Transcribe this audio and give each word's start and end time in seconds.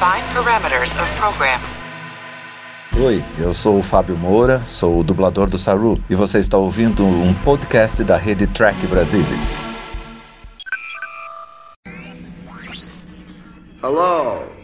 Define 0.00 0.24
parameters 0.32 0.90
of 0.92 1.14
program. 1.18 1.60
Oi, 3.04 3.22
eu 3.38 3.52
sou 3.52 3.80
o 3.80 3.82
Fábio 3.82 4.16
Moura, 4.16 4.64
sou 4.64 4.98
o 4.98 5.04
dublador 5.04 5.46
do 5.46 5.58
Saru 5.58 6.02
e 6.08 6.14
você 6.14 6.38
está 6.38 6.56
ouvindo 6.56 7.04
um 7.04 7.34
podcast 7.44 8.02
da 8.02 8.16
rede 8.16 8.46
Track 8.46 8.86
Brasilis. 8.86 9.60
Hello. 13.82 14.59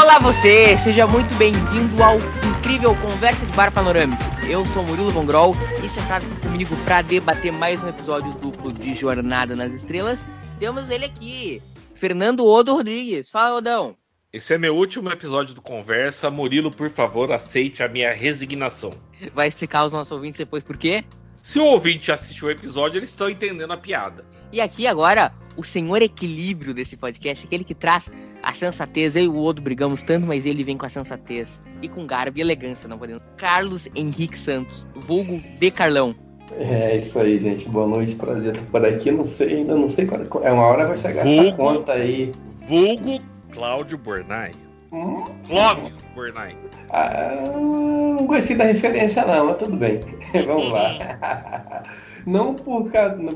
Olá 0.00 0.20
você, 0.20 0.78
seja 0.78 1.08
muito 1.08 1.34
bem-vindo 1.34 2.00
ao 2.04 2.18
incrível 2.48 2.94
Conversa 2.94 3.44
de 3.44 3.52
Bar 3.56 3.72
Panorâmico. 3.72 4.22
Eu 4.48 4.64
sou 4.66 4.84
Murilo 4.84 5.10
Von 5.10 5.26
Grol 5.26 5.56
e 5.84 5.88
sentado 5.88 6.24
aqui 6.24 6.40
comigo 6.40 6.76
para 6.84 7.02
debater 7.02 7.50
mais 7.50 7.82
um 7.82 7.88
episódio 7.88 8.32
duplo 8.34 8.72
de 8.72 8.94
Jornada 8.94 9.56
nas 9.56 9.72
Estrelas, 9.72 10.24
temos 10.60 10.88
ele 10.88 11.04
aqui, 11.04 11.60
Fernando 11.96 12.46
Odo 12.46 12.74
Rodrigues. 12.74 13.28
Fala, 13.28 13.56
Odão. 13.56 13.96
Esse 14.32 14.54
é 14.54 14.58
meu 14.58 14.76
último 14.76 15.10
episódio 15.10 15.52
do 15.52 15.60
Conversa. 15.60 16.30
Murilo, 16.30 16.70
por 16.70 16.90
favor, 16.90 17.32
aceite 17.32 17.82
a 17.82 17.88
minha 17.88 18.14
resignação. 18.14 18.92
Vai 19.34 19.48
explicar 19.48 19.80
aos 19.80 19.92
nossos 19.92 20.12
ouvintes 20.12 20.38
depois 20.38 20.62
por 20.62 20.76
quê? 20.76 21.04
Se 21.42 21.58
o 21.58 21.64
ouvinte 21.64 22.12
assistiu 22.12 22.46
o 22.46 22.50
episódio, 22.52 23.00
eles 23.00 23.10
estão 23.10 23.28
entendendo 23.28 23.72
a 23.72 23.76
piada. 23.76 24.24
E 24.52 24.60
aqui 24.60 24.86
agora, 24.86 25.32
o 25.56 25.64
senhor 25.64 26.00
equilíbrio 26.02 26.72
desse 26.72 26.96
podcast, 26.96 27.44
aquele 27.44 27.64
que 27.64 27.74
traz 27.74 28.08
a 28.42 28.52
sensatez. 28.52 29.16
Eu 29.16 29.24
e 29.24 29.28
o 29.28 29.38
Odo 29.38 29.60
brigamos 29.62 30.02
tanto, 30.02 30.26
mas 30.26 30.46
ele 30.46 30.62
vem 30.62 30.76
com 30.76 30.86
a 30.86 30.88
sensatez 30.88 31.60
e 31.82 31.88
com 31.88 32.06
garbo 32.06 32.38
e 32.38 32.40
elegância, 32.40 32.88
não 32.88 32.98
podendo. 32.98 33.22
Carlos 33.36 33.88
Henrique 33.94 34.38
Santos, 34.38 34.86
vulgo 34.94 35.40
de 35.58 35.70
Carlão. 35.70 36.14
É 36.52 36.96
isso 36.96 37.18
aí, 37.18 37.36
gente. 37.36 37.68
Boa 37.68 37.86
noite, 37.86 38.14
prazer 38.14 38.54
estar 38.54 38.70
por 38.70 38.84
aqui. 38.84 39.10
Não 39.10 39.24
sei, 39.24 39.58
ainda 39.58 39.74
não 39.74 39.88
sei 39.88 40.06
qual. 40.06 40.44
É 40.44 40.50
uma 40.50 40.64
hora 40.64 40.86
vai 40.86 40.96
chegar 40.96 41.26
essa 41.26 41.42
Vulgo. 41.42 41.56
conta 41.56 41.92
aí. 41.92 42.32
Vulgo 42.66 43.20
Cláudio 43.52 43.98
Bornai. 43.98 44.52
Hum? 44.90 45.22
Clóvis 45.46 46.06
Bornai. 46.14 46.56
Ah, 46.90 47.42
não 47.54 48.26
gostei 48.26 48.56
da 48.56 48.64
referência, 48.64 49.24
não, 49.26 49.46
mas 49.48 49.58
tudo 49.58 49.76
bem. 49.76 50.00
vamos 50.46 50.72
lá. 50.72 51.82
Não 52.26 52.54
por, 52.54 52.90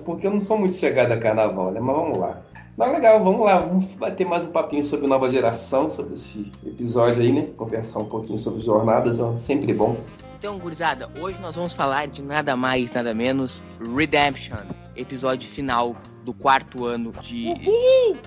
porque 0.05 0.27
eu 0.27 0.31
não 0.31 0.41
sou 0.41 0.59
muito 0.59 0.77
chegada 0.77 1.15
a 1.15 1.19
carnaval, 1.19 1.71
né? 1.71 1.81
Mas 1.81 1.97
vamos 1.97 2.19
lá. 2.19 2.41
Mas 2.83 2.91
legal, 2.91 3.23
vamos 3.23 3.47
lá. 3.47 3.59
Vamos 3.61 3.85
bater 3.95 4.27
mais 4.27 4.45
um 4.45 4.51
papinho 4.51 4.83
sobre 4.83 5.07
nova 5.07 5.31
geração, 5.31 5.89
sobre 5.89 6.15
esse 6.15 6.51
episódio 6.67 7.23
aí, 7.23 7.31
né? 7.31 7.47
Conversar 7.57 8.01
um 8.01 8.07
pouquinho 8.07 8.41
sobre 8.41 8.61
jornadas, 8.61 9.21
ó, 9.21 9.37
sempre 9.37 9.73
bom. 9.73 9.97
Então, 10.37 10.59
gurizada, 10.59 11.09
hoje 11.21 11.41
nós 11.41 11.55
vamos 11.55 11.73
falar 11.73 12.09
de 12.09 12.21
nada 12.21 12.57
mais, 12.57 12.93
nada 12.93 13.15
menos 13.15 13.63
Redemption, 13.97 14.59
episódio 14.97 15.49
final 15.49 15.95
do 16.25 16.35
quarto 16.35 16.85
ano 16.85 17.13
de. 17.23 17.55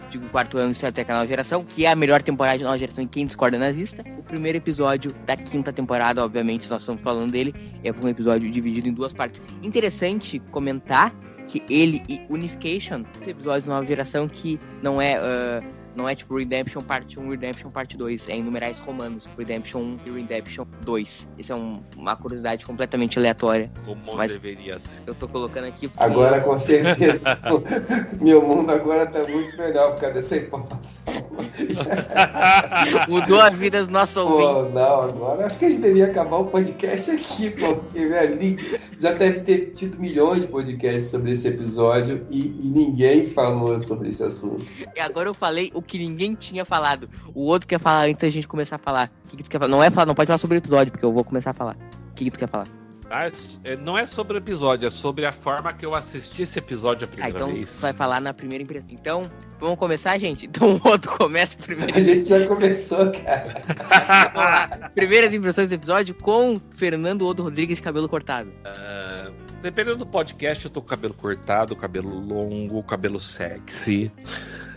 Digo, 0.09 0.25
quarto 0.31 0.57
ano 0.57 0.69
de 0.69 0.77
Star 0.77 0.93
Trek 0.93 1.11
Nova 1.11 1.27
Geração, 1.27 1.65
que 1.65 1.85
é 1.85 1.91
a 1.91 1.95
melhor 1.95 2.23
temporada 2.23 2.57
de 2.57 2.63
Nova 2.63 2.77
Geração 2.77 3.03
em 3.03 3.07
quem 3.09 3.25
discorda 3.25 3.59
nazista. 3.59 4.05
O 4.17 4.23
primeiro 4.23 4.57
episódio 4.57 5.11
da 5.25 5.35
quinta 5.35 5.73
temporada, 5.73 6.23
obviamente, 6.23 6.69
nós 6.69 6.81
estamos 6.81 7.01
falando 7.01 7.29
dele, 7.29 7.53
é 7.83 7.91
um 7.91 8.07
episódio 8.07 8.49
dividido 8.49 8.87
em 8.87 8.93
duas 8.93 9.11
partes. 9.11 9.41
Interessante 9.61 10.39
comentar 10.49 11.13
que 11.47 11.63
ele 11.69 12.03
e 12.09 12.21
Unification, 12.29 13.03
esse 13.21 13.31
episódio 13.31 13.63
de 13.63 13.69
Nova 13.69 13.85
Geração 13.85 14.27
que 14.27 14.59
não 14.81 15.01
é. 15.01 15.15
ah, 15.15 15.63
não 15.95 16.07
é 16.07 16.15
tipo 16.15 16.37
Redemption 16.37 16.81
Parte 16.81 17.19
1 17.19 17.29
Redemption 17.29 17.69
Parte 17.69 17.95
2, 17.97 18.29
é 18.29 18.35
em 18.35 18.43
numerais 18.43 18.77
romanos, 18.79 19.27
Redemption 19.37 19.79
1 19.81 19.97
e 20.05 20.11
Redemption 20.11 20.65
2. 20.81 21.27
Isso 21.37 21.51
é 21.51 21.55
um- 21.55 21.81
uma 21.95 22.15
curiosidade 22.15 22.65
completamente 22.65 23.17
aleatória. 23.17 23.71
Como 23.85 24.01
Mas- 24.15 24.33
deveria 24.33 24.77
ser. 24.79 25.01
Eu 25.07 25.15
tô 25.15 25.27
colocando 25.27 25.65
aqui 25.65 25.87
porque 25.87 26.03
Agora, 26.03 26.41
com 26.41 26.57
certeza, 26.59 27.21
meu 28.21 28.41
mundo 28.41 28.71
agora 28.71 29.05
tá 29.05 29.19
muito 29.27 29.57
melhor 29.57 29.91
por 29.93 30.01
causa 30.01 30.15
dessa 30.15 30.37
informação. 30.37 31.03
mudou 33.07 33.39
a 33.39 33.49
vida 33.49 33.79
dos 33.79 33.89
nossos 33.89 34.17
ouvintes. 34.17 34.45
Pô, 34.45 34.79
não, 34.79 35.01
agora 35.01 35.45
acho 35.45 35.57
que 35.57 35.65
a 35.65 35.69
gente 35.69 35.81
deveria 35.81 36.07
acabar 36.07 36.37
o 36.37 36.45
podcast 36.45 37.11
aqui, 37.11 37.49
pô, 37.51 37.75
porque 37.75 38.05
velho, 38.07 38.57
já 38.97 39.13
deve 39.13 39.41
ter 39.41 39.71
tido 39.75 39.99
milhões 39.99 40.41
de 40.41 40.47
podcasts 40.47 41.09
sobre 41.11 41.31
esse 41.31 41.47
episódio 41.47 42.25
e, 42.29 42.39
e 42.41 42.69
ninguém 42.69 43.27
falou 43.27 43.79
sobre 43.79 44.09
esse 44.09 44.23
assunto. 44.23 44.65
E 44.95 44.99
agora 44.99 45.29
eu 45.29 45.33
falei 45.33 45.71
o 45.73 45.81
que 45.85 45.97
ninguém 45.97 46.35
tinha 46.35 46.65
falado. 46.65 47.09
O 47.33 47.41
outro 47.45 47.67
quer 47.67 47.79
falar 47.79 48.05
antes 48.07 48.21
da 48.21 48.29
gente 48.29 48.47
começar 48.47 48.75
a 48.75 48.79
falar. 48.79 49.11
O 49.25 49.29
que, 49.29 49.37
que 49.37 49.43
tu 49.43 49.49
quer 49.49 49.59
falar? 49.59 49.69
Não 49.71 49.83
é 49.83 49.89
falar, 49.89 50.05
não 50.05 50.15
pode 50.15 50.27
falar 50.27 50.37
sobre 50.37 50.57
o 50.57 50.59
episódio, 50.59 50.91
porque 50.91 51.05
eu 51.05 51.13
vou 51.13 51.23
começar 51.23 51.51
a 51.51 51.53
falar. 51.53 51.75
O 52.11 52.13
que, 52.15 52.25
que 52.25 52.31
tu 52.31 52.39
quer 52.39 52.47
falar? 52.49 52.65
Ah, 53.07 53.29
é- 53.63 53.75
Não 53.75 53.95
é 53.95 54.07
sobre 54.07 54.35
o 54.35 54.39
episódio, 54.39 54.87
é 54.87 54.89
sobre 54.89 55.27
a 55.27 55.31
forma 55.31 55.71
que 55.71 55.85
eu 55.85 55.93
assisti 55.93 56.41
esse 56.41 56.57
episódio 56.57 57.05
a 57.05 57.07
Ah, 57.07 57.11
primeira 57.11 57.37
então 57.37 57.53
vez. 57.53 57.71
tu 57.77 57.81
vai 57.81 57.93
falar 57.93 58.19
na 58.19 58.33
primeira 58.33 58.63
impressão. 58.63 58.87
Então, 58.89 59.21
vamos 59.59 59.77
começar, 59.77 60.17
gente? 60.17 60.45
Então 60.55 60.75
o 60.83 60.87
outro 60.87 61.11
começa 61.15 61.55
primeiro. 61.55 61.95
A 61.95 61.99
gente 61.99 62.23
já 62.27 62.47
começou, 62.47 63.11
cara. 63.11 64.89
Primeiras 64.95 65.33
impressões 65.35 65.69
do 65.69 65.75
episódio 65.75 66.15
com 66.15 66.59
Fernando 66.75 67.25
Odo 67.27 67.43
Rodrigues 67.43 67.77
de 67.77 67.83
cabelo 67.83 68.09
cortado. 68.09 68.51
Ah, 68.65 69.29
Dependendo 69.61 69.97
do 69.97 70.05
podcast, 70.05 70.65
eu 70.65 70.71
tô 70.71 70.81
com 70.81 70.87
cabelo 70.87 71.13
cortado, 71.13 71.75
cabelo 71.75 72.19
longo, 72.19 72.81
cabelo 72.83 73.19
sexy. 73.19 74.11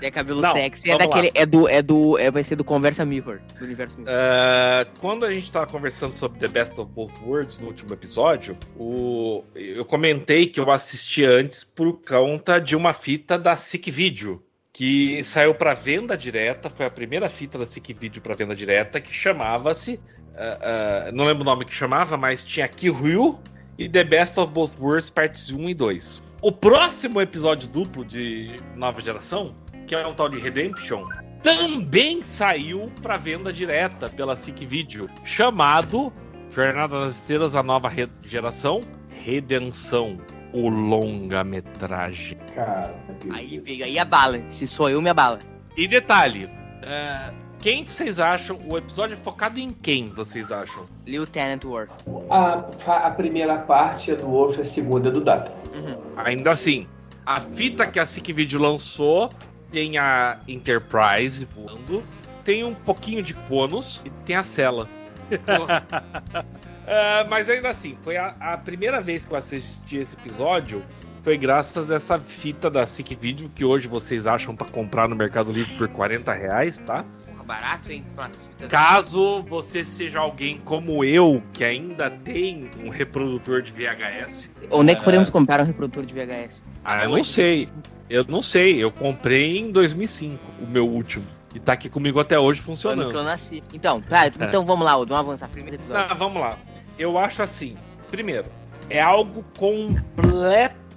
É 0.01 0.11
cabelo 0.11 0.41
Não, 0.41 0.53
sexy, 0.53 0.91
é 0.91 0.99
daquele. 0.99 1.31
É 1.35 1.45
do. 1.47 1.69
É 1.69 1.83
do. 1.83 2.19
É, 2.19 2.31
vai 2.31 2.43
ser 2.45 2.57
do 2.57 2.65
Conversa 2.65 3.05
Mirror. 3.05 3.41
Do 3.59 3.65
universo 3.65 3.99
Mirror. 3.99 4.13
Ah, 4.15 4.87
quando 5.01 5.25
a 5.25 5.31
gente 5.31 5.51
tava 5.53 5.67
conversando 5.67 6.13
sobre 6.13 6.39
The 6.39 6.49
Best 6.49 6.79
of 6.81 6.91
Both 6.93 7.13
Worlds 7.25 7.59
no 7.59 7.67
último 7.69 7.93
episódio, 7.95 8.57
o- 8.77 9.43
eu 9.55 9.85
comentei 9.85 10.47
que 10.47 10.61
eu 10.61 10.71
assisti 10.71 11.25
antes 11.25 11.65
por 11.65 12.01
conta 12.03 12.59
de 12.59 12.77
uma 12.77 12.93
fita 12.93 13.39
da 13.39 13.57
Sick 13.57 13.91
Video, 13.91 14.43
que 14.73 15.23
saiu 15.25 15.55
para 15.55 15.75
venda 15.75 16.17
direta, 16.17 16.69
foi 16.71 16.87
a 16.87 16.91
primeira 16.91 17.29
fita 17.29 17.59
da 17.59 17.67
Sick 17.67 17.93
Video 17.93 18.23
para 18.23 18.35
venda 18.35 18.55
direta, 18.55 19.01
que 19.01 19.13
chamava-se, 19.13 20.01
ah, 20.37 21.07
ah, 21.09 21.13
não 21.13 21.25
lembro 21.25 21.43
o 21.43 21.45
nome 21.45 21.65
que 21.65 21.75
chamava, 21.75 22.17
mas 22.17 22.45
tinha 22.45 22.69
Kill 22.69 23.39
e 23.77 23.89
The 23.89 24.05
Best 24.05 24.39
of 24.39 24.53
Both 24.53 24.79
Worlds 24.81 25.11
partes 25.11 25.51
1 25.51 25.69
e 25.69 25.75
2. 25.75 26.23
O 26.41 26.53
próximo 26.53 27.21
episódio 27.21 27.69
duplo 27.69 28.05
de 28.05 28.55
Nova 28.77 29.01
Geração, 29.01 29.53
que 29.89 29.95
é 29.95 30.07
um 30.07 30.13
tal 30.15 30.29
de 30.29 30.39
Redemption, 30.39 31.05
também 31.43 32.21
saiu 32.23 32.93
para 33.03 33.17
venda 33.17 33.53
direta 33.53 34.09
pela 34.11 34.37
SIC 34.37 34.65
Video, 34.67 35.09
chamado 35.25 36.13
Jornada 36.51 37.01
das 37.01 37.17
Estrelas, 37.17 37.57
a 37.57 37.63
nova 37.63 37.89
re- 37.89 38.09
geração, 38.23 38.81
Redenção, 39.25 40.19
o 40.53 40.69
longa-metragem. 40.69 42.39
Cara, 42.55 42.95
Aí 43.31 43.59
veio, 43.59 43.85
aí 43.85 43.99
a 43.99 44.05
bala. 44.05 44.41
Se 44.51 44.67
sou 44.67 44.89
eu, 44.89 45.01
me 45.03 45.11
abala. 45.11 45.39
E 45.77 45.87
detalhe, 45.89 46.49
é, 46.83 47.31
quem 47.59 47.85
vocês 47.85 48.19
acham, 48.21 48.59
o 48.67 48.77
episódio 48.77 49.15
é 49.15 49.17
focado 49.17 49.59
em 49.61 49.71
quem 49.71 50.09
vocês 50.11 50.51
acham? 50.51 50.87
Lieutenant 51.07 51.65
Worf. 51.65 51.91
a, 52.31 52.65
a 53.07 53.11
primeira 53.11 53.57
parte 53.59 54.11
é 54.11 54.15
do 54.17 54.27
Wolf, 54.27 54.59
a 54.59 54.65
segunda 54.65 55.09
é 55.09 55.13
do 55.13 55.21
Data. 55.21 55.53
Uhum. 55.75 55.97
Ainda 56.17 56.53
assim, 56.53 56.87
a 57.27 57.41
fita 57.41 57.87
que 57.87 57.99
a 58.01 58.07
SIC 58.07 58.33
Video 58.33 58.61
lançou 58.61 59.31
tem 59.71 59.99
a 59.99 60.39
Enterprise 60.47 61.47
voando, 61.55 62.03
tem 62.45 62.65
um 62.65 62.75
pouquinho 62.75 63.23
de 63.23 63.35
Conos 63.35 64.01
e 64.05 64.11
tem 64.25 64.37
a 64.37 64.43
Cela. 64.43 64.89
Ah, 66.91 67.27
mas 67.29 67.51
ainda 67.51 67.69
assim, 67.69 67.99
foi 68.03 68.17
a, 68.17 68.35
a 68.41 68.57
primeira 68.57 68.99
vez 68.99 69.27
que 69.27 69.33
eu 69.33 69.37
assisti 69.37 69.99
esse 69.99 70.17
episódio. 70.17 70.83
Foi 71.23 71.37
graças 71.37 71.91
a 71.91 71.97
essa 71.97 72.19
fita 72.19 72.71
da 72.71 72.87
SIC 72.87 73.15
Video 73.15 73.51
que 73.51 73.63
hoje 73.63 73.87
vocês 73.87 74.27
acham 74.27 74.57
pra 74.57 74.67
comprar 74.67 75.07
no 75.07 75.15
Mercado 75.15 75.53
Livre 75.53 75.77
por 75.77 75.87
40 75.89 76.33
reais, 76.33 76.81
tá? 76.81 77.05
Barato, 77.49 77.91
hein? 77.91 78.05
Nossa, 78.15 78.69
Caso 78.69 79.43
você 79.45 79.83
seja 79.83 80.19
alguém 80.19 80.59
como 80.59 81.03
eu, 81.03 81.43
que 81.55 81.65
ainda 81.65 82.11
tem 82.11 82.69
um 82.85 82.91
reprodutor 82.91 83.63
de 83.63 83.73
VHS. 83.73 84.51
Onde 84.71 84.93
é 84.93 84.95
que 84.95 85.03
podemos 85.03 85.31
comprar 85.31 85.63
um 85.63 85.65
reprodutor 85.65 86.05
de 86.05 86.13
VHS? 86.13 86.61
Ah, 86.85 87.05
eu 87.05 87.11
não 87.11 87.25
sei. 87.25 87.67
Eu 88.11 88.23
não 88.29 88.43
sei. 88.43 88.77
Eu 88.77 88.93
comprei 88.93 89.57
em 89.57 89.73
2005, 89.73 90.39
o 90.61 90.67
meu 90.67 90.87
último. 90.87 91.25
E 91.55 91.59
tá 91.59 91.73
aqui 91.73 91.89
comigo 91.89 92.21
até 92.21 92.39
hoje 92.39 92.61
Ano 92.61 92.65
que 92.67 92.71
eu 92.71 92.77
funcionando. 92.77 93.23
nasci. 93.23 93.63
Então, 93.73 94.03
tá, 94.03 94.27
então 94.27 94.67
vamos 94.67 94.85
lá, 94.85 94.99
Odo, 94.99 95.15
vamos 95.15 95.29
avançar. 95.31 95.49
Primeiro 95.49 95.77
episódio. 95.77 96.07
Ah, 96.11 96.13
vamos 96.13 96.39
lá. 96.39 96.59
Eu 96.99 97.17
acho 97.17 97.43
assim. 97.43 97.79
Primeiro, 98.11 98.45
é 98.91 99.01
algo 99.01 99.43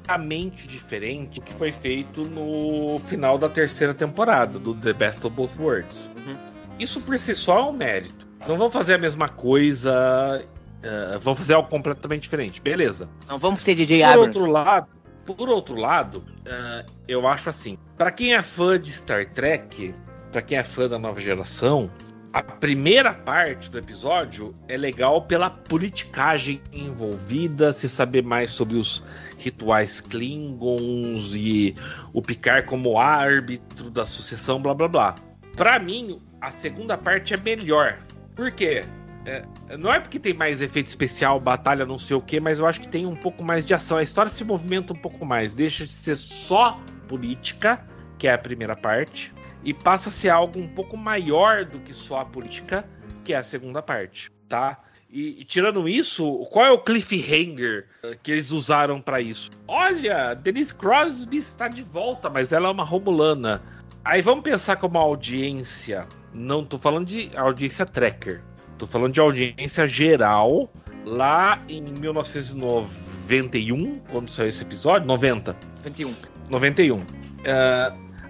completamente 0.01 0.67
diferente 0.67 1.39
do 1.39 1.45
que 1.45 1.53
foi 1.53 1.71
feito 1.71 2.23
no 2.25 2.99
final 3.07 3.37
da 3.37 3.47
terceira 3.47 3.93
temporada 3.93 4.57
do 4.59 4.73
The 4.75 4.93
Best 4.93 5.25
of 5.25 5.35
Both 5.35 5.59
Worlds. 5.59 6.09
Uhum. 6.27 6.35
Isso 6.79 6.99
por 7.01 7.17
si 7.19 7.35
só 7.35 7.59
é 7.59 7.63
um 7.63 7.73
mérito. 7.73 8.27
Não 8.47 8.57
vão 8.57 8.69
fazer 8.69 8.95
a 8.95 8.97
mesma 8.97 9.29
coisa. 9.29 10.43
eh, 10.83 11.17
vão 11.21 11.35
fazer 11.35 11.53
algo 11.53 11.69
completamente 11.69 12.23
diferente. 12.23 12.59
Beleza. 12.59 13.07
Não 13.27 13.37
vamos 13.37 13.61
ser 13.61 13.75
DJ 13.75 14.03
Por 14.03 14.19
outro 14.19 14.45
lado, 14.47 14.87
por 15.25 15.49
outro 15.49 15.75
lado, 15.75 16.23
eh, 16.45 16.85
eu 17.07 17.27
acho 17.27 17.49
assim, 17.49 17.77
Pra 17.97 18.11
quem 18.11 18.33
é 18.33 18.41
fã 18.41 18.79
de 18.79 18.91
Star 18.91 19.27
Trek, 19.27 19.93
para 20.31 20.41
quem 20.41 20.57
é 20.57 20.63
fã 20.63 20.87
da 20.87 20.97
nova 20.97 21.19
geração, 21.19 21.87
a 22.33 22.41
primeira 22.41 23.13
parte 23.13 23.69
do 23.69 23.77
episódio 23.77 24.55
é 24.67 24.75
legal 24.75 25.21
pela 25.21 25.51
politicagem 25.51 26.59
envolvida, 26.73 27.71
se 27.73 27.87
saber 27.87 28.23
mais 28.23 28.49
sobre 28.49 28.77
os 28.77 29.03
rituais 29.41 29.99
Klingons 29.99 31.35
e 31.35 31.75
o 32.13 32.21
Picard 32.21 32.67
como 32.67 32.97
árbitro 32.97 33.89
da 33.89 34.05
sucessão, 34.05 34.61
blá 34.61 34.73
blá 34.73 34.87
blá. 34.87 35.15
Para 35.55 35.79
mim, 35.79 36.21
a 36.39 36.51
segunda 36.51 36.97
parte 36.97 37.33
é 37.33 37.37
melhor. 37.37 37.97
Por 38.35 38.51
quê? 38.51 38.83
É, 39.25 39.45
não 39.77 39.93
é 39.93 39.99
porque 39.99 40.19
tem 40.19 40.33
mais 40.33 40.61
efeito 40.61 40.87
especial, 40.87 41.39
batalha, 41.39 41.85
não 41.85 41.99
sei 41.99 42.15
o 42.15 42.21
que, 42.21 42.39
mas 42.39 42.57
eu 42.57 42.65
acho 42.65 42.81
que 42.81 42.87
tem 42.87 43.05
um 43.05 43.15
pouco 43.15 43.43
mais 43.43 43.65
de 43.65 43.73
ação. 43.73 43.97
A 43.97 44.03
história 44.03 44.31
se 44.31 44.43
movimenta 44.43 44.93
um 44.93 44.95
pouco 44.95 45.25
mais, 45.25 45.53
deixa 45.53 45.85
de 45.85 45.91
ser 45.91 46.15
só 46.15 46.79
política, 47.07 47.85
que 48.17 48.27
é 48.27 48.33
a 48.33 48.37
primeira 48.37 48.75
parte, 48.75 49.33
e 49.63 49.73
passa 49.73 50.09
a 50.09 50.11
ser 50.11 50.29
algo 50.29 50.59
um 50.59 50.67
pouco 50.67 50.97
maior 50.97 51.65
do 51.65 51.79
que 51.79 51.93
só 51.93 52.21
a 52.21 52.25
política, 52.25 52.83
que 53.23 53.33
é 53.33 53.37
a 53.37 53.43
segunda 53.43 53.81
parte, 53.81 54.31
tá? 54.49 54.79
E, 55.11 55.41
e 55.41 55.43
tirando 55.43 55.89
isso, 55.89 56.47
qual 56.51 56.65
é 56.65 56.71
o 56.71 56.79
cliffhanger 56.79 57.85
que 58.23 58.31
eles 58.31 58.49
usaram 58.51 59.01
para 59.01 59.19
isso? 59.19 59.51
Olha, 59.67 60.33
Denise 60.33 60.73
Crosby 60.73 61.35
está 61.37 61.67
de 61.67 61.83
volta, 61.83 62.29
mas 62.29 62.53
ela 62.53 62.69
é 62.69 62.71
uma 62.71 62.85
romulana. 62.85 63.61
Aí 64.05 64.21
vamos 64.21 64.43
pensar 64.43 64.77
como 64.77 64.97
audiência. 64.97 66.07
Não 66.33 66.63
tô 66.63 66.79
falando 66.79 67.07
de 67.07 67.29
audiência 67.35 67.85
tracker. 67.85 68.41
Tô 68.77 68.87
falando 68.87 69.13
de 69.13 69.19
audiência 69.19 69.85
geral 69.85 70.71
lá 71.05 71.61
em 71.67 71.81
1991, 71.81 73.99
quando 74.11 74.31
saiu 74.31 74.47
esse 74.47 74.63
episódio, 74.63 75.05
90. 75.07 75.57
91. 75.83 76.15
91. 76.49 76.99
Uh, 76.99 77.05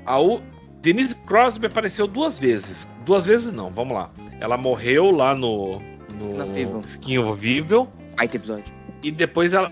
a 0.05 0.19
U... 0.19 0.41
Denise 0.81 1.13
Crosby 1.27 1.67
apareceu 1.67 2.07
duas 2.07 2.39
vezes. 2.39 2.89
Duas 3.05 3.27
vezes 3.27 3.53
não, 3.53 3.69
vamos 3.69 3.93
lá. 3.93 4.09
Ela 4.39 4.57
morreu 4.57 5.11
lá 5.11 5.35
no, 5.35 5.79
no 6.11 6.81
Skin 6.81 7.19
of 7.19 7.47
Evil. 7.47 7.87
Baita 8.15 8.35
episódio. 8.35 8.73
E 9.03 9.11
depois 9.11 9.53
ela. 9.53 9.71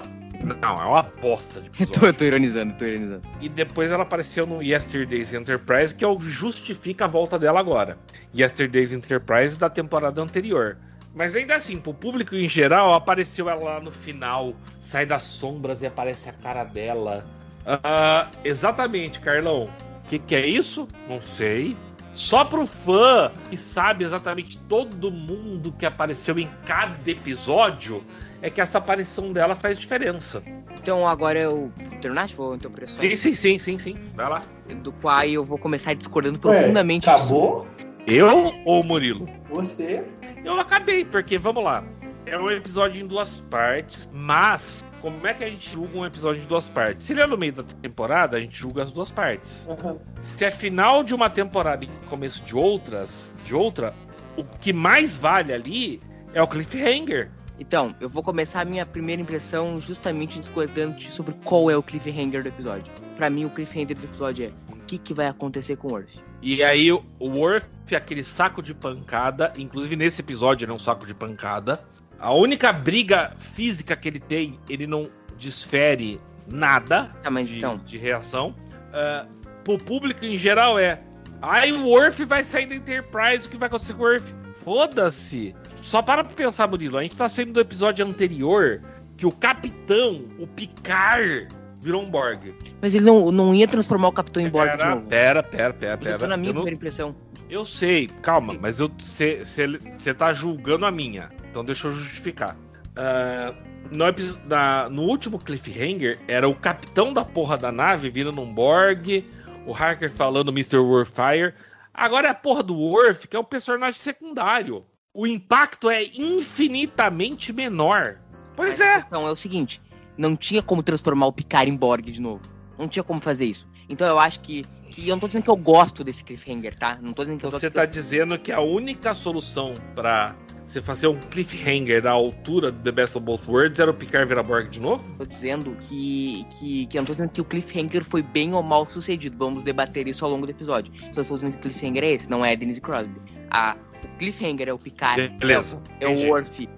Não, 0.61 0.73
é 0.73 0.85
uma 0.85 1.03
bosta 1.03 1.59
de 1.61 1.85
tô, 1.87 2.13
tô 2.13 2.23
ironizando, 2.23 2.73
tô 2.75 2.85
ironizando. 2.85 3.21
E 3.41 3.49
depois 3.49 3.91
ela 3.91 4.03
apareceu 4.03 4.47
no 4.47 4.63
Yesterday's 4.63 5.33
Enterprise, 5.33 5.93
que 5.93 6.03
é 6.03 6.07
o 6.07 6.17
justifica 6.19 7.05
a 7.05 7.07
volta 7.07 7.37
dela 7.37 7.59
agora. 7.59 7.97
Yesterday's 8.33 8.93
Enterprise 8.93 9.57
da 9.57 9.69
temporada 9.69 10.21
anterior. 10.21 10.77
Mas 11.13 11.35
ainda 11.35 11.55
assim, 11.55 11.77
pro 11.77 11.93
público 11.93 12.35
em 12.35 12.47
geral, 12.47 12.93
apareceu 12.93 13.49
ela 13.49 13.61
lá 13.61 13.79
no 13.81 13.91
final, 13.91 14.53
sai 14.81 15.05
das 15.05 15.23
sombras 15.23 15.81
e 15.81 15.87
aparece 15.87 16.29
a 16.29 16.33
cara 16.33 16.63
dela. 16.63 17.25
Uh, 17.65 18.29
exatamente, 18.43 19.19
Carlão. 19.19 19.63
O 20.05 20.09
que, 20.09 20.19
que 20.19 20.35
é 20.35 20.47
isso? 20.47 20.87
Não 21.07 21.21
sei. 21.21 21.75
Só 22.19 22.43
pro 22.43 22.67
fã 22.67 23.31
que 23.49 23.55
sabe 23.55 24.03
exatamente 24.03 24.57
todo 24.67 25.09
mundo 25.09 25.71
que 25.71 25.85
apareceu 25.85 26.37
em 26.37 26.49
cada 26.65 27.09
episódio, 27.09 28.03
é 28.41 28.49
que 28.49 28.59
essa 28.59 28.77
aparição 28.77 29.31
dela 29.31 29.55
faz 29.55 29.79
diferença. 29.79 30.43
Então 30.77 31.07
agora 31.07 31.39
eu 31.39 31.71
terminaste? 32.01 32.35
Vou 32.35 32.53
interpretar. 32.55 32.93
Sim, 32.93 33.15
sim, 33.15 33.33
sim, 33.33 33.57
sim, 33.57 33.79
sim. 33.79 33.95
Vai 34.15 34.27
lá. 34.27 34.41
Do 34.83 34.91
qual 34.91 35.23
eu 35.23 35.45
vou 35.45 35.57
começar 35.57 35.93
discordando 35.93 36.37
profundamente. 36.37 37.07
Ué, 37.07 37.15
acabou? 37.15 37.65
Eu 38.05 38.53
ou 38.65 38.83
Murilo? 38.83 39.25
Você. 39.49 40.03
Eu 40.43 40.59
acabei, 40.59 41.05
porque 41.05 41.37
vamos 41.37 41.63
lá. 41.63 41.85
É 42.29 42.37
um 42.37 42.47
episódio 42.51 43.01
em 43.01 43.07
duas 43.07 43.41
partes, 43.49 44.07
mas 44.13 44.85
como 45.01 45.25
é 45.25 45.33
que 45.33 45.43
a 45.43 45.49
gente 45.49 45.67
julga 45.67 45.97
um 45.97 46.05
episódio 46.05 46.43
em 46.43 46.45
duas 46.45 46.69
partes? 46.69 47.05
Se 47.05 47.13
ele 47.13 47.21
é 47.21 47.25
no 47.25 47.35
meio 47.35 47.53
da 47.53 47.63
temporada, 47.63 48.37
a 48.37 48.39
gente 48.39 48.55
julga 48.55 48.83
as 48.83 48.91
duas 48.91 49.09
partes. 49.09 49.67
Uhum. 49.67 49.97
Se 50.21 50.45
é 50.45 50.51
final 50.51 51.03
de 51.03 51.15
uma 51.15 51.27
temporada 51.27 51.85
e 51.85 51.87
começo 52.07 52.43
de 52.45 52.55
outras, 52.55 53.31
de 53.43 53.55
outra, 53.55 53.95
o 54.37 54.43
que 54.43 54.71
mais 54.71 55.15
vale 55.15 55.51
ali 55.51 55.99
é 56.31 56.39
o 56.39 56.47
cliffhanger. 56.47 57.31
Então, 57.59 57.95
eu 57.99 58.07
vou 58.07 58.21
começar 58.21 58.61
a 58.61 58.65
minha 58.65 58.85
primeira 58.85 59.23
impressão 59.23 59.81
justamente 59.81 60.39
discordando 60.39 61.01
sobre 61.01 61.33
qual 61.43 61.71
é 61.71 61.75
o 61.75 61.81
cliffhanger 61.81 62.43
do 62.43 62.49
episódio. 62.49 62.93
Para 63.17 63.27
mim, 63.31 63.45
o 63.45 63.49
cliffhanger 63.49 63.97
do 63.97 64.03
episódio 64.03 64.45
é 64.45 64.71
o 64.71 64.77
que, 64.85 64.99
que 64.99 65.15
vai 65.15 65.27
acontecer 65.27 65.77
com 65.77 65.87
o 65.87 65.91
Worf. 65.93 66.19
E 66.43 66.61
aí, 66.61 66.91
o 66.91 67.03
Worf, 67.19 67.67
aquele 67.93 68.23
saco 68.23 68.61
de 68.61 68.75
pancada, 68.75 69.51
inclusive 69.57 69.95
nesse 69.95 70.21
episódio 70.21 70.65
ele 70.65 70.71
é 70.71 70.75
um 70.75 70.79
saco 70.79 71.07
de 71.07 71.13
pancada. 71.15 71.83
A 72.19 72.33
única 72.33 72.71
briga 72.73 73.33
física 73.37 73.95
que 73.95 74.07
ele 74.07 74.19
tem, 74.19 74.59
ele 74.69 74.85
não 74.85 75.09
desfere 75.37 76.19
nada 76.47 77.11
tá, 77.23 77.29
de, 77.29 77.57
então... 77.57 77.77
de 77.77 77.97
reação. 77.97 78.53
Uh, 78.89 79.27
pro 79.63 79.77
público 79.77 80.25
em 80.25 80.37
geral 80.37 80.77
é. 80.77 81.01
Aí 81.41 81.71
o 81.71 81.87
Worf 81.87 82.25
vai 82.25 82.43
sair 82.43 82.65
da 82.65 82.75
Enterprise, 82.75 83.47
o 83.47 83.49
que 83.49 83.57
vai 83.57 83.67
acontecer 83.67 83.93
com 83.93 84.03
o 84.03 84.05
Worf? 84.05 84.33
Foda-se! 84.63 85.55
Só 85.81 86.01
para 86.01 86.23
pra 86.23 86.33
pensar, 86.33 86.67
Murilo. 86.67 86.97
A 86.97 87.03
gente 87.03 87.15
tá 87.15 87.29
saindo 87.29 87.53
do 87.53 87.59
episódio 87.59 88.05
anterior 88.05 88.81
que 89.15 89.25
o 89.25 89.31
capitão, 89.31 90.25
o 90.37 90.45
Picard, 90.45 91.47
virou 91.81 92.01
um 92.01 92.09
Borg. 92.09 92.53
Mas 92.81 92.93
ele 92.93 93.05
não, 93.05 93.31
não 93.31 93.55
ia 93.55 93.67
transformar 93.67 94.09
o 94.09 94.11
capitão 94.11 94.43
em 94.43 94.49
Borg 94.49 94.71
pera, 94.71 94.77
de 94.77 94.89
novo. 94.89 95.07
Pera, 95.07 95.43
pera, 95.43 95.73
pera, 95.73 95.97
pera. 95.97 96.11
Eu 96.11 96.19
tô 96.19 96.27
na 96.27 96.37
minha 96.37 96.53
primeira 96.53 96.71
não... 96.71 96.77
impressão. 96.77 97.15
Eu 97.49 97.65
sei, 97.65 98.07
calma, 98.21 98.55
mas 98.59 98.77
você 98.77 100.13
tá 100.13 100.31
julgando 100.31 100.85
a 100.85 100.91
minha. 100.91 101.29
Então 101.49 101.65
deixa 101.65 101.87
eu 101.87 101.91
justificar. 101.93 102.55
Uh, 102.89 103.55
no, 103.91 104.05
na, 104.45 104.89
no 104.89 105.03
último 105.03 105.39
cliffhanger, 105.39 106.19
era 106.27 106.47
o 106.47 106.53
capitão 106.53 107.11
da 107.11 107.25
porra 107.25 107.57
da 107.57 107.71
nave 107.71 108.09
vindo 108.09 108.31
num 108.31 108.53
Borg, 108.53 109.25
o 109.65 109.73
Harker 109.73 110.11
falando 110.11 110.51
Mr. 110.51 110.77
Warfire. 110.77 111.53
Agora 111.93 112.27
é 112.27 112.31
a 112.31 112.35
porra 112.35 112.61
do 112.61 112.75
Worf, 112.75 113.27
que 113.27 113.35
é 113.35 113.39
um 113.39 113.43
personagem 113.43 113.99
secundário. 113.99 114.85
O 115.13 115.25
impacto 115.25 115.89
é 115.89 116.03
infinitamente 116.03 117.51
menor. 117.51 118.19
Pois 118.55 118.79
é. 118.79 118.99
Então 118.99 119.27
é 119.27 119.31
o 119.31 119.35
seguinte: 119.35 119.81
não 120.17 120.35
tinha 120.35 120.61
como 120.61 120.83
transformar 120.83 121.27
o 121.27 121.33
Picard 121.33 121.69
em 121.69 121.75
Borg 121.75 122.05
de 122.11 122.21
novo. 122.21 122.43
Não 122.77 122.87
tinha 122.87 123.03
como 123.03 123.19
fazer 123.19 123.45
isso. 123.45 123.67
Então 123.89 124.07
eu 124.07 124.19
acho 124.19 124.39
que. 124.41 124.63
Que 124.89 125.07
eu 125.07 125.15
não 125.15 125.19
tô 125.19 125.27
dizendo 125.27 125.43
que 125.43 125.49
eu 125.49 125.55
gosto 125.55 126.03
desse 126.03 126.23
cliffhanger, 126.23 126.77
tá? 126.77 126.97
Não 127.01 127.13
tô 127.13 127.23
dizendo 127.23 127.39
que 127.39 127.45
Você 127.45 127.67
eu 127.67 127.71
tá 127.71 127.85
dizendo 127.85 128.37
que 128.37 128.51
a 128.51 128.59
única 128.59 129.13
solução 129.13 129.73
para 129.95 130.35
você 130.67 130.81
fazer 130.81 131.07
um 131.07 131.19
cliffhanger 131.19 132.01
da 132.01 132.11
altura 132.11 132.71
do 132.71 132.79
The 132.83 132.91
Best 132.91 133.17
of 133.17 133.25
Both 133.25 133.47
Worlds 133.47 133.79
era 133.79 133.89
o 133.89 133.93
Picard 133.93 134.27
virar 134.27 134.43
Borg 134.43 134.69
de 134.69 134.79
novo? 134.79 135.03
Tô 135.17 135.25
dizendo 135.25 135.75
que, 135.79 136.45
que, 136.51 136.85
que 136.85 136.97
eu 136.97 137.01
não 137.01 137.05
tô 137.07 137.13
dizendo 137.13 137.29
que 137.29 137.41
o 137.41 137.45
cliffhanger 137.45 138.03
foi 138.03 138.21
bem 138.21 138.53
ou 138.53 138.61
mal 138.61 138.87
sucedido. 138.87 139.35
Vamos 139.37 139.63
debater 139.63 140.07
isso 140.07 140.23
ao 140.23 140.31
longo 140.31 140.45
do 140.45 140.51
episódio. 140.51 140.93
Só 141.11 141.21
estou 141.21 141.37
dizendo 141.37 141.53
que 141.53 141.59
o 141.59 141.61
cliffhanger 141.61 142.03
é 142.03 142.11
esse, 142.11 142.29
não 142.29 142.45
é 142.45 142.55
Denise 142.55 142.79
Crosby. 142.79 143.19
A, 143.49 143.75
cliffhanger 144.19 144.67
é 144.67 144.73
o 144.73 144.77
Picard. 144.77 145.29
Beleza. 145.39 145.81
É, 145.99 146.07
o, 146.07 146.11
é 146.11 146.13
o 146.13 146.29
Worf 146.29 146.69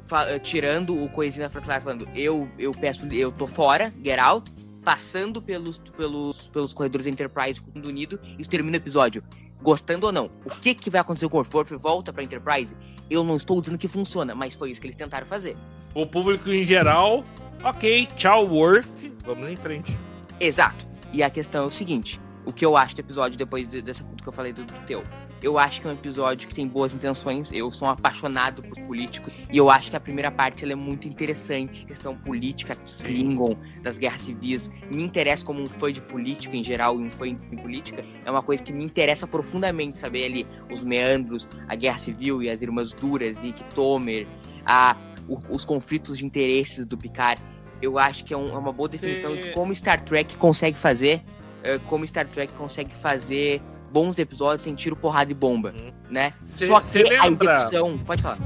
tirando 0.43 1.03
o 1.03 1.09
coisinha 1.09 1.47
da 1.47 1.49
França 1.49 1.81
falando: 1.81 2.07
eu, 2.15 2.47
eu 2.57 2.71
peço, 2.71 3.05
eu 3.11 3.31
tô 3.31 3.47
fora, 3.47 3.91
get 4.03 4.19
out. 4.19 4.49
Passando 4.83 5.41
pelos, 5.41 5.77
pelos, 5.77 6.47
pelos 6.47 6.73
corredores 6.73 7.07
Enterprise 7.07 7.61
com 7.61 7.79
o 7.79 7.87
Unido 7.87 8.19
e 8.37 8.45
termina 8.45 8.77
o 8.77 8.81
episódio 8.81 9.23
gostando 9.61 10.07
ou 10.07 10.11
não. 10.11 10.29
O 10.45 10.49
que, 10.49 10.73
que 10.73 10.89
vai 10.89 11.01
acontecer 11.01 11.29
com 11.29 11.37
o 11.37 11.45
Worf? 11.53 11.75
Volta 11.75 12.11
pra 12.11 12.23
Enterprise? 12.23 12.75
Eu 13.09 13.23
não 13.23 13.35
estou 13.35 13.59
dizendo 13.61 13.77
que 13.77 13.87
funciona, 13.87 14.33
mas 14.33 14.55
foi 14.55 14.71
isso 14.71 14.81
que 14.81 14.87
eles 14.87 14.95
tentaram 14.95 15.27
fazer. 15.27 15.55
O 15.93 16.07
público 16.07 16.49
em 16.49 16.63
geral, 16.63 17.23
ok, 17.63 18.07
tchau, 18.15 18.47
Worf, 18.47 19.11
vamos 19.23 19.49
em 19.49 19.55
frente. 19.55 19.95
Exato. 20.39 20.87
E 21.13 21.21
a 21.21 21.29
questão 21.29 21.65
é 21.65 21.67
o 21.67 21.71
seguinte: 21.71 22.19
o 22.45 22.53
que 22.53 22.65
eu 22.65 22.75
acho 22.75 22.95
do 22.95 22.99
episódio 22.99 23.37
depois 23.37 23.67
dessa 23.67 24.03
do 24.03 24.23
que 24.23 24.27
eu 24.27 24.33
falei 24.33 24.53
do, 24.53 24.63
do 24.63 24.85
teu. 24.87 25.03
Eu 25.41 25.57
acho 25.57 25.81
que 25.81 25.87
é 25.87 25.89
um 25.89 25.93
episódio 25.93 26.47
que 26.47 26.53
tem 26.53 26.67
boas 26.67 26.93
intenções. 26.93 27.49
Eu 27.51 27.71
sou 27.71 27.87
um 27.87 27.91
apaixonado 27.91 28.61
por 28.61 28.79
políticos. 28.81 29.33
E 29.51 29.57
eu 29.57 29.71
acho 29.71 29.89
que 29.89 29.95
a 29.95 29.99
primeira 29.99 30.29
parte 30.29 30.69
é 30.69 30.75
muito 30.75 31.07
interessante. 31.07 31.85
Questão 31.85 32.15
política, 32.15 32.75
Klingon, 33.03 33.57
das 33.81 33.97
guerras 33.97 34.21
civis. 34.21 34.69
Me 34.93 35.03
interessa 35.03 35.43
como 35.43 35.61
um 35.61 35.65
fã 35.65 35.91
de 35.91 35.99
política 36.01 36.55
em 36.55 36.63
geral 36.63 36.99
e 36.99 37.03
um 37.03 37.09
fã 37.09 37.27
em 37.27 37.35
política. 37.35 38.05
É 38.23 38.29
uma 38.29 38.43
coisa 38.43 38.61
que 38.61 38.71
me 38.71 38.85
interessa 38.85 39.25
profundamente 39.25 39.97
saber 39.97 40.25
ali 40.25 40.47
os 40.71 40.81
meandros, 40.81 41.47
a 41.67 41.73
guerra 41.75 41.97
civil 41.97 42.43
e 42.43 42.49
as 42.49 42.61
irmãs 42.61 42.93
duras 42.93 43.43
e 43.43 43.51
Tomer, 43.73 44.27
a, 44.63 44.95
o, 45.27 45.39
os 45.49 45.65
conflitos 45.65 46.19
de 46.19 46.25
interesses 46.25 46.85
do 46.85 46.97
Picard. 46.97 47.41
Eu 47.81 47.97
acho 47.97 48.23
que 48.23 48.31
é, 48.31 48.37
um, 48.37 48.53
é 48.53 48.57
uma 48.57 48.71
boa 48.71 48.87
definição 48.87 49.33
Sim. 49.33 49.39
de 49.39 49.53
como 49.53 49.73
Star 49.73 50.01
Trek 50.01 50.37
consegue 50.37 50.77
fazer 50.77 51.23
uh, 51.61 51.79
como 51.87 52.05
Star 52.05 52.27
Trek 52.27 52.51
consegue 52.53 52.93
fazer 52.95 53.61
bons 53.91 54.17
episódios 54.17 54.63
sem 54.63 54.73
tiro, 54.75 54.95
porrada 54.95 55.31
e 55.31 55.35
bomba, 55.35 55.73
uhum. 55.75 55.91
né? 56.09 56.33
Cê, 56.45 56.67
Só 56.67 56.79
que 56.79 57.03
lembra... 57.03 57.51
a 57.51 57.55
execução... 57.57 57.97
Pode 57.99 58.21
falar. 58.21 58.37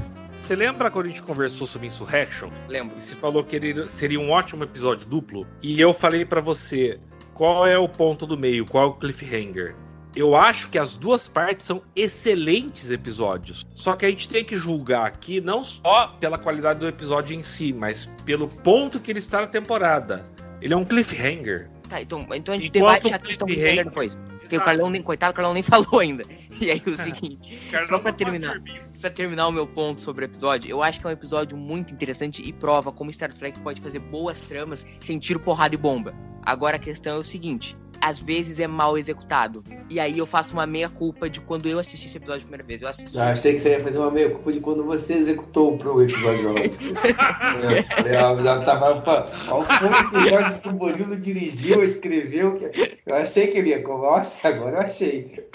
Você 0.46 0.54
lembra 0.54 0.90
quando 0.90 1.06
a 1.06 1.08
gente 1.08 1.22
conversou 1.22 1.66
sobre 1.66 1.88
Insurrection? 1.88 2.50
Lembro. 2.68 2.96
E 2.96 3.02
você 3.02 3.14
falou 3.16 3.42
que 3.42 3.56
ele 3.56 3.88
seria 3.88 4.20
um 4.20 4.30
ótimo 4.30 4.62
episódio 4.62 5.06
duplo? 5.08 5.46
E 5.60 5.80
eu 5.80 5.92
falei 5.92 6.24
para 6.24 6.40
você 6.40 7.00
qual 7.34 7.66
é 7.66 7.76
o 7.76 7.88
ponto 7.88 8.26
do 8.26 8.38
meio, 8.38 8.64
qual 8.64 8.84
é 8.84 8.86
o 8.86 8.92
cliffhanger. 8.94 9.74
Eu 10.14 10.34
acho 10.34 10.70
que 10.70 10.78
as 10.78 10.96
duas 10.96 11.28
partes 11.28 11.66
são 11.66 11.82
excelentes 11.94 12.90
episódios. 12.90 13.66
Só 13.74 13.94
que 13.94 14.06
a 14.06 14.08
gente 14.08 14.28
tem 14.28 14.44
que 14.44 14.56
julgar 14.56 15.06
aqui 15.06 15.40
não 15.40 15.62
só 15.62 16.16
pela 16.20 16.38
qualidade 16.38 16.78
do 16.78 16.88
episódio 16.88 17.36
em 17.36 17.42
si, 17.42 17.72
mas 17.72 18.08
pelo 18.24 18.48
ponto 18.48 18.98
que 19.00 19.10
ele 19.10 19.18
está 19.18 19.42
na 19.42 19.46
temporada. 19.46 20.24
Ele 20.62 20.72
é 20.72 20.76
um 20.76 20.84
cliffhanger. 20.84 21.68
Tá, 21.88 22.00
então, 22.00 22.26
então 22.32 22.54
a 22.54 22.58
gente 22.58 22.78
Enquanto 22.78 23.02
debate 23.02 23.14
a 23.14 23.18
questão 23.18 23.46
do 23.46 23.52
cliffhanger 23.52 23.84
depois. 23.84 24.16
Porque 24.46 24.56
o 24.56 24.64
Carlão 24.64 24.88
nem, 24.88 25.02
coitado, 25.02 25.32
o 25.32 25.34
Carlão 25.34 25.52
nem 25.52 25.62
falou 25.64 26.00
ainda. 26.00 26.24
E 26.60 26.70
aí 26.70 26.82
o 26.86 26.96
seguinte, 26.98 27.58
só 27.86 27.98
pra 27.98 28.12
terminar, 28.12 28.60
pra 29.00 29.10
terminar 29.10 29.48
o 29.48 29.52
meu 29.52 29.66
ponto 29.66 30.00
sobre 30.00 30.24
o 30.24 30.26
episódio, 30.26 30.70
eu 30.70 30.82
acho 30.82 31.00
que 31.00 31.06
é 31.06 31.10
um 31.10 31.12
episódio 31.12 31.56
muito 31.56 31.92
interessante 31.92 32.42
e 32.42 32.52
prova 32.52 32.92
como 32.92 33.12
Star 33.12 33.32
Trek 33.32 33.58
pode 33.60 33.80
fazer 33.80 33.98
boas 33.98 34.40
tramas 34.40 34.86
sem 35.00 35.18
tiro, 35.18 35.40
porrada 35.40 35.74
e 35.74 35.78
bomba. 35.78 36.14
Agora 36.42 36.76
a 36.76 36.78
questão 36.78 37.16
é 37.16 37.18
o 37.18 37.24
seguinte: 37.24 37.76
às 38.06 38.20
vezes 38.20 38.60
é 38.60 38.68
mal 38.68 38.96
executado. 38.96 39.64
E 39.90 39.98
aí 39.98 40.16
eu 40.16 40.26
faço 40.26 40.52
uma 40.52 40.64
meia-culpa 40.64 41.28
de 41.28 41.40
quando 41.40 41.68
eu 41.68 41.76
assisti 41.76 42.06
esse 42.06 42.16
episódio 42.16 42.42
a 42.42 42.44
primeira 42.44 42.62
vez. 42.62 42.80
Eu 42.80 42.88
assisti. 42.88 43.18
Ah, 43.18 43.30
achei 43.30 43.54
que 43.54 43.58
você 43.58 43.70
ia 43.70 43.80
fazer 43.80 43.98
uma 43.98 44.12
meia-culpa 44.12 44.52
de 44.52 44.60
quando 44.60 44.84
você 44.84 45.14
executou 45.14 45.76
pro 45.76 46.00
episódio. 46.00 46.54
eu, 48.06 48.44
já 48.44 48.62
tava. 48.62 49.02
Olha 49.48 49.66
o 50.12 50.18
episódio 50.18 50.60
que 50.60 50.68
o 50.68 50.72
Murilo 50.72 51.16
dirigiu, 51.16 51.82
escreveu. 51.82 52.56
Que... 52.56 52.98
Eu 53.04 53.16
achei 53.16 53.48
que 53.48 53.58
ele 53.58 53.70
ia. 53.70 53.82
Nossa, 53.82 54.46
agora 54.46 54.76
eu 54.76 54.80
achei. 54.82 55.48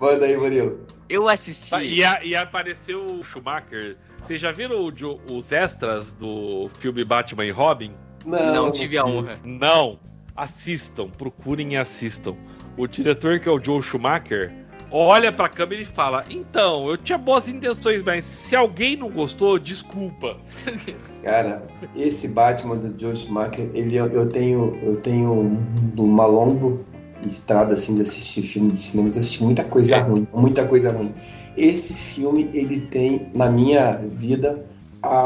Manda 0.00 0.24
aí, 0.24 0.36
Murilo. 0.36 0.84
Eu 1.08 1.28
assisti. 1.28 1.76
E, 1.76 2.02
a, 2.02 2.24
e 2.24 2.34
apareceu 2.34 3.06
o 3.06 3.22
Schumacher. 3.22 3.96
Vocês 4.20 4.40
já 4.40 4.50
viram 4.50 4.80
o, 4.80 5.32
os 5.32 5.52
extras 5.52 6.12
do 6.16 6.68
filme 6.80 7.04
Batman 7.04 7.46
e 7.46 7.52
Robin? 7.52 7.94
Não, 8.26 8.52
não 8.52 8.72
tive 8.72 8.98
a 8.98 9.06
honra. 9.06 9.38
Não 9.44 10.00
assistam, 10.38 11.08
procurem 11.08 11.74
e 11.74 11.76
assistam. 11.76 12.36
O 12.76 12.86
diretor, 12.86 13.40
que 13.40 13.48
é 13.48 13.52
o 13.52 13.62
Joe 13.62 13.82
Schumacher, 13.82 14.52
olha 14.90 15.32
pra 15.32 15.48
câmera 15.48 15.82
e 15.82 15.84
fala: 15.84 16.24
Então, 16.30 16.88
eu 16.88 16.96
tinha 16.96 17.18
boas 17.18 17.48
intenções, 17.48 18.02
mas 18.02 18.24
se 18.24 18.54
alguém 18.54 18.96
não 18.96 19.10
gostou, 19.10 19.58
desculpa. 19.58 20.36
Cara, 21.22 21.62
esse 21.96 22.28
Batman 22.28 22.76
do 22.76 22.98
Joe 22.98 23.16
Schumacher, 23.16 23.68
ele, 23.74 23.96
eu 23.96 24.28
tenho, 24.28 24.78
eu 24.82 24.96
tenho 24.96 25.58
uma 25.96 26.24
longa 26.24 26.78
estrada 27.26 27.74
assim 27.74 27.96
de 27.96 28.02
assistir 28.02 28.42
filme 28.42 28.70
de 28.70 28.78
cinema, 28.78 29.08
assisti 29.08 29.42
muita 29.42 29.64
coisa 29.64 29.96
é. 29.96 29.98
ruim, 29.98 30.26
muita 30.32 30.66
coisa 30.66 30.92
ruim. 30.92 31.12
Esse 31.56 31.92
filme, 31.92 32.48
ele 32.54 32.82
tem, 32.82 33.28
na 33.34 33.50
minha 33.50 33.96
vida, 33.96 34.64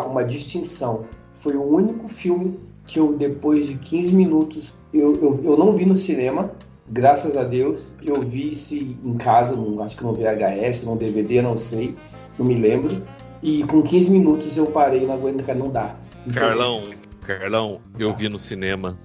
uma 0.06 0.24
distinção. 0.24 1.04
Foi 1.34 1.54
o 1.54 1.62
único 1.62 2.08
filme 2.08 2.58
que 2.86 2.98
eu, 2.98 3.16
depois 3.16 3.66
de 3.66 3.74
15 3.76 4.14
minutos, 4.14 4.74
eu, 4.92 5.14
eu, 5.14 5.40
eu 5.44 5.56
não 5.56 5.72
vi 5.72 5.86
no 5.86 5.96
cinema, 5.96 6.52
graças 6.88 7.36
a 7.36 7.44
Deus. 7.44 7.86
Eu 8.04 8.22
vi 8.22 8.52
isso 8.52 8.74
em 8.74 9.16
casa, 9.16 9.56
num, 9.56 9.82
acho 9.82 9.96
que 9.96 10.04
no 10.04 10.12
VHS, 10.12 10.84
no 10.84 10.96
DVD, 10.96 11.42
não 11.42 11.56
sei, 11.56 11.94
não 12.38 12.46
me 12.46 12.54
lembro. 12.54 13.02
E 13.42 13.64
com 13.64 13.82
15 13.82 14.10
minutos 14.10 14.56
eu 14.56 14.66
parei, 14.66 15.06
não 15.06 15.14
aguento, 15.14 15.44
não 15.54 15.70
dá. 15.70 15.96
Carlão, 16.32 16.82
Carlão, 17.22 17.80
eu 17.98 18.14
vi 18.14 18.28
no 18.28 18.38
cinema. 18.38 18.98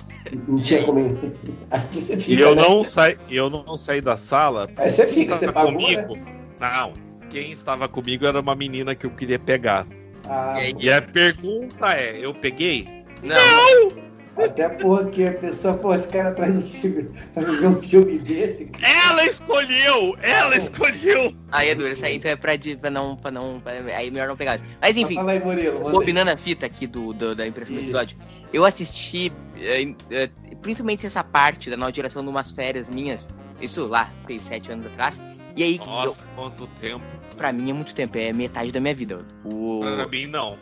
Não 0.47 0.57
tinha 0.57 0.83
como. 0.83 1.15
Fica, 1.91 2.31
e 2.31 2.39
eu 2.39 2.53
né? 2.53 2.61
não 2.61 2.83
saí, 2.83 3.17
eu 3.29 3.49
não 3.49 3.77
saí 3.77 4.01
da 4.01 4.17
sala. 4.17 4.69
Aí 4.75 4.89
você 4.89 5.07
fica, 5.07 5.35
você 5.35 5.51
pagou, 5.51 5.71
comigo. 5.71 6.15
Né? 6.15 6.25
Não, 6.59 6.93
quem 7.29 7.51
estava 7.51 7.87
comigo 7.87 8.25
era 8.25 8.39
uma 8.39 8.55
menina 8.55 8.93
que 8.93 9.05
eu 9.05 9.11
queria 9.11 9.39
pegar. 9.39 9.87
Ah, 10.29 10.55
e 10.61 10.91
a 10.91 11.01
pergunta 11.01 11.93
é, 11.93 12.19
eu 12.19 12.33
peguei? 12.33 12.96
Não! 13.23 13.35
não! 13.35 14.07
Até 14.37 14.69
porque 14.69 15.23
a 15.23 15.33
pessoa, 15.33 15.73
pô, 15.75 15.93
esse 15.95 16.07
cara 16.09 16.31
traz 16.31 16.57
um 16.59 16.61
filme, 16.61 17.09
pra 17.33 17.43
ver 17.43 17.67
um 17.67 17.81
filme 17.81 18.19
desse. 18.19 18.65
Cara. 18.65 18.87
Ela 18.87 19.25
escolheu! 19.25 20.15
Ela 20.21 20.55
escolheu! 20.55 21.33
Aí 21.51 21.69
é 21.69 21.75
duro, 21.75 21.91
isso 21.91 22.05
aí 22.05 22.17
então 22.17 22.29
é 22.29 22.35
pra, 22.35 22.51
pra 22.79 22.91
não. 22.91 23.15
Pra 23.15 23.31
não 23.31 23.59
pra, 23.59 23.71
aí 23.71 24.07
é 24.07 24.11
melhor 24.11 24.27
não 24.27 24.37
pegar 24.37 24.55
isso. 24.55 24.63
Mas 24.79 24.95
enfim, 24.95 25.15
fala 25.15 25.31
aí, 25.31 25.43
Murilo, 25.43 25.79
combinando 25.89 26.29
a 26.29 26.37
fita 26.37 26.67
aqui 26.67 26.85
do, 26.85 27.13
do 27.13 27.35
da 27.35 27.47
impressão 27.47 27.75
do 27.75 27.81
episódio, 27.81 28.15
eu 28.53 28.63
assisti 28.63 29.31
é, 29.59 29.81
é, 30.11 30.29
principalmente 30.61 31.05
essa 31.05 31.23
parte 31.23 31.69
da 31.69 31.75
inauguração 31.75 32.21
de 32.21 32.29
umas 32.29 32.51
férias 32.51 32.87
minhas, 32.87 33.27
isso 33.59 33.87
lá, 33.87 34.11
fez 34.27 34.43
sete 34.43 34.71
anos 34.71 34.85
atrás. 34.85 35.19
E 35.55 35.63
aí. 35.63 35.79
Nossa, 35.79 36.09
eu, 36.09 36.15
quanto 36.35 36.67
tempo! 36.79 37.03
Pra 37.35 37.51
mim 37.51 37.71
é 37.71 37.73
muito 37.73 37.95
tempo, 37.95 38.17
é 38.17 38.31
metade 38.31 38.71
da 38.71 38.79
minha 38.79 38.93
vida. 38.93 39.25
O... 39.43 39.79
Pra 39.81 40.07
mim, 40.07 40.27
não. 40.27 40.57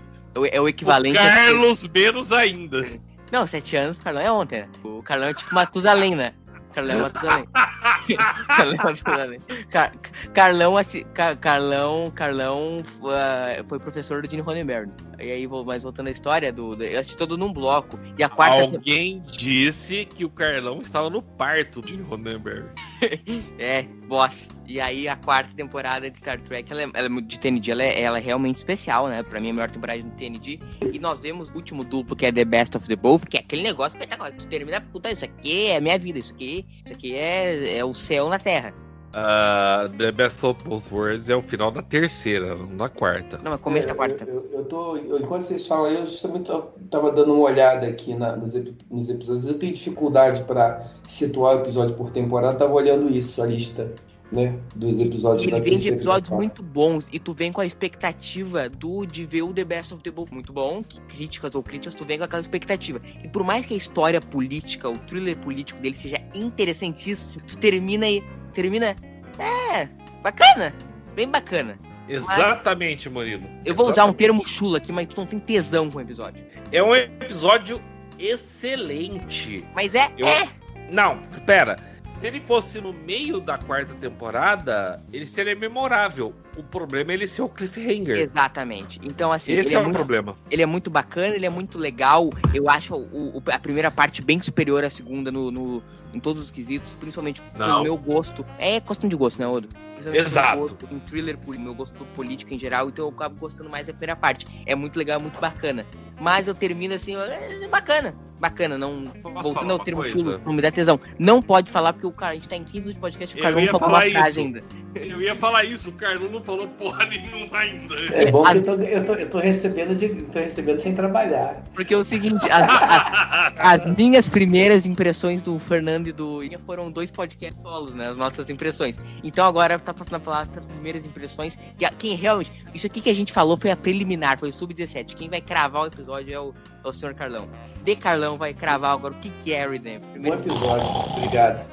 É 0.52 0.60
o 0.60 0.68
equivalente. 0.68 1.18
O 1.18 1.22
Carlos 1.22 1.86
a... 1.86 1.88
menos 1.88 2.32
ainda. 2.32 3.00
Não, 3.32 3.48
sete 3.48 3.76
anos, 3.76 3.98
o 3.98 4.02
Carlão 4.02 4.22
é 4.22 4.32
ontem, 4.32 4.62
né? 4.62 4.68
O 4.84 5.02
Carlão 5.02 5.30
é 5.30 5.34
tipo 5.34 5.54
Matusalém, 5.54 6.16
né? 6.16 6.34
Carlão 6.74 6.98
é 6.98 7.02
Matusalém. 7.02 7.46
Carlão 8.48 8.74
é 8.74 8.84
Matusalém. 8.84 9.40
Car 9.70 9.94
Carlão, 10.34 10.78
assim, 10.78 11.04
Car 11.14 11.38
Carlão, 11.38 12.12
Carlão 12.12 12.78
uh, 13.00 13.68
foi 13.68 13.80
professor 13.80 14.22
do 14.22 14.30
Gene 14.30 14.42
Roddenberry. 14.42 14.90
E 15.20 15.32
aí, 15.32 15.48
mas 15.48 15.84
voltando 15.84 16.08
à 16.08 16.12
história, 16.12 16.52
do, 16.52 16.82
eu 16.84 17.00
assisti 17.00 17.18
todo 17.18 17.38
num 17.38 17.52
bloco. 17.52 18.00
E 18.18 18.24
a 18.24 18.30
quarta. 18.30 18.64
Alguém 18.64 19.22
disse 19.26 20.06
que 20.06 20.26
o 20.26 20.30
Carlão 20.30 20.82
estava 20.82 21.10
no 21.10 21.22
parto 21.22 21.82
de 21.82 21.96
Roddenberry. 22.02 22.66
é, 23.60 23.84
boss. 24.08 24.48
E 24.68 24.82
aí 24.82 25.08
a 25.08 25.16
quarta 25.16 25.54
temporada 25.56 26.10
de 26.10 26.18
Star 26.18 26.40
Trek, 26.42 26.72
ela, 26.72 26.84
é, 26.84 26.90
ela 26.94 27.08
é 27.20 27.22
de 27.22 27.40
TND, 27.40 27.72
ela 27.72 27.84
é, 27.84 28.02
ela 28.02 28.18
é, 28.18 28.22
realmente 28.22 28.58
especial, 28.58 29.08
né? 29.08 29.22
Pra 29.22 29.40
mim, 29.40 29.52
a 29.52 29.54
melhor 29.54 29.70
temporada 29.70 30.02
do 30.02 30.12
TND. 30.12 30.60
E 30.92 31.00
nós 31.00 31.20
vemos 31.20 31.50
o 31.50 31.54
último 31.54 31.84
duplo, 31.84 32.16
que 32.16 32.26
é 32.26 32.32
The 32.32 32.46
Best 32.46 32.76
of 32.76 32.88
the 32.88 32.96
Both, 32.96 33.28
que 33.28 33.38
é 33.38 33.42
aquele 33.42 33.64
negócio 33.64 33.96
espetacular. 33.98 34.32
Tu 34.32 34.48
termina, 34.48 34.82
puta, 34.82 35.12
isso 35.12 35.26
aqui 35.26 35.68
é 35.68 35.80
minha 35.80 36.00
vida, 36.00 36.20
isso 36.20 36.34
aqui, 36.34 36.66
isso 36.84 36.94
aqui 36.94 37.16
é, 37.16 37.78
é 37.78 37.86
o 37.86 37.94
céu 37.94 38.28
na 38.30 38.40
terra. 38.40 38.74
Uh, 39.16 39.88
The 39.98 40.12
Best 40.12 40.46
of 40.46 40.62
Both 40.66 40.92
Worlds 40.92 41.30
é 41.30 41.36
o 41.38 41.42
final 41.42 41.72
da 41.72 41.82
terceira, 41.82 42.54
não 42.54 42.76
da 42.76 42.90
quarta. 42.90 43.40
Não, 43.42 43.54
é 43.54 43.58
começo 43.58 43.88
é, 43.88 43.92
da 43.92 43.96
quarta. 43.96 44.26
Eu, 44.26 44.46
eu, 44.52 44.60
eu 44.60 44.66
tô, 44.66 44.98
eu, 44.98 45.18
enquanto 45.18 45.44
vocês 45.44 45.66
falam 45.66 45.86
aí, 45.86 45.96
eu 45.96 46.06
justamente 46.06 46.52
tava 46.90 47.14
dando 47.14 47.34
uma 47.34 47.44
olhada 47.44 47.88
aqui 47.88 48.14
na, 48.14 48.36
nos, 48.36 48.54
nos, 48.92 49.10
episódios. 49.10 49.48
Eu 49.48 49.58
tenho 49.58 49.74
dificuldade 49.74 50.44
para 50.44 50.86
situar 51.08 51.56
o 51.56 51.62
episódio 51.62 51.96
por 51.96 52.12
temporada, 52.12 52.58
tava 52.58 52.74
olhando 52.74 53.10
isso, 53.10 53.42
a 53.42 53.46
lista. 53.46 53.94
Né, 54.32 54.58
dos 54.76 55.00
episódios 55.00 55.48
Ele 55.48 55.62
vem 55.62 55.78
de 55.78 55.88
episódios 55.88 56.32
muito 56.32 56.64
bons 56.64 57.06
e 57.14 57.20
tu 57.20 57.32
vem 57.32 57.52
com 57.52 57.62
a 57.62 57.66
expectativa 57.66 58.68
do 58.68 59.06
de 59.06 59.24
ver 59.24 59.44
o 59.44 59.54
The 59.54 59.64
Best 59.64 59.94
of 59.94 60.02
the 60.02 60.10
Both 60.10 60.32
muito 60.32 60.52
bom, 60.52 60.84
que 60.84 61.00
críticas 61.02 61.54
ou 61.54 61.62
críticas, 61.62 61.94
tu 61.94 62.04
vem 62.04 62.18
com 62.18 62.24
aquela 62.24 62.42
expectativa. 62.42 63.00
E 63.24 63.30
por 63.30 63.44
mais 63.44 63.68
que 63.68 63.76
a 63.76 63.78
história 63.78 64.20
política, 64.20 64.90
o 64.90 64.98
thriller 64.98 65.38
político 65.38 65.80
dele 65.80 65.96
seja 65.96 66.20
interessantíssimo, 66.34 67.44
tu 67.46 67.56
termina 67.60 68.10
e 68.10 68.24
termina. 68.56 68.96
É, 69.38 69.88
bacana. 70.24 70.74
Bem 71.14 71.30
bacana. 71.30 71.78
Exatamente, 72.08 73.10
Murilo. 73.10 73.48
Eu 73.64 73.76
vou 73.76 73.90
usar 73.90 74.06
um 74.06 74.14
termo 74.14 74.48
chulo 74.48 74.76
aqui, 74.78 74.92
mas 74.92 75.08
tu 75.08 75.20
não 75.20 75.28
tem 75.28 75.40
tesão 75.40 75.90
com 75.90 75.98
o 75.98 76.02
episódio. 76.02 76.44
É 76.72 76.82
um 76.82 76.96
episódio 76.96 77.82
excelente. 78.18 79.66
Mas 79.74 79.94
é. 79.94 80.12
Eu... 80.18 80.28
é. 80.28 80.48
Não, 80.90 81.20
pera. 81.46 81.76
Se 82.10 82.28
ele 82.28 82.40
fosse 82.40 82.80
no 82.80 82.94
meio 82.94 83.42
da 83.42 83.58
quarta 83.58 83.94
temporada, 83.96 85.04
ele 85.12 85.28
seria 85.28 85.54
memorável. 85.54 86.34
O 86.56 86.64
problema 86.64 87.12
é 87.12 87.16
ele 87.16 87.28
ser 87.28 87.42
o 87.42 87.50
cliffhanger. 87.50 88.18
Exatamente. 88.18 89.02
Então, 89.04 89.34
assim. 89.34 89.52
Esse 89.52 89.74
é, 89.74 89.78
é, 89.78 89.80
o 89.80 89.84
muito, 89.84 89.96
problema. 89.96 90.38
Ele 90.50 90.62
é 90.62 90.66
muito 90.66 90.90
bacana, 90.90 91.36
ele 91.36 91.46
é 91.46 91.50
muito 91.50 91.78
legal. 91.78 92.30
Eu 92.54 92.70
acho 92.70 92.96
o, 92.96 93.38
o, 93.38 93.44
a 93.52 93.60
primeira 93.60 93.92
parte 93.92 94.22
bem 94.22 94.42
superior 94.42 94.86
à 94.86 94.90
segunda 94.90 95.30
no, 95.30 95.52
no 95.52 95.84
em 96.16 96.20
todos 96.20 96.42
os 96.42 96.52
quesitos, 96.52 96.94
principalmente 96.94 97.42
no 97.58 97.84
meu 97.84 97.98
gosto. 97.98 98.46
É 98.58 98.80
questão 98.80 99.10
de 99.10 99.16
gosto, 99.16 99.40
né, 99.40 99.48
Odo? 99.48 99.70
Exato. 100.14 100.60
Gosto, 100.60 100.88
em 100.92 101.00
thriller, 101.00 101.38
meu 101.58 101.74
gosto 101.74 102.06
político 102.16 102.54
em 102.54 102.60
geral, 102.60 102.90
então 102.90 103.06
eu 103.06 103.10
acabo 103.10 103.36
gostando 103.40 103.70
mais 103.70 103.88
da 103.88 103.94
primeira 103.94 104.16
parte. 104.16 104.46
É 104.66 104.76
muito 104.76 104.98
legal, 104.98 105.20
muito 105.20 105.40
bacana. 105.40 105.86
Mas 106.20 106.48
eu 106.48 106.56
termino 106.56 106.94
assim, 106.94 107.16
é 107.16 107.68
bacana 107.68 108.16
bacana, 108.40 108.78
não. 108.78 109.12
voltando 109.42 109.72
ao 109.72 109.80
termo 109.80 110.04
chulo, 110.04 110.40
não 110.46 110.54
me 110.54 110.62
dá 110.62 110.72
tesão. 110.72 111.00
Não 111.18 111.42
pode 111.42 111.72
falar, 111.72 111.94
porque 111.94 112.08
o 112.08 112.12
cara, 112.12 112.34
a 112.34 112.36
gente 112.36 112.48
tá 112.48 112.56
em 112.56 112.64
15 112.64 112.80
minutos 112.80 112.94
de 112.94 113.00
podcast, 113.00 113.38
o 113.38 113.42
Carlão 113.42 113.62
não 113.66 113.80
falou 113.80 113.90
uma 113.90 114.02
frase 114.02 114.40
ainda. 114.40 114.64
Eu 114.96 115.22
ia 115.22 115.36
falar 115.36 115.64
isso, 115.66 115.90
o 115.90 115.92
Carlão 115.94 116.30
não 116.30 116.42
falou 116.42 116.68
porra 116.68 117.06
nenhuma 117.06 117.58
ainda. 117.58 117.96
É 118.14 118.32
bom 118.32 118.44
que 118.44 118.58
eu 118.58 118.64
tô, 118.64 118.74
eu 118.74 119.06
tô, 119.06 119.14
eu 119.14 119.30
tô 119.30 119.40
recebendo, 119.40 119.96
de, 119.96 120.10
tô 120.10 120.40
recebendo 120.40 120.80
sem 120.80 120.94
trabalhar. 120.94 121.64
Porque 121.74 121.94
é 121.94 121.98
o 121.98 122.06
seguinte, 122.06 122.50
as, 122.50 122.68
as, 122.70 123.86
as, 123.86 123.98
minhas 123.98 124.28
primeiras 124.28 124.86
impressões 124.86 125.42
do 125.42 125.58
Fernando 125.60 126.05
do 126.12 126.44
Inha 126.44 126.60
foram 126.60 126.92
dois 126.92 127.12
podcasts 127.12 127.62
solos, 127.62 127.96
né? 127.96 128.10
As 128.10 128.18
nossas 128.18 128.50
impressões. 128.50 129.00
Então 129.24 129.46
agora 129.46 129.80
tá 129.80 129.94
passando 129.94 130.16
a 130.16 130.20
falar 130.20 130.46
das 130.48 130.66
primeiras 130.66 131.06
impressões. 131.06 131.58
Que, 131.78 131.90
quem 131.98 132.16
realmente. 132.16 132.52
Isso 132.74 132.88
aqui 132.88 133.02
que 133.02 133.10
a 133.10 133.16
gente 133.16 133.32
falou 133.32 133.58
foi 133.58 133.72
a 133.72 133.78
preliminar, 133.78 134.38
foi 134.40 134.50
o 134.50 134.54
Sub-17. 134.54 135.16
Quem 135.16 135.30
vai 135.30 135.42
cravar 135.42 135.84
o 135.84 135.88
episódio 135.88 136.34
é 136.34 136.40
o 136.40 136.54
o 136.90 136.94
senhor 136.94 137.14
Carlão. 137.14 137.48
De 137.84 137.96
Carlão 137.96 138.38
vai 138.38 138.54
cravar 138.54 138.92
agora 138.92 139.14
o 139.14 139.18
que, 139.18 139.30
que 139.44 139.54
é 139.54 139.68
Redemption. 139.68 140.12
Primeiro... 140.12 140.38
Bom 140.38 140.44
episódio, 140.44 140.88
obrigado. 141.18 141.66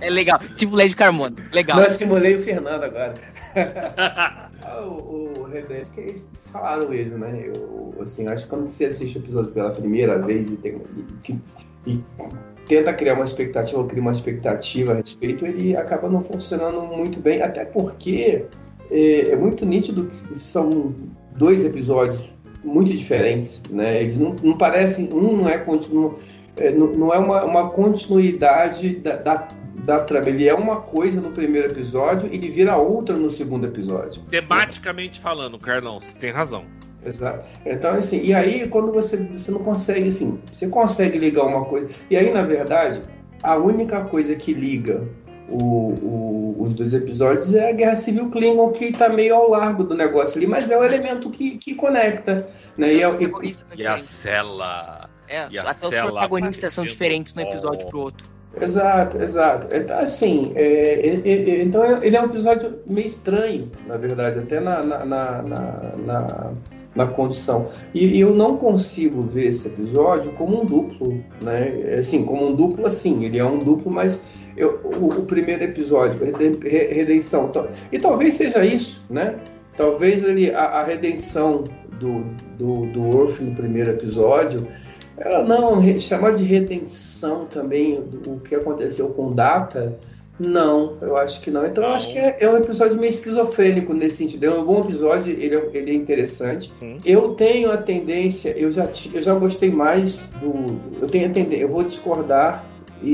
É 0.00 0.10
legal, 0.10 0.38
tipo 0.56 0.74
Lady 0.74 0.94
Carmona, 0.94 1.36
legal. 1.52 1.78
Não, 1.78 1.88
simulei 1.88 2.36
o 2.36 2.42
Fernando 2.42 2.84
agora. 2.84 3.14
o, 4.82 5.40
o 5.40 5.44
Redemption, 5.44 5.94
que 5.94 6.00
eles 6.00 6.26
falaram 6.50 6.88
mesmo, 6.88 7.18
né? 7.18 7.50
Eu, 7.54 7.94
assim, 8.00 8.26
acho 8.28 8.44
que 8.44 8.50
quando 8.50 8.68
você 8.68 8.86
assiste 8.86 9.18
o 9.18 9.20
episódio 9.20 9.52
pela 9.52 9.70
primeira 9.70 10.18
vez 10.18 10.50
e, 10.50 10.56
tem, 10.56 10.80
e, 11.28 11.38
e 11.86 12.00
tenta 12.66 12.92
criar 12.92 13.14
uma 13.14 13.24
expectativa 13.24 13.78
ou 13.78 13.86
cria 13.86 14.00
uma 14.00 14.12
expectativa 14.12 14.92
a 14.92 14.96
respeito, 14.96 15.46
ele 15.46 15.76
acaba 15.76 16.08
não 16.08 16.22
funcionando 16.22 16.82
muito 16.82 17.20
bem, 17.20 17.42
até 17.42 17.64
porque 17.64 18.44
é, 18.90 19.30
é 19.30 19.36
muito 19.36 19.64
nítido 19.66 20.06
que 20.06 20.38
são 20.38 20.94
dois 21.36 21.64
episódios 21.64 22.32
muito 22.62 22.90
diferentes, 22.90 23.60
né? 23.70 24.00
Eles 24.00 24.16
não, 24.16 24.34
não 24.42 24.56
parecem, 24.56 25.12
um 25.12 25.36
não 25.36 25.48
é 25.48 25.58
continuo, 25.58 26.18
é, 26.56 26.70
não, 26.70 26.86
não, 26.88 27.12
é 27.12 27.18
uma, 27.18 27.44
uma 27.44 27.70
continuidade 27.70 28.96
da, 28.96 29.16
da, 29.16 29.48
da 29.84 30.00
trama. 30.00 30.28
Ele 30.28 30.48
é 30.48 30.54
uma 30.54 30.80
coisa 30.80 31.20
no 31.20 31.30
primeiro 31.30 31.70
episódio 31.70 32.28
e 32.32 32.36
ele 32.36 32.50
vira 32.50 32.76
outra 32.76 33.16
no 33.16 33.30
segundo 33.30 33.66
episódio. 33.66 34.22
Tematicamente 34.30 35.20
falando, 35.20 35.58
Carlão, 35.58 36.00
você 36.00 36.18
tem 36.18 36.30
razão. 36.30 36.64
Exato. 37.04 37.44
Então, 37.64 37.92
assim, 37.92 38.20
e 38.22 38.32
aí 38.32 38.68
quando 38.68 38.92
você, 38.92 39.16
você 39.16 39.50
não 39.50 39.60
consegue, 39.60 40.08
assim, 40.08 40.38
você 40.52 40.66
consegue 40.68 41.18
ligar 41.18 41.44
uma 41.44 41.64
coisa. 41.64 41.88
E 42.10 42.16
aí, 42.16 42.32
na 42.32 42.42
verdade, 42.42 43.00
a 43.42 43.56
única 43.56 44.02
coisa 44.04 44.34
que 44.34 44.54
liga 44.54 45.02
o, 45.48 45.58
o, 45.58 46.56
os 46.60 46.72
dois 46.72 46.94
episódios 46.94 47.54
é 47.54 47.70
a 47.70 47.72
Guerra 47.72 47.96
Civil 47.96 48.30
Klingon, 48.30 48.70
que 48.72 48.86
está 48.86 49.08
meio 49.08 49.34
ao 49.34 49.50
largo 49.50 49.84
do 49.84 49.94
negócio 49.94 50.38
ali, 50.38 50.46
mas 50.46 50.70
é 50.70 50.78
o 50.78 50.84
elemento 50.84 51.30
que, 51.30 51.58
que 51.58 51.74
conecta. 51.74 52.48
Né? 52.76 52.94
E, 52.94 53.02
é, 53.02 53.08
e, 53.10 53.82
e 53.82 53.86
a 53.86 53.98
cela. 53.98 55.10
É, 55.28 55.46
e 55.50 55.58
até 55.58 55.86
os 55.86 55.94
protagonistas 55.94 56.74
são 56.74 56.84
diferentes 56.84 57.34
no 57.34 57.42
episódio 57.42 57.86
pro 57.88 58.00
outro. 58.00 58.34
Exato, 58.60 59.20
exato. 59.20 59.74
Então, 59.74 59.98
assim, 59.98 60.52
é, 60.54 61.08
é, 61.08 61.28
é, 61.28 61.62
então 61.62 61.84
ele 62.02 62.16
é 62.16 62.20
um 62.20 62.26
episódio 62.26 62.78
meio 62.86 63.06
estranho, 63.06 63.70
na 63.86 63.96
verdade, 63.96 64.38
até 64.38 64.60
na, 64.60 64.82
na, 64.82 65.04
na, 65.04 65.42
na, 65.42 66.52
na 66.94 67.06
condição. 67.06 67.68
E, 67.92 68.18
eu 68.18 68.34
não 68.34 68.56
consigo 68.56 69.22
ver 69.22 69.48
esse 69.48 69.68
episódio 69.68 70.32
como 70.32 70.62
um 70.62 70.64
duplo, 70.64 71.22
né? 71.42 71.96
Assim, 71.98 72.24
como 72.24 72.46
um 72.46 72.54
duplo, 72.54 72.86
assim, 72.86 73.24
ele 73.24 73.38
é 73.38 73.44
um 73.44 73.58
duplo, 73.58 73.90
mas 73.90 74.20
eu, 74.56 74.80
o, 74.84 75.06
o, 75.06 75.22
primeiro 75.22 75.64
episódio, 75.64 76.20
redenção, 76.38 77.50
e 77.90 77.98
talvez 77.98 78.34
seja 78.34 78.64
isso, 78.64 79.02
né? 79.10 79.36
Talvez 79.76 80.22
ele, 80.22 80.54
a, 80.54 80.62
a 80.62 80.84
redenção 80.84 81.64
do, 81.98 82.24
do, 82.56 82.86
do 82.86 83.16
Orf 83.16 83.42
no 83.42 83.54
primeiro 83.54 83.90
episódio 83.90 84.66
ela 85.16 85.44
não, 85.44 86.00
chamar 86.00 86.34
de 86.34 86.42
redenção 86.42 87.46
também 87.46 88.02
o 88.26 88.40
que 88.40 88.54
aconteceu 88.54 89.10
com 89.10 89.32
Data, 89.32 89.96
não, 90.38 90.94
eu 91.00 91.16
acho 91.16 91.40
que 91.40 91.50
não. 91.50 91.64
Então 91.64 91.82
não. 91.82 91.90
eu 91.90 91.94
acho 91.94 92.12
que 92.12 92.18
é, 92.18 92.36
é, 92.40 92.50
um 92.50 92.56
episódio 92.56 92.96
meio 92.96 93.10
esquizofrênico 93.10 93.94
nesse 93.94 94.16
sentido. 94.16 94.44
É 94.44 94.50
um 94.50 94.64
bom 94.64 94.80
episódio, 94.80 95.32
ele 95.32 95.54
é, 95.54 95.70
ele 95.72 95.90
é 95.92 95.94
interessante. 95.94 96.72
Hum. 96.82 96.96
Eu 97.04 97.34
tenho 97.34 97.70
a 97.70 97.76
tendência, 97.76 98.50
eu 98.50 98.70
já, 98.70 98.88
eu 99.12 99.22
já 99.22 99.34
gostei 99.34 99.70
mais 99.70 100.16
do. 100.40 100.80
Eu 101.00 101.06
tenho 101.06 101.30
a 101.30 101.32
tendência, 101.32 101.62
eu 101.62 101.68
vou 101.68 101.84
discordar 101.84 102.64
e, 103.02 103.08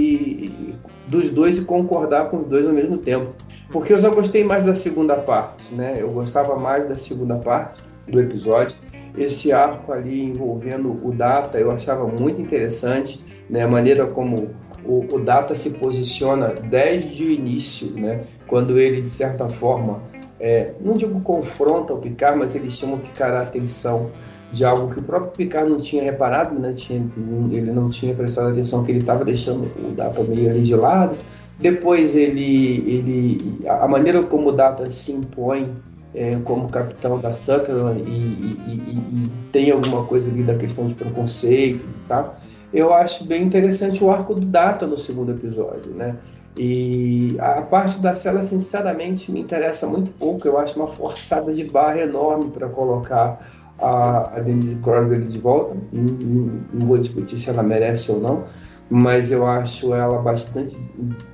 e, 0.46 0.74
dos 1.08 1.28
dois 1.28 1.58
e 1.58 1.62
concordar 1.62 2.30
com 2.30 2.38
os 2.38 2.46
dois 2.46 2.66
ao 2.66 2.72
mesmo 2.72 2.96
tempo. 2.98 3.34
Porque 3.70 3.92
eu 3.92 3.98
já 3.98 4.08
gostei 4.08 4.42
mais 4.42 4.64
da 4.64 4.74
segunda 4.74 5.14
parte, 5.14 5.62
né? 5.72 5.96
Eu 5.98 6.10
gostava 6.10 6.56
mais 6.56 6.88
da 6.88 6.96
segunda 6.96 7.36
parte 7.36 7.82
do 8.08 8.18
episódio 8.18 8.76
esse 9.16 9.52
arco 9.52 9.92
ali 9.92 10.22
envolvendo 10.22 11.00
o 11.04 11.12
Data 11.12 11.58
eu 11.58 11.70
achava 11.70 12.06
muito 12.06 12.40
interessante, 12.40 13.20
né? 13.48 13.62
A 13.62 13.68
maneira 13.68 14.06
como 14.06 14.50
o, 14.84 15.06
o 15.12 15.18
Data 15.18 15.54
se 15.54 15.70
posiciona 15.70 16.48
desde 16.48 17.24
o 17.24 17.30
início, 17.30 17.90
né? 17.92 18.22
Quando 18.46 18.78
ele, 18.78 19.02
de 19.02 19.08
certa 19.08 19.48
forma, 19.48 20.00
é, 20.38 20.72
não 20.80 20.94
digo 20.94 21.20
confronta 21.20 21.92
o 21.92 21.98
Picard, 21.98 22.38
mas 22.38 22.54
ele 22.54 22.70
chama 22.70 22.94
o 22.94 22.98
Picard 22.98 23.36
a 23.36 23.42
atenção 23.42 24.10
de 24.52 24.64
algo 24.64 24.92
que 24.92 24.98
o 24.98 25.02
próprio 25.02 25.32
Picard 25.32 25.70
não 25.70 25.78
tinha 25.78 26.02
reparado, 26.02 26.58
né? 26.58 26.72
Tinha, 26.72 27.04
ele 27.52 27.70
não 27.70 27.90
tinha 27.90 28.14
prestado 28.14 28.48
atenção 28.48 28.82
que 28.82 28.90
ele 28.90 29.00
estava 29.00 29.24
deixando 29.24 29.70
o 29.78 29.92
Data 29.92 30.22
meio 30.22 30.50
ali 30.50 30.62
de 30.62 30.74
lado. 30.74 31.16
Depois 31.58 32.16
ele, 32.16 32.78
ele, 32.86 33.66
a 33.68 33.86
maneira 33.86 34.22
como 34.22 34.48
o 34.48 34.52
Data 34.52 34.90
se 34.90 35.12
impõe 35.12 35.68
é, 36.14 36.36
como 36.44 36.68
capitão 36.68 37.20
da 37.20 37.32
Sutherland 37.32 38.00
e, 38.00 38.10
e, 38.10 38.56
e, 38.66 39.24
e, 39.24 39.30
tem 39.52 39.70
alguma 39.70 40.04
coisa 40.04 40.28
ali 40.28 40.42
da 40.42 40.56
questão 40.56 40.86
de 40.86 40.94
preconceitos 40.94 41.96
e 41.96 42.00
tal, 42.08 42.36
eu 42.72 42.92
acho 42.92 43.24
bem 43.24 43.42
interessante 43.42 44.02
o 44.02 44.10
arco 44.10 44.34
do 44.34 44.46
Data 44.46 44.86
no 44.86 44.96
segundo 44.96 45.32
episódio, 45.32 45.92
né? 45.92 46.16
E 46.56 47.36
a 47.38 47.62
parte 47.62 47.98
da 48.00 48.12
cela, 48.12 48.42
sinceramente, 48.42 49.30
me 49.30 49.40
interessa 49.40 49.86
muito 49.86 50.10
pouco. 50.12 50.46
Eu 50.46 50.58
acho 50.58 50.78
uma 50.78 50.88
forçada 50.88 51.52
de 51.52 51.64
barra 51.64 52.00
enorme 52.00 52.50
para 52.50 52.68
colocar 52.68 53.40
a, 53.78 54.36
a 54.36 54.40
Denise 54.40 54.76
Crosby 54.76 55.24
de 55.26 55.38
volta. 55.38 55.76
Não, 55.92 56.02
não, 56.02 56.60
não, 56.72 56.86
vou 56.86 56.98
discutir 56.98 57.36
se 57.38 57.48
ela 57.48 57.62
merece 57.62 58.10
ou 58.10 58.20
não, 58.20 58.44
mas 58.88 59.30
eu 59.30 59.46
acho 59.46 59.94
ela 59.94 60.20
bastante. 60.20 60.76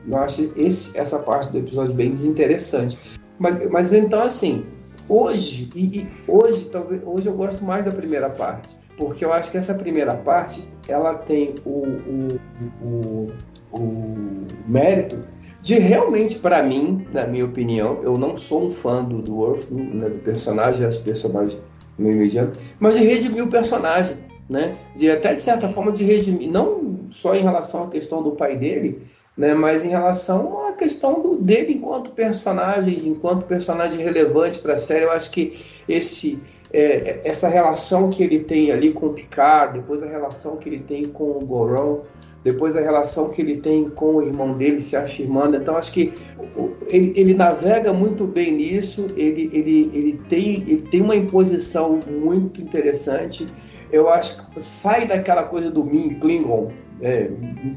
Eu 0.06 0.18
acho 0.18 0.52
esse, 0.56 0.96
essa 0.96 1.18
parte 1.18 1.50
do 1.50 1.58
episódio 1.58 1.94
bem 1.94 2.12
desinteressante. 2.12 2.98
Mas, 3.38 3.70
mas 3.70 3.92
então, 3.92 4.22
assim, 4.22 4.64
hoje, 5.08 5.70
e, 5.74 6.00
e, 6.00 6.08
hoje, 6.28 6.66
talvez, 6.66 7.02
hoje 7.04 7.26
eu 7.26 7.34
gosto 7.34 7.64
mais 7.64 7.84
da 7.84 7.90
primeira 7.90 8.30
parte, 8.30 8.76
porque 8.96 9.24
eu 9.24 9.32
acho 9.32 9.50
que 9.50 9.56
essa 9.56 9.74
primeira 9.74 10.14
parte 10.14 10.66
ela 10.88 11.14
tem 11.14 11.54
o, 11.64 11.86
o, 11.86 12.40
o, 12.82 13.32
o 13.72 14.46
mérito 14.66 15.18
de 15.66 15.74
realmente, 15.74 16.38
para 16.38 16.62
mim, 16.62 17.04
na 17.12 17.26
minha 17.26 17.44
opinião, 17.44 18.00
eu 18.04 18.16
não 18.16 18.36
sou 18.36 18.66
um 18.66 18.70
fã 18.70 19.02
do, 19.02 19.34
Worf, 19.34 19.66
né, 19.74 20.08
do 20.08 20.18
personagem, 20.20 20.86
as 20.86 20.96
personagens 20.96 21.60
meio 21.98 22.18
mediano, 22.18 22.52
mas 22.78 22.96
de 22.96 23.02
redimir 23.02 23.42
o 23.42 23.48
personagem, 23.48 24.16
né? 24.48 24.70
De 24.94 25.10
até 25.10 25.34
de 25.34 25.40
certa 25.40 25.68
forma 25.68 25.90
de 25.90 26.04
redimir, 26.04 26.48
não 26.48 27.08
só 27.10 27.34
em 27.34 27.42
relação 27.42 27.82
à 27.82 27.88
questão 27.88 28.22
do 28.22 28.30
pai 28.30 28.56
dele, 28.56 29.02
né? 29.36 29.54
Mas 29.54 29.84
em 29.84 29.88
relação 29.88 30.68
à 30.68 30.72
questão 30.72 31.20
do, 31.20 31.34
dele 31.34 31.72
enquanto 31.72 32.10
personagem, 32.10 33.08
enquanto 33.08 33.44
personagem 33.44 34.00
relevante 34.00 34.60
para 34.60 34.74
a 34.74 34.78
série, 34.78 35.04
eu 35.04 35.10
acho 35.10 35.32
que 35.32 35.64
esse 35.88 36.38
é, 36.76 37.20
essa 37.24 37.48
relação 37.48 38.10
que 38.10 38.22
ele 38.22 38.40
tem 38.40 38.70
ali 38.70 38.92
com 38.92 39.06
o 39.06 39.12
Picard, 39.14 39.78
depois 39.78 40.02
a 40.02 40.06
relação 40.06 40.58
que 40.58 40.68
ele 40.68 40.80
tem 40.80 41.06
com 41.06 41.24
o 41.24 41.40
Goron, 41.40 42.02
depois 42.44 42.76
a 42.76 42.80
relação 42.82 43.30
que 43.30 43.40
ele 43.40 43.56
tem 43.56 43.88
com 43.88 44.16
o 44.16 44.22
irmão 44.22 44.52
dele 44.52 44.82
se 44.82 44.94
afirmando. 44.94 45.56
Então, 45.56 45.78
acho 45.78 45.90
que 45.90 46.12
ele, 46.88 47.14
ele 47.16 47.32
navega 47.32 47.94
muito 47.94 48.26
bem 48.26 48.52
nisso, 48.52 49.06
ele, 49.16 49.50
ele, 49.54 49.90
ele, 49.94 50.20
tem, 50.28 50.64
ele 50.68 50.82
tem 50.90 51.00
uma 51.00 51.16
imposição 51.16 51.98
muito 52.06 52.60
interessante. 52.60 53.46
Eu 53.90 54.10
acho 54.10 54.46
que 54.48 54.60
sai 54.60 55.06
daquela 55.06 55.44
coisa 55.44 55.70
do 55.70 55.82
Min 55.82 56.20
Klingon, 56.20 56.70
é, 57.00 57.30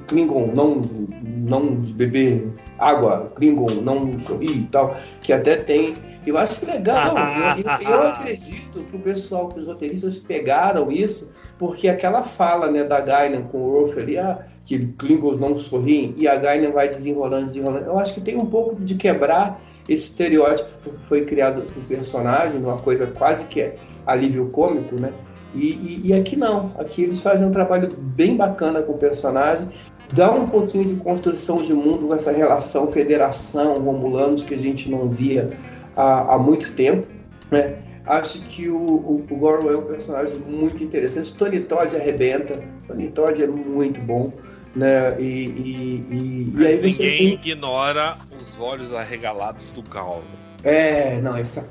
Klingon 0.07 0.47
não, 0.47 0.81
não 1.23 1.75
beber 1.93 2.49
água, 2.77 3.31
Klingon 3.35 3.81
não 3.81 4.19
sorrir 4.19 4.57
e 4.57 4.67
tal, 4.69 4.95
que 5.21 5.31
até 5.31 5.55
tem. 5.55 5.93
Eu 6.29 6.37
acho 6.37 6.65
legal. 6.65 7.15
eu, 7.57 7.89
eu, 7.89 8.01
acredito 8.03 8.83
que 8.83 8.95
o 8.95 8.99
pessoal, 8.99 9.49
que 9.49 9.59
os 9.59 9.65
roteiristas 9.65 10.15
pegaram 10.15 10.91
isso, 10.91 11.27
porque 11.57 11.87
aquela 11.87 12.23
fala 12.23 12.69
né, 12.69 12.83
da 12.83 13.01
Gainan 13.01 13.43
com 13.43 13.57
o 13.57 13.71
Rolf 13.71 13.97
ali, 13.97 14.17
ah, 14.17 14.45
que 14.65 14.85
Klingons 14.93 15.39
não 15.39 15.55
sorriem, 15.55 16.13
e 16.17 16.27
a 16.27 16.35
Gainan 16.35 16.71
vai 16.71 16.87
desenrolando, 16.87 17.47
desenrolando. 17.47 17.85
Eu 17.85 17.97
acho 17.97 18.13
que 18.13 18.21
tem 18.21 18.37
um 18.37 18.45
pouco 18.45 18.75
de 18.75 18.93
quebrar 18.93 19.59
esse 19.87 20.11
estereótipo 20.11 20.69
que 20.91 21.05
foi 21.05 21.25
criado 21.25 21.61
do 21.61 21.87
personagem, 21.87 22.61
uma 22.61 22.77
coisa 22.77 23.07
quase 23.07 23.43
que 23.45 23.61
é 23.61 23.75
alívio 24.05 24.49
cômico, 24.49 25.01
né? 25.01 25.11
E, 25.55 25.65
e, 25.65 26.01
e, 26.05 26.13
aqui 26.13 26.35
não, 26.35 26.71
aqui 26.77 27.01
eles 27.01 27.21
fazem 27.21 27.47
um 27.47 27.51
trabalho 27.51 27.89
bem 27.97 28.37
bacana 28.37 28.83
com 28.83 28.91
o 28.91 28.97
personagem, 28.99 29.67
dá 30.13 30.31
um 30.31 30.47
pouquinho 30.47 30.83
de 30.83 30.95
construção 30.97 31.59
de 31.59 31.73
mundo 31.73 32.07
com 32.07 32.13
essa 32.13 32.31
relação 32.31 32.87
federação, 32.87 33.73
romulanos 33.73 34.43
que 34.43 34.53
a 34.53 34.57
gente 34.57 34.91
não 34.91 35.09
via 35.09 35.49
há, 35.95 36.35
há 36.35 36.37
muito 36.37 36.73
tempo, 36.73 37.07
né? 37.51 37.77
Acho 38.05 38.41
que 38.41 38.67
o, 38.67 38.75
o, 38.75 39.25
o 39.29 39.35
Goro 39.35 39.71
é 39.71 39.77
um 39.77 39.83
personagem 39.83 40.37
muito 40.39 40.83
interessante. 40.83 41.31
Tony 41.35 41.59
Todd 41.61 41.95
arrebenta, 41.95 42.59
Tony 42.87 43.07
Todd 43.09 43.43
é 43.43 43.47
muito 43.47 44.01
bom, 44.01 44.33
né? 44.75 45.19
E, 45.21 45.23
e, 45.23 46.05
e, 46.09 46.53
e 46.57 46.65
aí 46.65 46.81
ninguém 46.81 46.91
tem... 46.91 47.33
ignora 47.33 48.17
os 48.35 48.59
olhos 48.59 48.93
arregalados 48.93 49.69
do 49.71 49.83
Calvo. 49.83 50.23
É, 50.63 51.21
não, 51.21 51.37
essa. 51.37 51.63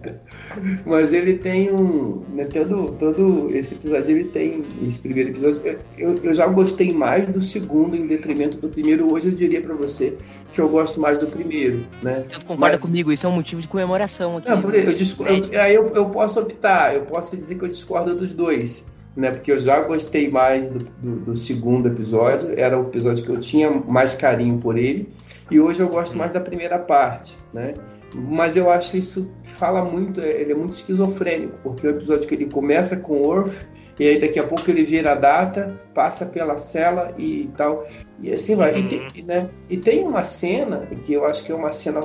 Mas 0.84 1.12
ele 1.12 1.34
tem 1.34 1.72
um. 1.72 2.22
Né, 2.34 2.44
todo, 2.44 2.92
todo 2.98 3.48
esse 3.54 3.74
episódio 3.74 4.10
ele 4.10 4.24
tem. 4.24 4.62
Esse 4.86 4.98
primeiro 4.98 5.30
episódio. 5.30 5.78
Eu, 5.96 6.14
eu 6.22 6.34
já 6.34 6.46
gostei 6.46 6.92
mais 6.92 7.26
do 7.26 7.40
segundo 7.40 7.96
em 7.96 8.06
detrimento 8.06 8.58
do 8.58 8.68
primeiro. 8.68 9.12
Hoje 9.12 9.28
eu 9.28 9.32
diria 9.32 9.60
para 9.62 9.74
você 9.74 10.16
que 10.52 10.60
eu 10.60 10.68
gosto 10.68 11.00
mais 11.00 11.18
do 11.18 11.26
primeiro, 11.26 11.80
né? 12.02 12.24
Você 12.28 12.44
concorda 12.44 12.76
Mas... 12.76 12.78
comigo? 12.78 13.12
Isso 13.12 13.26
é 13.26 13.28
um 13.28 13.32
motivo 13.32 13.62
de 13.62 13.68
comemoração 13.68 14.36
aqui. 14.36 14.48
Não, 14.48 14.60
por, 14.60 14.74
eu, 14.74 15.60
aí 15.60 15.74
eu, 15.74 15.88
eu 15.94 16.06
posso 16.10 16.38
optar, 16.40 16.94
eu 16.94 17.02
posso 17.02 17.36
dizer 17.36 17.54
que 17.54 17.64
eu 17.64 17.68
discordo 17.68 18.14
dos 18.14 18.32
dois 18.32 18.84
né? 19.16 19.30
Porque 19.30 19.52
eu 19.52 19.58
já 19.58 19.80
gostei 19.80 20.30
mais 20.30 20.70
do, 20.70 20.78
do, 20.78 21.16
do, 21.16 21.36
segundo 21.36 21.88
episódio, 21.88 22.58
era 22.58 22.78
o 22.78 22.86
episódio 22.86 23.22
que 23.22 23.30
eu 23.30 23.38
tinha 23.38 23.70
mais 23.70 24.14
carinho 24.14 24.58
por 24.58 24.78
ele, 24.78 25.12
e 25.50 25.60
hoje 25.60 25.80
eu 25.80 25.88
gosto 25.88 26.16
mais 26.16 26.32
da 26.32 26.40
primeira 26.40 26.78
parte, 26.78 27.36
né? 27.52 27.74
Mas 28.14 28.56
eu 28.56 28.70
acho 28.70 28.92
que 28.92 28.98
isso 28.98 29.30
fala 29.42 29.84
muito, 29.84 30.20
ele 30.20 30.52
é 30.52 30.54
muito 30.54 30.72
esquizofrênico, 30.72 31.56
porque 31.62 31.86
o 31.86 31.90
episódio 31.90 32.28
que 32.28 32.34
ele 32.34 32.46
começa 32.46 32.96
com 32.96 33.22
Orf, 33.22 33.64
e 33.98 34.08
aí 34.08 34.20
daqui 34.20 34.38
a 34.38 34.46
pouco 34.46 34.70
ele 34.70 34.84
vira 34.84 35.12
a 35.12 35.14
data, 35.14 35.78
passa 35.94 36.26
pela 36.26 36.56
cela 36.56 37.14
e 37.18 37.50
tal. 37.56 37.86
E 38.20 38.32
assim 38.32 38.54
vai. 38.54 38.72
Uhum. 38.72 38.78
E, 38.78 38.88
tem, 38.88 39.24
né? 39.24 39.50
e 39.68 39.76
tem 39.76 40.04
uma 40.04 40.24
cena 40.24 40.88
que 41.04 41.12
eu 41.12 41.24
acho 41.24 41.44
que 41.44 41.52
é 41.52 41.54
uma 41.54 41.72
cena, 41.72 42.00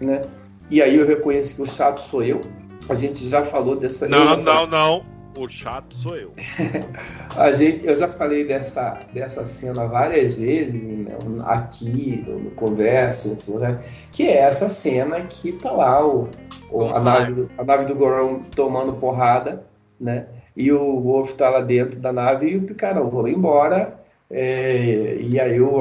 né? 0.00 0.20
E 0.70 0.80
aí 0.80 0.96
eu 0.96 1.06
reconheço 1.06 1.54
que 1.54 1.62
o 1.62 1.66
chato 1.66 2.00
sou 2.00 2.22
eu. 2.22 2.40
A 2.88 2.94
gente 2.94 3.28
já 3.28 3.42
falou 3.42 3.76
dessa. 3.76 4.08
Não, 4.08 4.36
não, 4.36 4.66
não. 4.66 5.19
O 5.36 5.48
chato 5.48 5.94
sou 5.94 6.16
eu. 6.16 6.32
A 7.36 7.52
gente, 7.52 7.86
eu 7.86 7.96
já 7.96 8.08
falei 8.08 8.46
dessa, 8.46 8.98
dessa 9.12 9.46
cena 9.46 9.86
várias 9.86 10.36
vezes 10.36 10.82
né, 10.82 11.16
aqui, 11.44 12.24
no, 12.26 12.38
no 12.38 12.50
Converso, 12.52 13.36
né, 13.58 13.80
que 14.12 14.26
é 14.26 14.38
essa 14.38 14.68
cena 14.68 15.20
que 15.22 15.52
tá 15.52 15.70
lá 15.70 16.06
o, 16.06 16.28
o 16.70 16.84
a, 16.86 17.00
nave 17.00 17.32
do, 17.32 17.50
a 17.56 17.64
nave 17.64 17.84
do 17.86 17.94
Goron 17.94 18.40
tomando 18.54 18.94
porrada, 18.94 19.64
né? 19.98 20.26
E 20.56 20.72
o 20.72 21.00
Wolf 21.00 21.32
tá 21.34 21.48
lá 21.48 21.60
dentro 21.60 22.00
da 22.00 22.12
nave 22.12 22.48
e 22.48 22.56
o 22.56 22.62
Picard, 22.62 22.98
não, 22.98 23.08
vou 23.08 23.26
embora. 23.28 24.00
É, 24.30 25.16
e 25.20 25.40
aí 25.40 25.60
o 25.60 25.80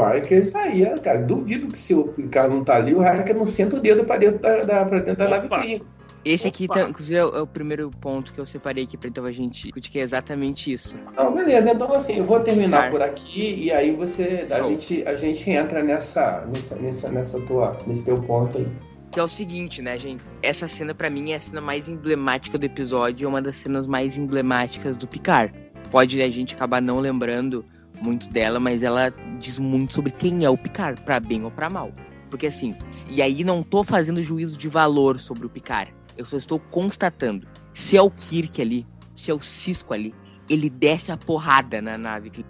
saía, 0.51 0.95
tá 0.95 1.01
cara. 1.01 1.21
Duvido 1.23 1.67
que 1.67 1.77
se 1.77 1.93
o 1.93 2.07
Picard 2.07 2.53
não 2.53 2.63
tá 2.63 2.77
ali, 2.77 2.95
o 2.95 2.99
Riker 2.99 3.35
não 3.35 3.45
senta 3.45 3.75
o 3.75 3.79
dedo 3.79 4.05
pra 4.05 4.17
dentro 4.17 4.39
da, 4.39 4.63
da, 4.63 4.85
pra 4.85 4.99
dentro 4.99 5.17
da 5.17 5.29
nave 5.29 5.49
clínica. 5.49 5.85
Esse 6.31 6.47
aqui, 6.47 6.67
tá, 6.67 6.87
inclusive, 6.87 7.17
é 7.17 7.25
o, 7.25 7.37
é 7.37 7.41
o, 7.41 7.47
primeiro 7.47 7.89
ponto 7.89 8.31
que 8.31 8.39
eu 8.39 8.45
separei 8.45 8.83
aqui 8.83 8.95
pra 8.95 9.09
então 9.09 9.25
a 9.25 9.31
gente 9.31 9.63
discutir, 9.63 9.89
que 9.89 9.99
é 9.99 10.03
exatamente 10.03 10.71
isso. 10.71 10.95
Não, 11.17 11.33
beleza. 11.33 11.71
Então, 11.71 11.91
assim, 11.91 12.17
eu 12.17 12.23
vou 12.23 12.39
terminar 12.41 12.91
por 12.91 13.01
aqui 13.01 13.55
e 13.55 13.71
aí 13.71 13.95
você, 13.95 14.45
a 14.51 14.61
gente, 14.61 15.03
a 15.07 15.15
gente 15.15 15.49
entra 15.49 15.81
nessa, 15.81 16.45
nessa, 16.45 16.75
nessa, 16.75 17.09
nessa 17.09 17.41
tua, 17.41 17.75
nesse 17.87 18.05
teu 18.05 18.21
ponto 18.21 18.59
aí. 18.59 18.67
Que 19.11 19.19
é 19.19 19.23
o 19.23 19.27
seguinte, 19.27 19.81
né, 19.81 19.97
gente? 19.97 20.23
Essa 20.43 20.67
cena, 20.67 20.93
para 20.93 21.09
mim, 21.09 21.31
é 21.31 21.37
a 21.37 21.39
cena 21.39 21.61
mais 21.61 21.89
emblemática 21.89 22.59
do 22.59 22.65
episódio, 22.65 23.25
é 23.25 23.27
uma 23.27 23.41
das 23.41 23.55
cenas 23.55 23.87
mais 23.87 24.15
emblemáticas 24.15 24.95
do 24.97 25.07
Picard. 25.07 25.51
Pode 25.89 26.21
a 26.21 26.29
gente 26.29 26.53
acabar 26.53 26.79
não 26.79 26.99
lembrando 26.99 27.65
muito 28.03 28.29
dela, 28.29 28.59
mas 28.59 28.83
ela 28.83 29.11
diz 29.39 29.57
muito 29.57 29.95
sobre 29.95 30.11
quem 30.11 30.45
é 30.45 30.49
o 30.49 30.55
Picard, 30.55 31.01
para 31.01 31.19
bem 31.19 31.43
ou 31.43 31.49
para 31.49 31.71
mal. 31.71 31.91
Porque 32.29 32.45
assim, 32.45 32.75
e 33.09 33.19
aí 33.19 33.43
não 33.43 33.63
tô 33.63 33.83
fazendo 33.83 34.21
juízo 34.21 34.55
de 34.55 34.67
valor 34.67 35.17
sobre 35.17 35.47
o 35.47 35.49
Picard. 35.49 35.91
Eu 36.19 36.25
só 36.25 36.35
estou 36.35 36.59
constatando. 36.59 37.47
Se 37.73 37.95
é 37.95 38.01
o 38.01 38.11
Kirk 38.11 38.61
ali, 38.61 38.85
se 39.15 39.31
é 39.31 39.33
o 39.33 39.39
Cisco 39.39 39.93
ali, 39.93 40.13
ele 40.49 40.69
desce 40.69 41.13
a 41.13 41.17
porrada 41.17 41.81
na 41.81 41.97
nave. 41.97 42.45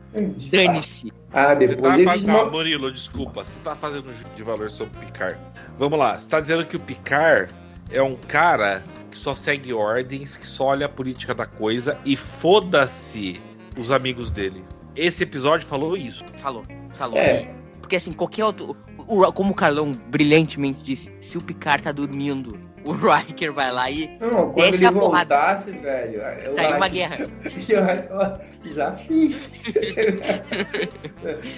Dane-se. 0.49 1.13
Ah, 1.31 1.53
depois 1.53 1.97
você 1.97 2.03
tá 2.03 2.15
ele... 2.15 2.25
fazendo... 2.25 2.51
Murilo, 2.51 2.91
desculpa. 2.91 3.45
Você 3.45 3.59
tá 3.59 3.75
fazendo 3.75 4.05
juízo 4.05 4.25
de 4.35 4.41
valor 4.41 4.71
sobre 4.71 4.97
o 4.97 5.05
Picard. 5.05 5.37
Vamos 5.77 5.99
lá. 5.99 6.17
Você 6.17 6.27
tá 6.27 6.39
dizendo 6.39 6.65
que 6.65 6.77
o 6.77 6.79
Picard 6.79 7.53
é 7.91 8.01
um 8.01 8.15
cara 8.15 8.83
que 9.11 9.17
só 9.17 9.35
segue 9.35 9.71
ordens, 9.71 10.35
que 10.35 10.47
só 10.47 10.69
olha 10.69 10.87
a 10.87 10.89
política 10.89 11.35
da 11.35 11.45
coisa 11.45 11.95
e 12.03 12.15
foda-se 12.15 13.39
os 13.77 13.91
amigos 13.91 14.31
dele. 14.31 14.63
Esse 14.95 15.21
episódio 15.21 15.67
falou 15.67 15.95
isso. 15.95 16.25
Falou, 16.39 16.65
falou. 16.95 17.19
É. 17.19 17.53
Porque 17.79 17.97
assim, 17.97 18.13
qualquer 18.13 18.45
outro. 18.45 18.75
Como 19.35 19.51
o 19.51 19.55
Carlão 19.55 19.91
brilhantemente 19.91 20.81
disse, 20.81 21.11
se 21.21 21.37
o 21.37 21.41
Picard 21.41 21.83
tá 21.83 21.91
dormindo 21.91 22.59
o 22.83 22.91
Riker 22.91 23.53
vai 23.53 23.71
lá 23.71 23.89
e. 23.89 24.17
Não, 24.19 24.51
quando 24.51 24.73
ele 24.73 24.89
voltasse, 24.91 25.71
velho. 25.71 26.19
Tá 26.55 26.61
aí 26.61 26.73
uma 26.73 26.87
guerra. 26.87 27.17
já 28.65 28.93
fiz. 28.93 29.37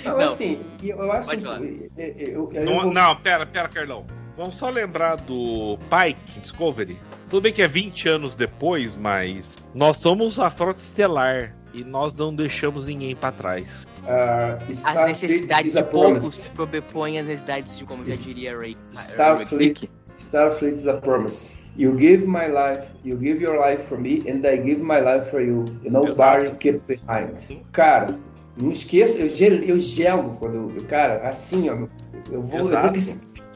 não, 0.05 0.17
não, 0.17 0.19
assim, 0.19 0.59
eu 0.83 1.11
acho. 1.11 1.29
que. 1.29 1.91
Eu, 2.17 2.51
eu, 2.53 2.65
não, 2.65 2.81
vou... 2.81 2.93
não, 2.93 3.15
pera, 3.17 3.45
pera, 3.45 3.69
Carlão. 3.69 4.05
Vamos 4.37 4.55
só 4.55 4.69
lembrar 4.69 5.17
do 5.17 5.77
Pike 5.89 6.39
Discovery. 6.39 6.97
Tudo 7.29 7.43
bem 7.43 7.53
que 7.53 7.61
é 7.61 7.67
20 7.67 8.09
anos 8.09 8.35
depois, 8.35 8.95
mas 8.95 9.57
nós 9.73 9.97
somos 9.97 10.39
a 10.39 10.49
frota 10.49 10.79
estelar 10.79 11.53
e 11.73 11.83
nós 11.83 12.13
não 12.13 12.33
deixamos 12.33 12.85
ninguém 12.85 13.15
para 13.15 13.31
trás. 13.31 13.85
Uh, 14.01 14.57
as 14.83 15.05
necessidades 15.05 15.73
de 15.73 15.83
poucos 15.83 16.49
sobrepõem 16.55 17.19
as 17.19 17.27
necessidades 17.27 17.77
de, 17.77 17.83
como 17.83 18.03
já 18.09 18.17
diria 18.17 18.57
Ray. 18.57 18.75
Starfleet 18.93 19.89
Starfleet 20.21 20.73
is 20.73 20.87
a 20.87 20.97
promise. 20.97 21.57
You 21.75 21.95
give 21.95 22.27
my 22.27 22.47
life, 22.47 22.85
you 23.03 23.17
give 23.17 23.41
your 23.41 23.57
life 23.57 23.83
for 23.87 23.97
me, 23.97 24.21
and 24.27 24.45
I 24.45 24.57
give 24.57 24.81
my 24.81 24.99
life 24.99 25.29
for 25.29 25.41
you. 25.41 25.65
You 25.83 25.91
know, 25.91 26.13
bar 26.15 26.45
keep 26.59 26.85
behind. 26.85 27.39
Cara, 27.71 28.17
não 28.61 28.71
esqueça, 28.71 29.17
eu 29.17 29.29
gelo, 29.29 29.63
eu 29.63 29.79
gelo 29.79 30.35
quando 30.37 30.55
eu, 30.55 30.83
cara, 30.87 31.27
assim, 31.27 31.69
ó, 31.69 31.87
eu 32.31 32.41
vou, 32.41 32.59
eu 32.59 32.65
vou 32.65 32.91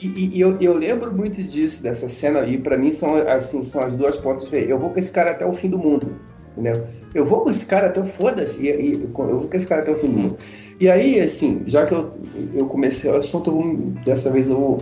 e, 0.01 0.29
e 0.33 0.41
eu, 0.41 0.57
eu, 0.59 0.73
lembro 0.73 1.13
muito 1.13 1.41
disso, 1.41 1.81
dessa 1.81 2.09
cena, 2.09 2.45
e 2.45 2.57
para 2.57 2.77
mim 2.77 2.91
são 2.91 3.15
assim, 3.15 3.63
são 3.63 3.81
as 3.81 3.93
duas 3.93 4.17
pontas 4.17 4.51
Eu 4.51 4.77
vou 4.77 4.89
com 4.89 4.99
esse 4.99 5.11
cara 5.11 5.31
até 5.31 5.45
o 5.45 5.53
fim 5.53 5.69
do 5.69 5.77
mundo, 5.77 6.15
entendeu? 6.51 6.85
Eu 7.13 7.23
vou 7.23 7.41
com 7.41 7.49
esse 7.49 7.65
cara 7.65 7.87
até 7.87 8.01
o 8.01 8.05
foda-se, 8.05 8.61
e, 8.61 8.69
e, 8.69 8.93
eu 8.93 9.39
vou 9.39 9.47
com 9.47 9.55
esse 9.55 9.65
cara 9.65 9.81
até 9.81 9.91
o 9.91 9.97
fim 9.97 10.07
do 10.07 10.17
mundo. 10.17 10.37
E 10.79 10.89
aí, 10.89 11.19
assim, 11.21 11.63
já 11.65 11.85
que 11.85 11.93
eu, 11.93 12.11
eu 12.53 12.67
comecei 12.67 13.09
o 13.09 13.15
assunto, 13.15 13.51
eu, 13.51 14.03
dessa 14.03 14.29
vez 14.29 14.49
eu 14.49 14.57
vou 14.57 14.77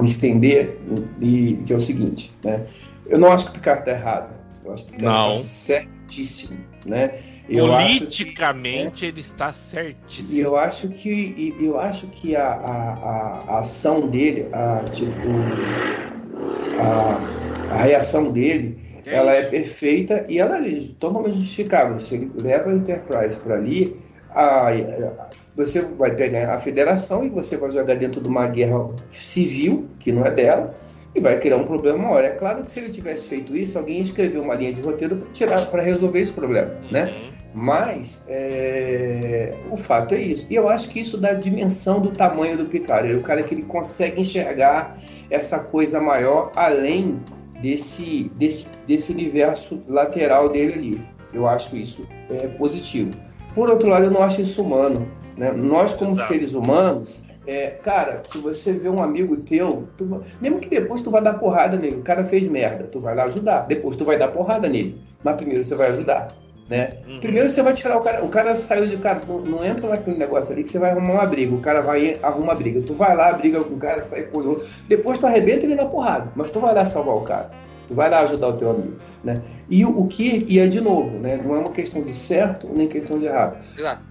me 0.00 0.06
estender, 0.06 0.78
e, 1.20 1.58
que 1.66 1.72
é 1.72 1.76
o 1.76 1.80
seguinte, 1.80 2.32
né? 2.44 2.66
Eu 3.06 3.18
não 3.18 3.32
acho 3.32 3.46
que 3.46 3.50
o 3.52 3.54
Picard 3.54 3.80
está 3.80 3.92
errado. 3.92 4.34
Eu 4.64 4.72
acho 4.72 4.84
que 4.84 4.92
o 4.92 4.96
Picard 4.96 5.32
está 5.32 5.42
certíssimo, 5.42 6.58
né? 6.84 7.18
Eu 7.48 7.68
Politicamente 7.68 8.96
que, 8.96 9.02
né? 9.02 9.08
ele 9.08 9.20
está 9.20 9.52
certíssimo. 9.52 10.36
E 10.36 10.40
eu 10.40 10.56
acho 10.56 10.88
que 10.88 11.54
eu 11.60 11.78
acho 11.78 12.08
que 12.08 12.34
a, 12.34 12.48
a, 12.48 13.38
a 13.46 13.58
ação 13.60 14.08
dele, 14.08 14.48
a 14.52 14.82
tipo 14.90 15.28
a, 16.80 17.74
a 17.74 17.82
reação 17.82 18.32
dele, 18.32 18.76
é 19.06 19.14
ela 19.14 19.32
isso? 19.32 19.46
é 19.46 19.50
perfeita 19.50 20.26
e 20.28 20.38
ela 20.38 20.58
é 20.58 20.74
totalmente 20.98 21.38
justificável. 21.38 22.00
Se 22.00 22.16
ele 22.16 22.32
leva 22.42 22.70
a 22.70 22.74
Enterprise 22.74 23.36
para 23.38 23.54
ali, 23.54 23.96
a, 24.36 24.70
você 25.56 25.80
vai 25.80 26.14
pegar 26.14 26.54
a 26.54 26.58
federação 26.58 27.24
e 27.24 27.30
você 27.30 27.56
vai 27.56 27.70
jogar 27.70 27.94
dentro 27.94 28.20
de 28.20 28.28
uma 28.28 28.46
guerra 28.46 28.90
civil, 29.10 29.88
que 29.98 30.12
não 30.12 30.26
é 30.26 30.30
dela, 30.30 30.74
e 31.14 31.20
vai 31.20 31.38
criar 31.38 31.56
um 31.56 31.64
problema 31.64 31.98
maior. 31.98 32.22
É 32.22 32.30
claro 32.30 32.62
que 32.62 32.70
se 32.70 32.78
ele 32.78 32.90
tivesse 32.90 33.26
feito 33.26 33.56
isso, 33.56 33.78
alguém 33.78 34.02
escreveu 34.02 34.42
uma 34.42 34.54
linha 34.54 34.74
de 34.74 34.82
roteiro 34.82 35.16
para 35.16 35.30
tirar 35.30 35.66
para 35.66 35.82
resolver 35.82 36.20
esse 36.20 36.32
problema, 36.32 36.74
né? 36.90 37.04
Uhum. 37.04 37.36
Mas 37.54 38.22
é, 38.28 39.54
o 39.70 39.78
fato 39.78 40.14
é 40.14 40.20
isso. 40.20 40.46
E 40.50 40.54
eu 40.54 40.68
acho 40.68 40.90
que 40.90 41.00
isso 41.00 41.16
dá 41.16 41.32
dimensão 41.32 42.02
do 42.02 42.10
tamanho 42.10 42.58
do 42.58 42.66
Picard. 42.66 43.10
É 43.10 43.16
o 43.16 43.22
cara 43.22 43.42
que 43.42 43.54
ele 43.54 43.62
consegue 43.62 44.20
enxergar 44.20 44.98
essa 45.30 45.58
coisa 45.58 45.98
maior 45.98 46.52
além 46.54 47.18
desse, 47.62 48.30
desse, 48.36 48.66
desse 48.86 49.10
universo 49.10 49.82
lateral 49.88 50.50
dele 50.50 50.72
ali. 50.74 51.06
Eu 51.32 51.48
acho 51.48 51.76
isso 51.78 52.06
é, 52.28 52.46
positivo. 52.46 53.10
Por 53.56 53.70
outro 53.70 53.88
lado, 53.88 54.04
eu 54.04 54.10
não 54.10 54.22
acho 54.22 54.42
isso 54.42 54.62
humano. 54.62 55.08
Né? 55.34 55.50
Nós, 55.50 55.94
como 55.94 56.12
Exato. 56.12 56.28
seres 56.28 56.52
humanos, 56.52 57.22
é, 57.46 57.68
cara, 57.82 58.20
se 58.30 58.36
você 58.36 58.72
vê 58.72 58.90
um 58.90 59.02
amigo 59.02 59.34
teu, 59.38 59.88
tu, 59.96 60.22
mesmo 60.42 60.60
que 60.60 60.68
depois 60.68 61.00
tu 61.00 61.10
vai 61.10 61.22
dar 61.22 61.34
porrada 61.34 61.78
nele, 61.78 61.96
o 61.96 62.02
cara 62.02 62.22
fez 62.24 62.46
merda, 62.46 62.84
tu 62.84 63.00
vai 63.00 63.14
lá 63.14 63.24
ajudar. 63.24 63.66
Depois 63.66 63.96
tu 63.96 64.04
vai 64.04 64.18
dar 64.18 64.28
porrada 64.28 64.68
nele, 64.68 65.00
mas 65.24 65.36
primeiro 65.36 65.64
você 65.64 65.74
vai 65.74 65.88
ajudar. 65.88 66.28
Né? 66.68 66.98
Uhum. 67.08 67.20
Primeiro 67.20 67.48
você 67.48 67.62
vai 67.62 67.72
tirar 67.72 67.96
o 67.96 68.02
cara, 68.02 68.22
o 68.24 68.28
cara 68.28 68.54
saiu 68.56 68.88
de 68.88 68.98
cara, 68.98 69.20
não, 69.26 69.38
não, 69.38 69.64
entra 69.64 69.88
naquele 69.88 70.18
negócio 70.18 70.52
ali 70.52 70.64
que 70.64 70.70
você 70.70 70.78
vai 70.78 70.90
arrumar 70.90 71.14
uma 71.14 71.26
briga, 71.26 71.54
o 71.54 71.60
cara 71.60 71.80
vai 71.80 72.18
arrumar 72.22 72.52
uma 72.52 72.54
briga, 72.56 72.82
tu 72.82 72.92
vai 72.92 73.16
lá, 73.16 73.32
briga 73.32 73.62
com 73.64 73.74
o 73.74 73.78
cara, 73.78 74.02
sai 74.02 74.24
com 74.24 74.38
o 74.38 74.48
outro, 74.48 74.66
depois 74.88 75.16
tu 75.16 75.26
arrebenta 75.26 75.64
ele 75.64 75.76
na 75.76 75.86
porrada, 75.86 76.30
mas 76.34 76.50
tu 76.50 76.58
vai 76.58 76.74
lá 76.74 76.84
salvar 76.84 77.14
o 77.14 77.20
cara. 77.22 77.50
Tu 77.86 77.94
vai 77.94 78.10
lá 78.10 78.20
ajudar 78.20 78.48
o 78.48 78.52
teu 78.54 78.70
amigo, 78.70 78.96
né? 79.22 79.40
E 79.68 79.84
o, 79.84 80.06
que 80.06 80.44
e 80.48 80.58
é 80.58 80.66
de 80.66 80.80
novo, 80.80 81.18
né? 81.18 81.40
Não 81.42 81.54
é 81.56 81.58
uma 81.58 81.70
questão 81.70 82.02
de 82.02 82.14
certo 82.14 82.68
nem 82.72 82.88
questão 82.88 83.18
de 83.18 83.26
errado. 83.26 83.58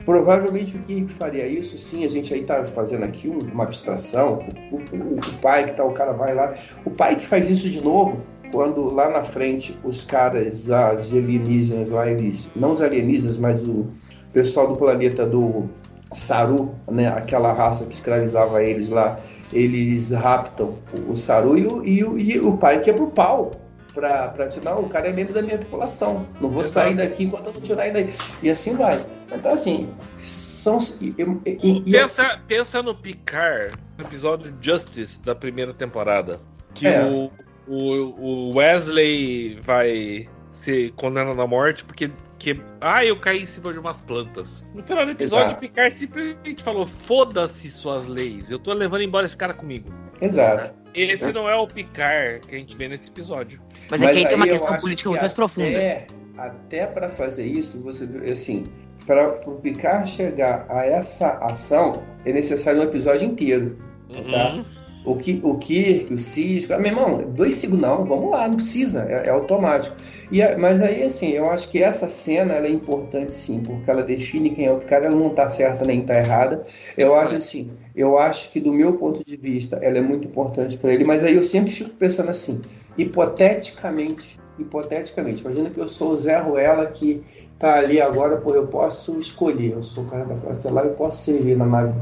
Provavelmente 0.06 0.76
o 0.76 0.80
que 0.80 1.06
faria 1.08 1.48
isso, 1.48 1.78
sim, 1.78 2.06
a 2.06 2.10
gente 2.10 2.34
aí 2.34 2.44
tá 2.44 2.64
fazendo 2.66 3.04
aqui 3.04 3.28
uma 3.28 3.64
abstração. 3.64 4.46
O, 4.72 4.76
o, 4.76 5.18
o 5.18 5.38
pai 5.42 5.66
que 5.66 5.72
tá, 5.72 5.84
o 5.84 5.92
cara 5.92 6.14
vai 6.14 6.34
lá, 6.34 6.54
o 6.86 6.90
pai 6.90 7.16
que 7.16 7.26
faz 7.26 7.50
isso 7.50 7.70
de 7.70 7.84
novo 7.84 8.22
quando 8.52 8.94
lá 8.94 9.10
na 9.10 9.24
frente 9.24 9.78
os 9.84 10.04
caras, 10.04 10.70
as 10.70 11.12
alienígenas 11.12 11.90
lá, 11.90 12.10
eles, 12.10 12.50
não 12.56 12.72
os 12.72 12.82
alienígenas, 12.82 13.38
mas 13.38 13.62
o 13.62 13.88
pessoal 14.32 14.68
do 14.68 14.76
planeta 14.76 15.26
do 15.26 15.70
Saru, 16.14 16.72
né? 16.90 17.08
Aquela 17.08 17.52
raça 17.52 17.86
que 17.86 17.94
escravizava 17.94 18.64
eles 18.64 18.90
lá, 18.90 19.20
eles 19.52 20.12
raptam 20.12 20.76
o 21.10 21.16
Saru 21.16 21.58
e 21.58 21.66
o, 21.66 21.86
e 21.86 22.04
o, 22.04 22.18
e 22.18 22.40
o 22.40 22.58
pai 22.58 22.80
que 22.80 22.90
é 22.90 22.94
pro 22.94 23.08
pau 23.08 23.52
pra, 23.96 24.28
pra 24.28 24.48
te 24.50 24.64
não, 24.64 24.82
o 24.82 24.90
cara 24.90 25.08
é 25.08 25.14
membro 25.14 25.34
da 25.34 25.42
minha 25.42 25.58
tripulação. 25.58 26.28
Não 26.40 26.50
vou 26.50 26.62
Exato. 26.62 26.86
sair 26.86 26.96
daqui 26.96 27.24
enquanto 27.24 27.48
eu 27.48 27.54
não 27.54 27.62
tirar 27.62 27.88
ele 27.88 27.94
daí. 27.94 28.14
E 28.44 28.50
assim 28.50 28.76
vai. 28.76 29.04
Então, 29.34 29.54
assim, 29.54 29.90
são. 30.20 30.78
E, 31.02 31.16
e, 31.18 31.92
pensa, 31.92 32.40
pensa 32.48 32.84
no 32.84 32.94
Picard, 32.94 33.76
no 33.98 34.04
episódio 34.04 34.54
Justice 34.62 35.22
da 35.24 35.34
primeira 35.34 35.74
temporada. 35.74 36.40
Que 36.74 36.88
é. 36.88 37.06
o, 37.06 37.32
o, 37.68 38.52
o 38.52 38.58
Wesley 38.58 39.60
vai 39.62 40.28
ser 40.52 40.92
condenado 40.94 41.42
à 41.42 41.48
morte 41.48 41.84
porque 41.84 42.12
que, 42.38 42.62
ah, 42.82 43.04
eu 43.04 43.20
caí 43.20 43.42
em 43.42 43.46
cima 43.46 43.74
de 43.74 43.80
umas 43.80 44.02
plantas. 44.02 44.64
No 44.74 44.84
final 44.84 45.06
do 45.06 45.14
episódio, 45.14 45.48
Exato. 45.48 45.62
Picard 45.62 45.92
simplesmente 45.92 46.62
falou: 46.62 46.86
foda-se 46.86 47.72
suas 47.72 48.06
leis, 48.08 48.52
eu 48.52 48.60
tô 48.60 48.74
levando 48.74 49.02
embora 49.02 49.26
esse 49.26 49.38
cara 49.38 49.54
comigo. 49.54 49.90
Exato. 50.22 50.85
Esse 50.96 51.32
não 51.32 51.50
é 51.50 51.56
o 51.56 51.68
Picard 51.68 52.48
que 52.48 52.56
a 52.56 52.60
gente 52.60 52.76
vê 52.78 52.88
nesse 52.88 53.08
episódio. 53.08 53.60
Mas, 53.90 54.02
Mas 54.02 54.18
aqui 54.18 54.28
tem 54.28 54.36
uma 54.36 54.48
questão 54.48 54.78
política 54.78 55.10
muito 55.10 55.22
mais 55.22 55.34
profunda. 55.34 55.68
Até, 55.68 56.08
até 56.38 56.86
para 56.88 57.10
fazer 57.10 57.46
isso, 57.46 57.82
você 57.82 58.06
assim, 58.32 58.66
para 59.06 59.40
o 59.48 59.60
Picard 59.62 60.10
chegar 60.10 60.66
a 60.70 60.86
essa 60.86 61.38
ação, 61.40 62.04
é 62.26 62.32
necessário 62.32 62.82
um 62.82 62.84
episódio 62.84 63.28
inteiro. 63.28 63.78
Tá? 64.12 64.20
Uhum. 64.54 64.64
Tá? 64.64 64.75
O, 65.06 65.16
que, 65.16 65.40
o 65.44 65.56
Kirk, 65.56 66.14
o 66.14 66.18
Cisco. 66.18 66.74
Ah, 66.74 66.80
meu 66.80 66.92
irmão, 66.92 67.32
dois 67.32 67.62
não, 67.64 68.04
vamos 68.04 68.32
lá, 68.32 68.48
não 68.48 68.56
precisa, 68.56 69.06
é, 69.08 69.28
é 69.28 69.30
automático. 69.30 69.96
E, 70.32 70.42
mas 70.56 70.82
aí, 70.82 71.04
assim, 71.04 71.30
eu 71.30 71.50
acho 71.50 71.70
que 71.70 71.82
essa 71.82 72.10
cena 72.10 72.56
é 72.56 72.70
importante 72.70 73.34
sim, 73.34 73.62
porque 73.62 73.90
ela 73.90 74.04
define 74.04 74.50
quem 74.50 74.66
é 74.66 74.72
o 74.72 74.80
cara, 74.80 75.06
ela 75.06 75.16
não 75.16 75.30
tá 75.30 75.50
certa 75.50 75.86
nem 75.86 76.02
tá 76.02 76.18
errada. 76.18 76.66
Eu 76.98 77.16
acho 77.16 77.36
assim, 77.36 77.72
eu 77.96 78.18
acho 78.18 78.52
que 78.52 78.60
do 78.60 78.74
meu 78.74 78.94
ponto 78.94 79.24
de 79.24 79.38
vista, 79.38 79.78
ela 79.82 79.98
é 79.98 80.02
muito 80.02 80.28
importante 80.28 80.78
para 80.78 80.94
ele, 80.94 81.04
mas 81.04 81.24
aí 81.24 81.36
eu 81.36 81.44
sempre 81.44 81.72
fico 81.72 81.92
pensando 81.92 82.30
assim, 82.30 82.62
hipoteticamente, 82.98 84.40
hipoteticamente, 84.58 85.42
imagina 85.42 85.70
que 85.70 85.80
eu 85.80 85.88
sou 85.88 86.12
o 86.12 86.18
Zé 86.18 86.38
Ruela 86.40 86.88
que 86.88 87.24
tá 87.60 87.76
ali 87.76 88.02
agora, 88.02 88.38
pô, 88.38 88.54
eu 88.54 88.68
posso 88.68 89.18
escolher, 89.18 89.74
eu 89.74 89.84
sou 89.84 90.04
o 90.04 90.08
cara 90.08 90.26
da 90.26 90.36
classe 90.36 90.68
lá, 90.68 90.84
eu 90.84 90.94
posso 90.94 91.24
servir 91.24 91.56
na 91.58 91.66
nave, 91.66 91.94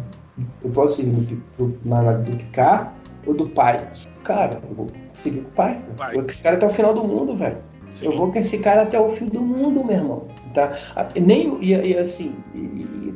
eu 0.63 0.69
posso 0.71 0.97
servir 0.97 1.37
no, 1.57 1.77
na 1.85 2.01
nave 2.01 2.31
do 2.31 2.37
Picard 2.37 2.89
ou 3.25 3.33
do 3.33 3.49
pai. 3.49 3.87
Cara, 4.23 4.61
eu 4.69 4.75
vou 4.75 4.87
seguir 5.13 5.41
com 5.41 5.49
o 5.49 5.53
pai. 5.53 5.81
pai. 5.97 6.17
Esse 6.27 6.43
cara 6.43 6.55
até 6.55 6.65
o 6.65 6.69
final 6.69 6.93
do 6.93 7.03
mundo, 7.03 7.35
velho. 7.35 7.57
Sim. 7.93 8.05
Eu 8.05 8.17
vou 8.17 8.31
com 8.31 8.39
esse 8.39 8.57
cara 8.57 8.81
até 8.81 8.99
o 8.99 9.09
fim 9.09 9.25
do 9.25 9.41
mundo, 9.41 9.83
meu 9.83 9.95
irmão. 9.95 10.27
Tá? 10.53 10.71
Nem, 11.19 11.57
e, 11.61 11.73
e 11.73 11.97
assim, 11.97 12.35
e, 12.55 12.59
e, 12.59 13.13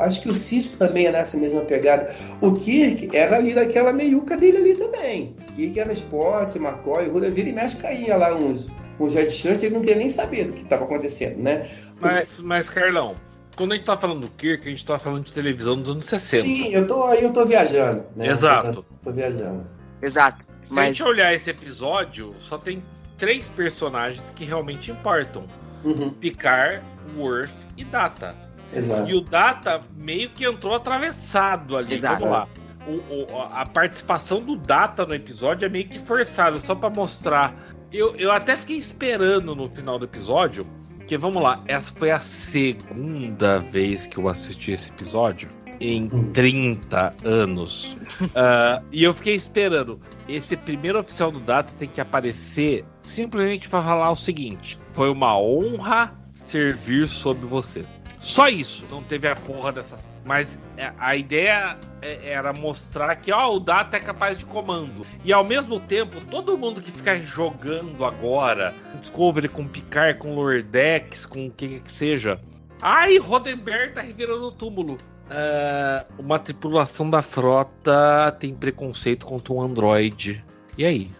acho 0.00 0.22
que 0.22 0.28
o 0.28 0.34
Cisco 0.34 0.76
também 0.76 1.06
é 1.06 1.12
nessa 1.12 1.36
mesma 1.36 1.60
pegada. 1.60 2.12
O 2.40 2.52
Kirk 2.52 3.14
era 3.16 3.36
ali 3.36 3.54
daquela 3.54 3.92
meiuca 3.92 4.36
dele 4.36 4.56
ali 4.56 4.76
também. 4.76 5.36
Kirk 5.54 5.78
era 5.78 5.92
Spock, 5.92 6.58
McCoy, 6.58 7.08
Ruda 7.08 7.30
vira 7.30 7.48
e 7.48 7.52
mexe 7.52 7.76
caía 7.76 8.16
lá 8.16 8.34
uns, 8.34 8.68
uns 8.98 9.14
headshots, 9.14 9.62
ele 9.62 9.74
não 9.74 9.80
queria 9.80 9.96
nem 9.96 10.08
saber 10.08 10.46
do 10.46 10.52
que 10.54 10.62
estava 10.62 10.84
acontecendo, 10.84 11.38
né? 11.38 11.68
Mas, 12.00 12.40
mas, 12.40 12.68
Carlão, 12.68 13.14
quando 13.56 13.72
a 13.72 13.76
gente 13.76 13.86
tá 13.86 13.96
falando 13.96 14.20
do 14.20 14.30
Kirk, 14.30 14.66
a 14.66 14.70
gente 14.70 14.84
tá 14.84 14.98
falando 14.98 15.24
de 15.24 15.32
televisão 15.32 15.80
dos 15.80 15.90
anos 15.90 16.04
60. 16.04 16.44
Sim, 16.44 16.68
eu 16.68 16.86
tô 16.86 17.04
aí, 17.04 17.24
eu 17.24 17.32
tô 17.32 17.44
viajando. 17.44 18.04
Né? 18.14 18.28
Exato. 18.28 18.82
Tô, 18.82 18.84
tô 19.04 19.12
viajando. 19.12 19.66
Exato. 20.02 20.44
Se 20.62 20.74
mas... 20.74 20.84
a 20.84 20.88
gente 20.88 21.02
olhar 21.02 21.34
esse 21.34 21.48
episódio, 21.48 22.34
só 22.38 22.58
tem 22.58 22.82
três 23.16 23.48
personagens 23.48 24.22
que 24.34 24.44
realmente 24.44 24.90
importam: 24.90 25.44
uhum. 25.82 26.10
Picard, 26.10 26.82
Worf 27.16 27.52
e 27.76 27.84
Data. 27.84 28.34
Exato. 28.74 29.10
E 29.10 29.14
o 29.14 29.20
Data 29.22 29.80
meio 29.96 30.28
que 30.30 30.44
entrou 30.44 30.74
atravessado 30.74 31.76
ali. 31.76 31.94
Exato. 31.94 32.20
Vamos 32.20 32.30
lá. 32.30 32.48
O, 32.86 33.32
o, 33.32 33.42
a 33.52 33.64
participação 33.66 34.40
do 34.40 34.54
Data 34.54 35.04
no 35.06 35.14
episódio 35.14 35.66
é 35.66 35.68
meio 35.68 35.88
que 35.88 35.98
forçada, 35.98 36.58
só 36.58 36.74
para 36.74 36.90
mostrar. 36.90 37.54
Eu, 37.92 38.14
eu 38.16 38.30
até 38.30 38.56
fiquei 38.56 38.76
esperando 38.76 39.56
no 39.56 39.68
final 39.68 39.98
do 39.98 40.04
episódio, 40.04 40.66
que 41.06 41.16
vamos 41.16 41.42
lá, 41.42 41.62
essa 41.66 41.92
foi 41.92 42.10
a 42.10 42.18
segunda 42.18 43.58
vez 43.58 44.06
que 44.06 44.18
eu 44.18 44.28
assisti 44.28 44.72
esse 44.72 44.90
episódio 44.90 45.48
em 45.80 46.08
30 46.32 47.14
hum. 47.24 47.28
anos. 47.28 47.96
Uh, 48.20 48.84
e 48.90 49.04
eu 49.04 49.14
fiquei 49.14 49.34
esperando. 49.34 50.00
Esse 50.28 50.56
primeiro 50.56 50.98
oficial 50.98 51.30
do 51.30 51.38
Data 51.38 51.72
tem 51.78 51.88
que 51.88 52.00
aparecer 52.00 52.84
simplesmente 53.02 53.68
para 53.68 53.82
falar 53.82 54.10
o 54.10 54.16
seguinte: 54.16 54.78
foi 54.92 55.10
uma 55.10 55.38
honra 55.38 56.12
servir 56.32 57.06
sob 57.08 57.46
você. 57.46 57.84
Só 58.26 58.48
isso, 58.48 58.84
não 58.90 59.04
teve 59.04 59.28
a 59.28 59.36
porra 59.36 59.70
dessas. 59.70 60.08
Mas 60.24 60.58
é, 60.76 60.92
a 60.98 61.14
ideia 61.14 61.78
é, 62.02 62.32
era 62.32 62.52
mostrar 62.52 63.14
que 63.14 63.30
ó, 63.30 63.54
o 63.54 63.60
Data 63.60 63.96
é 63.96 64.00
capaz 64.00 64.36
de 64.36 64.44
comando. 64.44 65.06
E 65.24 65.32
ao 65.32 65.44
mesmo 65.44 65.78
tempo, 65.78 66.20
todo 66.28 66.58
mundo 66.58 66.82
que 66.82 66.90
fica 66.90 67.20
jogando 67.20 68.04
agora, 68.04 68.74
Discovery 69.00 69.48
com 69.48 69.68
Picard, 69.68 70.18
com 70.18 70.34
Lordex, 70.34 71.24
com 71.24 71.46
o 71.46 71.50
que 71.52 71.78
que 71.78 71.92
seja. 71.92 72.40
Ai, 72.82 73.16
Rodenberg 73.16 73.94
tá 73.94 74.00
revirando 74.00 74.48
o 74.48 74.52
túmulo. 74.52 74.98
Uh, 75.26 76.20
uma 76.20 76.40
tripulação 76.40 77.08
da 77.08 77.22
frota 77.22 78.36
tem 78.40 78.52
preconceito 78.52 79.24
contra 79.24 79.54
um 79.54 79.62
androide. 79.62 80.44
E 80.76 80.84
aí? 80.84 81.10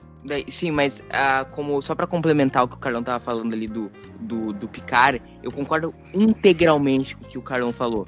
Sim, 0.50 0.72
mas 0.72 0.98
uh, 0.98 1.48
como 1.52 1.80
só 1.80 1.94
para 1.94 2.08
complementar 2.08 2.64
o 2.64 2.68
que 2.68 2.74
o 2.74 2.78
Carlão 2.78 3.04
tava 3.04 3.20
falando 3.20 3.52
ali 3.52 3.68
do, 3.68 3.92
do, 4.20 4.52
do 4.52 4.68
Picard, 4.68 5.22
eu 5.42 5.50
concordo 5.50 5.94
integralmente 6.14 7.16
com 7.16 7.24
o 7.24 7.28
que 7.28 7.38
o 7.38 7.42
Carlão 7.42 7.70
falou. 7.70 8.06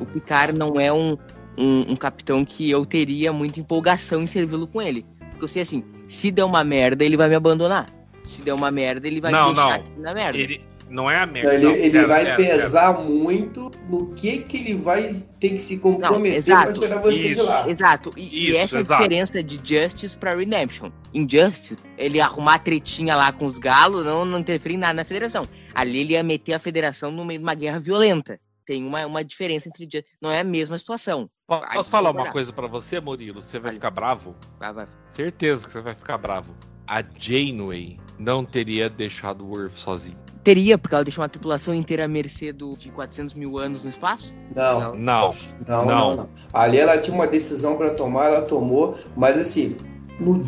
O 0.00 0.06
Picard 0.06 0.58
não 0.58 0.80
é 0.80 0.92
um, 0.92 1.16
um, 1.56 1.92
um 1.92 1.96
capitão 1.96 2.44
que 2.44 2.70
eu 2.70 2.84
teria 2.86 3.32
muita 3.32 3.60
empolgação 3.60 4.20
em 4.20 4.26
servi-lo 4.26 4.66
com 4.66 4.80
ele. 4.80 5.04
Porque 5.30 5.44
eu 5.44 5.48
sei 5.48 5.62
assim, 5.62 5.84
se 6.08 6.30
der 6.30 6.44
uma 6.44 6.64
merda, 6.64 7.04
ele 7.04 7.16
vai 7.16 7.28
me 7.28 7.34
abandonar. 7.34 7.86
Se 8.26 8.42
der 8.42 8.54
uma 8.54 8.70
merda, 8.70 9.06
ele 9.06 9.20
vai 9.20 9.30
não, 9.30 9.48
me 9.48 9.54
deixar 9.54 9.68
não. 9.68 9.74
aqui 9.76 10.00
na 10.00 10.14
merda. 10.14 10.38
Ele, 10.38 10.64
não 10.88 11.10
é 11.10 11.18
a 11.18 11.26
merda. 11.26 11.54
Ele, 11.54 11.64
não, 11.64 11.72
ele 11.72 11.90
pera, 11.90 12.06
vai 12.06 12.24
pera, 12.36 12.62
pesar 12.62 12.94
pera. 12.94 13.08
muito 13.08 13.70
no 13.88 14.14
que 14.14 14.38
que 14.38 14.56
ele 14.56 14.74
vai 14.74 15.12
ter 15.40 15.50
que 15.50 15.58
se 15.58 15.78
comprometer 15.78 16.44
para 16.44 16.72
tirar 16.72 16.98
você 17.00 17.16
isso, 17.16 17.40
de 17.40 17.46
lá. 17.46 17.68
Exato. 17.68 18.10
E, 18.16 18.22
isso, 18.22 18.52
e 18.52 18.56
essa 18.56 18.78
exato. 18.78 18.92
é 18.92 18.94
a 18.94 18.98
diferença 18.98 19.42
de 19.42 19.56
Justice 19.56 20.16
para 20.16 20.34
Redemption. 20.34 20.90
Em 21.12 21.28
Justice, 21.28 21.76
ele 21.98 22.20
arrumar 22.20 22.54
a 22.54 22.58
tretinha 22.58 23.16
lá 23.16 23.32
com 23.32 23.46
os 23.46 23.58
galos 23.58 24.04
não, 24.04 24.24
não 24.24 24.38
interferir 24.38 24.74
em 24.74 24.78
nada 24.78 24.94
na 24.94 25.04
federação. 25.04 25.44
Ali 25.74 25.98
ele 25.98 26.12
ia 26.12 26.22
meter 26.22 26.54
a 26.54 26.58
federação 26.58 27.10
no 27.10 27.24
meio 27.24 27.40
de 27.40 27.44
uma 27.44 27.54
guerra 27.54 27.80
violenta. 27.80 28.38
Tem 28.64 28.84
uma, 28.84 29.06
uma 29.06 29.24
diferença 29.24 29.68
entre 29.68 29.84
Justice. 29.84 30.16
Não 30.20 30.30
é 30.30 30.40
a 30.40 30.44
mesma 30.44 30.78
situação. 30.78 31.28
Posso 31.46 31.90
falar 31.90 32.10
uma 32.10 32.30
coisa 32.30 32.52
para 32.52 32.66
você, 32.66 33.00
Murilo? 33.00 33.40
Você 33.40 33.58
vai, 33.58 33.70
vai 33.70 33.74
ficar 33.74 33.90
bravo? 33.90 34.34
Vai, 34.58 34.72
vai. 34.72 34.86
Certeza 35.10 35.66
que 35.66 35.72
você 35.72 35.80
vai 35.80 35.94
ficar 35.94 36.18
bravo. 36.18 36.54
A 36.86 37.02
Janeway 37.02 37.98
não 38.18 38.44
teria 38.44 38.88
deixado 38.88 39.44
o 39.44 39.48
Worf 39.50 39.78
sozinho. 39.78 40.25
Teria, 40.46 40.78
porque 40.78 40.94
ela 40.94 41.02
deixou 41.02 41.22
uma 41.22 41.28
tripulação 41.28 41.74
inteira 41.74 42.04
à 42.04 42.08
mercê 42.08 42.52
do, 42.52 42.76
de 42.76 42.88
400 42.92 43.34
mil 43.34 43.58
anos 43.58 43.82
no 43.82 43.90
espaço? 43.90 44.32
Não. 44.54 44.94
Não. 44.94 44.94
Não, 44.94 45.34
não. 45.66 45.84
não, 45.84 46.16
não. 46.18 46.28
Ali 46.52 46.78
ela 46.78 46.98
tinha 46.98 47.16
uma 47.16 47.26
decisão 47.26 47.76
para 47.76 47.90
tomar, 47.94 48.26
ela 48.26 48.42
tomou, 48.42 48.96
mas 49.16 49.36
assim, 49.36 49.76
no, 50.20 50.40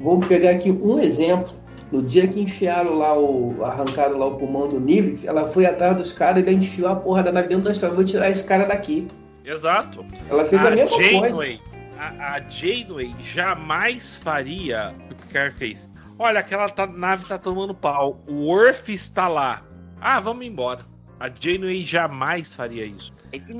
vamos 0.00 0.26
pegar 0.26 0.52
aqui 0.52 0.70
um 0.70 0.98
exemplo. 0.98 1.52
No 1.90 2.02
dia 2.02 2.26
que 2.26 2.40
enfiaram 2.40 2.94
lá 2.94 3.14
o. 3.14 3.62
arrancaram 3.62 4.16
lá 4.16 4.24
o 4.24 4.36
pulmão 4.36 4.68
do 4.68 4.80
Nibix, 4.80 5.26
ela 5.26 5.46
foi 5.46 5.66
atrás 5.66 5.98
dos 5.98 6.10
caras 6.10 6.42
e 6.42 6.48
ela 6.48 6.56
enfiou 6.56 6.88
a 6.88 6.96
porra 6.96 7.22
da 7.22 7.30
nave 7.30 7.48
dentro 7.48 7.64
da 7.64 7.72
estrada. 7.72 7.94
Vou 7.94 8.04
tirar 8.06 8.30
esse 8.30 8.44
cara 8.44 8.64
daqui. 8.64 9.06
Exato. 9.44 10.02
Ela 10.30 10.46
fez 10.46 10.64
a, 10.64 10.68
a 10.68 10.70
mesma 10.70 11.02
Janeway, 11.02 11.30
coisa. 11.30 11.60
A, 11.98 12.36
a 12.36 12.40
Janeway 12.48 13.14
jamais 13.18 14.16
faria 14.16 14.94
o 14.96 15.08
que 15.08 15.12
o 15.12 15.16
Picard 15.16 15.54
fez 15.56 15.91
Olha, 16.18 16.40
aquela 16.40 16.68
tá, 16.68 16.86
nave 16.86 17.24
tá 17.26 17.38
tomando 17.38 17.74
pau. 17.74 18.22
O 18.26 18.46
Worf 18.46 18.92
está 18.92 19.28
lá. 19.28 19.62
Ah, 20.00 20.20
vamos 20.20 20.46
embora. 20.46 20.80
A 21.18 21.28
Janeway 21.28 21.84
jamais 21.84 22.54
faria 22.54 22.84
isso. 22.84 23.12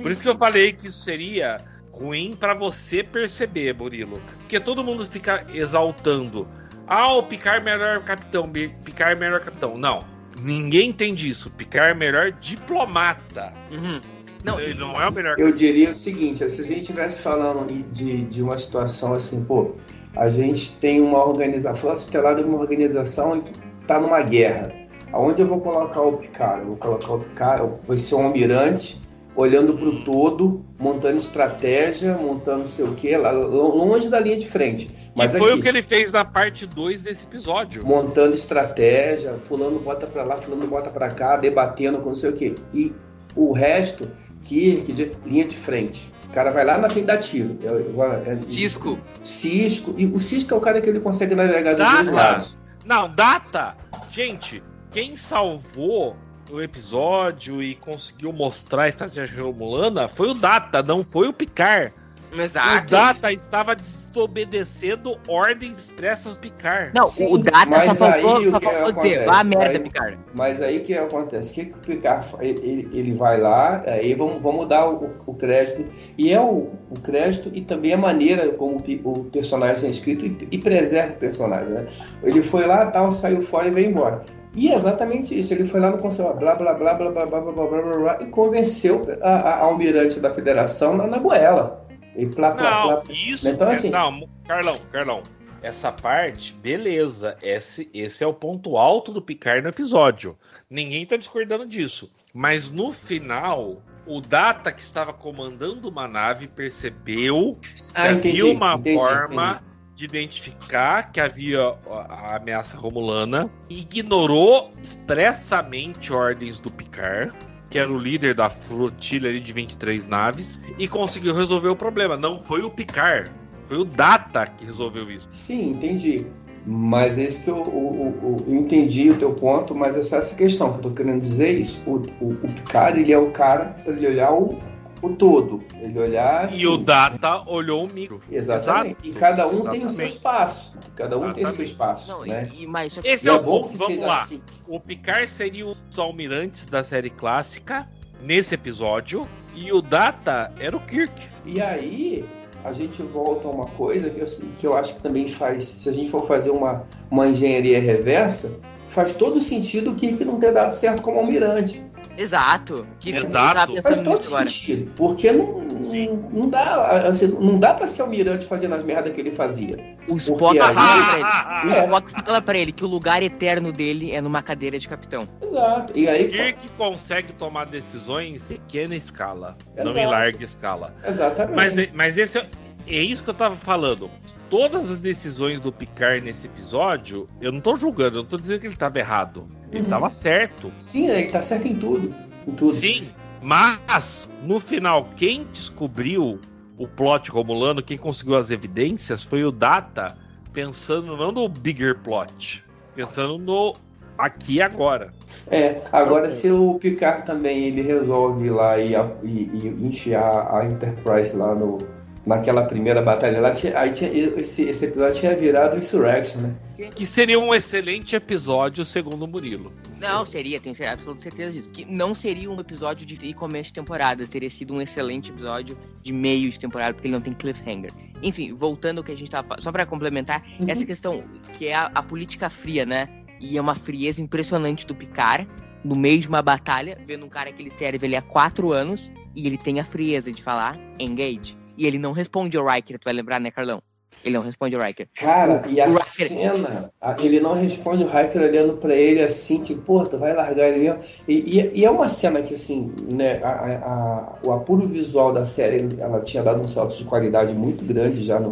Por 0.03 0.11
isso 0.11 0.21
que 0.21 0.29
eu 0.29 0.37
falei 0.37 0.73
que 0.73 0.89
isso 0.89 0.99
seria 0.99 1.59
ruim 1.93 2.35
para 2.39 2.55
você 2.55 3.03
perceber, 3.03 3.75
Murilo. 3.75 4.21
Porque 4.41 4.59
todo 4.59 4.83
mundo 4.83 5.07
fica 5.07 5.47
exaltando. 5.55 6.49
Ah, 6.87 7.15
o 7.15 7.23
Picard 7.23 7.61
é 7.61 7.65
melhor 7.65 8.03
capitão, 8.03 8.51
Picard 8.51 9.13
é 9.13 9.15
melhor 9.15 9.41
capitão. 9.41 9.79
Não, 9.79 10.05
ninguém 10.39 10.91
entende 10.91 11.29
isso. 11.29 11.51
Picard 11.51 11.91
é 11.91 11.95
melhor 11.95 12.33
diplomata. 12.33 13.53
Uhum. 13.71 14.01
Não, 14.45 14.59
ele 14.61 14.75
não 14.75 15.01
é 15.01 15.09
o 15.09 15.13
melhor. 15.13 15.39
Eu 15.39 15.53
diria 15.53 15.91
o 15.91 15.95
seguinte: 15.95 16.47
se 16.49 16.61
a 16.61 16.65
gente 16.65 16.81
estivesse 16.81 17.23
falando 17.23 17.67
de, 17.93 18.25
de 18.25 18.43
uma 18.43 18.59
situação 18.59 19.15
assim, 19.15 19.45
pô, 19.45 19.77
a 20.17 20.29
gente 20.31 20.73
tem 20.73 21.01
uma 21.01 21.25
organização, 21.25 21.91
a 21.91 21.95
Estelar 21.95 22.39
é 22.39 22.45
uma 22.45 22.59
organização 22.59 23.41
que 23.41 23.53
está 23.81 23.99
numa 24.01 24.21
guerra. 24.23 24.73
Aonde 25.13 25.43
eu 25.43 25.47
vou 25.47 25.61
colocar 25.61 26.01
o 26.01 26.17
Picard? 26.19 26.61
Eu 26.61 26.67
vou 26.69 26.77
colocar 26.77 27.13
o 27.13 27.21
Picard, 27.21 27.75
vai 27.83 27.99
ser 27.99 28.15
um 28.15 28.27
almirante 28.27 29.01
olhando 29.35 29.75
para 29.75 29.89
o 29.89 30.05
todo, 30.05 30.65
montando 30.79 31.19
estratégia, 31.19 32.15
montando 32.15 32.61
não 32.61 32.67
sei 32.67 32.85
o 32.85 32.95
que, 32.95 33.17
lá, 33.17 33.31
longe 33.31 34.09
da 34.09 34.21
linha 34.21 34.37
de 34.37 34.47
frente. 34.47 34.91
Mas 35.15 35.35
e 35.35 35.39
foi 35.39 35.51
aqui, 35.51 35.61
o 35.61 35.63
que 35.63 35.69
ele 35.69 35.83
fez 35.83 36.13
na 36.13 36.25
parte 36.25 36.67
2 36.67 37.03
desse 37.03 37.25
episódio. 37.25 37.85
Montando 37.85 38.35
estratégia, 38.35 39.35
fulano 39.35 39.79
bota 39.79 40.07
para 40.07 40.23
lá, 40.23 40.37
fulano 40.37 40.67
bota 40.67 40.91
para 40.91 41.09
cá, 41.09 41.37
debatendo 41.37 41.99
com 41.99 42.11
não 42.11 42.17
sei 42.17 42.31
o 42.31 42.33
que. 42.35 42.55
E 42.75 42.93
o 43.35 43.53
resto, 43.53 44.09
que, 44.43 44.77
que 44.83 45.13
linha 45.25 45.47
de 45.47 45.57
frente. 45.57 46.12
O 46.33 46.35
cara 46.35 46.51
vai 46.51 46.65
lá 46.65 46.79
na 46.79 46.89
frente 46.89 47.05
da 47.05 47.19
tiro. 47.19 47.59
É, 47.63 48.31
é, 48.31 48.39
Cisco. 48.49 48.99
Cisco. 49.23 49.95
E 49.99 50.07
o 50.07 50.19
Cisco 50.19 50.55
é 50.55 50.57
o 50.57 50.61
cara 50.63 50.81
que 50.81 50.89
ele 50.89 50.99
consegue 50.99 51.35
navegar 51.35 51.75
dos 51.75 51.87
dois 51.87 52.11
lados. 52.11 52.59
Não, 52.87 53.15
data. 53.15 53.77
Gente, 54.11 54.63
quem 54.91 55.15
salvou 55.15 56.17
o 56.51 56.63
episódio 56.63 57.63
e 57.63 57.75
conseguiu 57.75 58.33
mostrar 58.33 58.85
a 58.85 58.89
estratégia 58.89 59.43
romulana 59.43 60.09
foi 60.09 60.31
o 60.31 60.35
Data, 60.35 60.83
não 60.83 61.03
foi 61.03 61.29
o 61.29 61.35
Picard. 61.35 61.93
Exato. 62.33 62.87
O 62.87 62.91
Data 62.91 63.33
estava 63.33 63.75
desobedecendo 63.75 65.19
ordens 65.29 65.79
expressas 65.79 66.35
do 66.35 66.41
Picard. 66.41 66.93
Não, 66.95 67.07
Sim, 67.07 67.33
o 67.33 67.39
Data 67.39 67.81
só 67.81 67.95
faltou, 67.95 68.51
só 68.51 68.61
faltou 68.61 68.93
dizer, 68.93 69.25
vá 69.27 69.41
a 69.41 69.45
merda, 69.45 69.79
aí, 69.79 69.81
Picard. 69.81 70.19
Mas 70.35 70.63
aí 70.63 70.79
o 70.79 70.85
que 70.85 70.95
acontece? 70.95 71.53
O 71.53 71.55
que, 71.55 71.65
que 71.67 71.73
o 71.73 71.79
Picard 71.81 72.27
ele, 72.41 72.89
ele 72.93 73.15
vai 73.15 73.39
lá, 73.39 73.83
aí 73.87 74.15
vamos, 74.15 74.41
vamos 74.41 74.67
dar 74.69 74.89
o, 74.89 75.11
o 75.27 75.35
crédito. 75.35 75.85
E 76.17 76.33
é 76.33 76.41
o, 76.41 76.71
o, 76.91 77.01
crédito 77.03 77.51
e 77.53 77.61
também 77.61 77.93
a 77.93 77.99
maneira 77.99 78.49
como 78.53 78.77
o 79.05 79.25
personagem 79.25 79.89
é 79.89 79.91
escrito 79.91 80.25
e, 80.25 80.49
e 80.51 80.59
preserva 80.59 81.13
o 81.13 81.17
personagem. 81.17 81.69
Né? 81.69 81.87
Ele 82.23 82.43
foi 82.43 82.67
lá, 82.67 82.87
tal, 82.87 83.11
saiu 83.11 83.43
fora 83.43 83.69
e 83.69 83.71
veio 83.71 83.91
embora. 83.91 84.23
E 84.55 84.69
é 84.69 84.75
exatamente 84.75 85.39
isso. 85.39 85.53
Ele 85.55 85.65
foi 85.65 85.81
lá 85.81 85.91
no 85.91 85.99
conselho, 85.99 86.35
blá, 86.35 86.55
blá, 86.55 86.75
blá, 86.75 86.95
blá, 86.95 87.11
blá, 87.11 87.27
blá, 87.27 87.41
blá, 87.41 87.53
blá, 87.53 87.67
blá, 87.67 87.83
blá, 87.83 87.97
blá, 87.97 88.19
e 88.21 88.27
convenceu 88.27 89.07
a, 89.23 89.29
a, 89.29 89.55
a 89.55 89.59
almirante 89.65 90.21
da 90.21 90.31
federação 90.31 90.97
na, 90.97 91.07
na 91.07 91.19
goela. 91.19 91.82
E 92.17 92.27
plá, 92.27 92.53
plá, 92.53 92.71
Não, 92.71 93.01
plá. 93.03 93.15
isso. 93.15 93.49
Então, 93.49 93.71
é- 93.71 93.75
assim- 93.75 93.91
não, 93.91 94.29
Carlão, 94.47 94.79
Carlão. 94.91 95.23
Essa 95.63 95.93
parte, 95.93 96.53
beleza. 96.55 97.37
Esse, 97.41 97.89
esse 97.95 98.25
é 98.25 98.27
o 98.27 98.35
ponto 98.35 98.77
alto 98.77 99.13
do 99.13 99.23
Picard 99.23 99.63
no 99.63 99.69
episódio. 99.69 100.37
Ninguém 100.69 101.07
tá 101.07 101.17
discordando 101.17 101.65
disso. 101.67 102.13
Mas 102.35 102.69
no 102.71 102.93
final, 102.93 103.81
o 104.07 104.21
Data 104.21 104.73
que 104.73 104.83
estava 104.83 105.13
comandando 105.13 105.89
uma 105.89 106.09
nave 106.09 106.49
percebeu 106.49 107.57
que 107.63 107.69
Ah, 107.95 108.11
entendi, 108.11 108.41
havia 108.41 108.53
uma 108.53 108.75
entendi, 108.75 108.97
forma 108.97 109.63
de 109.95 110.05
identificar 110.07 111.13
que 111.13 111.21
havia 111.21 111.61
a 112.09 112.37
ameaça 112.37 112.77
romulana, 112.77 113.49
ignorou 113.71 114.73
expressamente 114.83 116.13
ordens 116.13 116.59
do 116.59 116.71
Picard, 116.71 117.33
que 117.73 117.79
era 117.79 117.91
o 117.91 117.97
líder 117.99 118.35
da 118.35 118.51
flotilha 118.51 119.31
ali 119.31 119.41
de 119.41 119.51
23 119.53 120.07
naves, 120.07 120.61
e 120.79 120.87
conseguiu 120.87 121.35
resolver 121.35 121.71
o 121.71 121.77
problema. 121.77 122.17
Não 122.19 122.39
foi 122.43 122.61
o 122.63 122.69
Picard, 122.71 123.31
foi 123.67 123.79
o 123.79 123.85
Data 123.85 124.47
que 124.47 124.65
resolveu 124.67 125.11
isso. 125.11 125.27
Sim, 125.31 125.71
entendi. 125.71 126.27
Mas 126.67 127.19
é 127.19 127.25
isso 127.25 127.43
que 127.43 127.51
eu, 127.51 127.57
o- 127.57 128.09
o- 128.23 128.45
eu 128.47 128.55
entendi 128.55 129.11
o 129.11 129.17
teu 129.17 129.33
ponto, 129.33 129.75
mas 129.75 129.97
é 129.97 130.03
só 130.03 130.19
essa 130.19 130.35
questão 130.35 130.71
que 130.71 130.79
eu 130.79 130.83
tô 130.83 130.91
querendo 130.91 131.21
dizer 131.23 131.59
isso. 131.59 131.81
O, 131.87 131.95
o, 132.21 132.29
o 132.43 132.49
Picard, 132.55 133.01
ele 133.01 133.13
é 133.13 133.19
o 133.19 133.31
cara 133.31 133.75
para 133.83 133.93
ele 133.95 134.07
olhar 134.07 134.33
o, 134.33 134.57
o 135.03 135.11
todo. 135.11 135.61
Ele 135.81 135.99
olhar. 135.99 136.55
E 136.55 136.67
o 136.67 136.79
Data 136.79 137.43
olhou 137.47 137.85
o 137.85 137.93
micro. 137.93 138.21
Exatamente. 138.31 138.97
Exato. 139.03 139.09
E 139.09 139.13
cada 139.13 139.47
um 139.49 139.51
tem 139.51 139.59
o 139.59 139.63
seu 139.65 139.75
Exatamente. 139.83 140.11
espaço. 140.11 140.79
Cada 140.95 141.19
um 141.19 141.21
tem 141.21 141.31
o 141.31 141.35
seu 141.35 141.43
Exatamente. 141.65 141.71
espaço, 141.71 142.11
Não, 142.13 142.25
né? 142.25 142.49
e, 142.55 142.65
e 142.65 142.91
que- 143.01 143.09
Esse 143.09 143.27
E 143.27 143.31
é 143.31 143.33
é 143.33 143.37
o 143.37 143.43
bom 143.43 143.63
ponto. 143.63 143.73
que 143.73 143.79
Vamos 143.79 143.95
seja 143.95 144.07
lá. 144.07 144.23
assim. 144.23 144.41
O 144.69 144.79
Picard 144.81 145.29
seria 145.29 145.67
os 145.67 145.99
almirantes 145.99 146.67
da 146.67 146.83
série 146.83 147.11
clássica 147.11 147.89
nesse 148.23 148.55
episódio, 148.55 149.27
e 149.55 149.73
o 149.73 149.83
Data 149.83 150.53
era 150.61 150.77
o 150.77 150.81
Kirk. 150.81 151.13
E 151.45 151.61
aí, 151.61 152.25
a 152.65 152.73
gente 152.73 153.03
volta 153.03 153.49
a 153.49 153.51
uma 153.51 153.67
coisa 153.67 154.09
que 154.09 154.21
eu, 154.21 154.27
que 154.61 154.67
eu 154.67 154.77
acho 154.77 154.95
que 154.95 155.01
também 155.01 155.27
faz, 155.27 155.65
se 155.65 155.89
a 155.89 155.93
gente 155.93 156.09
for 156.09 156.25
fazer 156.29 156.51
uma, 156.51 156.85
uma 157.11 157.27
engenharia 157.27 157.81
reversa, 157.81 158.53
faz 158.91 159.13
todo 159.15 159.41
sentido 159.41 159.91
o 159.91 159.95
Kirk 159.97 160.25
não 160.25 160.39
ter 160.39 160.53
dado 160.53 160.73
certo 160.73 161.03
como 161.03 161.19
almirante. 161.19 161.83
Exato. 162.17 162.87
Que 163.01 163.11
eu 163.11 163.17
Exato. 163.25 163.55
tava 163.55 163.73
Faz 163.73 163.85
pensando 163.85 164.05
todo 164.05 164.17
nisso 164.19 164.29
agora. 164.29 164.47
sentido. 164.47 164.91
Porque 164.97 165.33
não, 165.33 165.61
não, 165.63 166.17
não 166.33 166.49
dá, 166.51 167.09
assim, 167.09 167.27
não 167.29 167.59
dá 167.59 167.75
pra 167.75 167.87
ser 167.89 168.03
almirante 168.03 168.45
fazendo 168.47 168.75
as 168.75 168.83
merdas 168.85 169.13
que 169.13 169.21
ele 169.21 169.31
fazia. 169.33 169.97
O 170.09 170.17
Spock 170.17 170.59
fala 170.59 170.69
aí- 170.69 170.75
pra 170.75 171.15
ele. 171.15 171.23
O 171.63 171.71
É. 171.71 171.85
Spock 171.85 172.13
fala 172.25 172.43
pra 172.43 172.59
ele 172.59 172.73
que 172.73 172.85
o 172.85 172.89
lugar 172.89 173.23
eterno 173.23 173.73
dele 173.73 174.13
é 174.13 174.21
numa 174.21 174.43
cadeira 174.43 174.79
de 174.79 174.89
capitão. 174.89 175.29
Exato. 175.41 175.97
E 175.99 176.09
aí, 176.09 176.29
Kirk 176.29 176.59
consegue 176.77 177.33
tomar 177.33 177.67
decisões 177.67 178.51
em 178.51 178.57
pequena 178.57 178.97
escala, 178.97 179.57
não 179.77 179.85
Exato. 179.85 179.99
em 179.99 180.07
larga 180.07 180.45
escala. 180.45 180.95
exatamente. 181.07 181.55
Mas, 181.55 181.93
mas 181.93 182.19
esse 182.19 182.39
é, 182.39 182.47
é 182.89 183.01
isso 183.03 183.23
que 183.23 183.31
eu 183.31 183.35
tava 183.35 183.57
falando. 183.57 184.11
Todas 184.51 184.91
as 184.91 184.99
decisões 184.99 185.61
do 185.61 185.73
Picard 185.73 186.23
nesse 186.23 186.47
episódio, 186.47 187.27
eu 187.41 187.51
não 187.51 187.61
tô 187.61 187.75
julgando, 187.77 188.19
eu 188.19 188.23
não 188.23 188.29
tô 188.29 188.37
dizendo 188.37 188.61
que 188.61 188.67
ele 188.67 188.77
tava 188.77 188.99
errado. 188.99 189.49
Ele 189.73 189.85
Uhum. 189.85 189.91
tava 189.91 190.11
certo. 190.11 190.71
Sim, 190.87 191.09
ele 191.09 191.31
tá 191.31 191.41
certo 191.43 191.67
em 191.67 191.75
tudo. 191.77 192.15
Em 192.47 192.53
tudo. 192.53 192.71
Sim, 192.73 193.09
mas 193.41 194.29
no 194.45 194.61
final, 194.61 195.09
quem 195.17 195.47
descobriu 195.53 196.39
o 196.79 196.87
plot 196.87 197.31
romulano, 197.31 197.83
quem 197.83 197.97
conseguiu 197.97 198.37
as 198.37 198.51
evidências, 198.51 199.23
foi 199.23 199.45
o 199.45 199.51
Data, 199.51 200.17
pensando 200.53 201.17
não 201.17 201.33
no 201.33 201.49
bigger 201.49 201.99
plot, 201.99 202.65
pensando 202.95 203.39
no 203.39 203.75
aqui 204.19 204.55
e 204.57 204.63
agora. 204.63 205.13
É, 205.51 205.81
agora 205.91 206.31
se 206.31 206.51
o 206.51 206.75
Picard 206.75 207.25
também 207.25 207.65
ele 207.65 207.83
resolve 207.83 208.47
ir 208.47 208.51
lá 208.51 208.79
e, 208.79 208.95
e, 209.23 209.51
e 209.55 209.87
enfiar 209.89 210.55
a 210.55 210.65
Enterprise 210.65 211.35
lá 211.35 211.55
no, 211.55 211.79
naquela 212.27 212.63
primeira 212.65 213.01
batalha 213.03 213.41
lá, 213.41 213.53
tinha, 213.53 213.77
aí 213.79 213.91
tinha, 213.93 214.11
esse, 214.13 214.63
esse 214.63 214.85
episódio 214.85 215.19
tinha 215.21 215.37
virado 215.37 215.79
Insurrection, 215.79 216.43
né? 216.43 216.51
Que 216.91 217.07
seria 217.07 217.39
um 217.39 217.55
excelente 217.55 218.17
episódio, 218.17 218.85
segundo 218.85 219.25
o 219.25 219.29
Murilo. 219.29 219.73
Não, 219.99 220.27
seria, 220.27 220.59
tenho 220.61 220.75
absoluta 220.91 221.21
certeza 221.23 221.53
disso. 221.53 221.71
Que 221.71 221.85
não 221.85 222.15
seria 222.15 222.51
um 222.51 222.59
episódio 222.61 223.07
de 223.07 223.33
começo 223.35 223.69
de 223.69 223.75
temporada, 223.75 224.27
teria 224.27 224.51
sido 224.51 224.75
um 224.75 224.81
excelente 224.83 225.31
episódio 225.31 225.79
de 226.03 226.13
meio 226.13 226.51
de 226.51 226.59
temporada, 226.59 226.95
porque 226.95 227.07
ele 227.09 227.15
não 227.15 227.23
tem 227.23 227.33
cliffhanger. 227.35 227.91
Enfim, 228.23 228.53
voltando 228.55 228.99
ao 228.99 229.05
que 229.05 229.13
a 229.13 229.17
gente 229.17 229.31
tava 229.31 229.47
falando, 229.47 229.63
só 229.63 229.71
pra 229.73 229.87
complementar, 229.87 230.43
Uhum. 230.59 230.67
essa 230.69 230.85
questão 230.85 231.25
que 231.59 231.69
é 231.69 231.75
a, 231.75 231.87
a 231.95 232.03
política 232.03 232.51
fria, 232.51 232.85
né? 232.85 233.09
E 233.41 233.57
é 233.57 233.61
uma 233.61 233.75
frieza 233.75 234.23
impressionante 234.23 234.87
do 234.87 234.95
Picard, 234.95 235.49
no 235.85 235.97
meio 235.97 236.21
de 236.21 236.29
uma 236.29 236.43
batalha, 236.43 236.97
vendo 237.07 237.27
um 237.27 237.29
cara 237.29 237.53
que 237.53 237.61
ele 237.63 237.71
serve 237.71 238.07
ali 238.07 238.15
há 238.17 238.23
quatro 238.23 238.73
anos, 238.73 239.11
e 239.35 239.47
ele 239.47 239.59
tem 239.59 239.81
a 239.81 239.85
frieza 239.85 240.31
de 240.31 240.43
falar 240.43 240.79
engage. 240.99 241.57
E 241.77 241.87
ele 241.87 241.99
não 241.99 242.13
responde 242.13 242.57
ao 242.57 242.67
Riker, 242.69 242.99
tu 242.99 243.05
vai 243.05 243.13
lembrar, 243.15 243.41
né, 243.41 243.51
Carlão? 243.51 243.83
Ele 244.25 244.37
não 244.37 244.43
responde 244.45 244.77
ao 244.77 244.83
Riker. 244.83 245.09
Cara, 245.15 245.63
e 245.69 245.81
a 245.81 245.87
O 245.89 245.95
Riker- 245.95 246.29
cena, 246.29 246.91
ele 247.23 247.41
não 247.41 247.55
responde 247.55 248.05
o 248.05 248.07
Hiker 248.07 248.43
olhando 248.43 248.75
pra 248.75 248.95
ele 248.95 249.21
assim, 249.23 249.63
tipo, 249.63 249.81
pô, 249.83 250.03
tu 250.05 250.17
vai 250.19 250.33
largar 250.35 250.69
ele 250.69 250.81
mesmo. 250.85 251.01
E, 251.27 251.59
e- 251.59 251.71
e 251.81 251.85
é 251.85 251.91
uma 251.91 252.09
cena 252.09 252.41
que, 252.43 252.55
assim, 252.55 252.93
né, 253.09 253.41
a- 253.43 253.49
a- 253.85 254.33
o 254.47 254.53
apuro 254.53 254.87
visual 254.87 255.33
da 255.33 255.45
série, 255.45 255.89
ela 255.99 256.21
tinha 256.21 256.43
dado 256.43 256.63
um 256.63 256.69
salto 256.69 256.97
de 256.97 257.05
qualidade 257.05 257.55
muito 257.55 257.85
grande 257.85 258.23
já 258.23 258.39
no, 258.39 258.51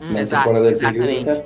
Hum, 0.00 0.12
na 0.12 0.20
exato, 0.22 0.44
temporada 0.48 0.68
anterior. 0.70 1.08
exatamente. 1.08 1.26
né? 1.26 1.44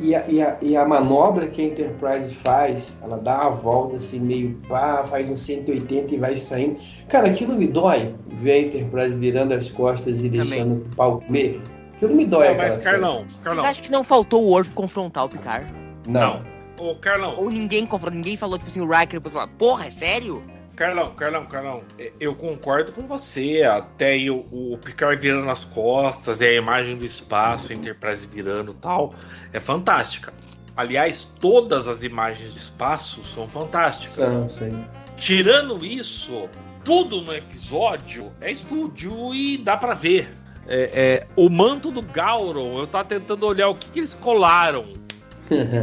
E, 0.00 0.14
a, 0.14 0.24
e, 0.26 0.40
a, 0.40 0.56
e 0.62 0.76
a 0.78 0.84
manobra 0.88 1.46
que 1.46 1.60
a 1.60 1.64
Enterprise 1.66 2.34
faz, 2.36 2.90
ela 3.02 3.18
dá 3.18 3.36
a 3.42 3.48
volta 3.50 3.96
assim, 3.96 4.18
meio 4.18 4.58
pá, 4.66 5.04
faz 5.06 5.28
um 5.28 5.36
180 5.36 6.14
e 6.14 6.16
vai 6.18 6.38
saindo. 6.38 6.76
Cara, 7.06 7.28
aquilo 7.28 7.54
me 7.54 7.66
dói 7.66 8.14
ver 8.32 8.52
a 8.52 8.58
Enterprise 8.60 9.14
virando 9.18 9.52
as 9.52 9.68
costas 9.70 10.24
e 10.24 10.28
deixando 10.30 10.76
o 10.86 10.96
pau 10.96 11.20
comer. 11.20 11.60
Aquilo 12.04 12.16
me 12.16 12.26
dói, 12.26 12.48
Não, 12.48 12.56
cara. 12.56 12.68
mas 12.68 12.82
Carlão, 12.84 13.26
Carlão, 13.42 13.62
Vocês 13.62 13.70
acham 13.70 13.82
que 13.82 13.90
não 13.90 14.04
faltou 14.04 14.44
o 14.44 14.48
Worf 14.48 14.70
confrontar 14.72 15.24
o 15.24 15.28
Picard? 15.28 15.72
Não. 16.06 16.42
não. 16.78 16.86
Ô, 16.90 16.94
Carlão, 16.96 17.36
Ou 17.38 17.48
ninguém 17.48 17.86
confrontou, 17.86 18.16
ninguém 18.16 18.36
falou, 18.36 18.58
tipo 18.58 18.70
assim, 18.70 18.80
o 18.80 18.88
Riker 18.88 19.20
depois 19.20 19.32
falou, 19.32 19.48
porra, 19.56 19.86
é 19.86 19.90
sério? 19.90 20.42
Carlão, 20.76 21.14
Carlão, 21.14 21.46
Carlão, 21.46 21.82
é, 21.98 22.12
eu 22.18 22.34
concordo 22.34 22.92
com 22.92 23.06
você. 23.06 23.62
Até 23.62 24.08
aí 24.08 24.28
o, 24.30 24.44
o 24.50 24.76
Picard 24.78 25.20
virando 25.20 25.48
as 25.48 25.64
costas 25.64 26.40
e 26.40 26.46
a 26.46 26.52
imagem 26.52 26.96
do 26.96 27.04
espaço, 27.04 27.70
a 27.70 27.74
Enterprise 27.74 28.26
virando 28.26 28.72
e 28.72 28.74
tal, 28.74 29.14
é 29.52 29.60
fantástica. 29.60 30.32
Aliás, 30.76 31.24
todas 31.38 31.86
as 31.86 32.02
imagens 32.02 32.52
do 32.52 32.58
espaço 32.58 33.24
são 33.24 33.46
fantásticas. 33.46 34.32
Não, 34.32 34.48
sei. 34.48 34.74
Tirando 35.16 35.84
isso, 35.84 36.48
tudo 36.84 37.22
no 37.22 37.32
episódio 37.32 38.32
é 38.40 38.50
estúdio 38.50 39.32
e 39.32 39.56
dá 39.56 39.76
pra 39.76 39.94
ver. 39.94 40.43
É, 40.66 40.90
é, 40.94 41.26
o 41.36 41.48
manto 41.50 41.90
do 41.90 42.00
Gauron, 42.00 42.78
eu 42.78 42.86
tava 42.86 43.04
tentando 43.04 43.46
olhar 43.46 43.68
o 43.68 43.74
que, 43.74 43.88
que 43.90 44.00
eles 44.00 44.14
colaram 44.14 44.84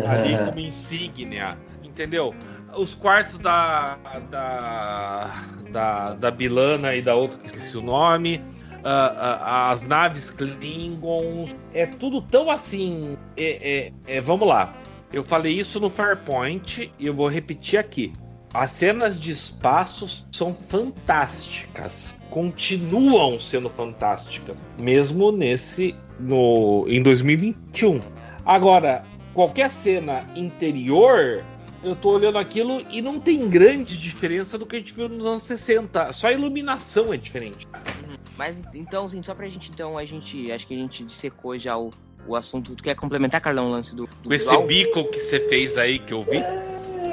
ali 0.10 0.38
como 0.46 0.60
insígnia, 0.60 1.58
entendeu? 1.84 2.34
Os 2.76 2.96
quartos 2.96 3.38
da, 3.38 3.98
da, 4.30 5.32
da, 5.72 6.06
da 6.14 6.32
Bilana 6.32 6.96
e 6.96 7.02
da 7.02 7.14
outra 7.14 7.38
que 7.38 7.48
esqueci 7.48 7.78
o 7.78 7.82
nome, 7.82 8.42
as 8.84 9.86
naves 9.86 10.32
Klingons, 10.32 11.56
é 11.74 11.86
tudo 11.86 12.22
tão 12.22 12.50
assim. 12.50 13.18
é- 13.38 13.92
é- 14.08 14.18
é, 14.18 14.22
vamos 14.22 14.48
lá, 14.48 14.74
eu 15.14 15.24
falei 15.24 15.54
isso 15.54 15.80
no 15.80 15.90
Farpoint 15.90 16.92
e 16.98 17.06
eu 17.08 17.14
vou 17.14 17.28
repetir 17.28 17.78
aqui. 17.78 18.14
As 18.54 18.72
cenas 18.72 19.18
de 19.18 19.32
espaço 19.32 20.26
são 20.32 20.54
fantásticas, 20.54 22.14
continuam 22.30 23.40
sendo 23.40 23.70
fantásticas, 23.70 24.58
mesmo 24.78 25.32
nesse 25.32 25.96
no 26.20 26.86
em 26.88 27.02
2021. 27.02 28.02
Agora, 28.46 29.04
qualquer 29.34 29.72
cena 29.72 30.20
interior, 30.36 31.42
eu 31.82 31.96
tô 31.96 32.12
olhando 32.12 32.38
aquilo 32.38 32.82
e 32.90 33.02
não 33.02 33.22
tem 33.22 33.50
grande 33.50 33.98
diferença 33.98 34.58
do 34.58 34.66
que 34.66 34.76
a 34.76 34.80
gente 34.80 34.94
viu 34.94 35.08
nos 35.08 35.26
anos 35.26 35.44
60. 35.44 36.12
Só 36.12 36.28
a 36.28 36.34
iluminação 36.34 37.14
é 37.14 37.18
diferente. 37.18 37.66
Uhum. 37.68 38.18
Mas 38.38 38.58
então, 38.74 39.06
assim, 39.06 39.24
só 39.24 39.34
pra 39.34 39.48
gente, 39.48 39.70
então, 39.72 39.98
a 39.98 40.04
gente, 40.04 40.52
acho 40.52 40.68
que 40.68 40.74
a 40.74 40.78
gente 40.78 41.06
dissecou 41.06 41.58
já 41.58 41.78
o, 41.78 41.90
o 42.28 42.36
assunto. 42.36 42.76
Tu 42.76 42.84
quer 42.84 42.96
complementar, 42.96 43.40
Carlão, 43.40 43.68
o 43.68 43.72
lance 43.72 43.96
do, 43.96 44.08
do 44.08 44.28
Com 44.28 44.34
esse 44.34 44.46
visual? 44.46 44.68
bico 44.68 45.06
que 45.06 45.20
você 45.20 45.40
fez 45.48 45.78
aí 45.78 46.00
que 46.00 46.14
eu 46.14 46.26
vi. 46.26 46.42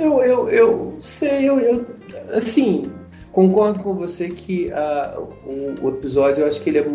Eu, 0.00 0.22
eu, 0.22 0.48
eu 0.48 0.96
sei, 1.00 1.48
eu, 1.48 1.58
eu 1.58 1.86
assim, 2.32 2.90
concordo 3.32 3.80
com 3.80 3.94
você 3.94 4.28
que 4.28 4.70
ah, 4.72 5.16
o, 5.44 5.74
o 5.82 5.88
episódio, 5.90 6.42
eu 6.42 6.46
acho 6.46 6.60
que 6.60 6.70
ele 6.70 6.78
é, 6.78 6.86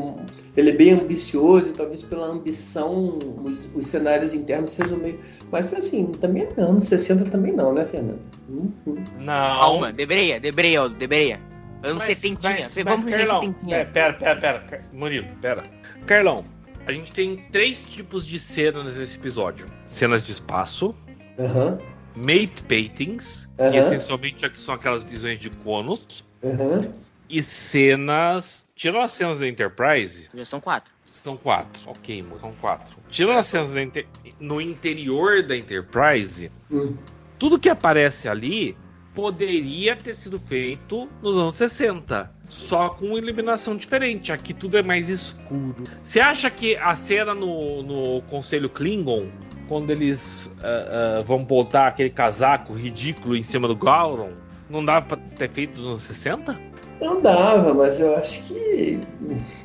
ele 0.56 0.70
é 0.70 0.74
bem 0.74 0.92
ambicioso, 0.92 1.70
e 1.70 1.74
talvez 1.74 2.04
pela 2.04 2.28
ambição, 2.28 3.18
os, 3.44 3.70
os 3.76 3.88
cenários 3.88 4.34
internos 4.34 4.72
sejam 4.72 4.98
meio. 4.98 5.20
Mas 5.52 5.74
assim, 5.74 6.08
também 6.14 6.48
é 6.58 6.62
anos 6.62 6.86
60 6.86 7.30
também 7.30 7.54
não, 7.54 7.74
né, 7.74 7.86
Fernando? 7.86 8.20
Hum, 8.50 8.72
hum. 8.88 8.96
Não. 9.20 9.60
Calma, 9.60 9.92
deveria, 9.92 10.40
deveria, 10.40 10.88
deveria. 10.90 11.40
Anos 11.84 12.04
Mas- 12.08 12.18
70. 12.18 12.50
mas- 12.50 12.74
Vamos 12.76 13.04
mas, 13.04 13.04
ver 13.04 13.28
Carlão, 13.28 13.42
70. 13.42 13.86
Pera, 13.92 14.14
pera, 14.14 14.36
pera, 14.40 14.60
pera. 14.60 14.86
Murilo, 14.94 15.28
pera. 15.42 15.64
Carlão, 16.06 16.46
a 16.88 16.92
gente 16.92 17.12
tem 17.12 17.38
três 17.52 17.84
tipos 17.84 18.26
de 18.26 18.40
cenas 18.40 18.98
nesse 18.98 19.18
episódio: 19.18 19.66
cenas 19.86 20.24
de 20.24 20.32
espaço, 20.32 20.96
Aham, 21.40 21.78
mate 22.16 22.62
paintings, 22.68 23.50
que 23.58 23.64
Aham. 23.64 23.76
essencialmente 23.78 24.46
aqui 24.46 24.60
são 24.60 24.74
aquelas 24.74 25.04
visões 25.04 25.40
de 25.40 25.50
conos, 25.50 26.24
aham. 26.44 26.94
e 27.30 27.42
cenas. 27.42 28.64
Tirando 28.76 29.04
as 29.04 29.12
cenas 29.12 29.40
da 29.40 29.48
Enterprise, 29.48 30.30
Já 30.34 30.46
são 30.46 30.60
quatro. 30.60 30.92
são 31.06 31.38
quatro. 31.38 31.82
Ok, 31.90 32.22
mo- 32.24 32.40
são 32.40 32.52
quatro. 32.60 32.98
Tirando 33.10 33.38
as 33.38 33.46
cenas 33.48 33.72
da 33.74 33.82
Inter- 33.82 34.08
no 34.40 34.60
interior 34.60 35.44
da 35.44 35.56
Enterprise, 35.56 36.52
Hum. 36.72 36.96
tudo 37.38 37.60
que 37.60 37.70
aparece 37.70 38.28
ali 38.28 38.76
poderia 39.14 39.96
ter 39.96 40.14
sido 40.14 40.40
feito 40.40 41.08
nos 41.22 41.38
anos 41.38 41.56
60. 41.56 42.32
Só 42.50 42.90
com 42.90 43.16
iluminação 43.18 43.78
diferente. 43.78 44.32
Aqui 44.32 44.54
tudo 44.54 44.76
é 44.78 44.82
mais 44.84 45.08
escuro. 45.08 45.84
Você 46.04 46.20
acha 46.20 46.50
que 46.50 46.76
a 46.76 46.96
cena 46.96 47.34
no, 47.36 47.84
no 47.84 48.22
Conselho 48.24 48.70
Klingon, 48.70 49.30
quando 49.74 49.90
eles 49.90 50.56
ah, 50.64 51.18
ah, 51.20 51.24
vão 51.24 51.44
botar 51.44 51.88
aquele 51.88 52.12
casaco 52.12 52.74
ridículo 52.74 53.36
em 53.36 53.42
cima 53.42 53.68
do 53.68 53.76
Gauron, 53.76 54.30
não 54.70 54.86
dava 54.86 55.08
pra 55.08 55.18
ter 55.36 55.50
feito 55.50 55.78
nos 55.80 55.88
anos 55.88 56.02
60? 56.04 56.56
Não 57.02 57.20
dava, 57.20 57.74
mas 57.74 58.00
eu 58.00 58.16
acho 58.16 58.44
que. 58.44 59.00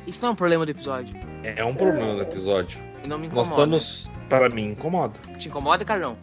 Isso 0.07 0.19
não 0.19 0.29
é 0.29 0.31
um 0.31 0.35
problema 0.35 0.65
do 0.65 0.71
episódio. 0.71 1.15
É 1.43 1.63
um 1.63 1.75
problema 1.75 2.15
do 2.15 2.21
episódio. 2.23 2.79
E 3.03 3.07
não 3.07 3.19
me 3.19 3.27
Nós 3.27 3.47
incomoda. 3.47 3.75
estamos. 3.75 4.09
Para 4.27 4.49
mim, 4.49 4.71
incomoda. 4.71 5.13
Te 5.37 5.47
incomoda, 5.47 5.85
Carlão? 5.85 6.17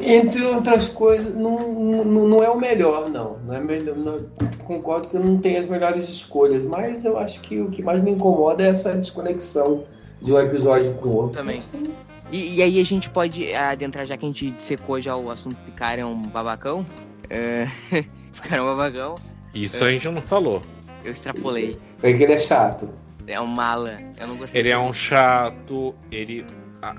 Entre 0.00 0.42
outras 0.42 0.88
coisas, 0.88 1.34
não, 1.34 1.58
não, 1.72 2.28
não 2.28 2.42
é 2.42 2.48
o 2.48 2.58
melhor, 2.58 3.10
não. 3.10 3.38
não, 3.46 3.54
é 3.54 3.60
melhor 3.60 3.96
não- 3.96 4.20
concordo 4.64 5.08
que 5.08 5.16
eu 5.16 5.24
não 5.24 5.36
tenho 5.38 5.60
as 5.60 5.68
melhores 5.68 6.08
escolhas, 6.08 6.62
mas 6.64 7.04
eu 7.04 7.18
acho 7.18 7.40
que 7.40 7.60
o 7.60 7.70
que 7.70 7.82
mais 7.82 8.02
me 8.02 8.10
incomoda 8.10 8.62
é 8.62 8.68
essa 8.68 8.92
desconexão 8.94 9.84
de 10.20 10.32
um 10.32 10.38
episódio 10.38 10.94
com 10.94 11.08
o 11.08 11.16
outro. 11.16 11.38
Também. 11.38 11.62
E, 12.30 12.56
e 12.56 12.62
aí 12.62 12.80
a 12.80 12.84
gente 12.84 13.10
pode 13.10 13.52
adentrar, 13.54 14.06
já 14.06 14.16
que 14.16 14.24
a 14.24 14.28
gente 14.28 14.54
secou 14.58 15.00
já 15.00 15.16
o 15.16 15.30
assunto 15.30 15.56
Picard 15.66 16.00
é 16.00 16.06
um 16.06 16.22
babacão. 16.22 16.86
É... 17.28 17.66
Picard 18.32 18.56
é 18.56 18.62
um 18.62 18.66
babacão. 18.66 19.14
Isso 19.52 19.84
a 19.84 19.90
gente 19.90 20.08
não 20.08 20.22
falou. 20.22 20.62
Eu 21.04 21.12
extrapolei. 21.12 21.78
É 22.02 22.12
que 22.12 22.22
ele 22.22 22.34
é 22.34 22.38
chato. 22.38 22.88
É 23.26 23.40
um 23.40 23.46
mala. 23.46 24.00
Eu 24.16 24.28
não 24.28 24.36
gostei. 24.36 24.60
Ele 24.60 24.70
é 24.70 24.78
um 24.78 24.92
chato, 24.92 25.94
ele. 26.10 26.44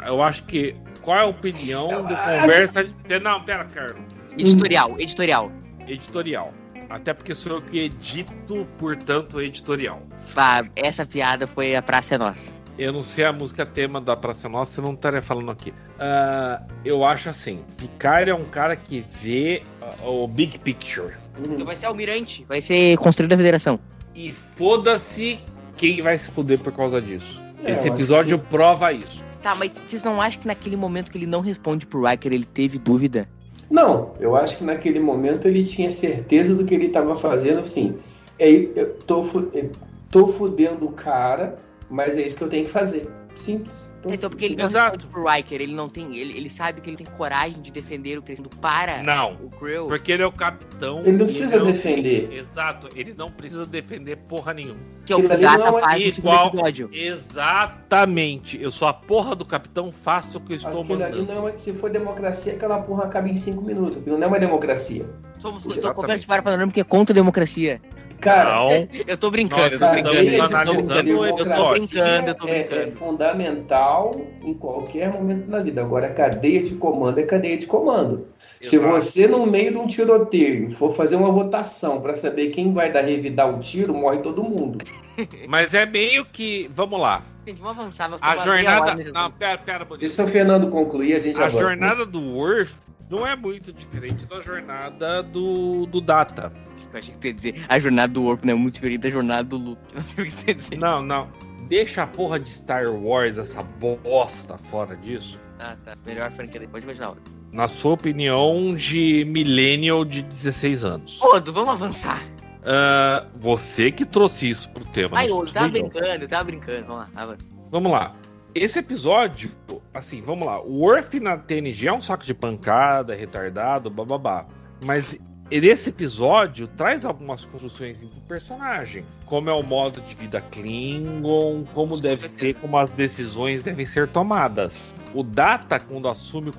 Eu 0.05 0.21
acho 0.21 0.43
que. 0.43 0.75
Qual 1.01 1.17
é 1.17 1.21
a 1.21 1.25
opinião 1.25 1.87
do 2.05 2.15
conversa. 2.15 2.83
de- 2.83 3.19
Não, 3.19 3.43
pera, 3.43 3.65
Carlos. 3.65 4.01
Editorial, 4.37 4.99
editorial. 4.99 5.51
Editorial. 5.87 6.53
Até 6.89 7.13
porque 7.13 7.33
sou 7.33 7.53
eu 7.53 7.61
que 7.61 7.79
edito, 7.79 8.67
portanto, 8.77 9.41
editorial. 9.41 10.01
Ah, 10.35 10.63
essa 10.75 11.05
piada 11.05 11.47
foi 11.47 11.75
a 11.75 11.81
praça 11.81 12.15
é 12.15 12.17
nossa. 12.17 12.51
Eu 12.77 12.91
não 12.93 13.03
sei 13.03 13.25
a 13.25 13.33
música 13.33 13.65
tema 13.65 13.99
da 14.01 14.15
Praça 14.15 14.47
Nossa, 14.49 14.79
eu 14.79 14.85
não 14.85 14.93
estaria 14.93 15.21
falando 15.21 15.51
aqui. 15.51 15.73
Ah, 15.99 16.61
eu 16.83 17.03
acho 17.05 17.29
assim: 17.29 17.59
Picard 17.77 18.29
é 18.29 18.33
um 18.35 18.45
cara 18.45 18.75
que 18.75 19.03
vê 19.21 19.63
ah, 19.81 20.07
o 20.07 20.27
big 20.27 20.57
picture. 20.59 21.13
Então 21.39 21.57
Uhum. 21.59 21.65
vai 21.65 21.75
ser 21.75 21.85
almirante. 21.85 22.45
Vai 22.47 22.61
ser 22.61 22.97
construído 22.97 23.31
da 23.31 23.37
federação. 23.37 23.79
E 24.15 24.31
foda-se 24.31 25.39
quem 25.77 26.01
vai 26.01 26.17
se 26.17 26.29
fuder 26.31 26.59
por 26.59 26.71
causa 26.73 27.01
disso. 27.01 27.41
É, 27.63 27.71
Esse 27.71 27.87
episódio 27.87 28.37
que 28.39 28.45
prova 28.47 28.91
isso. 28.91 29.23
Tá, 29.41 29.55
mas 29.55 29.71
vocês 29.71 30.03
não 30.03 30.21
acham 30.21 30.41
que 30.41 30.47
naquele 30.47 30.75
momento 30.75 31.11
que 31.11 31.17
ele 31.17 31.25
não 31.25 31.39
responde 31.41 31.85
pro 31.85 32.05
Riker, 32.05 32.31
ele 32.33 32.43
teve 32.45 32.77
dúvida? 32.77 33.27
Não, 33.69 34.13
eu 34.19 34.35
acho 34.35 34.57
que 34.57 34.63
naquele 34.63 34.99
momento 34.99 35.47
ele 35.47 35.63
tinha 35.63 35.91
certeza 35.91 36.53
do 36.53 36.65
que 36.65 36.73
ele 36.75 36.87
estava 36.87 37.15
fazendo, 37.15 37.59
assim. 37.61 37.97
É, 38.37 38.49
eu 38.51 38.93
tô, 39.07 39.23
fu- 39.23 39.49
eu 39.53 39.71
tô 40.11 40.27
fudendo 40.27 40.85
o 40.85 40.91
cara, 40.91 41.57
mas 41.91 42.17
é 42.17 42.25
isso 42.25 42.37
que 42.37 42.43
eu 42.43 42.49
tenho 42.49 42.65
que 42.65 42.71
fazer. 42.71 43.07
Simples. 43.35 43.89
Tô 44.01 44.09
Então, 44.11 44.29
porque 44.31 44.45
ele 44.45 44.55
não 44.55 44.65
Exato. 44.65 45.07
pro 45.07 45.29
Riker, 45.29 45.61
ele 45.61 45.73
não 45.75 45.87
tem. 45.87 46.17
Ele, 46.17 46.35
ele 46.35 46.49
sabe 46.49 46.81
que 46.81 46.89
ele 46.89 46.97
tem 46.97 47.05
coragem 47.05 47.61
de 47.61 47.71
defender 47.71 48.17
o 48.17 48.21
crescendo 48.21 48.49
para 48.49 49.03
Não. 49.03 49.33
o 49.35 49.49
Krill. 49.51 49.87
Porque 49.87 50.11
ele 50.11 50.23
é 50.23 50.25
o 50.25 50.31
capitão. 50.31 50.99
Ele 51.01 51.17
não 51.17 51.25
precisa 51.27 51.57
não- 51.57 51.67
defender. 51.67 52.33
Exato, 52.33 52.89
ele 52.95 53.13
não 53.15 53.29
precisa 53.31 53.63
defender 53.65 54.17
porra 54.17 54.53
nenhuma. 54.55 54.79
Que 55.05 55.13
é 55.13 55.15
o 55.15 55.21
que 55.21 55.27
não 55.37 55.77
é 55.77 55.81
faz 55.81 56.15
segundo 56.15 56.33
igual- 56.33 56.47
episódio. 56.47 56.89
Exatamente. 56.91 58.61
Eu 58.61 58.71
sou 58.71 58.87
a 58.87 58.93
porra 58.93 59.35
do 59.35 59.45
capitão, 59.45 59.91
faço 59.91 60.37
o 60.39 60.41
que 60.41 60.53
eu 60.53 60.57
estou 60.57 60.81
Aquilo 60.81 61.03
ali 61.03 61.19
mandando. 61.19 61.33
não 61.33 61.47
é, 61.47 61.57
se 61.57 61.71
for 61.73 61.89
democracia, 61.89 62.53
aquela 62.53 62.81
porra 62.81 63.05
acaba 63.05 63.29
em 63.29 63.37
cinco 63.37 63.61
minutos. 63.61 63.97
Aquilo 63.97 64.17
não 64.17 64.25
é 64.25 64.27
uma 64.27 64.39
democracia. 64.39 65.05
Somos 65.37 65.63
sou 65.63 65.93
conversa 65.93 66.21
de 66.21 66.27
para 66.27 66.41
panorama 66.41 66.71
que 66.71 66.79
é 66.79 66.83
contra 66.83 67.13
a 67.13 67.15
democracia. 67.15 67.79
Cara, 68.21 68.53
Não, 68.55 68.87
Eu 69.07 69.17
tô 69.17 69.31
brincando, 69.31 69.61
Nós 69.61 69.73
eu 69.73 69.79
tô 69.79 69.87
brincando. 69.89 70.55
analisando 70.55 71.09
Eu 71.09 71.35
tô 71.35 71.71
brincando, 71.71 72.27
eu 72.29 72.35
tô 72.35 72.47
é, 72.47 72.63
brincando. 72.63 72.81
é 72.81 72.91
fundamental 72.91 74.11
em 74.43 74.53
qualquer 74.53 75.11
momento 75.11 75.47
da 75.49 75.59
vida. 75.61 75.81
Agora, 75.81 76.09
cadeia 76.13 76.63
de 76.63 76.75
comando 76.75 77.19
é 77.19 77.23
cadeia 77.23 77.57
de 77.57 77.65
comando. 77.67 78.27
Se 78.61 78.75
Exato. 78.75 78.91
você, 78.93 79.27
no 79.27 79.45
meio 79.47 79.71
de 79.71 79.77
um 79.77 79.87
tiroteio, 79.87 80.69
for 80.71 80.93
fazer 80.95 81.15
uma 81.15 81.31
votação 81.31 81.99
para 81.99 82.15
saber 82.15 82.51
quem 82.51 82.73
vai 82.73 82.91
dar 82.91 83.01
revidar 83.01 83.49
o 83.49 83.59
tiro, 83.59 83.93
morre 83.93 84.19
todo 84.19 84.43
mundo. 84.43 84.77
Mas 85.49 85.73
é 85.73 85.85
meio 85.85 86.23
que. 86.25 86.69
Vamos 86.73 86.99
lá. 86.99 87.23
Gente, 87.47 87.59
vamos 87.59 87.79
avançar. 87.79 88.07
Nós 88.07 88.21
A 88.21 88.37
jornada. 88.37 88.93
nesse 88.93 89.11
Não, 89.11 89.31
pera, 89.31 89.57
pera, 89.57 89.83
Bonito. 89.83 90.01
Deixa 90.01 90.23
o 90.23 90.27
Fernando 90.27 90.69
concluir, 90.69 91.13
a 91.15 91.19
gente 91.19 91.41
A 91.41 91.45
avança. 91.45 91.65
jornada 91.65 92.05
do 92.05 92.21
Worf 92.35 92.71
não 93.09 93.25
é 93.25 93.35
muito 93.35 93.73
diferente 93.73 94.25
da 94.25 94.39
jornada 94.41 95.23
do, 95.23 95.85
do 95.87 95.99
Data. 95.99 96.53
Eu 96.93 96.99
achei 96.99 97.13
que 97.13 97.19
tu 97.19 97.27
ia 97.27 97.33
dizer 97.33 97.65
a 97.67 97.79
jornada 97.79 98.13
do 98.13 98.25
Warp 98.25 98.43
não 98.43 98.53
é 98.53 98.55
muito 98.55 98.75
diferente 98.75 99.01
da 99.01 99.09
jornada 99.09 99.43
do 99.43 99.57
Luke. 99.57 99.81
Eu 99.93 100.01
não 100.01 100.03
sei 100.03 100.23
o 100.23 100.27
que 100.27 100.35
tu 100.35 100.47
ia 100.47 100.55
dizer. 100.55 100.77
Não, 100.77 101.01
não. 101.01 101.29
Deixa 101.67 102.03
a 102.03 102.07
porra 102.07 102.39
de 102.39 102.49
Star 102.49 102.89
Wars, 102.91 103.37
essa 103.37 103.61
bosta 103.61 104.57
fora 104.57 104.95
disso. 104.97 105.39
Ah, 105.59 105.75
tá. 105.85 105.95
Melhor 106.05 106.29
franquia. 106.31 106.59
daí. 106.59 106.67
Pode 106.67 106.85
continuar. 106.85 107.15
Na 107.51 107.67
sua 107.67 107.93
opinião, 107.93 108.71
de 108.71 109.25
millennial 109.25 110.03
de 110.03 110.21
16 110.21 110.83
anos. 110.83 111.19
Du, 111.43 111.53
vamos 111.53 111.69
avançar. 111.69 112.23
Ah, 112.63 113.25
você 113.35 113.91
que 113.91 114.05
trouxe 114.05 114.49
isso 114.49 114.69
pro 114.69 114.85
tema. 114.85 115.17
Ai, 115.17 115.29
fui 115.29 115.51
tava 115.51 115.67
eu. 115.67 115.71
brincando, 115.71 116.23
eu 116.23 116.27
tava 116.27 116.43
brincando. 116.43 116.85
Vamos 116.87 117.09
lá, 117.13 117.21
avança. 117.21 117.45
Vamos 117.71 117.91
lá. 117.91 118.15
Esse 118.53 118.79
episódio, 118.79 119.51
assim, 119.93 120.21
vamos 120.21 120.45
lá. 120.45 120.61
O 120.61 120.79
Worf 120.79 121.19
na 121.19 121.37
TNG 121.37 121.87
é 121.87 121.93
um 121.93 122.01
saco 122.01 122.25
de 122.25 122.33
pancada, 122.33 123.15
retardado, 123.15 123.89
bababá. 123.89 124.45
Mas 124.83 125.17
esse 125.51 125.89
episódio 125.89 126.65
traz 126.65 127.03
algumas 127.03 127.43
construções 127.43 127.99
do 127.99 128.21
personagem. 128.21 129.03
Como 129.25 129.49
é 129.49 129.53
o 129.53 129.61
modo 129.61 129.99
de 130.01 130.15
vida 130.15 130.39
Klingon, 130.39 131.65
como 131.73 131.99
deve 131.99 132.29
ser, 132.29 132.55
como 132.55 132.77
as 132.77 132.89
decisões 132.89 133.61
devem 133.61 133.85
ser 133.85 134.07
tomadas. 134.07 134.95
O 135.13 135.23
Data, 135.23 135.77
quando 135.77 136.07
assume 136.07 136.51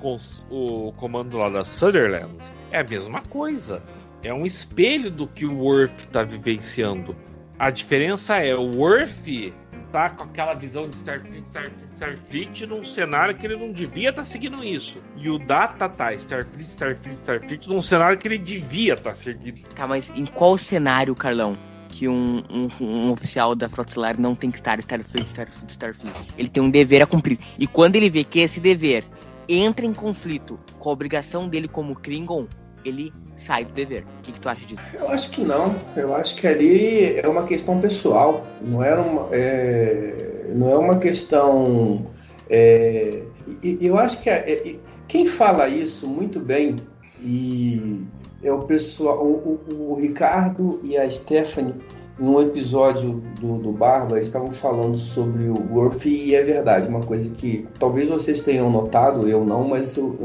o 0.49 0.93
comando 0.97 1.37
lá 1.37 1.49
da 1.49 1.65
Sutherland, 1.65 2.37
é 2.71 2.81
a 2.81 2.83
mesma 2.83 3.21
coisa. 3.21 3.81
É 4.21 4.31
um 4.31 4.45
espelho 4.45 5.09
do 5.09 5.27
que 5.27 5.45
o 5.45 5.57
Worf 5.57 5.93
está 5.97 6.21
vivenciando. 6.21 7.15
A 7.57 7.71
diferença 7.71 8.37
é 8.37 8.55
o 8.55 8.77
Worf 8.77 9.51
tá 9.93 10.09
com 10.09 10.23
aquela 10.23 10.55
visão 10.55 10.89
de 10.89 10.95
Starfleet, 10.95 11.43
Starfleet, 11.43 11.91
Starfleet 11.93 12.65
num 12.65 12.83
cenário 12.83 13.35
que 13.35 13.45
ele 13.45 13.55
não 13.55 13.71
devia 13.71 14.09
estar 14.09 14.25
seguindo 14.25 14.63
isso. 14.63 14.97
E 15.15 15.29
o 15.29 15.37
Data 15.37 15.87
tá 15.87 16.11
Starfleet, 16.15 16.67
Starfleet, 16.67 17.13
Starfleet 17.19 17.69
num 17.69 17.81
cenário 17.81 18.17
que 18.17 18.27
ele 18.27 18.39
devia 18.39 18.95
estar 18.95 19.13
seguindo. 19.13 19.61
Tá, 19.75 19.85
mas 19.85 20.09
em 20.15 20.25
qual 20.25 20.57
cenário, 20.57 21.13
Carlão, 21.13 21.55
que 21.89 22.07
um, 22.07 22.43
um, 22.49 22.83
um 22.83 23.11
oficial 23.11 23.53
da 23.53 23.69
Frota 23.69 23.91
Estelar 23.91 24.19
não 24.19 24.33
tem 24.33 24.49
que 24.49 24.57
estar 24.57 24.79
Starfleet, 24.79 25.27
Starfleet, 25.27 25.69
Starfleet? 25.69 26.27
Ele 26.39 26.49
tem 26.49 26.63
um 26.63 26.71
dever 26.71 27.03
a 27.03 27.05
cumprir. 27.05 27.37
E 27.59 27.67
quando 27.67 27.95
ele 27.95 28.09
vê 28.09 28.23
que 28.23 28.39
esse 28.39 28.59
dever 28.59 29.05
entra 29.47 29.85
em 29.85 29.93
conflito 29.93 30.59
com 30.79 30.89
a 30.89 30.93
obrigação 30.93 31.47
dele 31.47 31.67
como 31.67 31.95
Klingon, 31.95 32.47
ele 32.85 33.13
sai 33.35 33.65
do 33.65 33.71
dever. 33.73 34.03
O 34.19 34.21
que, 34.23 34.31
que 34.31 34.39
tu 34.39 34.49
acha 34.49 34.65
disso? 34.65 34.81
Eu 34.93 35.07
acho 35.09 35.29
que 35.31 35.41
não. 35.43 35.75
Eu 35.95 36.15
acho 36.15 36.35
que 36.35 36.47
ali 36.47 37.19
é 37.19 37.27
uma 37.27 37.43
questão 37.43 37.79
pessoal. 37.81 38.45
Não 38.61 38.83
era 38.83 39.01
uma, 39.01 39.27
é, 39.31 40.45
não 40.55 40.69
é 40.69 40.77
uma 40.77 40.97
questão. 40.99 42.05
é, 42.49 43.21
eu 43.81 43.97
acho 43.97 44.21
que 44.21 44.29
é- 44.29 44.51
é- 44.51 44.75
quem 45.07 45.25
fala 45.25 45.67
isso 45.67 46.07
muito 46.07 46.39
bem 46.39 46.75
e 47.21 48.01
é 48.43 48.51
o 48.51 48.59
pessoal, 48.63 49.23
o, 49.25 49.59
o- 49.71 49.91
o 49.91 49.95
Ricardo 49.95 50.79
e 50.83 50.97
a 50.97 51.09
Stephanie 51.09 51.73
num 52.19 52.39
episódio 52.41 53.23
do, 53.41 53.57
do 53.57 53.71
Barba, 53.71 54.19
estavam 54.19 54.51
falando 54.51 54.95
sobre 54.95 55.45
o 55.45 55.55
Worf 55.73 56.07
e 56.07 56.35
é 56.35 56.43
verdade, 56.43 56.87
uma 56.87 56.99
coisa 56.99 57.27
que 57.31 57.67
talvez 57.79 58.07
vocês 58.07 58.39
tenham 58.41 58.69
notado, 58.69 59.27
eu 59.27 59.43
não, 59.43 59.67
mas 59.67 59.97
eu, 59.97 60.15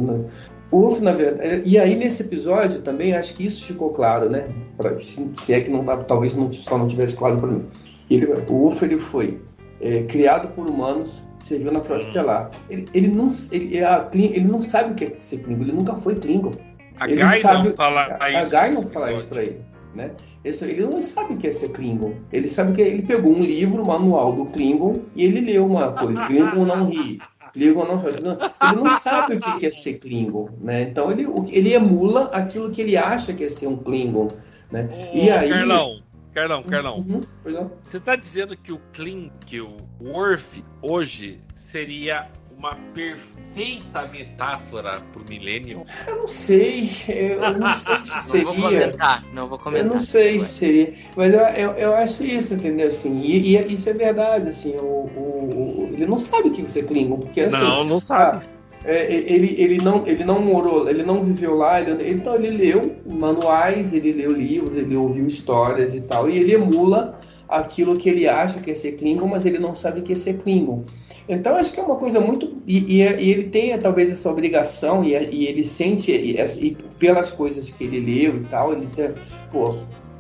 Worf, 0.71 1.01
na 1.03 1.13
verdade, 1.13 1.63
e 1.65 1.79
aí 1.79 1.95
nesse 1.97 2.23
episódio 2.23 2.81
também 2.83 3.15
acho 3.15 3.33
que 3.35 3.47
isso 3.47 3.65
ficou 3.65 3.91
claro, 3.91 4.29
né? 4.29 4.45
Pra- 4.77 5.01
se, 5.01 5.31
se 5.41 5.55
é 5.55 5.61
que 5.61 5.71
não 5.71 5.83
tava, 5.83 6.05
talvez 6.05 6.35
não, 6.35 6.53
só 6.53 6.77
não 6.77 6.87
tivesse 6.89 7.17
claro 7.17 7.39
para 7.39 7.49
mim. 7.49 7.65
Ele, 8.11 8.27
o 8.27 8.41
Wolf 8.47 8.83
ele 8.83 8.99
foi 8.99 9.39
é, 9.81 10.03
criado 10.03 10.49
por 10.55 10.69
humanos, 10.69 11.23
serviu 11.41 11.73
na 11.73 11.81
frota 11.81 12.03
estelar. 12.05 12.51
Ele, 12.69 12.85
ele 12.93 13.09
não, 13.09 13.29
ele, 13.51 13.83
a 13.83 14.01
Kling- 14.01 14.33
ele 14.35 14.47
não 14.47 14.61
sabe 14.61 14.93
o 14.93 14.95
que 14.95 15.05
é 15.05 15.13
ser 15.19 15.39
Klingon, 15.39 15.63
ele 15.63 15.73
nunca 15.73 15.95
foi 15.95 16.15
Klingon. 16.17 16.53
A 17.01 17.09
Ele 17.09 17.23
Guy 17.25 17.41
sabe- 17.41 17.69
não 17.69 17.75
fala 17.77 18.17
A, 18.21 18.31
isso. 18.45 18.57
a 18.57 18.69
não 18.71 18.83
fala 18.87 19.13
isso 19.13 19.25
pra 19.27 19.43
ele, 19.43 19.61
né? 19.95 20.11
Ele 20.45 20.81
não 20.85 21.01
sabe 21.01 21.35
o 21.35 21.37
que 21.37 21.47
é 21.47 21.53
ser 21.53 21.69
Klingon. 21.71 22.13
Ele 22.33 22.49
sabe 22.49 22.73
que 22.75 22.81
ele 22.83 23.03
pegou 23.03 23.33
um 23.33 23.43
livro, 23.43 23.87
manual 23.87 24.33
do 24.33 24.47
Klingon, 24.47 24.95
e 25.15 25.25
ele 25.25 25.41
leu 25.41 25.65
uma 25.67 25.93
coisa. 25.93 26.27
Klingon 26.27 26.65
não 26.65 26.89
ri. 26.91 27.21
Klingon 27.53 27.85
não 27.85 28.01
faz. 28.01 28.21
não- 28.21 28.33
Ele 28.73 28.83
não 28.83 28.99
sabe 28.99 29.37
o 29.37 29.59
que 29.59 29.67
é 29.67 29.71
ser 29.71 29.95
Klingon, 29.95 30.49
né? 30.61 30.83
Então 30.83 31.11
ele, 31.11 31.27
ele 31.49 31.73
emula 31.75 32.25
aquilo 32.33 32.71
que 32.71 32.81
ele 32.81 32.97
acha 32.97 33.33
que 33.33 33.45
é 33.45 33.49
ser 33.49 33.67
um 33.67 33.77
Klingon, 33.77 34.29
né? 34.71 34.89
Ô, 35.13 35.17
E 35.17 35.31
aí- 35.31 35.49
Carlão, 35.49 36.01
Carlão, 36.35 36.63
Carlão. 36.63 36.99
Uhum, 36.99 37.21
pois 37.43 37.55
não. 37.55 37.71
Você 37.83 37.99
tá 37.99 38.15
dizendo 38.17 38.57
que 38.57 38.73
o 38.73 38.81
Kling, 38.93 39.31
que 39.47 39.61
o 39.61 39.77
Worf 40.01 40.63
hoje 40.83 41.41
seria 41.57 42.29
uma 42.59 42.75
perfeita 42.93 44.07
metáfora 44.13 45.01
pro 45.13 45.25
milênio? 45.29 45.85
Eu 46.07 46.17
não 46.17 46.27
sei. 46.29 46.91
Eu 47.09 47.59
não 47.59 47.69
sei 47.71 47.97
se 48.05 48.11
Não 48.39 48.45
vou 48.45 48.55
seria. 48.55 48.81
comentar, 48.81 49.25
não 49.33 49.49
vou 49.49 49.59
comentar. 49.59 49.87
Eu 49.87 49.93
não 49.93 49.99
sei 50.01 50.39
se 50.41 50.49
seria, 50.55 50.95
mas 51.17 51.33
eu, 51.33 51.41
eu, 51.41 51.71
eu 51.73 51.95
acho 51.95 52.25
isso, 52.25 52.55
entendeu? 52.55 52.89
Assim, 52.89 53.21
e, 53.21 53.57
e 53.57 53.73
isso 53.73 53.89
é 53.89 53.93
verdade, 53.93 54.49
assim, 54.49 54.75
o, 54.77 54.83
o- 54.85 55.85
o- 55.85 55.91
ele 55.93 56.07
não 56.07 56.19
sabe 56.19 56.49
o 56.49 56.53
que 56.53 56.63
é 56.79 56.83
Klingon, 56.83 57.19
porque 57.19 57.41
assim, 57.43 57.61
não, 57.61 57.85
não 57.85 57.99
sabe. 58.01 58.45
é, 58.85 59.13
ele, 59.13 59.55
ele, 59.59 59.79
não, 59.79 60.07
ele 60.07 60.25
não 60.25 60.41
morou, 60.41 60.89
ele 60.89 61.03
não 61.03 61.23
viveu 61.25 61.55
lá, 61.57 61.81
ele- 61.81 62.11
então 62.11 62.35
ele 62.35 62.51
leu 62.51 62.97
manuais, 63.07 63.93
ele 63.93 64.13
leu 64.13 64.33
livros, 64.33 64.77
ele 64.77 64.97
ouviu 64.97 65.27
histórias 65.27 65.95
e 65.95 66.01
tal, 66.01 66.29
e 66.29 66.39
ele 66.39 66.55
emula 66.55 67.19
aquilo 67.49 67.97
que 67.97 68.09
ele 68.09 68.29
acha 68.29 68.61
que 68.61 68.71
é 68.71 68.75
ser 68.75 68.93
Klingon, 68.93 69.27
mas 69.29 69.47
ele 69.47 69.59
não 69.59 69.75
sabe 69.75 70.01
o 70.01 70.03
que 70.03 70.13
é 70.13 70.17
ser 70.17 70.39
Klingon. 70.39 70.85
Então 71.29 71.55
acho 71.57 71.73
que 71.73 71.79
é 71.81 71.83
uma 71.83 71.97
coisa 71.97 72.21
muito. 72.21 72.57
E, 72.67 72.79
e- 72.79 73.03
e 73.03 73.31
ele 73.31 73.45
tem 73.45 73.77
talvez 73.79 74.11
essa 74.11 74.31
obrigação, 74.31 75.05
e, 75.05 75.11
e 75.31 75.47
ele 75.47 75.65
sente, 75.65 76.11
e, 76.11 76.41
e 76.41 76.77
pelas 76.99 77.31
coisas 77.31 77.69
que 77.71 77.85
ele 77.85 78.01
leu 78.01 78.37
e 78.39 78.45
tal, 78.45 78.73
ele 78.73 78.87
tem. 78.95 79.11
Pô, 79.53 79.75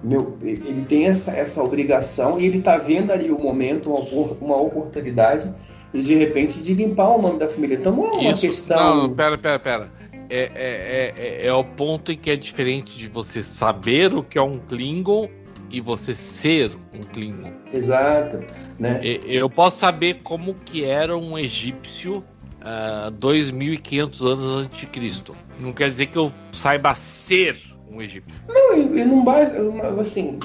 meu, 0.05 0.37
ele 0.43 0.85
tem 0.89 1.07
essa, 1.07 1.33
essa 1.33 1.63
obrigação 1.63 2.39
e 2.39 2.47
ele 2.47 2.61
tá 2.61 2.77
vendo 2.77 3.11
ali 3.11 3.31
o 3.31 3.39
momento, 3.39 3.91
uma, 3.93 4.33
uma 4.41 4.57
oportunidade, 4.63 5.53
de 5.93 6.15
repente, 6.15 6.61
de 6.61 6.75
limpar 6.75 7.17
o 7.17 7.23
nome 7.23 7.39
da 7.39 7.49
família. 7.49 7.77
Então 7.77 7.97
não 7.97 8.07
é 8.07 8.11
uma 8.13 8.31
Isso, 8.33 8.43
questão. 8.43 8.97
Não, 9.09 9.15
pera, 9.15 9.37
pera, 9.39 9.59
pera. 9.59 9.91
É, 10.31 10.41
é, 10.41 10.51
é, 10.55 11.15
é, 11.19 11.47
é 11.47 11.53
o 11.55 11.65
ponto 11.65 12.13
em 12.13 12.17
que 12.19 12.31
é 12.31 12.37
diferente 12.37 12.97
de 12.99 13.09
você 13.09 13.43
saber 13.43 14.13
o 14.13 14.23
que 14.23 14.37
é 14.39 14.43
um 14.43 14.59
Klingon 14.59 15.29
e 15.71 15.81
você 15.81 16.15
ser 16.15 16.73
um 16.95 17.03
Klingon. 17.03 17.53
Exato. 17.73 18.41
Né? 18.79 19.01
Eu 19.25 19.51
posso 19.51 19.79
saber 19.79 20.21
como 20.23 20.55
que 20.55 20.85
era 20.85 21.17
um 21.17 21.39
egípcio 21.39 22.25
ah, 22.61 23.11
2.500 23.19 24.27
anos 24.27 24.65
antes 24.65 24.81
de 24.81 24.87
Cristo. 24.87 25.35
Não 25.61 25.73
quer 25.73 25.89
dizer 25.91 26.07
que 26.07 26.19
eu 26.19 26.33
saiba 26.53 26.95
ser 26.95 27.57
um 27.91 28.03
egípcio. 28.03 28.35
Não, 28.49 28.77
e, 28.77 29.05
não 29.05 29.25
basta. 29.25 29.57
Assim, 30.01 30.39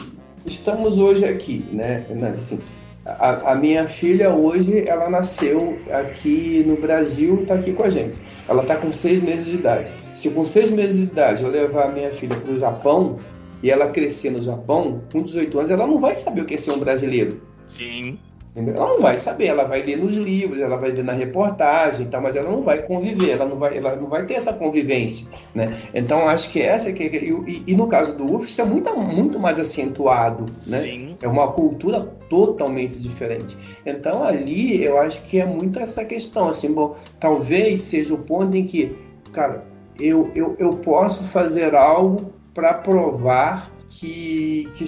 estamos 0.46 0.98
hoje 0.98 1.26
aqui, 1.26 1.66
né? 1.72 2.06
Assim, 2.34 2.60
a, 3.06 3.52
a 3.52 3.56
minha 3.56 3.88
filha 3.88 4.30
hoje, 4.30 4.88
ela 4.88 5.10
nasceu 5.10 5.78
aqui 5.92 6.64
no 6.66 6.78
Brasil 6.78 7.42
está 7.42 7.56
aqui 7.56 7.74
com 7.74 7.84
a 7.84 7.90
gente. 7.90 8.18
Ela 8.48 8.62
está 8.62 8.76
com 8.76 8.92
seis 8.92 9.22
meses 9.22 9.46
de 9.46 9.56
idade. 9.56 9.92
Se 10.16 10.30
com 10.30 10.46
seis 10.46 10.70
meses 10.70 10.98
de 10.98 11.04
idade 11.04 11.44
eu 11.44 11.50
levar 11.50 11.86
a 11.86 11.92
minha 11.92 12.12
filha 12.12 12.36
para 12.36 12.54
o 12.54 12.60
Japão 12.60 13.20
e 13.64 13.72
ela 13.72 13.88
crescer 13.90 14.30
no 14.30 14.42
Japão, 14.42 15.02
com 15.12 15.24
18 15.24 15.58
anos, 15.58 15.72
ela 15.72 15.88
não 15.88 15.98
vai 15.98 16.14
saber 16.16 16.42
o 16.42 16.46
que 16.46 16.54
é 16.54 16.58
ser 16.58 16.72
um 16.72 16.80
brasileiro. 16.80 17.42
Sim. 17.66 18.20
Entendeu? 18.56 18.76
Ela 18.76 18.88
não 18.88 19.02
vai 19.02 19.18
saber, 19.18 19.48
ela 19.48 19.64
vai 19.64 19.82
ler 19.82 19.98
nos 19.98 20.16
livros, 20.16 20.60
ela 20.62 20.78
vai 20.78 20.92
ver 20.92 21.04
na 21.04 21.14
reportagem, 21.14 22.06
e 22.06 22.10
tal, 22.10 22.22
mas 22.22 22.36
ela 22.36 22.52
não 22.52 22.62
vai 22.62 22.84
conviver, 22.84 23.32
ela 23.32 23.46
não 23.46 23.58
vai, 23.58 23.76
ela 23.76 23.96
não 23.96 24.08
vai 24.08 24.28
ter 24.28 24.36
essa 24.36 24.54
convivência, 24.54 25.28
né? 25.56 25.76
Então 25.92 26.30
acho 26.30 26.52
que 26.52 26.62
essa 26.62 26.92
que 26.92 27.04
e, 27.04 27.32
e- 27.32 27.64
e 27.66 27.76
no 27.76 27.88
caso 27.88 28.16
do 28.16 28.32
UF 28.36 28.46
isso 28.46 28.62
é 28.62 28.64
muito, 28.66 28.96
muito 28.96 29.40
mais 29.40 29.60
acentuado, 29.60 30.46
né? 30.68 30.82
Sim. 30.82 31.16
É 31.20 31.28
uma 31.28 31.52
cultura 31.52 32.02
totalmente 32.30 33.00
diferente. 33.00 33.58
Então 33.84 34.24
ali 34.24 34.84
eu 34.86 35.00
acho 35.00 35.24
que 35.24 35.40
é 35.40 35.46
muito 35.48 35.80
essa 35.80 36.06
questão, 36.06 36.48
assim, 36.50 36.72
bom, 36.72 36.96
talvez 37.20 37.82
seja 37.82 38.14
o 38.14 38.20
ponto 38.20 38.56
em 38.56 38.68
que, 38.68 38.96
cara, 39.32 39.64
eu, 40.00 40.30
eu, 40.36 40.56
eu 40.60 40.70
posso 40.70 41.24
fazer 41.24 41.74
algo 41.74 42.32
para 42.54 42.74
provar 42.74 43.70
que, 43.90 44.68
que, 44.76 44.88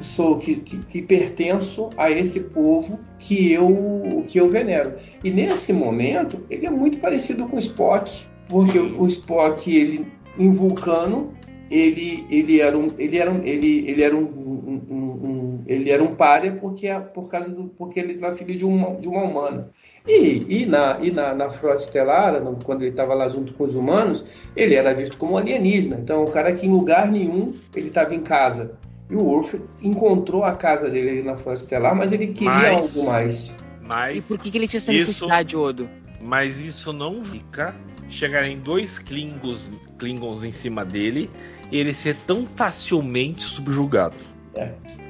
sou, 0.00 0.38
que, 0.38 0.56
que, 0.56 0.78
que 0.78 1.02
pertenço 1.02 1.90
a 1.96 2.10
esse 2.10 2.40
povo 2.40 3.00
que 3.18 3.52
eu, 3.52 4.24
que 4.28 4.38
eu 4.38 4.48
venero. 4.48 4.94
E 5.22 5.30
nesse 5.30 5.72
momento, 5.72 6.44
ele 6.48 6.66
é 6.66 6.70
muito 6.70 6.98
parecido 6.98 7.46
com 7.48 7.56
o 7.56 7.58
Spock, 7.58 8.12
porque 8.48 8.78
Sim. 8.78 8.96
o 8.98 9.06
Spock, 9.06 9.74
ele 9.74 10.06
em 10.38 10.52
Vulcano, 10.52 11.32
ele, 11.70 12.24
ele 12.30 12.60
era 12.60 12.76
um 12.76 12.88
ele 12.98 13.18
era 13.18 13.30
um, 13.32 13.42
ele, 13.42 13.88
ele 13.88 14.02
era 14.02 14.14
um, 14.14 14.20
um- 14.22 14.82
um- 14.90 14.96
um- 14.96 15.62
ele 15.66 15.90
era 15.90 16.02
um 16.02 16.14
pária 16.14 16.52
porque 16.52 16.86
por 17.14 17.28
causa 17.28 17.50
do 17.50 17.64
porque 17.68 17.98
ele 17.98 18.18
era 18.22 18.34
filho 18.34 18.56
de 18.56 18.64
uma 18.64 18.94
de 18.96 19.08
uma 19.08 19.22
humana 19.22 19.70
e, 20.06 20.44
e 20.62 20.66
na 20.66 20.98
e 21.00 21.10
na, 21.10 21.34
na 21.34 21.50
frota 21.50 21.76
estelar 21.82 22.40
no- 22.42 22.56
quando 22.62 22.82
ele 22.82 22.90
estava 22.90 23.14
lá 23.14 23.28
junto 23.28 23.54
com 23.54 23.64
os 23.64 23.74
humanos 23.74 24.24
ele 24.54 24.74
era 24.74 24.92
visto 24.94 25.16
como 25.16 25.32
um 25.34 25.36
alienígena 25.38 25.98
então 26.02 26.22
o 26.24 26.30
cara 26.30 26.52
que 26.52 26.66
em 26.66 26.70
lugar 26.70 27.10
nenhum 27.10 27.54
ele 27.74 27.88
estava 27.88 28.14
em 28.14 28.20
casa 28.20 28.76
e 29.10 29.14
o 29.14 29.22
Worf 29.22 29.60
encontrou 29.82 30.44
a 30.44 30.52
casa 30.52 30.90
dele 30.90 31.10
ali 31.10 31.22
na 31.22 31.36
frota 31.36 31.58
estelar 31.60 31.94
mas 31.96 32.12
ele 32.12 32.28
queria 32.28 32.50
Mas- 32.74 32.96
algo 32.96 33.10
mais 33.10 33.48
E 33.48 33.86
Mas, 33.86 34.24
por 34.26 34.38
que, 34.38 34.50
que 34.50 34.58
ele 34.58 34.68
tinha 34.68 34.78
essa 34.78 34.92
necessidade, 34.92 35.56
Odo? 35.56 35.88
mas 36.20 36.58
isso 36.60 36.92
não 36.92 37.24
fica 37.24 37.74
chegarem 38.10 38.58
dois 38.58 38.98
Klingons, 38.98 39.72
Klingons 39.98 40.44
em 40.44 40.52
cima 40.52 40.84
dele 40.84 41.30
e 41.72 41.78
ele 41.78 41.92
ser 41.94 42.14
tão 42.26 42.44
facilmente 42.46 43.42
subjugado. 43.42 44.14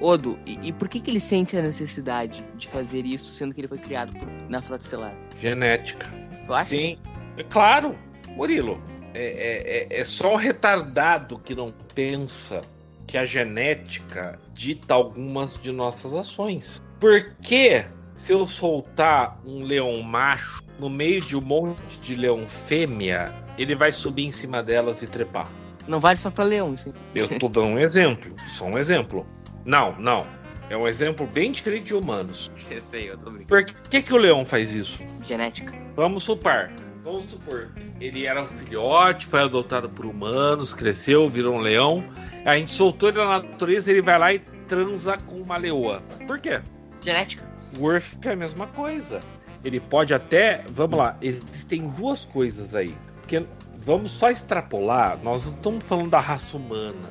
Odo, 0.01 0.39
e, 0.45 0.59
e 0.69 0.73
por 0.73 0.89
que, 0.89 1.01
que 1.01 1.11
ele 1.11 1.21
sente 1.21 1.57
a 1.57 1.63
necessidade 1.63 2.45
de 2.57 2.69
fazer 2.69 3.05
isso, 3.07 3.33
sendo 3.35 3.55
que 3.55 3.61
ele 3.61 3.69
foi 3.69 3.79
criado 3.79 4.13
por- 4.19 4.29
na 4.49 4.61
Frota 4.61 4.85
Estelar? 4.85 5.15
Genética. 5.39 6.07
Tu 6.47 6.53
acha? 6.53 6.71
Tem. 6.71 6.99
É 7.37 7.43
claro, 7.45 7.95
Murilo. 8.31 8.81
É, 9.15 9.89
é, 9.89 9.97
é- 9.97 10.01
é 10.01 10.05
só 10.05 10.35
um 10.35 10.37
retardado 10.37 11.39
que 11.39 11.55
não 11.55 11.73
pensa 11.95 12.61
que 13.07 13.17
a 13.17 13.25
genética 13.25 14.39
dita 14.53 14.95
algumas 14.95 15.61
de 15.61 15.71
nossas 15.71 16.15
ações. 16.15 16.83
Por 16.99 17.35
que 17.43 17.85
se 18.15 18.33
eu 18.33 18.47
soltar 18.47 19.39
um 19.47 19.63
leão 19.63 20.01
macho 20.03 20.63
no 20.79 20.91
meio 20.91 21.21
de 21.21 21.37
um 21.37 21.41
monte 21.41 21.99
de 22.03 22.15
leão 22.17 22.41
fêmea, 22.67 23.33
ele 23.57 23.75
vai 23.77 23.93
subir 23.93 24.25
em 24.27 24.33
cima 24.33 24.63
delas 24.63 25.03
e 25.03 25.07
trepar? 25.07 25.49
Não 25.87 26.01
vale 26.01 26.19
só 26.19 26.31
pra 26.31 26.45
leão, 26.45 26.75
aí. 26.87 26.93
Eu 27.15 27.39
tô 27.39 27.49
dando 27.49 27.69
um 27.69 27.79
exemplo, 27.79 28.35
só 28.49 28.65
um 28.65 28.79
exemplo. 28.79 29.27
Não, 29.65 29.99
não. 29.99 30.27
É 30.71 30.77
um 30.77 30.89
exemplo 30.89 31.27
bem 31.27 31.53
diferente 31.53 31.87
de 31.87 31.95
humanos. 31.95 32.51
Eu 32.71 32.83
sei, 32.83 33.11
eu 33.11 33.19
tô 33.19 33.31
brincando. 33.31 33.47
Por 33.47 33.65
que, 33.65 34.03
que 34.03 34.13
o 34.13 34.17
leão 34.17 34.45
faz 34.45 34.75
isso? 34.75 35.03
Genética. 35.23 35.75
Vamos 35.95 36.25
supor, 36.25 36.71
vamos 37.03 37.25
supor, 37.25 37.71
ele 38.01 38.27
era 38.27 38.43
um 38.43 38.47
filhote, 38.47 39.27
foi 39.27 39.43
adotado 39.43 39.89
por 39.89 40.07
humanos, 40.07 40.75
cresceu, 40.75 41.29
virou 41.29 41.55
um 41.55 41.59
leão. 41.59 42.05
A 42.45 42.57
gente 42.57 42.73
soltou 42.73 43.11
ele 43.11 43.19
na 43.19 43.41
natureza, 43.41 43.91
ele 43.91 44.03
vai 44.03 44.19
lá 44.19 44.33
e 44.33 44.41
transa 44.67 45.17
com 45.19 45.37
uma 45.37 45.57
leoa. 45.57 46.03
Por 46.27 46.41
quê? 46.41 46.61
Genética. 47.01 47.45
O 47.77 47.83
Worf 47.83 48.17
é 48.25 48.33
a 48.33 48.37
mesma 48.37 48.67
coisa. 48.69 49.21
Ele 49.63 49.79
pode 49.79 50.13
até, 50.13 50.65
vamos 50.69 50.99
lá, 50.99 51.17
existem 51.23 51.89
duas 51.91 52.25
coisas 52.25 52.75
aí. 52.75 52.95
Porque 53.21 53.47
vamos 53.79 54.11
só 54.11 54.31
extrapolar, 54.31 55.19
nós 55.23 55.45
não 55.45 55.53
estamos 55.53 55.85
falando 55.85 56.11
da 56.11 56.19
raça 56.19 56.57
humana, 56.57 57.11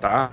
tá? 0.00 0.30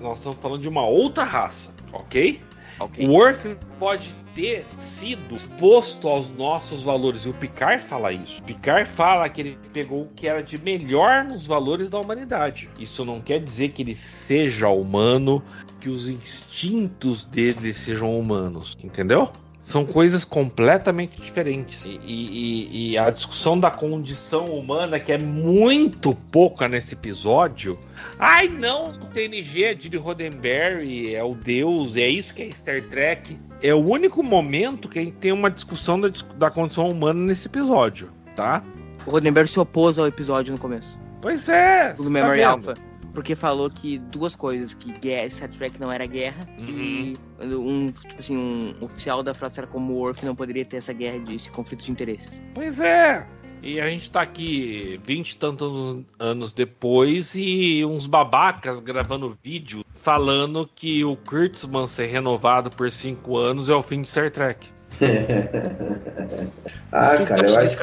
Nós 0.00 0.18
estamos 0.18 0.38
falando 0.38 0.62
de 0.62 0.68
uma 0.68 0.86
outra 0.86 1.24
raça, 1.24 1.74
ok? 1.92 2.40
Ok. 2.78 3.06
O 3.06 3.12
Worf 3.12 3.56
pode 3.78 4.14
ter 4.34 4.64
sido 4.78 5.34
exposto 5.34 6.08
aos 6.08 6.30
nossos 6.30 6.82
valores. 6.82 7.26
E 7.26 7.28
o 7.28 7.34
Picard 7.34 7.84
fala 7.84 8.12
isso. 8.12 8.40
O 8.40 8.44
Picard 8.44 8.88
fala 8.88 9.28
que 9.28 9.40
ele 9.42 9.58
pegou 9.72 10.02
o 10.02 10.08
que 10.08 10.26
era 10.26 10.42
de 10.42 10.56
melhor 10.58 11.24
nos 11.24 11.46
valores 11.46 11.90
da 11.90 11.98
humanidade. 12.00 12.70
Isso 12.78 13.04
não 13.04 13.20
quer 13.20 13.40
dizer 13.40 13.70
que 13.70 13.82
ele 13.82 13.94
seja 13.94 14.68
humano, 14.68 15.42
que 15.80 15.90
os 15.90 16.08
instintos 16.08 17.24
dele 17.24 17.74
sejam 17.74 18.18
humanos. 18.18 18.76
Entendeu? 18.82 19.30
São 19.62 19.84
coisas 19.84 20.24
completamente 20.24 21.20
diferentes. 21.20 21.84
E, 21.84 22.00
e- 22.02 22.90
e 22.92 22.98
a 22.98 23.10
discussão 23.10 23.60
da 23.60 23.70
condição 23.70 24.46
humana, 24.46 24.98
que 24.98 25.12
é 25.12 25.18
muito 25.18 26.14
pouca 26.32 26.66
nesse 26.66 26.94
episódio. 26.94 27.78
Ai, 28.18 28.48
não, 28.48 28.84
o 28.86 29.06
TNG 29.06 29.64
é 29.64 29.74
de 29.74 29.94
Roddenberry, 29.96 31.14
é 31.14 31.22
o 31.22 31.34
Deus, 31.34 31.96
é 31.96 32.08
isso 32.08 32.34
que 32.34 32.42
é 32.42 32.50
Star 32.50 32.82
Trek. 32.82 33.38
É 33.62 33.74
o 33.74 33.78
único 33.78 34.22
momento 34.22 34.88
que 34.88 34.98
a 34.98 35.02
gente 35.02 35.16
tem 35.16 35.32
uma 35.32 35.50
discussão 35.50 36.00
da, 36.00 36.10
da 36.36 36.50
condição 36.50 36.88
humana 36.88 37.20
nesse 37.20 37.46
episódio, 37.46 38.10
tá? 38.34 38.62
O 39.06 39.10
Roddenberry 39.10 39.48
se 39.48 39.60
opôs 39.60 39.98
ao 39.98 40.06
episódio 40.06 40.52
no 40.52 40.58
começo. 40.58 40.98
Pois 41.20 41.48
é. 41.50 41.92
Do 41.92 42.04
tá 42.04 42.10
Memory 42.10 42.36
vendo? 42.38 42.48
Alpha. 42.48 42.74
Porque 43.12 43.34
falou 43.34 43.68
que 43.68 43.98
duas 43.98 44.34
coisas, 44.34 44.72
que 44.74 44.92
guerra, 44.92 45.28
Star 45.30 45.50
Trek 45.50 45.80
não 45.80 45.90
era 45.90 46.06
guerra, 46.06 46.44
que 46.58 47.14
um, 47.40 47.86
tipo 47.86 48.20
assim, 48.20 48.36
um 48.36 48.84
oficial 48.84 49.22
da 49.22 49.34
Frota 49.34 49.52
Estelar 49.52 49.70
como 49.70 49.92
o 49.92 49.96
Worf 49.96 50.24
não 50.24 50.34
poderia 50.34 50.64
ter 50.64 50.76
essa 50.76 50.92
guerra 50.92 51.18
de 51.18 51.34
esse 51.34 51.50
conflito 51.50 51.84
de 51.84 51.90
interesses. 51.90 52.42
Pois 52.54 52.78
é. 52.80 53.26
E 53.62 53.80
a 53.80 53.88
gente 53.88 54.10
tá 54.10 54.22
aqui 54.22 54.98
vinte 55.04 55.32
e 55.32 55.36
tantos 55.36 56.02
anos 56.18 56.52
depois 56.52 57.34
e 57.34 57.84
uns 57.84 58.06
babacas 58.06 58.80
gravando 58.80 59.36
vídeo 59.42 59.84
falando 59.96 60.68
que 60.74 61.04
o 61.04 61.14
Kurtzman 61.14 61.86
ser 61.86 62.06
renovado 62.06 62.70
por 62.70 62.90
cinco 62.90 63.36
anos 63.36 63.68
é 63.68 63.74
o 63.74 63.82
fim 63.82 64.00
de 64.00 64.08
Star 64.08 64.30
Trek. 64.30 64.66
ah, 66.90 67.16
Que 67.16 67.24
cara, 67.24 67.48
eu 67.48 67.58
acho 67.58 67.76
que 67.76 67.82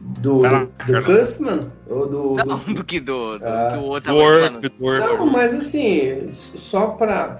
Do, 0.00 0.42
do, 0.42 0.66
do. 0.92 1.02
Cussman? 1.02 1.60
Ou 1.88 2.06
do, 2.08 2.34
do- 2.34 2.44
Não, 2.46 2.58
do 2.58 2.84
que 2.86 3.00
do, 3.00 3.38
do 3.38 3.44
Ah. 3.44 3.68
que 3.72 3.78
o 3.78 3.82
outro. 3.82 4.12
Não, 5.00 5.26
mas 5.26 5.52
assim, 5.54 6.28
só 6.30 6.86
para 6.88 7.34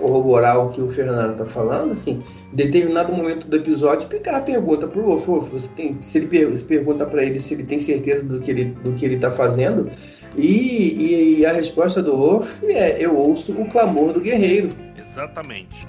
corroborar 0.00 0.58
o 0.58 0.70
que 0.70 0.80
o 0.80 0.88
Fernando 0.88 1.32
está 1.32 1.44
falando, 1.44 1.92
assim, 1.92 2.22
em 2.52 2.56
determinado 2.56 3.12
momento 3.12 3.46
do 3.46 3.56
episódio, 3.56 4.08
Picard 4.08 4.44
pergunta 4.46 4.86
pro 4.86 5.02
Wolf, 5.02 5.26
Wolf, 5.26 5.50
você 5.50 5.68
tem, 5.76 6.00
se 6.00 6.18
ele 6.18 6.26
per- 6.28 6.56
se 6.56 6.64
pergunta 6.64 7.04
para 7.04 7.22
ele 7.22 7.38
se 7.40 7.54
ele 7.54 7.64
tem 7.64 7.78
certeza 7.78 8.24
do 8.24 8.40
que 8.40 8.50
ele 8.50 8.64
do 8.82 8.92
que 8.92 9.04
ele 9.04 9.16
está 9.16 9.30
fazendo, 9.30 9.90
e, 10.36 10.46
e- 10.46 11.38
e 11.40 11.46
a 11.46 11.52
resposta 11.52 12.02
do 12.02 12.16
Wolf 12.16 12.62
é: 12.64 12.96
eu 13.04 13.14
ouço 13.16 13.52
o 13.52 13.66
clamor 13.68 14.12
do 14.14 14.20
guerreiro. 14.20 14.70
Exatamente. 14.96 15.86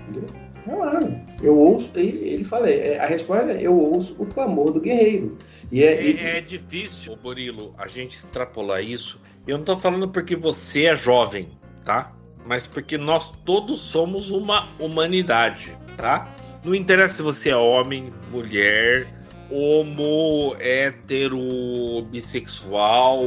Claro, 0.63 1.19
eu 1.41 1.57
ouço, 1.57 1.91
ele, 1.95 2.17
ele 2.25 2.43
fala, 2.43 2.69
é, 2.69 2.97
a 2.99 3.05
resposta 3.05 3.51
é: 3.51 3.61
eu 3.61 3.77
ouço 3.77 4.15
o 4.17 4.25
clamor 4.25 4.71
do 4.71 4.79
guerreiro. 4.79 5.37
E 5.71 5.83
é, 5.83 6.01
e- 6.05 6.17
É, 6.17 6.37
é 6.37 6.41
difícil, 6.41 7.17
Murilo, 7.21 7.73
a 7.77 7.87
gente 7.87 8.15
extrapolar 8.15 8.81
isso. 8.81 9.19
Eu 9.45 9.57
não 9.57 9.65
tô 9.65 9.77
falando 9.77 10.07
porque 10.07 10.35
você 10.35 10.85
é 10.85 10.95
jovem, 10.95 11.49
tá? 11.83 12.13
Mas 12.45 12.65
porque 12.67 12.97
nós 12.97 13.31
todos 13.45 13.79
somos 13.81 14.31
uma 14.31 14.67
humanidade, 14.79 15.75
tá? 15.97 16.29
Não 16.63 16.73
interessa 16.73 17.15
se 17.15 17.21
você 17.21 17.49
é 17.49 17.57
homem, 17.57 18.13
mulher, 18.31 19.05
homo, 19.51 20.55
hétero, 20.59 22.01
bissexual, 22.09 23.23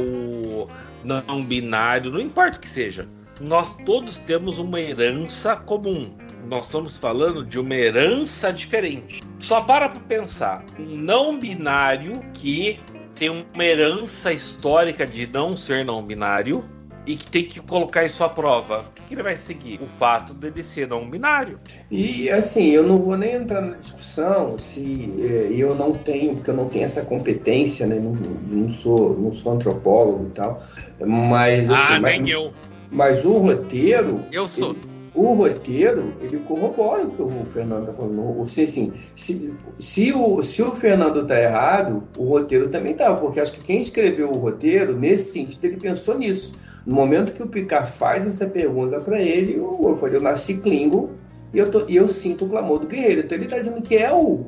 não 1.03 1.43
binário, 1.43 2.11
não 2.11 2.19
importa 2.19 2.57
o 2.57 2.61
que 2.61 2.69
seja. 2.69 3.07
Nós 3.39 3.75
todos 3.85 4.17
temos 4.17 4.57
uma 4.57 4.81
herança 4.81 5.55
comum. 5.55 6.11
Nós 6.45 6.65
estamos 6.65 6.97
falando 6.97 7.45
de 7.45 7.59
uma 7.59 7.75
herança 7.75 8.51
diferente. 8.51 9.21
Só 9.39 9.61
para 9.61 9.89
pra 9.89 9.99
pensar, 10.01 10.63
um 10.79 10.95
não 10.95 11.37
binário 11.37 12.21
que 12.33 12.79
tem 13.15 13.29
uma 13.29 13.63
herança 13.63 14.31
histórica 14.31 15.05
de 15.05 15.27
não 15.27 15.57
ser 15.57 15.83
não 15.83 16.03
binário 16.03 16.63
e 17.05 17.15
que 17.15 17.25
tem 17.27 17.45
que 17.45 17.59
colocar 17.61 18.05
isso 18.05 18.23
à 18.23 18.29
prova. 18.29 18.85
O 18.91 19.07
que 19.07 19.13
ele 19.13 19.23
vai 19.23 19.37
seguir? 19.37 19.79
O 19.81 19.87
fato 19.97 20.33
dele 20.33 20.61
ser 20.61 20.87
não 20.87 21.09
binário. 21.09 21.57
E 21.89 22.29
assim, 22.29 22.67
eu 22.67 22.83
não 22.83 22.97
vou 22.97 23.17
nem 23.17 23.35
entrar 23.35 23.61
na 23.61 23.77
discussão 23.77 24.57
se 24.59 25.13
é, 25.19 25.47
eu 25.51 25.73
não 25.73 25.93
tenho, 25.93 26.35
porque 26.35 26.49
eu 26.49 26.55
não 26.55 26.67
tenho 26.67 26.83
essa 26.83 27.01
competência, 27.03 27.87
né? 27.87 27.95
Não, 27.95 28.11
não 28.11 28.69
sou, 28.69 29.17
não 29.17 29.31
sou 29.31 29.53
antropólogo 29.53 30.27
e 30.27 30.31
tal. 30.31 30.61
Mas, 30.99 31.69
assim, 31.71 31.95
ah, 31.95 31.99
mas, 32.01 32.21
nem 32.21 32.29
eu. 32.29 32.53
mas 32.91 33.23
o 33.23 33.37
roteiro, 33.37 34.21
Eu 34.31 34.47
sou. 34.49 34.75
O 35.19 35.33
roteiro, 35.33 36.13
ele 36.21 36.37
corrobora 36.47 37.03
o 37.03 37.09
que 37.11 37.21
o 37.21 37.29
Fernando 37.45 37.81
está 37.89 37.93
falando. 37.93 38.37
Ou 38.37 38.45
seja, 38.45 38.71
assim, 38.71 38.93
se, 39.15 39.51
se, 39.79 40.13
o, 40.13 40.41
se 40.43 40.61
o 40.61 40.71
Fernando 40.71 41.21
está 41.21 41.39
errado, 41.39 42.03
o 42.17 42.23
roteiro 42.25 42.69
também 42.69 42.93
tá, 42.93 43.13
porque 43.15 43.39
acho 43.39 43.53
que 43.53 43.63
quem 43.63 43.79
escreveu 43.79 44.29
o 44.29 44.37
roteiro, 44.37 44.95
nesse 44.97 45.31
sentido, 45.31 45.65
ele 45.65 45.77
pensou 45.77 46.17
nisso. 46.17 46.51
No 46.85 46.93
momento 46.95 47.33
que 47.33 47.43
o 47.43 47.47
Picard 47.47 47.91
faz 47.93 48.25
essa 48.27 48.45
pergunta 48.45 48.99
para 49.01 49.21
ele, 49.21 49.59
o 49.59 49.77
Wolf 49.77 49.99
falou, 49.99 50.15
eu 50.15 50.21
nasci 50.21 50.55
Klingon 50.57 51.09
e 51.53 51.57
eu, 51.57 51.69
tô, 51.69 51.83
e 51.87 51.95
eu 51.95 52.07
sinto 52.07 52.45
o 52.45 52.49
clamor 52.49 52.79
do 52.79 52.87
guerreiro. 52.87 53.21
Então 53.21 53.37
ele 53.37 53.45
está 53.45 53.57
dizendo 53.57 53.81
que 53.81 53.95
é 53.97 54.13
o, 54.13 54.45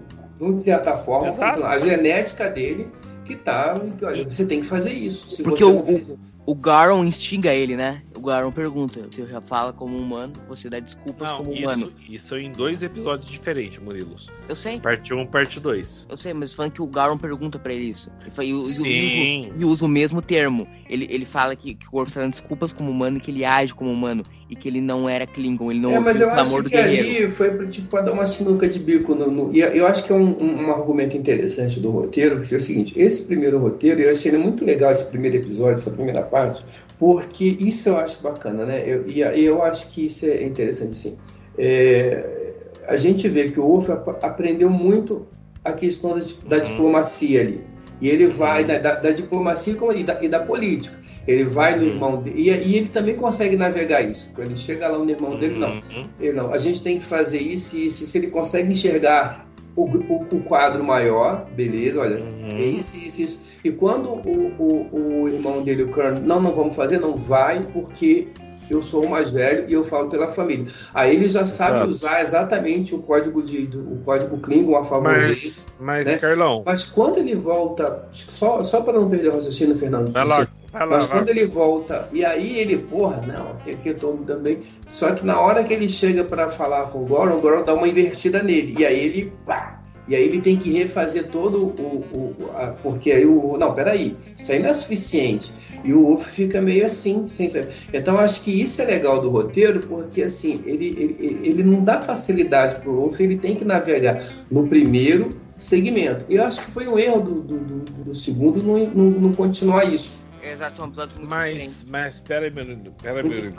de 0.56 0.64
certa 0.64 0.96
forma, 0.98 1.28
a 1.68 1.80
genética 1.80 2.50
dele 2.50 2.88
que 3.26 3.36
tá, 3.36 3.74
que, 3.98 4.06
olha, 4.06 4.24
você 4.28 4.46
tem 4.46 4.62
que 4.62 4.68
fazer 4.68 4.92
isso. 4.94 5.36
Se 5.36 5.44
Porque 5.44 5.64
você 5.64 5.72
o- 5.80 5.84
fizer- 5.84 6.16
O 6.50 6.56
Garon 6.56 7.06
instiga 7.06 7.54
ele, 7.54 7.76
né? 7.76 8.02
O 8.18 8.22
Garon 8.22 8.52
pergunta: 8.52 9.02
você 9.12 9.24
já 9.28 9.40
fala 9.40 9.72
como 9.72 9.96
humano, 9.96 10.34
você 10.48 10.68
dá 10.68 10.80
desculpas 10.80 11.30
Não, 11.30 11.38
como 11.38 11.52
humano. 11.52 11.94
isso, 12.08 12.12
isso 12.12 12.36
é 12.36 12.42
em 12.42 12.52
dois 12.52 12.82
episódios 12.82 13.30
diferentes, 13.30 13.78
Murilos. 13.78 14.32
Eu 14.48 14.56
sei, 14.56 14.80
Parte 14.80 15.14
1 15.14 15.28
parte 15.28 15.60
2. 15.60 16.08
eu 16.10 16.18
sei, 16.18 16.34
mas 16.34 16.52
falando 16.52 16.72
que 16.72 16.82
o 16.82 16.88
Garon 16.88 17.20
pergunta 17.20 17.60
pra 17.60 17.72
ele 17.72 17.90
isso. 17.92 18.10
Ele 18.40 18.52
e, 18.52 18.60
Sim. 18.62 19.54
e 19.60 19.64
usa 19.64 19.86
o 19.86 19.88
mesmo 19.88 20.24
termo. 20.24 20.68
Ele, 20.90 21.08
ele 21.10 21.24
fala 21.26 21.56
que, 21.56 21.76
que 21.76 21.86
o 21.92 21.98
Orf 21.98 22.12
tá 22.12 22.22
dando 22.22 22.32
desculpas 22.32 22.74
como 22.74 22.90
humano 22.90 23.18
e 23.18 23.20
que 23.22 23.30
ele 23.30 23.46
age 23.46 23.74
como 23.76 23.92
humano. 23.92 24.24
E 24.50 24.56
que 24.56 24.68
ele 24.68 24.82
não 24.82 25.08
era 25.08 25.28
Klingon, 25.28 25.70
ele 25.72 25.80
não 25.80 25.92
É, 25.92 26.00
mas 26.00 26.20
eu 26.20 26.30
acho 26.32 26.64
que 26.64 26.70
guerreiro. 26.72 27.08
ali 27.10 27.28
foi 27.30 27.68
tipo, 27.68 27.88
pra 27.88 28.02
dar 28.02 28.12
uma 28.14 28.26
sinuca 28.26 28.68
de 28.68 28.80
bico. 28.80 29.14
No, 29.14 29.30
no- 29.30 29.56
e 29.56 29.60
eu 29.60 29.86
acho 29.86 30.04
que 30.04 30.12
é 30.12 30.16
um, 30.16 30.36
um- 30.44 30.66
um 30.66 30.72
argumento 30.72 31.16
interessante 31.16 31.80
do 31.80 31.92
roteiro, 31.92 32.38
porque 32.38 32.56
é 32.56 32.58
o 32.58 32.62
seguinte: 32.62 33.00
esse 33.00 33.22
primeiro 33.24 33.60
roteiro, 33.60 34.02
eu 34.02 34.10
achei 34.10 34.32
ele 34.32 34.40
muito 34.40 34.66
legal, 34.66 34.90
esse 34.92 35.06
primeiro 35.06 35.38
episódio, 35.38 35.74
essa 35.76 35.92
primeira 35.92 36.24
parte, 36.24 36.66
porque 36.98 37.46
isso 37.60 37.90
eu 37.90 37.98
acho 37.98 38.20
bacana, 38.24 38.66
né? 38.66 38.84
Eu, 38.86 39.06
e 39.08 39.22
eu 39.46 39.62
acho 39.62 39.88
que 39.90 40.08
isso 40.08 40.26
é 40.26 40.44
interessante, 40.44 40.98
sim. 40.98 41.18
É, 41.58 42.54
a 42.88 42.98
gente 42.98 43.28
vê 43.28 43.50
que 43.50 43.60
o 43.60 43.64
Wolf 43.64 43.90
ap- 43.90 44.24
aprendeu 44.24 44.70
muito 44.70 45.28
a 45.64 45.74
questão 45.74 46.18
da, 46.18 46.26
da 46.48 46.58
Uhum. 46.58 46.64
diplomacia 46.72 47.42
ali. 47.42 47.62
E 48.02 48.10
ele 48.10 48.28
vai 48.28 48.64
da, 48.64 48.78
da- 48.78 48.96
da 48.96 49.12
diplomacia 49.12 49.76
e 49.96 50.04
da, 50.04 50.24
e 50.24 50.28
da 50.30 50.40
política. 50.40 50.98
Ele 51.28 51.44
vai 51.44 51.76
no 51.76 51.84
Uhum. 51.84 51.90
irmão 51.90 52.18
dele. 52.22 52.36
E, 52.42 52.50
e 52.50 52.76
ele 52.76 52.88
também 52.88 53.16
consegue 53.16 53.56
navegar 53.56 54.02
isso. 54.02 54.32
Quando 54.34 54.48
ele 54.48 54.56
chega 54.58 54.88
lá 54.88 54.98
no 54.98 55.10
irmão 55.10 55.38
dele, 55.38 55.60
não. 55.60 55.74
Uhum. 55.74 56.08
Ele 56.20 56.34
não, 56.34 56.52
a 56.54 56.58
gente 56.58 56.82
tem 56.82 56.98
que 56.98 57.06
fazer 57.06 57.40
isso 57.40 57.76
e 57.76 57.88
isso. 57.88 58.06
Se 58.06 58.18
ele 58.18 58.28
consegue 58.28 58.72
enxergar 58.72 59.46
o, 59.76 59.84
o, 59.84 60.26
o 60.32 60.40
quadro 60.42 60.84
maior, 60.84 61.46
beleza, 61.56 62.00
olha, 62.00 62.18
Uhum. 62.20 62.50
é 62.58 62.62
isso, 62.66 62.98
isso, 62.98 63.22
isso. 63.22 63.40
E 63.64 63.70
quando 63.72 64.10
o, 64.10 64.54
o, 64.58 65.22
o 65.24 65.28
irmão 65.30 65.62
dele, 65.62 65.84
o 65.84 65.92
Kern, 65.92 66.20
não, 66.22 66.42
não 66.42 66.54
vamos 66.54 66.74
fazer, 66.76 67.00
não 67.00 67.16
vai, 67.18 67.60
porque 67.74 68.28
eu 68.74 68.82
sou 68.84 69.06
o 69.06 69.10
mais 69.10 69.30
velho 69.30 69.66
e 69.70 69.74
eu 69.74 69.84
falo 69.84 70.10
pela 70.10 70.28
família. 70.30 70.68
Aí 70.94 71.16
ele 71.16 71.28
já 71.30 71.46
sabe 71.46 71.78
Exato. 71.78 71.92
usar 71.92 72.22
exatamente 72.22 72.94
o 72.96 73.00
código 73.02 73.42
de 73.42 73.66
do- 73.68 73.94
o 73.94 74.02
código 74.04 74.38
Klingon 74.40 74.76
a 74.78 74.84
favor 74.86 75.14
dele. 75.14 75.28
Mas, 75.30 75.66
mas 75.80 76.08
né? 76.08 76.18
Carlão, 76.18 76.64
Mas 76.66 76.86
quando 76.86 77.18
ele 77.18 77.36
volta, 77.36 78.08
só, 78.12 78.64
só 78.64 78.82
para 78.82 78.94
não 79.00 79.10
perder 79.10 79.30
o 79.30 79.34
raciocínio, 79.34 79.78
Fernando, 79.78 80.12
vai 80.12 80.26
lá, 80.26 80.48
vai 80.72 80.82
lá. 80.82 80.86
mas 80.88 81.06
vai. 81.08 81.18
quando 81.18 81.30
ele 81.30 81.46
volta, 81.48 82.08
e 82.14 82.24
aí 82.26 82.60
ele, 82.60 82.78
porra, 82.78 83.22
não, 83.28 83.56
tem 83.64 83.76
que 83.78 83.90
eu 83.90 83.98
tô 83.98 84.14
também. 84.26 84.60
Só 84.90 85.12
que 85.12 85.26
na 85.26 85.40
hora 85.40 85.64
que 85.64 85.74
ele 85.74 85.88
chega 85.90 86.24
pra 86.24 86.50
falar 86.50 86.88
com 86.88 87.04
o 87.04 87.06
Goron, 87.06 87.38
o 87.38 87.42
Goron 87.42 87.64
dá 87.64 87.74
uma 87.74 87.88
invertida 87.88 88.42
nele. 88.44 88.76
E 88.78 88.86
aí 88.86 89.00
ele, 89.00 89.34
pá! 89.46 89.79
E 90.10 90.16
aí 90.16 90.24
ele 90.24 90.42
tem 90.42 90.58
que 90.58 90.72
refazer 90.74 91.28
todo 91.28 91.66
o. 91.68 92.36
o 92.42 92.52
a- 92.58 92.74
porque 92.82 93.12
aí 93.12 93.26
o. 93.26 93.56
Não, 93.58 93.74
peraí, 93.74 94.16
isso 94.38 94.52
aí 94.52 94.60
não 94.60 94.70
é 94.70 94.74
suficiente. 94.74 95.52
E 95.84 95.94
o 95.94 96.02
Wolf 96.04 96.28
fica 96.28 96.60
meio 96.62 96.86
assim, 96.86 97.28
sem 97.30 97.48
saber. 97.48 97.70
Então 97.94 98.16
eu 98.16 98.20
acho 98.22 98.42
que 98.44 98.52
isso 98.62 98.82
é 98.82 98.86
legal 98.86 99.22
do 99.22 99.30
roteiro, 99.30 99.80
porque 99.82 100.24
assim, 100.24 100.62
ele, 100.66 100.88
ele, 101.20 101.40
ele 101.48 101.64
não 101.64 101.84
dá 101.84 102.02
facilidade 102.02 102.82
pro 102.82 102.92
Wolf, 102.94 103.20
ele 103.20 103.38
tem 103.38 103.56
que 103.56 103.64
navegar 103.64 104.22
no 104.52 104.68
primeiro 104.68 105.30
segmento. 105.58 106.26
Eu 106.30 106.44
acho 106.44 106.60
que 106.66 106.72
foi 106.72 106.88
um 106.88 106.98
erro 107.00 107.22
do, 107.22 107.42
do, 107.42 107.58
do- 107.60 108.04
do 108.06 108.14
segundo 108.16 108.62
não, 108.64 108.80
não, 108.88 109.12
não 109.22 109.34
continuar 109.34 109.86
isso. 109.86 110.20
Exato, 110.44 110.78
são 110.78 110.88
episódios 110.88 111.18
muito 111.18 111.30
Mas, 111.30 111.52
diferentes. 111.54 111.86
mas, 111.90 112.20
pera 112.22 112.46
aí, 112.46 112.52
meu 112.52 112.64
lindo, 112.64 112.92
pera 113.02 113.22
aí, 113.22 113.30
meu. 113.30 113.52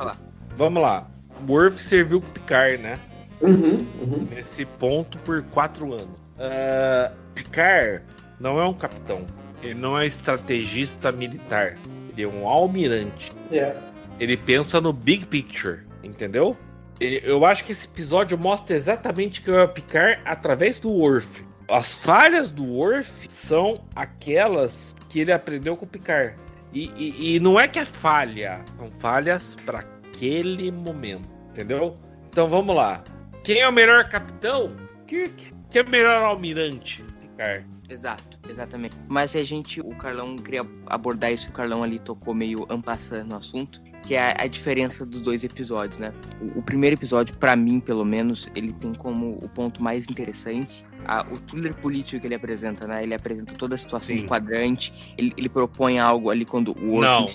Vamos 0.59 0.83
lá. 0.83 1.09
O 1.49 1.53
Worf 1.53 1.81
serviu 1.83 2.21
pro 2.21 2.33
Picard, 2.33 2.79
né? 2.83 2.99
Uhum, 3.41 3.87
uhum. 4.03 4.27
Nesse 4.31 4.65
ponto 4.67 5.17
por 5.19 5.43
quatro 5.45 5.93
anos. 5.95 6.20
Ah, 6.41 7.13
Picard 7.35 8.03
não 8.41 8.59
é 8.59 8.67
um 8.67 8.75
capitão. 8.75 9.27
Ele 9.63 9.75
não 9.75 9.99
é 9.99 10.07
estrategista 10.07 11.13
militar. 11.13 11.77
Ele 12.11 12.23
é 12.23 12.27
um 12.29 12.49
almirante. 12.49 13.31
É. 13.53 13.77
Ele 14.19 14.37
pensa 14.37 14.81
no 14.81 14.93
big 14.93 15.27
picture, 15.27 15.81
entendeu? 16.03 16.57
Eu 17.01 17.45
acho 17.47 17.65
que 17.65 17.73
esse 17.73 17.87
episódio 17.87 18.37
mostra 18.39 18.77
exatamente 18.77 19.41
que 19.41 19.51
é 19.51 19.63
o 19.63 19.69
Picard 19.69 20.21
através 20.25 20.79
do 20.79 20.91
Worf. 20.91 21.45
As 21.69 21.95
falhas 21.97 22.51
do 22.51 22.65
Worf 22.65 23.11
são 23.29 23.83
aquelas 23.95 24.95
que 25.09 25.21
ele 25.21 25.33
aprendeu 25.33 25.77
com 25.77 25.87
o 25.87 25.89
Picard. 25.89 26.35
E, 26.73 26.91
e- 26.97 27.37
e 27.37 27.41
não 27.41 27.59
é 27.59 27.67
que 27.67 27.79
é 27.79 27.85
falha, 27.85 28.61
são 28.79 28.91
falhas 28.99 29.57
para 29.65 29.79
aquele 29.81 30.71
momento, 30.71 31.29
entendeu? 31.51 31.97
Então 32.29 32.49
vamos 32.49 32.77
lá. 32.77 33.03
Quem 33.43 33.61
é 33.61 33.69
o 33.69 33.73
melhor 33.73 34.09
capitão? 34.09 34.73
Kirk. 35.07 35.55
Quem 35.71 35.81
é 35.81 35.85
melhor 35.85 36.23
almirante? 36.25 37.05
Picard. 37.21 37.65
Exato, 37.89 38.39
exatamente. 38.49 38.97
Mas 39.09 39.35
a 39.35 39.43
gente, 39.43 39.81
o 39.81 39.95
Carlão 39.97 40.37
queria 40.37 40.65
abordar 40.87 41.33
isso, 41.33 41.49
o 41.49 41.53
Carlão 41.53 41.83
ali 41.83 41.99
tocou 41.99 42.33
meio 42.35 42.65
ampassando 42.69 43.31
no 43.31 43.37
assunto, 43.37 43.81
que 44.07 44.15
é 44.15 44.31
a, 44.33 44.43
a 44.43 44.47
diferença 44.47 45.05
dos 45.05 45.21
dois 45.21 45.43
episódios, 45.43 45.99
né? 45.99 46.13
O, 46.41 46.61
o 46.61 46.63
primeiro 46.63 46.95
episódio, 46.97 47.37
pra 47.37 47.57
mim, 47.57 47.81
pelo 47.81 48.05
menos, 48.05 48.49
ele 48.55 48.73
tem 48.75 48.93
como 48.95 49.39
o 49.43 49.49
ponto 49.49 49.83
mais 49.83 50.09
interessante 50.09 50.85
a- 51.07 51.27
o 51.33 51.37
thriller 51.41 51.75
político 51.75 52.21
que 52.21 52.27
ele 52.29 52.35
apresenta, 52.37 52.87
né? 52.87 53.03
Ele 53.03 53.15
apresenta 53.15 53.55
toda 53.55 53.75
a 53.75 53.79
situação 53.79 54.15
Sim. 54.15 54.23
do 54.23 54.29
quadrante, 54.29 55.15
ele, 55.19 55.33
ele 55.37 55.49
propõe 55.49 55.99
algo 55.99 56.31
ali 56.31 56.45
quando 56.45 56.73
o. 56.79 57.01
Não. 57.01 57.27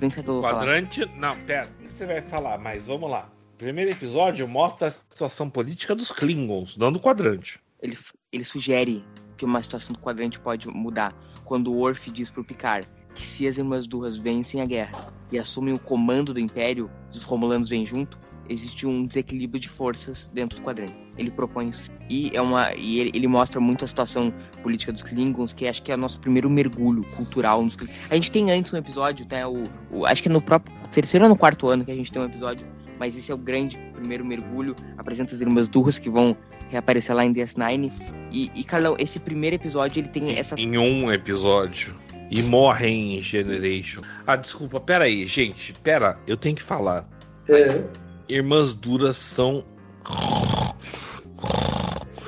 Nem 0.00 0.08
o 0.08 0.12
que 0.12 0.18
eu 0.20 0.24
vou 0.24 0.42
falar. 0.42 0.60
Quadrante. 0.60 1.04
Não, 1.16 1.36
pera. 1.40 1.68
O 1.80 1.86
que 1.86 1.92
você 1.92 2.06
vai 2.06 2.22
falar? 2.22 2.56
Mas 2.58 2.86
vamos 2.86 3.10
lá. 3.10 3.28
O 3.54 3.56
primeiro 3.56 3.90
episódio 3.90 4.46
mostra 4.46 4.88
a 4.88 4.90
situação 4.90 5.48
política 5.50 5.94
dos 5.94 6.10
Klingons, 6.12 6.76
não 6.76 6.92
do 6.92 7.00
quadrante. 7.00 7.58
Ele, 7.84 7.98
ele 8.32 8.44
sugere 8.44 9.04
que 9.36 9.44
uma 9.44 9.62
situação 9.62 9.92
do 9.92 9.98
quadrante 9.98 10.40
pode 10.40 10.66
mudar 10.68 11.14
quando 11.44 11.70
o 11.70 11.76
Worf 11.76 12.10
diz 12.10 12.30
pro 12.30 12.44
Picard 12.44 12.88
que 13.14 13.24
se 13.24 13.46
as 13.46 13.58
irmãs 13.58 13.86
duas 13.86 14.16
vencem 14.16 14.60
a 14.60 14.66
guerra 14.66 15.12
e 15.30 15.38
assumem 15.38 15.72
o 15.72 15.78
comando 15.78 16.34
do 16.34 16.40
Império, 16.40 16.90
os 17.12 17.22
Romulanos 17.22 17.68
vêm 17.68 17.86
junto, 17.86 18.18
existe 18.48 18.86
um 18.86 19.06
desequilíbrio 19.06 19.60
de 19.60 19.68
forças 19.68 20.28
dentro 20.32 20.58
do 20.58 20.62
quadrante. 20.64 20.94
ele 21.16 21.30
propõe 21.30 21.68
isso. 21.68 21.90
E, 22.10 22.30
é 22.34 22.40
uma, 22.40 22.74
e 22.74 22.98
ele, 22.98 23.12
ele 23.14 23.28
mostra 23.28 23.60
muito 23.60 23.84
a 23.84 23.88
situação 23.88 24.34
política 24.62 24.92
dos 24.92 25.02
Klingons, 25.02 25.52
que 25.52 25.66
acho 25.66 25.82
que 25.82 25.92
é 25.92 25.94
o 25.94 25.98
nosso 25.98 26.18
primeiro 26.18 26.50
mergulho 26.50 27.04
cultural 27.14 27.62
nos 27.62 27.76
A 28.10 28.14
gente 28.16 28.32
tem 28.32 28.50
antes 28.50 28.72
um 28.72 28.76
episódio, 28.76 29.24
né, 29.30 29.46
o, 29.46 29.62
o, 29.92 30.06
acho 30.06 30.22
que 30.22 30.28
é 30.28 30.32
no 30.32 30.42
próprio 30.42 30.74
terceiro 30.90 31.24
ou 31.24 31.28
no 31.28 31.36
quarto 31.36 31.68
ano 31.68 31.84
que 31.84 31.92
a 31.92 31.94
gente 31.94 32.10
tem 32.10 32.20
um 32.20 32.26
episódio, 32.26 32.66
mas 32.98 33.16
esse 33.16 33.30
é 33.30 33.34
o 33.34 33.38
grande 33.38 33.78
primeiro 33.92 34.24
mergulho, 34.24 34.74
apresenta 34.98 35.34
as 35.34 35.40
irmãs 35.40 35.68
Durras 35.68 35.98
que 35.98 36.10
vão 36.10 36.36
reaparecer 36.70 37.14
lá 37.14 37.24
em 37.24 37.32
DS9. 37.32 37.92
E, 38.30 38.50
e 38.54 38.64
Carlão, 38.64 38.96
esse 38.98 39.18
primeiro 39.18 39.56
episódio 39.56 40.00
ele 40.00 40.08
tem 40.08 40.36
essa. 40.38 40.54
Em 40.58 40.76
um 40.78 41.12
episódio. 41.12 41.94
E 42.30 42.42
morrem 42.42 43.18
em 43.18 43.20
Generation. 43.20 44.02
Ah, 44.26 44.34
desculpa, 44.34 44.80
pera 44.80 45.04
aí, 45.04 45.26
gente. 45.26 45.72
Pera, 45.74 46.18
eu 46.26 46.36
tenho 46.36 46.56
que 46.56 46.62
falar. 46.62 47.06
É. 47.48 47.82
Irmãs 48.28 48.74
duras 48.74 49.16
são. 49.16 49.64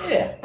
É. 0.09 0.37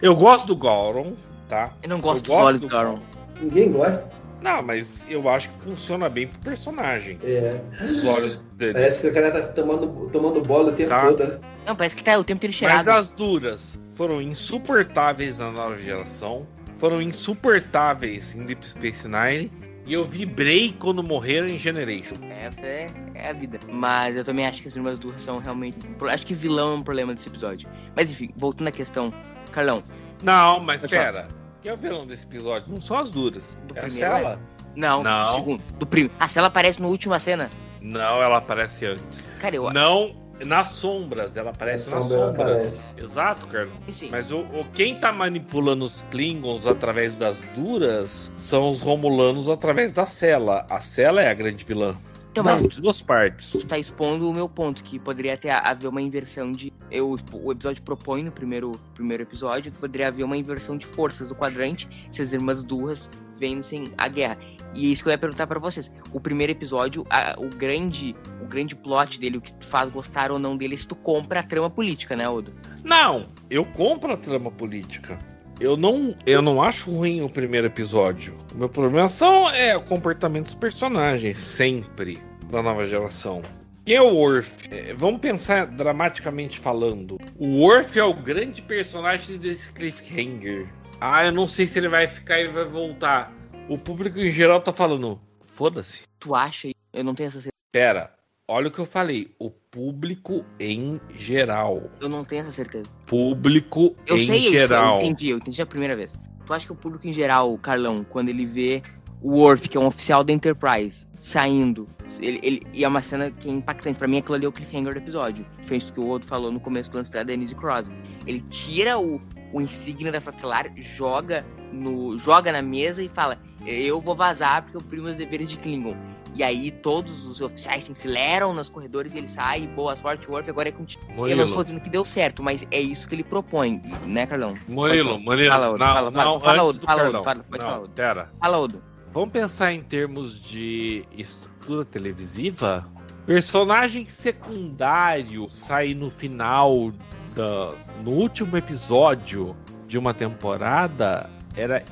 Eu 0.00 0.16
gosto 0.16 0.46
do 0.46 0.56
Gauron, 0.56 1.12
tá? 1.48 1.74
Eu 1.82 1.88
não 1.88 2.00
gosto 2.00 2.30
Eu 2.30 2.36
dos 2.36 2.44
olhos 2.44 2.60
do 2.60 2.66
do 2.66 2.72
Gauron. 2.72 3.00
Ninguém 3.40 3.70
gosta. 3.70 4.08
Não, 4.44 4.62
mas 4.62 5.02
eu 5.08 5.26
acho 5.26 5.48
que 5.48 5.64
funciona 5.64 6.06
bem 6.06 6.26
pro 6.26 6.38
personagem. 6.40 7.18
É. 7.24 7.58
Os 7.82 8.04
olhos 8.04 8.36
dele. 8.56 8.74
Parece 8.74 9.00
que 9.00 9.06
o 9.08 9.14
cara 9.14 9.30
tá 9.32 9.48
tomando, 9.48 10.10
tomando 10.10 10.42
bola 10.42 10.70
o 10.70 10.72
tempo 10.76 10.90
Tá. 10.90 11.06
todo, 11.06 11.26
né? 11.26 11.38
Não, 11.64 11.74
parece 11.74 11.96
que 11.96 12.04
tá 12.04 12.18
o 12.18 12.22
tempo 12.22 12.44
inteiro 12.44 12.52
Mas 12.52 12.58
cheirado. 12.58 12.90
as 12.90 13.08
duras 13.08 13.80
foram 13.94 14.20
insuportáveis 14.20 15.38
na 15.38 15.50
nova 15.50 15.78
geração, 15.78 16.46
foram 16.78 17.00
insuportáveis 17.00 18.34
em 18.36 18.44
Deep 18.44 18.68
Space 18.68 19.08
Nine, 19.08 19.50
e 19.86 19.94
eu 19.94 20.04
vibrei 20.04 20.74
quando 20.78 21.02
morreram 21.02 21.46
em 21.48 21.56
Generation. 21.56 22.14
Essa 22.30 22.66
é, 22.66 22.86
é 23.14 23.30
a 23.30 23.32
vida. 23.32 23.58
Mas 23.70 24.14
eu 24.14 24.24
também 24.26 24.46
acho 24.46 24.60
que 24.60 24.68
as 24.68 24.76
irmãs 24.76 24.98
Durras 24.98 25.22
são 25.22 25.38
realmente. 25.38 25.78
Acho 26.10 26.26
que 26.26 26.34
vilão 26.34 26.72
é 26.72 26.76
um 26.76 26.82
problema 26.82 27.14
desse 27.14 27.28
episódio. 27.28 27.66
Mas 27.96 28.10
enfim, 28.10 28.30
voltando 28.36 28.68
à 28.68 28.72
questão. 28.72 29.10
Carlão, 29.52 29.82
Não, 30.22 30.60
mas 30.60 30.80
Pode 30.82 30.94
falar. 30.94 31.28
Quem 31.64 31.70
é 31.70 31.74
o 31.74 31.78
vilão 31.78 32.06
desse 32.06 32.24
episódio? 32.24 32.70
Não 32.70 32.80
são 32.80 32.98
as 32.98 33.10
duras. 33.10 33.58
Do 33.66 33.74
é 33.74 33.78
a 33.80 33.82
primeiro, 33.84 34.14
Cela. 34.14 34.38
não, 34.76 35.02
Não. 35.02 35.26
do 35.26 35.32
segundo. 35.32 35.62
Do 35.78 35.86
primeiro. 35.86 36.14
Ah, 36.20 36.28
se 36.28 36.38
ela 36.38 36.48
aparece 36.48 36.80
na 36.80 36.86
última 36.88 37.18
cena. 37.18 37.48
Não, 37.80 38.22
ela 38.22 38.36
aparece 38.36 38.84
antes. 38.86 39.22
Cara, 39.40 39.56
eu 39.56 39.70
Não, 39.72 40.14
nas 40.44 40.68
sombras. 40.72 41.34
Ela 41.36 41.50
aparece 41.50 41.88
Na 41.88 41.96
nas 42.00 42.04
sombra 42.08 42.26
sombras. 42.26 42.46
aparece. 42.46 42.94
Exato, 43.02 43.46
Carlos. 43.48 43.72
Sim. 43.90 44.08
Mas 44.12 44.30
o, 44.30 44.40
o- 44.40 44.66
quem 44.74 44.94
tá 44.96 45.10
manipulando 45.10 45.86
os 45.86 46.02
Klingons 46.10 46.66
através 46.66 47.14
das 47.18 47.38
duras 47.56 48.30
são 48.36 48.70
os 48.70 48.80
Romulanos 48.82 49.48
através 49.48 49.94
da 49.94 50.04
Cela. 50.04 50.66
A 50.68 50.80
Cela 50.82 51.22
é 51.22 51.30
a 51.30 51.34
grande 51.34 51.64
vilã. 51.64 51.96
Então, 52.34 52.42
Nas 52.42 52.60
mas 52.62 52.76
duas 52.80 53.00
partes. 53.00 53.52
tu 53.52 53.64
tá 53.64 53.78
expondo 53.78 54.28
o 54.28 54.34
meu 54.34 54.48
ponto, 54.48 54.82
que 54.82 54.98
poderia 54.98 55.36
ter 55.36 55.50
haver 55.50 55.86
uma 55.86 56.02
inversão 56.02 56.50
de. 56.50 56.72
Eu, 56.90 57.16
o 57.32 57.52
episódio 57.52 57.80
propõe 57.84 58.24
no 58.24 58.32
primeiro, 58.32 58.72
primeiro 58.92 59.22
episódio 59.22 59.70
que 59.70 59.78
poderia 59.78 60.08
haver 60.08 60.24
uma 60.24 60.36
inversão 60.36 60.76
de 60.76 60.84
forças 60.84 61.28
do 61.28 61.34
quadrante 61.36 61.88
se 62.10 62.20
as 62.20 62.32
irmãs 62.32 62.64
Durras 62.64 63.08
vencem 63.38 63.84
a 63.96 64.08
guerra. 64.08 64.36
E 64.74 64.86
é 64.88 64.88
isso 64.90 65.04
que 65.04 65.08
eu 65.08 65.12
ia 65.12 65.18
perguntar 65.18 65.46
pra 65.46 65.60
vocês. 65.60 65.88
O 66.12 66.18
primeiro 66.18 66.50
episódio, 66.50 67.06
a- 67.08 67.36
o 67.38 67.48
grande 67.48 68.16
o 68.42 68.46
grande 68.46 68.74
plot 68.74 69.18
dele, 69.20 69.38
o 69.38 69.40
que 69.40 69.54
faz 69.64 69.88
gostar 69.90 70.32
ou 70.32 70.38
não 70.38 70.56
dele, 70.56 70.74
é 70.74 70.76
se 70.76 70.88
tu 70.88 70.96
compra 70.96 71.38
a 71.38 71.42
trama 71.44 71.70
política, 71.70 72.16
né, 72.16 72.28
Odo? 72.28 72.52
Não, 72.82 73.28
eu 73.48 73.64
compro 73.64 74.12
a 74.12 74.16
trama 74.16 74.50
política. 74.50 75.16
Eu 75.60 75.76
não, 75.76 76.16
eu 76.26 76.42
não 76.42 76.60
acho 76.62 76.90
ruim 76.90 77.22
o 77.22 77.28
primeiro 77.28 77.68
episódio. 77.68 78.36
O 78.52 78.58
meu 78.58 78.68
problema 78.68 79.08
são 79.08 79.48
é 79.50 79.76
o 79.76 79.82
comportamento 79.82 80.46
dos 80.46 80.54
personagens, 80.54 81.38
sempre, 81.38 82.18
da 82.50 82.62
nova 82.62 82.84
geração. 82.84 83.42
Quem 83.84 83.96
é 83.96 84.02
o 84.02 84.14
Worf? 84.14 84.68
É, 84.70 84.94
vamos 84.94 85.20
pensar 85.20 85.66
dramaticamente 85.66 86.58
falando. 86.58 87.18
O 87.38 87.60
Worf 87.60 87.98
é 87.98 88.04
o 88.04 88.14
grande 88.14 88.62
personagem 88.62 89.36
desse 89.36 89.70
cliffhanger. 89.72 90.66
Ah, 91.00 91.26
eu 91.26 91.32
não 91.32 91.46
sei 91.46 91.66
se 91.66 91.78
ele 91.78 91.88
vai 91.88 92.06
ficar 92.06 92.40
e 92.40 92.48
vai 92.48 92.64
voltar. 92.64 93.32
O 93.68 93.76
público 93.78 94.18
em 94.18 94.30
geral 94.30 94.60
tá 94.60 94.72
falando, 94.72 95.20
foda-se. 95.52 96.02
Tu 96.18 96.34
acha? 96.34 96.70
Eu 96.92 97.04
não 97.04 97.14
tenho 97.14 97.28
essa 97.28 97.40
certeza. 97.40 97.52
Pera, 97.70 98.13
olha 98.48 98.68
o 98.68 98.70
que 98.70 98.78
eu 98.78 98.86
falei. 98.86 99.34
O 99.38 99.50
público 99.50 100.44
em 100.60 101.00
geral. 101.18 101.90
Eu 102.00 102.08
não 102.08 102.24
tenho 102.24 102.42
essa 102.42 102.52
certeza. 102.52 102.88
Público 103.06 103.96
Eu 104.06 104.16
em 104.16 104.26
sei 104.26 104.38
isso, 104.40 104.50
geral. 104.50 104.96
eu 104.96 105.06
entendi, 105.06 105.30
eu 105.30 105.36
entendi 105.38 105.60
a 105.62 105.66
primeira 105.66 105.96
vez. 105.96 106.12
Tu 106.46 106.52
acha 106.52 106.66
que 106.66 106.72
o 106.72 106.76
público 106.76 107.06
em 107.06 107.12
geral, 107.12 107.56
Carlão, 107.58 108.04
quando 108.04 108.28
ele 108.28 108.44
vê 108.44 108.82
o 109.22 109.30
Worf, 109.38 109.68
que 109.68 109.76
é 109.76 109.80
um 109.80 109.86
oficial 109.86 110.22
da 110.22 110.32
Enterprise, 110.32 111.06
saindo, 111.18 111.88
ele, 112.20 112.38
ele- 112.42 112.66
e 112.72 112.84
é 112.84 112.88
uma 112.88 113.00
cena 113.00 113.30
que 113.30 113.48
é 113.48 113.52
impactante. 113.52 113.98
Pra 113.98 114.06
mim, 114.06 114.18
aquilo 114.18 114.34
ali 114.34 114.44
é 114.44 114.48
o 114.48 114.52
cliffhanger 114.52 114.92
do 114.92 114.98
episódio. 114.98 115.46
Diferente 115.60 115.86
do 115.86 115.92
que 115.94 116.00
o 116.00 116.06
outro 116.06 116.28
falou 116.28 116.52
no 116.52 116.60
começo 116.60 116.90
do 116.90 116.98
lance 116.98 117.10
da 117.10 117.22
Denise 117.22 117.54
Crosby. 117.54 117.94
Ele 118.26 118.40
tira 118.50 118.98
o, 118.98 119.20
o 119.52 119.60
insígnia 119.60 120.12
da 120.12 120.20
fratelar, 120.20 120.70
joga, 120.76 121.44
no, 121.72 122.18
joga 122.18 122.52
na 122.52 122.60
mesa 122.60 123.02
e 123.02 123.08
fala: 123.08 123.38
Eu 123.66 124.00
vou 124.02 124.14
vazar 124.14 124.62
porque 124.62 124.76
eu 124.76 124.82
primo 124.82 125.08
os 125.08 125.16
deveres 125.16 125.48
de 125.48 125.56
Klingon. 125.56 125.96
E 126.34 126.42
aí 126.42 126.70
todos 126.70 127.26
os 127.26 127.40
oficiais 127.40 127.84
se 127.84 127.92
enfileiram 127.92 128.52
nos 128.52 128.68
corredores 128.68 129.14
e 129.14 129.18
ele 129.18 129.28
sai, 129.28 129.66
boa 129.68 129.94
sorte, 129.96 130.28
Worf, 130.28 130.50
agora 130.50 130.68
é 130.68 130.72
contigo. 130.72 131.02
Eu 131.08 131.14
não 131.14 131.20
Murilo, 131.22 131.42
estou 131.44 131.62
dizendo 131.62 131.80
que 131.80 131.88
deu 131.88 132.04
certo, 132.04 132.42
mas 132.42 132.66
é 132.70 132.80
isso 132.80 133.08
que 133.08 133.14
ele 133.14 133.22
propõe, 133.22 133.80
né, 134.04 134.26
Carlão? 134.26 134.54
Murilo, 134.66 135.18
Murilo, 135.18 135.50
fala, 135.50 135.70
Odo, 135.70 135.78
não, 135.78 135.86
fala, 135.86 136.12
fala, 136.12 136.24
não, 136.24 136.40
fala, 136.40 136.62
Odo, 136.64 136.78
do 136.78 136.86
fala, 136.86 137.08
Odo, 137.08 137.24
fala, 137.24 137.44
pode 137.44 137.62
não, 137.62 137.70
falar, 137.70 137.82
Odo. 137.82 137.92
pera. 137.94 138.30
Fala, 138.40 138.58
Odo. 138.58 138.82
Vamos 139.12 139.30
pensar 139.30 139.72
em 139.72 139.82
termos 139.82 140.42
de 140.42 141.04
estrutura 141.16 141.84
televisiva? 141.84 142.84
Personagem 143.26 144.08
secundário 144.08 145.48
sai 145.50 145.94
no 145.94 146.10
final 146.10 146.92
da, 147.34 147.72
no 148.02 148.10
último 148.10 148.56
episódio 148.56 149.56
de 149.86 149.96
uma 149.96 150.12
temporada 150.12 151.30
era 151.56 151.82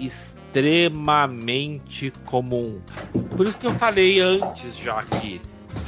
extremamente 0.53 2.13
comum. 2.27 2.81
Por 3.37 3.47
isso 3.47 3.57
que 3.57 3.67
eu 3.67 3.73
falei 3.75 4.21
antes 4.21 4.77
já 4.77 5.01
aqui. 5.01 5.41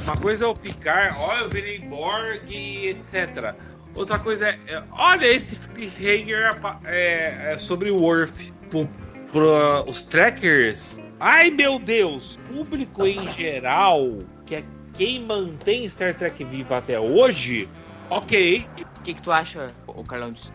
Uma 0.03 0.17
coisa 0.17 0.45
é 0.45 0.47
o 0.47 0.55
picar, 0.55 1.15
olha, 1.19 1.41
eu 1.41 1.49
virei 1.49 1.79
Borg, 1.79 2.51
etc. 2.51 3.53
Outra 3.93 4.17
coisa 4.17 4.49
é, 4.49 4.59
é, 4.67 4.83
olha, 4.91 5.27
esse 5.27 5.55
cliffhanger 5.57 6.59
é, 6.85 7.53
é 7.53 7.57
sobre 7.57 7.91
o 7.91 8.01
Worf. 8.01 8.53
Pro, 9.31 9.83
os 9.87 10.01
trackers, 10.01 10.99
ai 11.19 11.49
meu 11.49 11.77
Deus, 11.79 12.39
público 12.47 13.05
em 13.05 13.25
geral, 13.33 14.19
que 14.45 14.55
é 14.55 14.63
quem 14.95 15.21
mantém 15.23 15.87
Star 15.87 16.15
Trek 16.15 16.43
viva 16.43 16.77
até 16.77 16.99
hoje, 16.99 17.69
ok. 18.09 18.65
O 18.99 19.01
que, 19.05 19.13
que 19.13 19.21
tu 19.21 19.31
acha, 19.31 19.67
o 19.87 20.03
Carlão, 20.03 20.31
disso? 20.31 20.51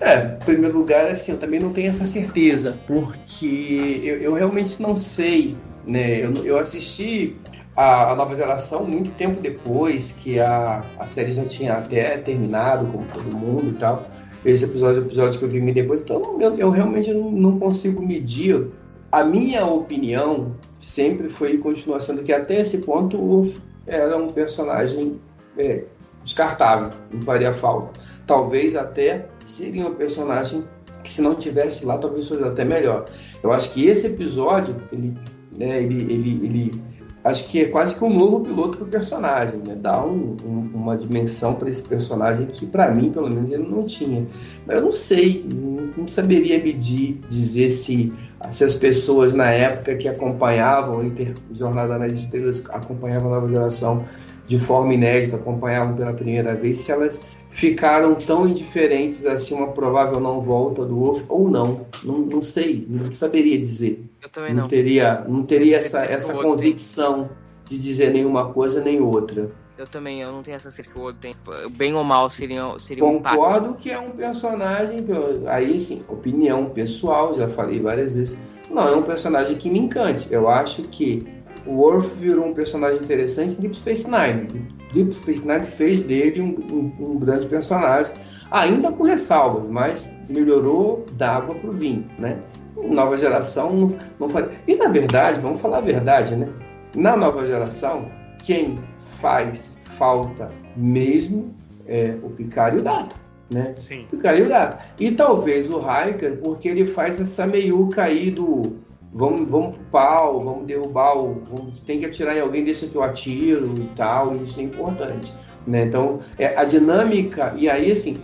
É, 0.00 0.34
em 0.34 0.44
primeiro 0.44 0.76
lugar, 0.76 1.06
assim, 1.06 1.32
eu 1.32 1.38
também 1.38 1.58
não 1.58 1.72
tenho 1.72 1.88
essa 1.88 2.06
certeza, 2.06 2.78
porque 2.86 4.00
eu, 4.04 4.20
eu 4.20 4.34
realmente 4.34 4.80
não 4.80 4.94
sei, 4.94 5.56
né? 5.86 6.24
Eu, 6.24 6.34
eu 6.44 6.58
assisti 6.58 7.34
a, 7.76 8.12
a 8.12 8.16
nova 8.16 8.34
geração 8.36 8.84
muito 8.84 9.10
tempo 9.12 9.40
depois 9.40 10.12
que 10.12 10.38
a, 10.38 10.84
a 10.98 11.06
série 11.06 11.32
já 11.32 11.44
tinha 11.44 11.74
até 11.74 12.18
terminado, 12.18 12.86
como 12.86 13.04
todo 13.12 13.36
mundo 13.36 13.70
e 13.70 13.74
tal. 13.74 14.06
Esse 14.44 14.64
episódio 14.64 15.00
é 15.00 15.02
o 15.02 15.06
episódio 15.06 15.38
que 15.38 15.44
eu 15.44 15.48
vi 15.48 15.60
me 15.60 15.72
depois, 15.72 16.00
então 16.00 16.38
eu, 16.40 16.54
eu 16.56 16.70
realmente 16.70 17.12
não, 17.12 17.30
não 17.30 17.58
consigo 17.58 18.04
medir. 18.04 18.68
A 19.10 19.24
minha 19.24 19.64
opinião 19.64 20.54
sempre 20.80 21.28
foi 21.28 21.54
e 21.54 21.58
continua 21.58 22.00
sendo 22.00 22.22
que 22.22 22.32
até 22.32 22.60
esse 22.60 22.78
ponto 22.78 23.50
era 23.86 24.16
um 24.18 24.28
personagem 24.28 25.18
é, 25.56 25.84
descartável, 26.24 26.90
não 27.12 27.22
faria 27.22 27.52
falta. 27.52 28.00
Talvez 28.26 28.74
até 28.74 29.26
seria 29.44 29.86
um 29.86 29.94
personagem 29.94 30.64
que 31.02 31.12
se 31.12 31.20
não 31.20 31.34
tivesse 31.34 31.84
lá, 31.84 31.98
talvez 31.98 32.26
fosse 32.26 32.42
até 32.42 32.64
melhor. 32.64 33.04
Eu 33.42 33.52
acho 33.52 33.70
que 33.72 33.86
esse 33.86 34.06
episódio, 34.06 34.74
ele, 34.90 35.14
né, 35.52 35.82
ele, 35.82 36.02
ele, 36.12 36.46
ele 36.46 36.82
acho 37.24 37.48
que 37.48 37.62
é 37.62 37.64
quase 37.66 37.94
que 37.94 38.04
um 38.04 38.12
novo 38.12 38.40
piloto 38.40 38.78
pro 38.78 38.86
personagem, 38.86 39.60
né? 39.66 39.74
Dá 39.74 40.04
um, 40.04 40.36
um, 40.44 40.70
uma 40.74 40.96
dimensão 40.96 41.54
para 41.54 41.70
esse 41.70 41.82
personagem 41.82 42.46
que 42.46 42.66
para 42.66 42.90
mim, 42.90 43.10
pelo 43.10 43.28
menos, 43.28 43.50
ele 43.50 43.66
não 43.66 43.84
tinha. 43.84 44.26
Mas 44.66 44.76
eu 44.78 44.84
não 44.84 44.92
sei, 44.92 45.44
não, 45.52 45.90
não 45.96 46.08
saberia 46.08 46.62
medir, 46.62 47.20
dizer 47.28 47.70
se, 47.70 48.12
se 48.50 48.64
as 48.64 48.74
pessoas 48.74 49.32
na 49.32 49.50
época 49.50 49.96
que 49.96 50.06
acompanhavam 50.06 50.98
o 50.98 51.04
Inter 51.04 51.34
Jornada 51.50 51.98
nas 51.98 52.12
Estrelas, 52.12 52.62
acompanhavam 52.70 53.32
a 53.32 53.36
nova 53.36 53.48
geração 53.48 54.04
de 54.46 54.58
forma 54.58 54.94
inédita, 54.94 55.36
acompanhavam 55.36 55.94
pela 55.94 56.12
primeira 56.12 56.54
vez, 56.54 56.78
se 56.78 56.92
elas 56.92 57.18
ficaram 57.50 58.14
tão 58.16 58.48
indiferentes 58.48 59.24
assim 59.24 59.54
uma 59.54 59.68
provável 59.68 60.18
não 60.18 60.40
volta 60.40 60.84
do 60.84 60.96
Wolf 60.96 61.22
ou 61.28 61.48
não. 61.48 61.86
Não, 62.02 62.18
não 62.18 62.42
sei, 62.42 62.84
não 62.88 63.10
saberia 63.12 63.58
dizer. 63.58 64.04
Eu 64.20 64.28
também 64.28 64.54
Não, 64.54 64.62
não. 64.62 64.68
teria, 64.68 65.24
não 65.28 65.42
teria 65.44 65.78
essa, 65.78 66.04
essa 66.04 66.32
o 66.32 66.36
outro 66.36 66.50
convicção 66.50 67.30
de 67.64 67.78
dizer 67.78 68.12
nenhuma 68.12 68.52
coisa 68.52 68.82
nem 68.82 69.00
outra. 69.00 69.50
Eu 69.76 69.86
também, 69.86 70.20
eu 70.20 70.30
não 70.30 70.42
tenho 70.42 70.56
essa 70.56 70.70
certeza 70.70 70.94
que 70.94 71.00
o 71.00 71.08
Odo 71.08 71.18
tem. 71.18 71.34
Bem 71.76 71.94
ou 71.94 72.04
mal 72.04 72.30
seria, 72.30 72.78
seria 72.78 73.04
um. 73.04 73.20
Concordo 73.20 73.74
que 73.74 73.90
é 73.90 73.98
um 73.98 74.10
personagem, 74.10 74.98
aí 75.46 75.78
sim, 75.80 76.04
opinião 76.08 76.70
pessoal, 76.70 77.34
já 77.34 77.48
falei 77.48 77.80
várias 77.80 78.14
vezes. 78.14 78.36
Não 78.70 78.88
é 78.88 78.96
um 78.96 79.02
personagem 79.02 79.56
que 79.56 79.68
me 79.68 79.80
encante. 79.80 80.28
Eu 80.30 80.48
acho 80.48 80.82
que 80.84 81.26
o 81.66 81.72
Worf 81.72 82.14
virou 82.16 82.46
um 82.46 82.54
personagem 82.54 83.00
interessante 83.02 83.56
em 83.56 83.60
Deep 83.60 83.76
Space 83.76 84.06
Nine. 84.10 84.46
Deep 84.92 85.14
Space 85.14 85.46
Nine 85.46 85.64
fez 85.64 86.00
dele 86.02 86.40
um, 86.40 86.54
um, 86.72 87.12
um 87.12 87.18
grande 87.18 87.46
personagem, 87.46 88.12
ainda 88.50 88.92
com 88.92 89.02
ressalvas, 89.02 89.66
mas 89.66 90.12
melhorou 90.28 91.04
da 91.16 91.36
água 91.36 91.54
para 91.54 91.70
o 91.70 91.72
vinho, 91.72 92.04
né? 92.18 92.38
Nova 92.76 93.16
geração 93.16 93.74
não, 93.74 93.96
não 94.20 94.28
faz... 94.28 94.48
E 94.66 94.76
na 94.76 94.88
verdade, 94.88 95.40
vamos 95.40 95.60
falar 95.60 95.78
a 95.78 95.82
verdade, 95.82 96.36
né? 96.36 96.48
Na 96.94 97.16
nova 97.16 97.46
geração, 97.46 98.08
quem 98.42 98.78
faz 98.98 99.80
falta 99.84 100.48
mesmo 100.76 101.54
é 101.86 102.14
o 102.22 102.30
Picard 102.30 102.76
e 102.76 102.80
o 102.80 102.82
Data. 102.82 103.16
Né? 103.50 103.74
Sim. 103.76 104.06
Picard 104.10 104.40
e 104.40 104.44
o 104.44 104.48
Data. 104.48 104.78
E 104.98 105.10
talvez 105.10 105.68
o 105.68 105.78
Hiker, 105.78 106.38
porque 106.42 106.68
ele 106.68 106.86
faz 106.86 107.20
essa 107.20 107.46
meiuca 107.46 108.04
aí 108.04 108.30
do 108.30 108.83
vamos, 109.14 109.48
vamos 109.48 109.76
pro 109.76 109.84
pau, 109.92 110.44
vamos 110.44 110.66
derrubar 110.66 111.16
o. 111.16 111.42
Vamos, 111.50 111.80
tem 111.80 112.00
que 112.00 112.06
atirar 112.06 112.36
em 112.36 112.40
alguém, 112.40 112.64
deixa 112.64 112.86
que 112.86 112.96
eu 112.96 113.02
atiro 113.02 113.72
e 113.78 113.88
tal, 113.96 114.36
isso 114.36 114.58
é 114.58 114.64
importante. 114.64 115.32
Né? 115.66 115.84
Então, 115.84 116.18
é, 116.38 116.56
a 116.56 116.64
dinâmica, 116.64 117.54
e 117.56 117.70
aí 117.70 117.90
assim, 117.90 118.18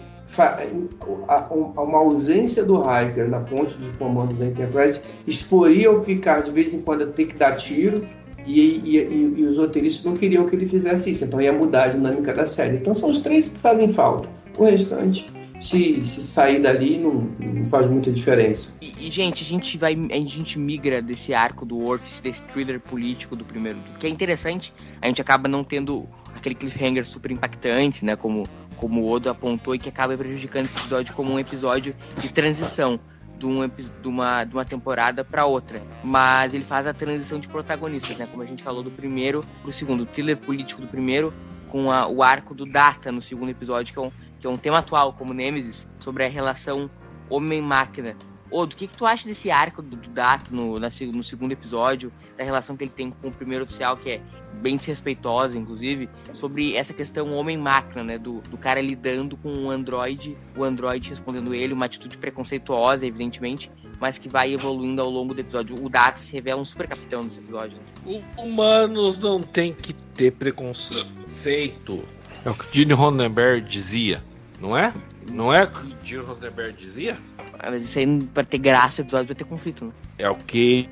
uma 1.76 1.98
ausência 1.98 2.64
do 2.64 2.80
Hiker 2.80 3.28
na 3.28 3.40
ponte 3.40 3.76
de 3.78 3.88
comando 3.98 4.34
da 4.34 4.46
Enterprise 4.46 5.00
exporia 5.26 5.90
o 5.90 6.00
Picard 6.02 6.44
de 6.44 6.52
vez 6.52 6.72
em 6.72 6.80
quando 6.82 7.02
a 7.02 7.06
ter 7.06 7.26
que 7.26 7.34
dar 7.36 7.56
tiro 7.56 8.06
e, 8.46 8.60
e, 8.60 8.96
e, 8.96 9.34
e, 9.38 9.44
os 9.44 9.58
roteiristas 9.58 10.04
não 10.04 10.14
queriam 10.14 10.46
que 10.46 10.56
ele 10.56 10.66
fizesse 10.66 11.10
isso, 11.10 11.24
então 11.24 11.40
ia 11.40 11.52
mudar 11.52 11.84
a 11.84 11.88
dinâmica 11.88 12.32
da 12.32 12.46
série. 12.46 12.76
Então 12.76 12.94
são 12.94 13.10
os 13.10 13.20
três 13.20 13.48
que 13.48 13.58
fazem 13.58 13.88
falta. 13.88 14.28
O 14.56 14.64
restante, 14.64 15.26
se, 15.60 16.04
se 16.06 16.22
sair 16.22 16.60
dali, 16.60 16.98
não, 16.98 17.12
não 17.38 17.66
faz 17.66 17.86
muita 17.86 18.10
diferença. 18.10 18.74
E, 18.80 19.10
gente, 19.10 19.44
a 19.44 19.46
gente 19.46 19.76
vai. 19.76 19.92
A 20.10 20.18
gente 20.20 20.58
migra 20.58 21.02
desse 21.02 21.34
arco 21.34 21.66
do 21.66 21.78
Orpheus, 21.78 22.18
desse 22.20 22.42
thriller 22.44 22.80
político 22.80 23.36
do 23.36 23.44
primeiro, 23.44 23.78
que 23.98 24.06
é 24.06 24.10
interessante, 24.10 24.72
a 25.00 25.06
gente 25.06 25.20
acaba 25.20 25.48
não 25.48 25.62
tendo 25.62 26.08
aquele 26.34 26.54
cliffhanger 26.54 27.06
super 27.06 27.30
impactante, 27.30 28.04
né? 28.04 28.16
Como, 28.16 28.46
como 28.76 29.02
o 29.02 29.10
Odo 29.10 29.28
apontou, 29.28 29.74
e 29.74 29.78
que 29.78 29.88
acaba 29.88 30.16
prejudicando 30.16 30.64
esse 30.64 30.78
episódio 30.78 31.14
como 31.14 31.32
um 31.32 31.38
episódio 31.38 31.94
de 32.20 32.28
transição 32.30 32.98
de, 33.38 33.46
um, 33.46 33.68
de, 33.68 34.08
uma, 34.08 34.44
de 34.44 34.54
uma 34.54 34.64
temporada 34.64 35.24
para 35.24 35.44
outra. 35.44 35.82
Mas 36.02 36.54
ele 36.54 36.64
faz 36.64 36.86
a 36.86 36.94
transição 36.94 37.38
de 37.38 37.48
protagonistas, 37.48 38.16
né? 38.16 38.26
Como 38.30 38.42
a 38.42 38.46
gente 38.46 38.62
falou 38.62 38.82
do 38.82 38.90
primeiro 38.90 39.44
pro 39.62 39.72
segundo. 39.72 40.02
O 40.02 40.06
thriller 40.06 40.36
político 40.36 40.80
do 40.80 40.86
primeiro, 40.86 41.32
com 41.68 41.90
a, 41.90 42.06
o 42.06 42.22
arco 42.22 42.54
do 42.54 42.64
Data 42.64 43.12
no 43.12 43.20
segundo 43.20 43.50
episódio, 43.50 43.92
que 43.92 43.98
é, 43.98 44.02
um, 44.02 44.10
que 44.40 44.46
é 44.46 44.50
um 44.50 44.56
tema 44.56 44.78
atual, 44.78 45.12
como 45.12 45.34
Nemesis, 45.34 45.86
sobre 45.98 46.24
a 46.24 46.28
relação 46.28 46.90
homem-máquina. 47.28 48.16
Ô, 48.50 48.66
do 48.66 48.74
que, 48.74 48.88
que 48.88 48.96
tu 48.96 49.06
acha 49.06 49.28
desse 49.28 49.48
arco 49.48 49.80
do, 49.80 49.96
do 49.96 50.08
Data 50.10 50.50
no, 50.50 50.80
na, 50.80 50.88
no 51.12 51.22
segundo 51.22 51.52
episódio, 51.52 52.12
da 52.36 52.42
relação 52.42 52.76
que 52.76 52.82
ele 52.82 52.90
tem 52.90 53.10
com 53.10 53.28
o 53.28 53.32
primeiro 53.32 53.62
oficial, 53.62 53.96
que 53.96 54.10
é 54.10 54.20
bem 54.54 54.76
desrespeitosa, 54.76 55.56
inclusive, 55.56 56.08
sobre 56.34 56.74
essa 56.74 56.92
questão 56.92 57.32
homem-máquina, 57.32 58.02
né? 58.02 58.18
Do, 58.18 58.40
do 58.40 58.58
cara 58.58 58.80
lidando 58.80 59.36
com 59.36 59.48
o 59.48 59.66
um 59.66 59.70
androide, 59.70 60.36
o 60.56 60.64
androide 60.64 61.10
respondendo 61.10 61.54
ele, 61.54 61.72
uma 61.72 61.86
atitude 61.86 62.18
preconceituosa, 62.18 63.06
evidentemente, 63.06 63.70
mas 64.00 64.18
que 64.18 64.28
vai 64.28 64.52
evoluindo 64.52 65.00
ao 65.00 65.08
longo 65.08 65.32
do 65.32 65.40
episódio. 65.40 65.76
O 65.80 65.88
Data 65.88 66.18
se 66.18 66.32
revela 66.32 66.60
um 66.60 66.64
super 66.64 66.88
capitão 66.88 67.22
nesse 67.22 67.38
episódio. 67.38 67.78
Né? 67.78 68.22
Humanos 68.36 69.16
não 69.16 69.40
tem 69.40 69.72
que 69.72 69.92
ter 69.92 70.32
preconceito. 70.32 72.04
É 72.44 72.50
o 72.50 72.54
que 72.54 72.76
Gene 72.76 72.94
Roddenberry 72.94 73.60
dizia, 73.60 74.24
não 74.60 74.76
é? 74.76 74.92
Não 75.30 75.52
é 75.52 75.64
o 75.64 75.70
que 75.70 75.96
Gene 76.02 76.24
Roddenberry 76.24 76.72
dizia? 76.72 77.18
Mas 77.62 77.82
isso 77.82 77.98
aí, 77.98 78.24
pra 78.24 78.44
ter 78.44 78.58
graça, 78.58 79.02
o 79.02 79.04
episódio 79.04 79.26
vai 79.26 79.36
ter 79.36 79.44
conflito, 79.44 79.84
né? 79.86 79.92
É 80.18 80.28
o 80.28 80.36
que 80.36 80.88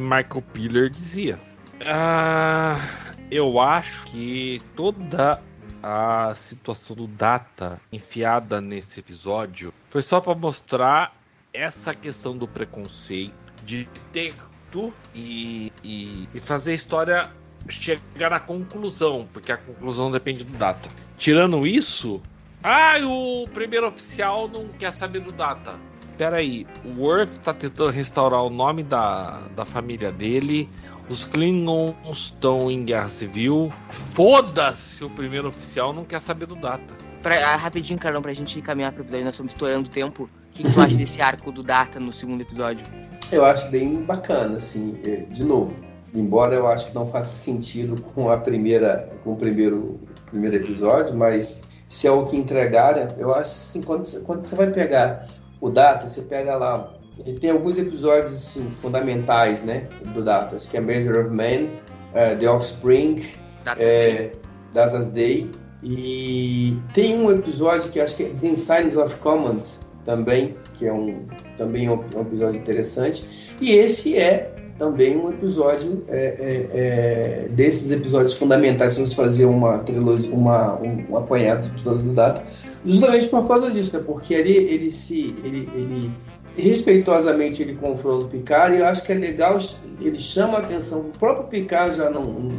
Michael 0.00 0.42
Piller 0.52 0.90
dizia. 0.90 1.38
Ah, 1.84 2.78
eu 3.30 3.60
acho 3.60 4.04
que 4.06 4.60
toda 4.76 5.42
a 5.82 6.34
situação 6.36 6.96
do 6.96 7.06
Data 7.06 7.80
enfiada 7.92 8.60
nesse 8.60 9.00
episódio 9.00 9.72
foi 9.90 10.02
só 10.02 10.20
para 10.20 10.34
mostrar 10.34 11.14
essa 11.52 11.94
questão 11.94 12.36
do 12.36 12.48
preconceito, 12.48 13.34
de 13.64 13.88
ter 14.12 14.34
e, 15.14 15.72
e, 15.82 16.28
e 16.34 16.40
fazer 16.40 16.72
a 16.72 16.74
história 16.74 17.30
chegar 17.68 18.30
na 18.30 18.40
conclusão, 18.40 19.28
porque 19.32 19.52
a 19.52 19.56
conclusão 19.56 20.10
depende 20.10 20.44
do 20.44 20.52
Data. 20.58 20.88
Tirando 21.16 21.66
isso, 21.66 22.20
ah, 22.64 22.96
o 23.04 23.46
primeiro 23.52 23.88
oficial 23.88 24.48
não 24.48 24.68
quer 24.68 24.90
saber 24.90 25.20
do 25.20 25.30
Data. 25.30 25.74
Pera 26.16 26.36
aí, 26.36 26.66
o 26.84 27.02
Worf 27.02 27.38
tá 27.40 27.52
tentando 27.52 27.90
restaurar 27.90 28.42
o 28.42 28.48
nome 28.48 28.82
da, 28.82 29.42
da 29.54 29.64
família 29.66 30.10
dele. 30.10 30.68
Os 31.08 31.24
Klingons 31.24 31.94
estão 32.08 32.70
em 32.70 32.82
guerra 32.84 33.10
civil. 33.10 33.70
Foda-se 33.90 35.04
o 35.04 35.10
primeiro 35.10 35.48
oficial 35.48 35.92
não 35.92 36.04
quer 36.04 36.20
saber 36.20 36.46
do 36.46 36.54
Data. 36.54 36.94
Pra, 37.22 37.52
ah, 37.52 37.56
rapidinho, 37.56 37.98
Carlão, 37.98 38.22
pra 38.22 38.32
gente 38.32 38.60
caminhar 38.62 38.92
pro 38.92 39.02
episódio, 39.02 39.24
nós 39.26 39.34
estamos 39.34 39.52
estourando 39.52 39.88
o 39.88 39.92
tempo. 39.92 40.22
O 40.22 40.28
que, 40.52 40.62
que 40.62 40.72
tu 40.72 40.80
acha 40.80 40.96
desse 40.96 41.20
arco 41.20 41.52
do 41.52 41.62
Data 41.62 42.00
no 42.00 42.12
segundo 42.12 42.40
episódio? 42.40 42.86
Eu 43.30 43.44
acho 43.44 43.68
bem 43.68 44.02
bacana, 44.02 44.56
assim, 44.56 44.94
é, 45.04 45.16
de 45.16 45.44
novo. 45.44 45.76
Embora 46.14 46.54
eu 46.54 46.68
acho 46.68 46.86
que 46.86 46.94
não 46.94 47.06
faça 47.10 47.34
sentido 47.34 48.00
com 48.00 48.30
a 48.30 48.38
primeira, 48.38 49.12
com 49.24 49.32
o 49.32 49.36
primeiro, 49.36 50.00
primeiro 50.30 50.56
episódio, 50.56 51.14
mas 51.14 51.60
se 51.94 52.08
é 52.08 52.10
o 52.10 52.26
que 52.26 52.36
entregaram, 52.36 53.06
eu 53.16 53.32
acho 53.32 53.52
assim, 53.52 53.80
quando, 53.80 54.04
quando 54.24 54.42
você 54.42 54.56
vai 54.56 54.68
pegar 54.72 55.28
o 55.60 55.70
Data, 55.70 56.08
você 56.08 56.22
pega 56.22 56.56
lá 56.56 56.92
ele 57.24 57.38
tem 57.38 57.50
alguns 57.50 57.78
episódios 57.78 58.32
assim, 58.32 58.68
fundamentais 58.80 59.62
né, 59.62 59.86
do 60.12 60.24
Datas, 60.24 60.66
que 60.66 60.76
é 60.76 60.80
Measure 60.80 61.18
of 61.18 61.30
Man, 61.30 61.68
uh, 62.10 62.36
The 62.36 62.50
Offspring, 62.50 63.26
Data's, 63.64 63.80
é, 63.80 64.12
Day. 64.12 64.32
Data's 64.72 65.08
Day. 65.08 65.50
E 65.84 66.76
tem 66.92 67.16
um 67.16 67.30
episódio 67.30 67.92
que 67.92 68.00
acho 68.00 68.16
que 68.16 68.24
é 68.24 68.30
The 68.30 68.56
Signs 68.56 68.96
of 68.96 69.14
Command 69.18 69.62
também, 70.04 70.56
que 70.76 70.88
é 70.88 70.92
um, 70.92 71.24
também 71.56 71.88
um, 71.88 72.02
um 72.16 72.22
episódio 72.22 72.60
interessante. 72.60 73.24
E 73.60 73.70
esse 73.70 74.18
é 74.18 74.52
também 74.78 75.16
um 75.16 75.30
episódio 75.30 76.04
é, 76.08 76.16
é, 76.16 76.68
é, 76.74 77.48
desses 77.50 77.90
episódios 77.90 78.34
fundamentais. 78.34 78.96
Vamos 78.96 79.14
fazer 79.14 79.44
uma 79.44 79.78
trilogia, 79.78 80.32
uma, 80.32 80.74
um, 80.80 81.04
um 81.10 81.16
apanhado 81.16 81.58
dos 81.58 81.68
episódios 81.68 82.02
do 82.02 82.12
Data, 82.12 82.42
justamente 82.84 83.28
por 83.28 83.46
causa 83.46 83.70
disso, 83.70 83.96
né? 83.96 84.02
Porque 84.04 84.34
ali 84.34 84.56
ele 84.56 84.90
se 84.90 85.34
ele, 85.44 85.68
ele 85.74 86.10
respeitosamente 86.56 87.62
ele 87.62 87.74
confronta 87.74 88.26
o 88.26 88.28
Picard 88.28 88.76
e 88.76 88.80
eu 88.80 88.86
acho 88.86 89.04
que 89.04 89.12
é 89.12 89.16
legal, 89.16 89.58
ele 90.00 90.18
chama 90.18 90.58
a 90.58 90.60
atenção. 90.60 91.00
O 91.00 91.18
próprio 91.18 91.46
Picard 91.46 91.96
já 91.96 92.10
não 92.10 92.50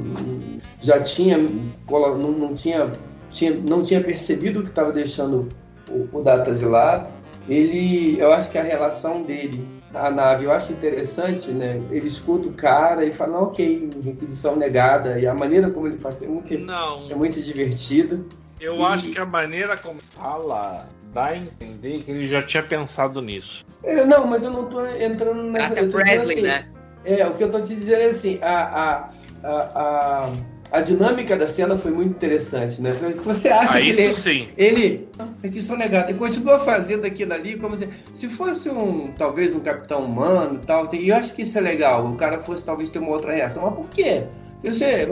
já 0.82 1.00
tinha 1.02 1.38
não, 1.38 2.32
não 2.32 2.54
tinha, 2.54 2.92
tinha 3.30 3.52
não 3.52 3.84
tinha 3.84 4.02
percebido 4.02 4.62
que 4.62 4.70
estava 4.70 4.92
deixando 4.92 5.50
o, 5.90 6.18
o, 6.18 6.22
Data 6.22 6.54
de 6.54 6.66
lado. 6.66 7.08
Ele, 7.48 8.20
eu 8.20 8.32
acho 8.34 8.50
que 8.50 8.58
a 8.58 8.64
relação 8.64 9.22
dele 9.22 9.64
a 9.96 10.12
nave, 10.12 10.46
eu 10.46 10.52
acho 10.52 10.74
interessante, 10.74 11.52
né? 11.52 11.82
Ele 11.90 12.08
escuta 12.08 12.48
o 12.48 12.54
cara 12.54 13.06
e 13.06 13.14
fala, 13.14 13.40
ok, 13.40 13.90
requisição 14.04 14.56
negada. 14.56 15.20
E 15.20 15.26
a 15.26 15.34
maneira 15.34 15.70
como 15.70 15.88
ele 15.88 15.98
faz 15.98 16.22
é 16.22 16.28
muito, 16.28 16.58
não. 16.58 17.10
é 17.10 17.16
muito 17.16 17.42
divertido. 17.42 18.28
Eu 18.60 18.78
e... 18.78 18.84
acho 18.84 19.12
que 19.12 19.20
a 19.20 19.26
maneira 19.26 19.78
como 19.78 20.00
fala 20.02 20.88
dá 21.14 21.28
a 21.28 21.38
entender 21.38 22.04
que 22.04 22.12
ele 22.12 22.28
já 22.28 22.44
tinha 22.44 22.62
pensado 22.62 23.22
nisso. 23.22 23.66
É, 23.84 24.06
não, 24.06 24.28
mas 24.28 24.44
eu 24.44 24.52
não 24.52 24.66
tô 24.66 24.86
entrando 24.86 25.44
nessa. 25.44 25.74
Até 25.74 25.88
Presley, 25.88 26.34
assim, 26.34 26.42
né? 26.42 26.68
É, 27.06 27.26
o 27.28 27.34
que 27.36 27.44
eu 27.44 27.52
tô 27.52 27.62
te 27.62 27.76
dizendo 27.76 28.02
é 28.02 28.08
assim, 28.08 28.40
a, 28.42 28.64
a, 28.64 29.10
a, 29.44 29.50
a, 29.52 30.32
a 30.76 30.82
dinâmica 30.82 31.38
da 31.38 31.48
cena 31.48 31.78
foi 31.78 31.92
muito 31.92 32.12
interessante, 32.12 32.82
né? 32.82 32.92
Você 33.24 33.48
acha 33.48 33.78
ah, 33.78 33.82
que 33.82 33.88
ele, 33.88 34.14
sim. 34.14 34.50
ele 34.58 35.08
aqui 35.42 35.62
sou 35.62 35.78
negado, 35.78 36.10
ele 36.10 36.20
continua 36.20 36.60
fazendo 36.60 37.06
aquilo 37.06 37.34
ali 37.34 37.58
como 37.58 37.78
se, 37.78 37.88
se 38.14 38.28
fosse 38.28 38.70
um 38.70 39.10
talvez 39.14 39.56
um 39.56 39.62
capitão 39.62 40.04
humano 40.04 40.60
e 40.62 40.66
tal. 40.66 40.94
E 40.94 41.08
eu 41.08 41.16
acho 41.16 41.34
que 41.34 41.44
isso 41.44 41.58
é 41.58 41.62
legal. 41.62 42.06
O 42.06 42.18
cara 42.18 42.42
fosse 42.42 42.66
talvez 42.66 42.90
ter 42.90 43.00
uma 43.00 43.12
outra 43.12 43.32
reação. 43.32 43.64
Mas 43.64 43.74
por 43.74 43.90
quê? 43.90 44.24
Eu 44.62 44.74
sei, 44.74 45.08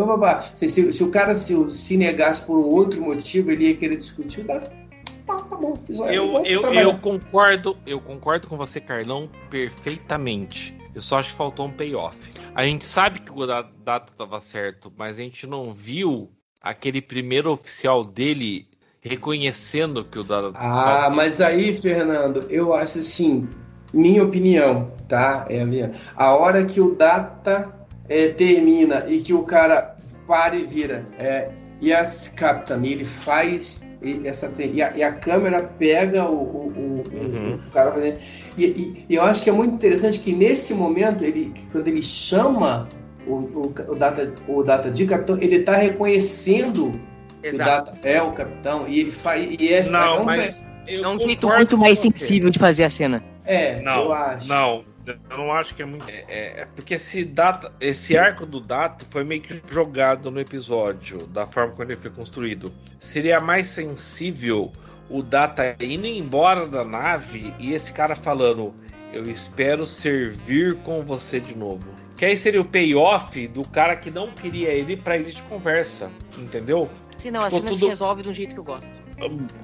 se, 0.55 0.67
se, 0.67 0.91
se, 0.91 1.03
o 1.03 1.09
cara 1.09 1.33
se, 1.33 1.71
se 1.71 1.95
negasse 1.95 2.45
por 2.45 2.57
um 2.57 2.65
outro 2.65 3.01
motivo, 3.01 3.49
ele 3.49 3.69
ia 3.69 3.75
querer 3.75 3.95
discutir, 3.95 4.43
dá, 4.43 4.59
tá, 4.59 5.35
tá 5.35 5.55
bom. 5.55 5.77
Eu, 6.09 6.43
eu, 6.43 6.73
eu, 6.73 6.97
concordo, 6.97 7.77
eu 7.85 8.01
concordo 8.01 8.47
com 8.47 8.57
você, 8.57 8.81
Carlão, 8.81 9.29
perfeitamente. 9.49 10.75
Eu 10.93 11.01
só 11.01 11.19
acho 11.19 11.31
que 11.31 11.35
faltou 11.35 11.67
um 11.67 11.71
payoff. 11.71 12.17
A 12.53 12.63
gente 12.63 12.85
sabe 12.85 13.19
que 13.19 13.31
o 13.31 13.45
data 13.45 14.11
estava 14.11 14.39
certo, 14.39 14.93
mas 14.95 15.19
a 15.19 15.23
gente 15.23 15.47
não 15.47 15.73
viu 15.73 16.31
aquele 16.61 17.01
primeiro 17.01 17.51
oficial 17.51 18.03
dele 18.03 18.67
reconhecendo 19.01 20.05
que 20.05 20.17
o 20.17 20.23
data. 20.23 20.51
Ah, 20.55 21.09
mas 21.09 21.41
aí, 21.41 21.77
Fernando, 21.77 22.45
eu 22.49 22.73
acho 22.73 22.99
assim, 22.99 23.47
minha 23.93 24.23
opinião, 24.23 24.91
tá? 25.09 25.45
É 25.49 25.61
a 25.61 25.65
minha. 25.65 25.91
A 26.15 26.33
hora 26.33 26.63
que 26.63 26.79
o 26.79 26.95
data 26.95 27.73
é, 28.07 28.29
termina 28.29 29.05
e 29.07 29.19
que 29.19 29.33
o 29.33 29.43
cara 29.43 29.97
para 30.25 30.55
e 30.55 30.65
vira, 30.65 31.05
é, 31.19 31.51
Yes, 31.81 32.29
Captain, 32.29 32.85
ele 32.85 33.03
faz 33.03 33.85
e, 34.03 34.27
essa, 34.27 34.51
e, 34.59 34.81
a, 34.81 34.95
e 34.95 35.01
a 35.01 35.13
câmera 35.13 35.63
pega 35.63 36.25
o, 36.25 36.35
o, 36.35 36.73
o, 36.75 37.15
uhum. 37.15 37.59
o 37.67 37.71
cara 37.71 37.91
fazendo. 37.91 38.17
E, 38.57 38.65
e, 39.09 39.15
eu 39.15 39.21
acho 39.23 39.41
que 39.41 39.49
é 39.49 39.53
muito 39.53 39.73
interessante 39.73 40.19
que 40.19 40.33
nesse 40.33 40.73
momento, 40.73 41.23
ele, 41.23 41.53
quando 41.71 41.87
ele 41.87 42.01
chama 42.01 42.87
o, 43.25 43.33
o, 43.33 43.73
o 43.87 43.95
Data, 43.95 44.33
o 44.47 44.63
Data 44.63 44.91
de 44.91 45.05
capitão, 45.05 45.37
ele 45.41 45.59
tá 45.59 45.75
reconhecendo 45.75 46.99
que 47.41 47.49
o 47.49 47.53
Exato. 47.53 47.91
Data 47.91 48.07
é 48.07 48.21
o 48.21 48.31
capitão 48.33 48.87
e 48.87 48.99
ele 48.99 49.11
faz. 49.11 49.49
E 49.57 49.67
é 49.69 49.83
Não, 49.89 50.21
um- 50.21 50.25
mas. 50.25 50.65
eu 50.87 51.03
É 51.03 51.07
um 51.07 51.19
jeito 51.19 51.47
muito 51.47 51.77
mais 51.77 51.99
sensível 51.99 52.49
de 52.49 52.59
fazer 52.59 52.83
a 52.83 52.89
cena. 52.89 53.23
É, 53.45 53.81
Não, 53.81 54.05
eu 54.05 54.13
acho. 54.13 54.47
não. 54.47 54.83
Eu 55.05 55.37
não 55.37 55.51
acho 55.51 55.75
que 55.75 55.81
é 55.81 55.85
muito. 55.85 56.09
É, 56.09 56.23
é- 56.29 56.61
é 56.61 56.67
porque 56.75 56.93
esse, 56.93 57.25
data, 57.25 57.71
esse 57.81 58.17
arco 58.17 58.45
do 58.45 58.59
Data 58.59 59.05
foi 59.09 59.23
meio 59.23 59.41
que 59.41 59.61
jogado 59.69 60.31
no 60.31 60.39
episódio, 60.39 61.17
da 61.27 61.45
forma 61.45 61.73
como 61.73 61.83
ele 61.91 61.97
foi 61.99 62.09
construído. 62.11 62.71
Seria 62.99 63.39
mais 63.39 63.67
sensível 63.67 64.71
o 65.09 65.21
Data 65.21 65.75
indo 65.79 66.07
embora 66.07 66.65
da 66.65 66.85
nave 66.85 67.53
e 67.59 67.73
esse 67.73 67.91
cara 67.91 68.15
falando: 68.15 68.73
Eu 69.11 69.23
espero 69.29 69.85
servir 69.85 70.75
com 70.77 71.01
você 71.01 71.39
de 71.39 71.55
novo. 71.57 71.91
Que 72.15 72.25
aí 72.25 72.37
seria 72.37 72.61
o 72.61 72.65
payoff 72.65 73.47
do 73.47 73.67
cara 73.67 73.95
que 73.95 74.09
não 74.09 74.29
queria 74.29 74.69
ele 74.69 74.95
pra 74.95 75.17
ele 75.17 75.31
de 75.31 75.41
conversa. 75.43 76.09
Entendeu? 76.37 76.89
Sim, 77.17 77.31
não, 77.31 77.41
a 77.41 77.45
Ficou 77.45 77.59
cena 77.59 77.73
se 77.73 77.79
tudo- 77.79 77.89
resolve 77.89 78.23
de 78.23 78.29
um 78.29 78.33
jeito 78.33 78.53
que 78.53 78.59
eu 78.59 78.63
gosto. 78.63 78.87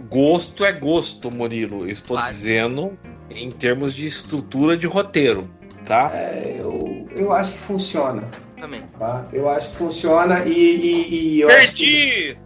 Gosto 0.09 0.65
é 0.65 0.71
gosto, 0.71 1.31
Murilo. 1.31 1.85
Eu 1.85 1.89
Estou 1.91 2.15
Claro. 2.17 2.31
dizendo 2.31 2.97
em 3.30 3.49
termos 3.51 3.93
de 3.93 4.07
estrutura 4.07 4.77
de 4.77 4.88
roteiro, 4.88 5.47
tá? 5.86 6.11
É, 6.13 6.57
eu, 6.59 7.07
eu 7.15 7.32
acho 7.32 7.53
que 7.53 7.59
funciona. 7.59 8.23
Também. 8.59 8.84
Tá? 8.99 9.25
Eu 9.32 9.47
acho 9.49 9.69
que 9.69 9.75
funciona 9.77 10.43
e, 10.45 10.51
e, 10.51 11.15
e 11.38 11.41
eu 11.41 11.47
acho 11.49 11.73
que- 11.75 12.36
Perdi! 12.36 12.39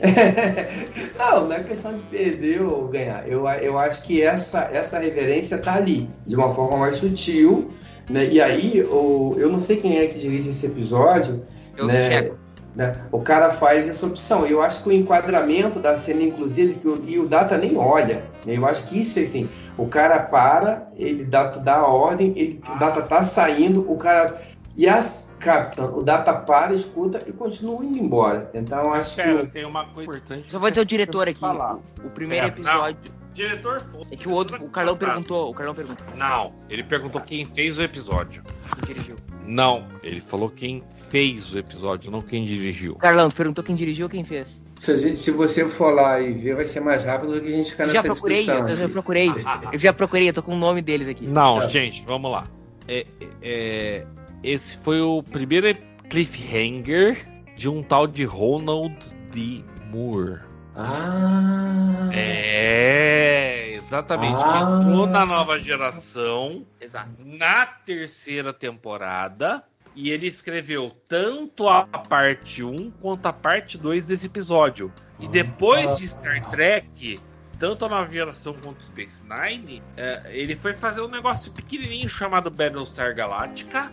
não, 1.18 1.46
não 1.46 1.52
é 1.54 1.62
questão 1.62 1.94
de 1.94 2.02
perder 2.04 2.60
ou 2.62 2.88
ganhar. 2.88 3.26
Eu, 3.28 3.46
eu 3.48 3.78
acho 3.78 4.02
que 4.02 4.20
essa, 4.22 4.68
essa 4.72 4.98
reverência 4.98 5.58
tá 5.58 5.74
ali, 5.74 6.08
de 6.26 6.34
uma 6.34 6.52
forma 6.54 6.76
mais 6.78 6.96
sutil. 6.96 7.70
Né? 8.08 8.26
E 8.30 8.40
aí, 8.42 8.82
o, 8.82 9.36
eu 9.38 9.50
não 9.50 9.60
sei 9.60 9.76
quem 9.76 9.98
é 9.98 10.06
que 10.08 10.18
dirige 10.18 10.50
esse 10.50 10.66
episódio, 10.66 11.44
Eu 11.76 11.86
né? 11.86 12.10
checo. 12.10 12.36
né? 12.74 12.96
O 13.12 13.20
cara 13.20 13.50
faz 13.50 13.88
essa 13.88 14.04
opção. 14.04 14.44
Eu 14.44 14.60
acho 14.60 14.82
que 14.82 14.88
o 14.88 14.92
enquadramento 14.92 15.78
da 15.78 15.96
cena, 15.96 16.22
inclusive, 16.22 16.74
que 16.74 16.88
o, 16.88 17.04
e 17.06 17.18
o 17.20 17.28
Data 17.28 17.56
nem 17.56 17.76
olha. 17.76 18.24
né? 18.44 18.56
Eu 18.56 18.66
acho 18.66 18.88
que 18.88 18.98
isso 19.00 19.20
é 19.20 19.22
assim. 19.22 19.48
O 19.78 19.86
cara 19.86 20.18
para, 20.20 20.88
ele 20.96 21.24
dá, 21.24 21.44
dá 21.50 21.76
a 21.76 21.86
ordem, 21.86 22.32
ele, 22.36 22.60
o 22.68 22.78
Data 22.78 23.02
tá 23.02 23.22
saindo, 23.22 23.90
o 23.90 23.96
cara. 23.96 24.40
E 24.76 24.88
as 24.88 25.28
Capitão, 25.40 25.96
o 25.96 26.02
Data 26.02 26.34
para, 26.34 26.74
escuta 26.74 27.18
e 27.26 27.32
continua 27.32 27.82
indo 27.82 27.96
embora. 27.98 28.50
Então 28.52 28.78
eu 28.80 28.92
acho 28.92 29.14
que. 29.16 29.22
Pera, 29.22 29.42
o- 29.42 29.46
tem 29.46 29.64
uma 29.64 29.86
coisa 29.86 30.10
importante. 30.10 30.50
Só 30.50 30.58
vou 30.58 30.68
dizer 30.70 30.82
o 30.82 30.84
diretor 30.84 31.24
que 31.24 31.30
aqui. 31.30 31.40
falar. 31.40 31.78
O, 32.04 32.10
primeiro 32.10 32.44
É, 32.44 32.48
episódio. 32.48 32.96
Diretor 33.32 33.80
fosse. 33.80 34.12
É 34.12 34.16
que 34.18 34.28
o 34.28 34.32
outro. 34.32 34.62
O 34.62 34.68
Carlão 34.68 34.96
perguntou. 34.98 35.50
O 35.50 35.54
Carlão 35.54 35.74
perguntou. 35.74 36.06
Não, 36.14 36.52
ele 36.68 36.82
perguntou 36.82 37.20
quem 37.22 37.44
fez 37.46 37.78
o 37.78 37.82
episódio. 37.82 38.42
Quem 38.74 38.94
dirigiu. 38.94 39.16
Não, 39.46 39.84
ele 40.02 40.20
falou 40.20 40.50
quem 40.50 40.82
fez 41.08 41.54
o 41.54 41.58
episódio, 41.58 42.10
não 42.10 42.20
quem 42.20 42.44
dirigiu. 42.44 42.96
Carlão, 42.96 43.30
tu 43.30 43.34
perguntou 43.36 43.64
quem 43.64 43.74
dirigiu 43.74 44.04
ou 44.06 44.10
quem 44.10 44.22
fez? 44.24 44.62
Se, 44.80 44.92
a 44.92 44.96
gente- 44.96 45.18
se 45.18 45.30
você 45.30 45.68
for 45.68 45.92
lá 45.94 46.18
e 46.20 46.32
ver, 46.32 46.56
vai 46.56 46.64
ser 46.64 46.80
mais 46.80 47.04
rápido 47.04 47.34
do 47.34 47.40
que 47.42 47.48
a 47.52 47.56
gente 47.56 47.70
ficar 47.70 47.84
Eu 47.84 47.88
nessa 47.88 47.98
já 48.08 48.14
procurei, 48.14 48.36
discussão. 48.38 48.68
eu 48.68 48.76
já 48.76 48.88
procurei. 48.88 49.28
Eu 49.72 49.78
já 49.78 49.92
procurei, 49.92 50.28
eu 50.30 50.32
tô 50.32 50.42
com 50.42 50.54
o 50.54 50.58
nome 50.58 50.80
deles 50.80 51.06
aqui. 51.06 51.26
Não, 51.26 51.60
Tá. 51.60 51.68
gente, 51.68 52.02
vamos 52.06 52.32
lá. 52.32 52.44
É, 52.88 53.06
é, 53.42 54.06
esse 54.42 54.78
foi 54.78 55.02
o 55.02 55.22
primeiro 55.22 55.76
cliffhanger 56.08 57.26
de 57.58 57.68
um 57.68 57.82
tal 57.82 58.06
de 58.06 58.24
Ronald 58.24 58.96
D. 59.30 59.62
Moore. 59.92 60.40
Ah. 60.74 62.08
É, 62.12 63.74
exatamente. 63.74 64.40
Ah. 64.42 64.66
Que 64.82 64.82
entrou 64.88 65.06
na 65.06 65.26
nova 65.26 65.58
geração 65.60 66.64
Exato. 66.80 67.10
na 67.22 67.66
terceira 67.66 68.52
temporada. 68.52 69.62
E 70.00 70.08
ele 70.08 70.26
escreveu 70.26 70.96
tanto 71.06 71.68
a 71.68 71.84
parte 71.84 72.64
1 72.64 72.90
quanto 73.02 73.26
a 73.26 73.34
parte 73.34 73.76
2 73.76 74.06
desse 74.06 74.24
episódio. 74.24 74.90
E 75.18 75.28
depois 75.28 75.98
de 75.98 76.08
Star 76.08 76.40
Trek, 76.50 77.20
tanto 77.58 77.84
a 77.84 77.88
nova 77.90 78.10
geração 78.10 78.54
quanto 78.54 78.82
Space 78.82 79.22
Nine, 79.28 79.82
é, 79.98 80.22
ele 80.28 80.56
foi 80.56 80.72
fazer 80.72 81.02
um 81.02 81.08
negócio 81.08 81.52
pequenininho 81.52 82.08
chamado 82.08 82.50
Battlestar 82.50 83.14
Galactica. 83.14 83.92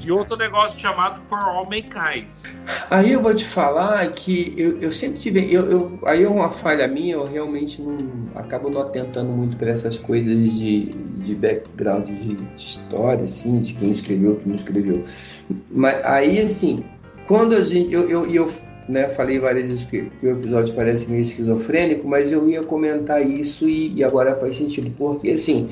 E 0.00 0.10
outro 0.10 0.36
negócio 0.36 0.78
chamado 0.78 1.20
For 1.28 1.38
All 1.38 1.64
Mankind. 1.64 2.24
Aí 2.90 3.12
eu 3.12 3.22
vou 3.22 3.34
te 3.34 3.44
falar 3.44 4.10
que 4.12 4.54
eu, 4.56 4.78
eu 4.80 4.92
sempre 4.92 5.18
tive. 5.18 5.52
Eu, 5.52 5.70
eu- 5.70 5.98
aí 6.04 6.22
é 6.24 6.28
uma 6.28 6.50
falha 6.50 6.86
minha, 6.88 7.14
eu 7.14 7.24
realmente 7.24 7.82
não 7.82 7.96
acabo 8.34 8.70
não 8.70 8.82
atentando 8.82 9.30
muito 9.30 9.56
para 9.56 9.70
essas 9.70 9.98
coisas 9.98 10.52
de, 10.52 10.86
de 10.86 11.34
background 11.34 12.06
de, 12.06 12.34
de 12.34 12.46
história, 12.56 13.24
assim, 13.24 13.60
de 13.60 13.74
quem 13.74 13.90
escreveu, 13.90 14.36
quem 14.36 14.48
não 14.48 14.56
escreveu. 14.56 15.04
Mas 15.70 16.04
aí, 16.04 16.40
assim, 16.40 16.84
quando 17.26 17.54
a 17.54 17.62
gente. 17.64 17.92
Eu, 17.92 18.08
eu, 18.08 18.26
eu 18.32 18.50
né, 18.88 19.08
falei 19.08 19.38
várias 19.40 19.68
vezes 19.68 19.84
que, 19.84 20.02
que 20.18 20.26
o 20.28 20.30
episódio 20.30 20.72
parece 20.74 21.10
meio 21.10 21.22
esquizofrênico, 21.22 22.06
mas 22.06 22.30
eu 22.30 22.48
ia 22.48 22.62
comentar 22.62 23.20
isso 23.20 23.68
e, 23.68 23.92
e 23.94 24.04
agora 24.04 24.36
faz 24.36 24.56
sentido, 24.56 24.90
porque 24.96 25.30
assim. 25.32 25.70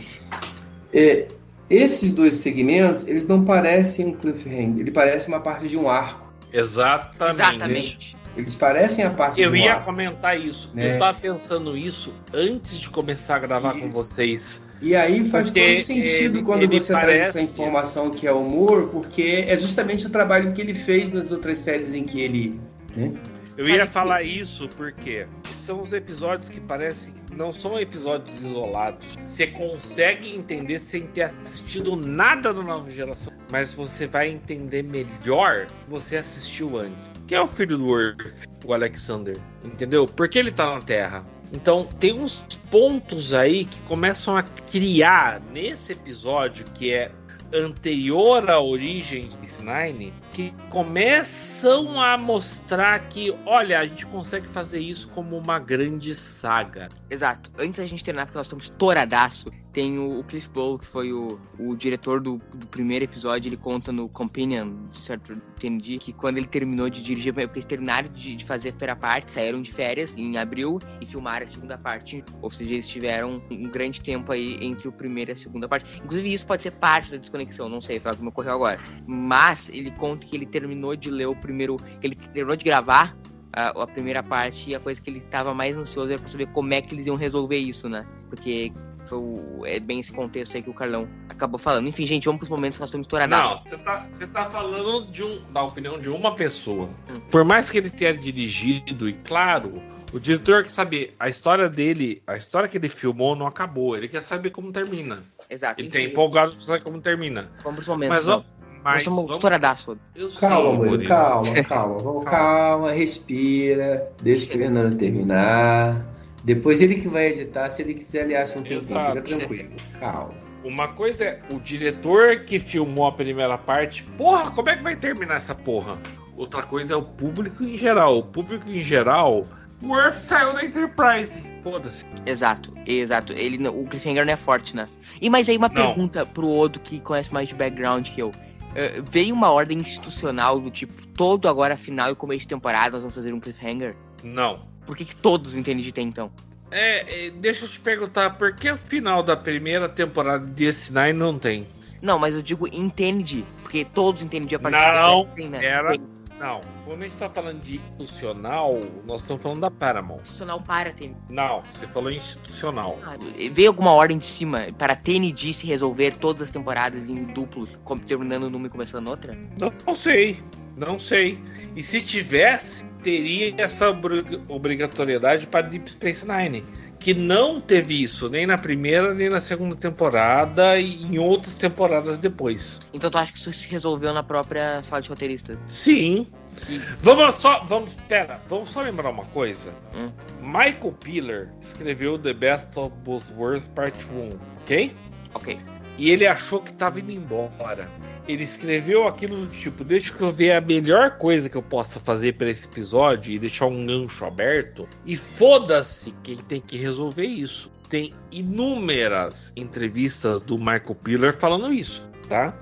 é, 0.93 1.27
esses 1.71 2.11
dois 2.11 2.35
segmentos, 2.35 3.07
eles 3.07 3.27
não 3.27 3.45
parecem 3.45 4.07
um 4.07 4.12
cliffhanger, 4.15 4.81
ele 4.81 4.91
parece 4.91 5.29
uma 5.29 5.41
parte 5.41 5.67
de 5.69 5.77
um 5.77 5.89
arco. 5.89 6.33
Exatamente. 6.53 7.31
Exatamente. 7.41 8.17
Eles 8.37 8.55
parecem 8.55 9.05
a 9.05 9.11
parte 9.11 9.41
Eu 9.41 9.51
de 9.53 9.59
um 9.59 9.61
ia 9.61 9.73
arco. 9.75 9.85
comentar 9.85 10.39
isso. 10.41 10.71
Né? 10.75 10.95
Eu 10.95 10.99
tava 10.99 11.19
pensando 11.19 11.77
isso 11.77 12.12
antes 12.33 12.79
de 12.81 12.91
começar 12.91 13.37
a 13.37 13.39
gravar 13.39 13.73
com 13.73 13.79
Isso. 13.87 13.89
vocês. 13.91 14.65
E 14.83 14.95
aí 14.95 15.29
faz 15.31 15.45
Porque 15.51 15.77
todo 15.77 15.85
sentido 15.85 16.39
ele- 16.39 16.45
quando 16.45 16.62
ele 16.65 16.81
você 16.81 16.93
traz 16.93 17.05
parece- 17.07 17.29
essa 17.39 17.41
informação 17.41 18.11
que 18.11 18.27
é 18.27 18.33
humor, 18.33 18.89
porque 18.89 19.45
é 19.47 19.57
justamente 19.57 20.07
o 20.07 20.11
trabalho 20.11 20.53
que 20.53 20.61
ele 20.61 20.75
fez 20.75 21.12
nas 21.12 21.31
outras 21.31 21.59
séries 21.59 21.93
em 21.93 22.05
que 22.05 22.21
ele. 22.21 22.61
né? 22.95 23.12
Eu 23.57 23.65
Sabe 23.67 23.77
ia 23.79 23.87
que- 23.87 23.93
falar 23.93 24.23
isso 24.25 24.69
porque 24.77 25.27
são 25.55 25.81
os 25.81 25.93
episódios 25.93 26.49
que 26.49 26.61
parecem. 26.61 27.15
Não 27.37 27.53
são 27.53 27.78
episódios 27.78 28.41
isolados. 28.41 29.07
Você 29.16 29.47
consegue 29.49 30.35
entender 30.35 30.78
sem 30.78 31.07
ter 31.09 31.32
assistido 31.43 31.97
nada 31.97 32.53
da 32.53 32.62
nova 32.62 32.91
geração. 32.91 33.32
Mas 33.51 33.74
você 33.74 34.07
vai 34.07 34.28
entender 34.28 34.82
melhor 34.82 35.66
se 35.66 35.91
você 35.91 36.16
assistiu 36.18 36.78
antes. 36.78 37.11
Quem 37.26 37.39
é 37.39 37.41
o 37.41 37.47
filho 37.47 37.78
do 37.78 38.01
Earth, 38.01 38.45
o 38.64 38.72
Alexander? 38.72 39.37
Entendeu? 39.64 40.07
Por 40.07 40.28
que 40.28 40.39
ele 40.39 40.53
tá 40.53 40.74
na 40.74 40.80
Terra? 40.80 41.24
Então 41.53 41.85
tem 42.01 42.12
uns 42.12 42.45
pontos 42.70 43.32
aí 43.32 43.64
que 43.64 43.78
começam 43.82 44.37
a 44.37 44.43
criar 44.43 45.41
nesse 45.53 45.93
episódio 45.93 46.64
que 46.74 46.93
é 46.93 47.11
anterior 47.55 48.51
à 48.51 48.61
origem 48.61 49.29
de 49.29 49.45
Nine 49.65 50.13
que 50.33 50.53
começam 50.69 52.01
a 52.01 52.19
mostrar 52.19 53.09
que, 53.09 53.35
olha, 53.47 53.81
a 53.81 53.87
gente 53.87 54.05
consegue 54.07 54.47
fazer 54.47 54.81
isso 54.81 55.09
como 55.09 55.39
uma 55.39 55.59
grande 55.59 56.15
saga. 56.15 56.89
Exato. 57.09 57.51
Antes 57.59 57.79
da 57.79 57.87
gente 57.87 58.05
terminar, 58.05 58.27
porque 58.27 58.37
nós 58.37 58.47
estamos 58.47 58.65
estouradaço, 58.65 59.51
tem 59.75 59.99
o, 59.99 60.20
o 60.20 60.25
Cliff 60.25 60.49
Blow, 60.49 60.79
que 60.79 60.87
foi 60.87 61.12
o, 61.12 61.39
o 61.59 61.75
diretor 61.75 62.20
do, 62.20 62.41
do 62.55 62.66
primeiro 62.68 63.05
episódio, 63.05 63.49
ele 63.49 63.57
conta 63.57 63.91
no 63.91 64.09
Companion, 64.09 64.87
de 64.89 65.03
certo 65.03 65.33
entendi, 65.33 65.99
que 65.99 66.12
quando 66.12 66.39
ele 66.39 66.47
terminou 66.47 66.89
de 66.89 67.03
dirigir, 67.03 67.35
porque 67.35 67.59
eles 67.59 67.64
terminaram 67.64 68.09
de, 68.09 68.37
de 68.37 68.45
fazer 68.45 68.68
a 68.68 68.72
primeira 68.72 68.97
parte, 68.97 69.33
saíram 69.33 69.61
de 69.61 69.72
férias 69.72 70.16
em 70.16 70.39
abril 70.39 70.79
e 71.01 71.07
filmaram 71.07 71.45
a 71.45 71.49
segunda 71.49 71.77
parte. 71.77 72.25
Ou 72.41 72.51
seja, 72.51 72.72
eles 72.72 72.87
tiveram 72.87 73.43
um 73.51 73.64
grande 73.64 74.01
tempo 74.01 74.31
aí 74.31 74.57
entre 74.61 74.87
o 74.87 74.93
primeiro 74.93 75.33
e 75.33 75.33
a 75.33 75.37
segunda 75.37 75.68
parte. 75.68 75.99
Inclusive, 75.99 76.33
isso 76.33 76.47
pode 76.47 76.62
ser 76.62 76.70
parte 76.70 77.11
da 77.11 77.16
desconexão, 77.16 77.68
não 77.68 77.81
sei, 77.81 77.99
foi 77.99 78.11
algo 78.11 78.18
que 78.18 78.22
me 78.22 78.29
ocorreu 78.29 78.53
agora. 78.53 78.79
Mas 79.07 79.68
ele 79.68 79.91
conta 79.91 80.25
que 80.25 80.37
ele 80.37 80.47
terminou 80.47 80.95
de 80.95 81.11
ler 81.11 81.27
o 81.27 81.35
primeiro. 81.35 81.77
ele 82.01 82.14
terminou 82.14 82.57
de 82.57 82.64
gravar 82.64 83.16
a, 83.53 83.70
a 83.83 83.87
primeira 83.89 84.22
parte 84.22 84.70
e 84.70 84.75
a 84.75 84.81
coisa 84.81 85.01
que 85.01 85.11
ele 85.11 85.20
tava 85.20 85.53
mais 85.53 85.77
ansioso 85.77 86.11
era 86.11 86.20
pra 86.20 86.29
saber 86.29 86.47
como 86.49 86.72
é 86.72 86.81
que 86.81 86.95
eles 86.95 87.07
iam 87.09 87.16
resolver 87.16 87.59
isso, 87.59 87.89
né? 87.89 88.07
Porque 88.29 88.72
foi 89.15 89.19
o- 89.19 89.67
é 89.67 89.79
bem 89.79 90.01
esse 90.01 90.12
contexto 90.12 90.57
aí 90.57 90.62
que 90.62 90.71
o 90.71 90.75
Carlão 90.75 91.09
acabou 91.29 91.59
falando. 91.59 91.87
Enfim, 91.89 92.07
gente, 92.07 92.25
vamos 92.27 92.41
pros 92.41 92.49
momentos 92.51 92.77
que 92.77 92.81
nós 92.83 92.89
estamos 92.91 93.07
Não, 93.07 93.19
estouradaços. 93.19 93.69
você 93.71 93.79
tá, 93.79 94.07
você 94.07 94.27
tá 94.27 94.45
falando 94.47 95.11
de 95.11 95.23
um, 95.23 95.41
da 95.53 95.62
opinião 95.62 95.99
de 95.99 96.11
uma 96.11 96.35
pessoa. 96.35 96.89
Por 97.31 97.45
mais 97.45 97.71
que 97.71 97.79
ele 97.79 97.91
tenha 97.91 98.12
dirigido, 98.17 99.09
e 99.09 99.12
claro, 99.12 99.81
o 100.12 100.19
diretor 100.19 100.62
quer 100.65 100.71
saber, 100.71 101.15
a 101.19 101.29
história 101.29 101.69
dele, 101.69 102.23
a 102.27 102.37
história 102.37 102.69
que 102.69 102.77
ele 102.77 102.89
filmou 102.89 103.35
não 103.37 103.47
acabou. 103.47 103.97
Ele 103.97 104.09
quer 104.09 104.21
saber 104.21 104.51
como 104.51 104.73
termina. 104.73 105.23
Exato. 105.49 105.81
Ele 105.81 105.89
tem 105.91 106.07
empolgado 106.07 106.53
pra 106.53 106.61
saber 106.61 106.83
como 106.83 107.01
termina. 107.01 107.51
Vamos 107.62 107.77
pros 107.77 107.89
momentos. 107.89 108.17
Mas, 108.19 108.29
ó, 108.29 108.37
Nós 108.39 108.45
mas 108.83 109.03
somos 109.05 109.19
vamos- 109.23 109.33
estouradaço. 109.37 109.99
Calma, 110.41 110.73
Murilo, 110.73 111.09
calma, 111.09 111.62
calma. 111.65 111.99
Vamos, 111.99 112.25
calma, 112.29 112.93
respira, 112.93 114.11
deixa 114.23 114.47
o 114.47 114.59
Fernando 114.59 114.95
terminar. 114.97 116.05
Depois 116.45 116.81
ele 116.83 116.97
que 116.97 117.09
vai 117.09 117.29
editar, 117.29 117.71
se 117.71 117.81
ele 117.83 117.95
quiser, 117.95 118.25
ele 118.25 118.37
acha 118.37 118.59
um 118.59 118.63
tempinho, 118.63 118.83
fica 118.83 119.23
tranquilo. 119.23 119.71
Calma. 119.99 120.35
Uma 120.63 120.89
coisa 120.89 121.25
é 121.25 121.41
o 121.53 121.59
diretor 121.61 122.41
que 122.41 122.59
filmou 122.59 123.07
a 123.07 123.13
primeira 123.13 123.57
parte. 123.59 124.03
Porra, 124.03 124.51
como 124.51 124.69
é 124.71 124.77
que 124.77 124.83
vai 124.83 124.97
terminar 124.97 125.37
essa 125.37 125.55
porra? 125.55 125.99
Outra 126.37 126.63
coisa 126.63 126.95
é 126.95 126.97
o 126.97 127.03
público 127.03 127.63
em 127.65 127.77
geral. 127.77 128.19
O 128.19 128.23
público 128.23 128.69
em 128.71 128.83
geral. 128.83 129.47
O 129.83 129.97
Earth 129.99 130.17
saiu 130.19 130.53
da 130.55 130.65
Enterprise. 130.65 131.43
Foda-se. 131.63 132.05
Exato, 132.27 132.73
exato. 132.87 133.33
Ele, 133.35 133.59
não- 133.59 133.79
o 133.79 133.87
cliffhanger 133.87 134.25
não 134.25 134.33
é 134.33 134.37
forte, 134.37 134.75
né? 134.77 134.89
E 135.21 135.29
mais 135.31 135.49
aí 135.49 135.57
uma 135.57 135.69
Não. 135.69 135.75
pergunta 135.75 136.25
pro 136.27 136.49
Odo 136.51 136.81
que 136.81 136.99
conhece 137.01 137.33
mais 137.33 137.49
de 137.49 137.55
background 137.55 138.09
que 138.09 138.21
eu. 138.21 138.31
eh, 138.75 139.01
veio 139.09 139.33
uma 139.35 139.51
ordem 139.53 139.79
institucional 139.79 140.59
do 140.59 140.69
tipo, 140.71 141.07
todo 141.09 141.47
agora 141.49 141.77
final 141.77 142.11
e 142.11 142.15
começo 142.17 142.41
de 142.41 142.49
temporada 142.49 142.91
nós 142.93 143.03
vamos 143.03 143.15
fazer 143.15 143.33
um 143.33 143.39
cliffhanger? 143.39 143.95
Não. 144.25 144.62
Por 144.87 144.97
que, 144.97 145.05
que 145.05 145.14
todos 145.16 145.55
entendem 145.57 145.83
de 145.85 145.93
tem 145.93 146.09
então? 146.09 146.31
É, 146.70 147.27
é, 147.27 147.31
deixa 147.31 147.64
eu 147.64 147.68
te 147.68 147.79
perguntar, 147.79 148.31
por 148.37 148.55
que 148.55 148.68
o 148.70 148.77
final 148.77 149.22
da 149.22 149.37
primeira 149.37 149.89
temporada 149.89 150.45
de 150.45 150.64
DS9 150.66 151.12
não 151.12 151.39
tem? 151.39 151.66
Não, 152.03 152.18
mas 152.18 152.35
eu 152.35 152.43
digo 152.43 152.66
entende, 152.72 153.45
porque 153.62 153.85
todos 153.85 154.22
entendem 154.22 154.49
de 154.49 154.57
a 154.57 154.59
partir 154.59 154.77
Não, 154.77 155.25
do 155.25 155.31
tem, 155.35 155.49
né? 155.49 155.64
era- 155.64 155.91
Tem 155.91 156.01
Não. 156.39 156.61
Quando 156.85 157.03
a 157.03 157.05
gente 157.05 157.16
tá 157.16 157.31
falando 157.31 157.61
de 157.62 157.77
institucional, 157.77 158.75
nós 159.07 159.20
estamos 159.22 159.43
falando 159.43 159.61
da 159.61 159.70
Paramount. 159.70 160.18
institucional 160.22 160.61
para 160.61 160.93
TNG. 160.93 161.14
Não, 161.31 161.62
você 161.62 161.87
falou 161.87 162.11
institucional. 162.11 162.99
Ah, 163.07 163.14
veio 163.53 163.68
alguma 163.68 163.93
ordem 163.93 164.18
de 164.18 164.27
cima 164.27 164.66
para 164.77 164.97
TNG 164.97 165.55
se 165.55 165.64
resolver 165.66 166.16
todas 166.16 166.43
as 166.43 166.51
temporadas 166.51 167.09
em 167.09 167.25
duplo, 167.25 167.68
como- 167.85 168.03
terminando 168.03 168.51
numa 168.51 168.66
e 168.66 168.70
começando 168.70 169.09
outra? 169.09 169.39
Não, 169.61 169.72
não 169.87 169.95
sei. 169.95 170.43
Não 170.77 170.99
sei. 170.99 171.39
E 171.77 171.83
se 171.85 172.03
tivesse, 172.03 172.85
teria 173.05 173.55
essa 173.59 173.91
obri- 173.91 174.41
obrigatoriedade 174.49 175.47
para 175.47 175.63
Deep 175.63 175.91
Space 175.91 176.27
Nine. 176.27 176.65
Que 176.99 177.13
não 177.13 177.61
teve 177.61 178.03
isso, 178.03 178.31
nem 178.31 178.47
na 178.47 178.57
primeira, 178.57 179.13
nem 179.13 179.29
na 179.29 179.39
segunda 179.39 179.77
temporada 179.77 180.79
e 180.79 181.03
em 181.05 181.19
outras 181.19 181.55
temporadas 181.55 182.17
depois. 182.17 182.81
Então 182.95 183.11
tu 183.11 183.19
acha 183.19 183.31
que 183.31 183.37
isso 183.39 183.53
se 183.53 183.69
resolveu 183.69 184.15
na 184.15 184.23
própria 184.23 184.83
sala 184.85 185.03
de 185.03 185.11
roteiristas? 185.11 185.59
Sim. 185.67 186.27
E- 186.67 186.81
Vamos 187.03 187.35
só. 187.35 187.63
Vamos. 187.65 187.93
Pera, 188.09 188.41
vamos 188.49 188.71
só 188.71 188.81
lembrar 188.81 189.11
uma 189.11 189.25
coisa. 189.27 189.71
Hum. 189.95 190.11
Michael 190.41 190.93
Piller 191.03 191.49
escreveu 191.61 192.19
The 192.19 192.33
Best 192.33 192.69
of 192.77 192.95
Both 193.05 193.25
Worlds 193.37 193.69
Part 193.75 193.99
1, 194.11 194.39
ok? 194.63 194.93
Ok. 195.35 195.59
E 195.99 196.11
ele 196.11 196.27
achou 196.27 196.61
que 196.61 196.73
tava 196.73 197.01
indo 197.01 197.11
embora. 197.13 197.87
Ele 198.27 198.45
escreveu 198.45 199.07
aquilo 199.07 199.37
do 199.37 199.47
tipo: 199.49 199.85
deixa 199.85 200.12
que 200.12 200.22
eu 200.22 200.33
ver 200.33 200.53
a 200.53 200.61
melhor 200.61 201.18
coisa 201.18 201.49
que 201.49 201.57
eu 201.57 201.62
possa 201.62 202.01
fazer 202.01 202.35
para 202.35 202.51
esse 202.51 202.66
episódio 202.66 203.33
e 203.33 203.39
deixar 203.39 203.66
um 203.66 203.87
gancho 203.87 204.25
aberto. 204.25 204.89
E 205.05 205.16
foda-se 205.16 206.12
quem 206.22 206.37
tem 206.37 206.61
que 206.61 206.77
resolver 206.77 207.27
isso. 207.27 207.72
Tem 207.89 208.14
inúmeras 208.33 209.53
entrevistas 209.57 210.41
do 210.41 210.59
Michael 210.59 210.97
Piller 211.03 211.35
falando 211.35 211.72
isso, 211.72 212.09
tá? 212.29 212.57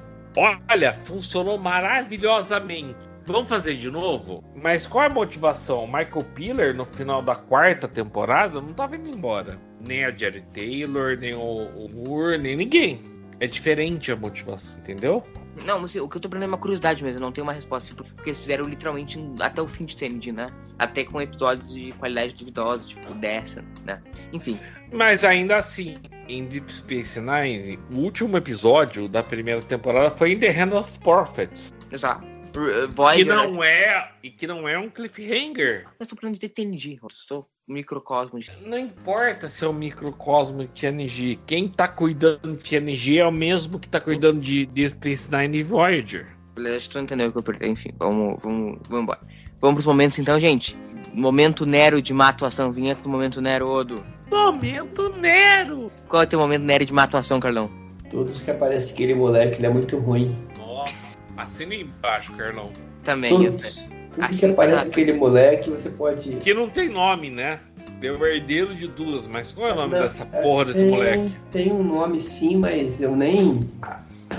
Olha, 0.69 0.93
funcionou 1.05 1.59
maravilhosamente. 1.59 2.97
Vamos 3.25 3.49
fazer 3.49 3.75
de 3.75 3.89
novo? 3.89 4.43
Mas 4.55 4.85
qual 4.85 5.05
é 5.05 5.07
a 5.07 5.11
motivação? 5.11 5.87
Michael 5.87 6.25
Piller, 6.35 6.75
no 6.75 6.85
final 6.85 7.23
da 7.23 7.37
quarta 7.37 7.87
temporada, 7.87 8.61
não 8.61 8.73
tava 8.73 8.97
indo 8.97 9.17
embora. 9.17 9.61
Nem 9.87 10.05
a 10.05 10.11
Jerry 10.11 10.43
Taylor, 10.53 11.17
nem 11.17 11.35
o, 11.35 11.41
o 11.41 11.89
Moore, 11.89 12.39
nem 12.39 12.57
ninguém. 12.57 13.01
É 13.39 13.47
diferente 13.47 14.11
a 14.11 14.17
motivação, 14.17 14.81
entendeu? 14.81 15.25
Não, 15.57 15.79
mas 15.81 15.91
assim, 15.91 16.01
o 16.01 16.09
que 16.09 16.17
eu 16.17 16.21
tô 16.21 16.29
perguntando 16.29 16.45
é 16.51 16.55
uma 16.55 16.59
curiosidade 16.59 17.03
mesmo, 17.05 17.19
eu 17.19 17.23
não 17.23 17.33
tenho 17.33 17.47
uma 17.47 17.53
resposta, 17.53 17.89
assim, 17.93 17.95
porque 17.97 18.31
eles 18.31 18.41
fizeram 18.41 18.65
literalmente 18.65 19.19
até 19.41 19.61
o 19.61 19.69
fim 19.69 19.85
de 19.85 19.97
TNG, 19.97 20.33
né? 20.33 20.51
Até 20.79 21.05
com 21.05 21.21
episódios 21.21 21.73
de 21.73 21.93
qualidade 21.93 22.35
duvidosa, 22.35 22.85
tipo 22.87 23.13
dessa, 23.15 23.63
né? 23.85 24.03
Enfim, 24.33 24.59
Mas 24.93 25.25
ainda 25.25 25.57
assim, 25.57 25.95
em 26.29 26.47
Deep 26.47 26.73
Space 26.73 27.21
Nine, 27.21 27.79
o 27.91 27.97
último 27.97 28.37
episódio 28.37 29.09
da 29.09 29.23
primeira 29.23 29.61
temporada 29.63 30.11
foi 30.11 30.33
In 30.33 30.39
the 30.39 30.49
Hand 30.51 30.73
of 30.73 30.99
Prophets. 31.01 31.73
exato. 31.91 32.25
R- 32.55 32.87
Que 32.89 32.93
Voyager, 32.95 33.27
né? 33.27 33.35
não 33.47 33.65
é. 33.65 34.13
E 34.23 34.31
que 34.31 34.47
não 34.47 34.69
é 34.69 34.79
um 34.79 34.91
cliffhanger. 34.91 35.87
Eu 35.99 36.07
tô 36.07 36.17
falando 36.17 36.39
de 36.39 36.49
TNG, 36.49 36.99
eu 37.03 37.09
sou 37.11 37.49
microcosmo 37.69 38.39
de... 38.39 38.51
Não 38.65 38.79
importa 38.79 39.49
se 39.49 39.65
é 39.65 39.69
o 39.69 39.73
microcosmo 39.73 40.63
de 40.63 40.69
TNG. 40.69 41.39
Quem 41.47 41.69
tá 41.69 41.89
cuidando 41.89 42.57
de 42.57 42.59
TNG 42.59 43.19
é 43.19 43.27
o 43.27 43.33
mesmo 43.33 43.79
que 43.79 43.89
tá 43.89 44.01
cuidando 44.01 44.41
de 44.41 44.67
Deep 44.67 44.91
Space 44.91 45.31
Nine 45.31 45.59
e 45.59 45.63
Voyager. 45.63 46.27
Beleza, 46.55 46.77
acho 46.77 46.89
que 46.89 46.93
tu 46.95 46.99
entendeu 46.99 47.29
o 47.29 47.33
que 47.33 47.39
eu 47.39 47.43
perdi. 47.43 47.69
Enfim, 47.69 47.91
vamos, 47.99 48.41
vamos, 48.43 48.79
vamos 48.89 49.03
embora. 49.03 49.21
Vamos 49.61 49.77
pros 49.77 49.87
momentos 49.87 50.19
então, 50.19 50.39
gente. 50.39 50.77
Momento 51.15 51.65
Nero 51.65 52.03
de 52.03 52.13
má 52.13 52.29
atuação. 52.29 52.73
Vinheta 52.73 53.03
do 53.03 53.09
momento 53.09 53.41
Nero, 53.41 53.69
Odo. 53.69 54.05
Momento 54.31 55.11
Nero! 55.17 55.91
Qual 56.09 56.23
é 56.23 56.27
o 56.27 56.29
teu 56.29 56.39
momento 56.39 56.63
Nero 56.63 56.85
de 56.85 56.93
má 56.93 57.05
atuação, 57.05 57.39
Carlão? 57.39 57.71
Todos 58.11 58.43
que 58.43 58.51
aparece 58.51 58.93
aquele 58.93 59.15
moleque, 59.15 59.57
ele 59.57 59.67
é 59.67 59.71
muito 59.71 59.97
ruim. 59.99 60.37
Nossa, 60.59 60.95
assina 61.37 61.73
aí 61.73 61.83
embaixo, 61.83 62.33
Carlão. 62.33 62.71
Também, 63.05 63.31
eu 63.31 63.53
Todos. 63.53 63.61
sei. 63.61 64.02
Tudo 64.13 64.25
Assim, 64.25 64.39
que 64.39 64.47
aparece 64.47 64.89
aquele 64.89 65.13
moleque, 65.15 65.71
você 65.71 65.91
pode. 65.91 66.37
Que 66.37 66.53
não 66.53 66.69
tem 66.69 66.89
nome, 66.89 67.31
né? 67.31 67.61
É 68.03 68.11
o 68.11 68.27
herdeiro 68.27 68.75
de 68.75 68.89
duas, 68.89 69.27
mas 69.29 69.53
qual 69.53 69.69
é 69.69 69.73
o 69.73 69.77
nome 69.77 69.95
Não, 69.95 70.03
dessa 70.03 70.27
porra 70.27 70.65
desse 70.67 70.81
tem, 70.81 70.91
moleque? 70.91 71.33
Tem 71.51 71.73
um 71.73 71.83
nome 71.83 72.21
sim, 72.21 72.57
mas 72.57 73.01
eu 73.01 73.15
nem. 73.17 73.69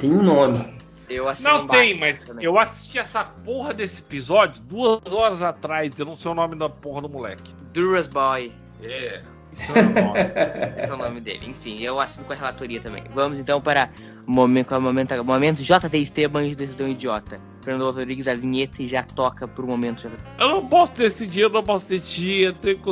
Tem 0.02 0.12
um 0.12 0.22
nome. 0.22 0.74
Eu 1.10 1.26
Não 1.42 1.68
tem, 1.68 1.98
mas 1.98 2.26
também. 2.26 2.46
eu 2.46 2.58
assisti 2.58 2.98
essa 2.98 3.24
porra 3.24 3.74
desse 3.74 4.02
episódio 4.02 4.62
duas 4.64 5.12
horas 5.12 5.42
atrás. 5.44 5.92
Eu 5.98 6.06
não 6.06 6.16
sei 6.16 6.32
o 6.32 6.34
nome 6.34 6.56
da 6.56 6.70
porra 6.70 7.02
do 7.02 7.10
moleque. 7.10 7.54
Duras 7.74 8.08
Boy. 8.08 8.52
É, 8.84 9.22
isso 9.54 9.72
é 9.74 9.80
o 9.80 9.84
nome. 9.84 10.20
Esse 10.78 10.90
é 10.90 10.94
o 10.94 10.98
nome 10.98 11.22
dele. 11.22 11.50
Enfim, 11.50 11.82
eu 11.82 12.00
assino 12.00 12.26
com 12.26 12.34
a 12.34 12.36
relatoria 12.36 12.82
também. 12.82 13.04
Vamos 13.12 13.40
então 13.40 13.62
para 13.62 13.90
o 14.28 14.32
momento, 14.32 14.74
é 14.74 14.80
momento, 14.80 15.24
momento 15.24 15.62
JT 15.62 15.98
Esteban 15.98 16.48
de 16.48 16.56
decisão 16.56 16.88
idiota. 16.88 17.40
Fernando 17.64 17.86
Rodrigues, 17.86 18.28
a 18.28 18.36
vinheta 18.36 18.82
e 18.84 18.88
já 18.88 19.04
toca 19.04 19.48
pro 19.48 19.66
momento 19.66 20.02
JT. 20.02 20.18
Eu 20.40 20.48
não 20.50 20.68
posso 20.68 20.94
decidir, 20.94 21.42
eu 21.42 21.50
não 21.50 21.64
posso 21.64 21.90
decidir, 21.90 22.42
eu 22.48 22.54
tenho 22.54 22.78
que 22.78 22.84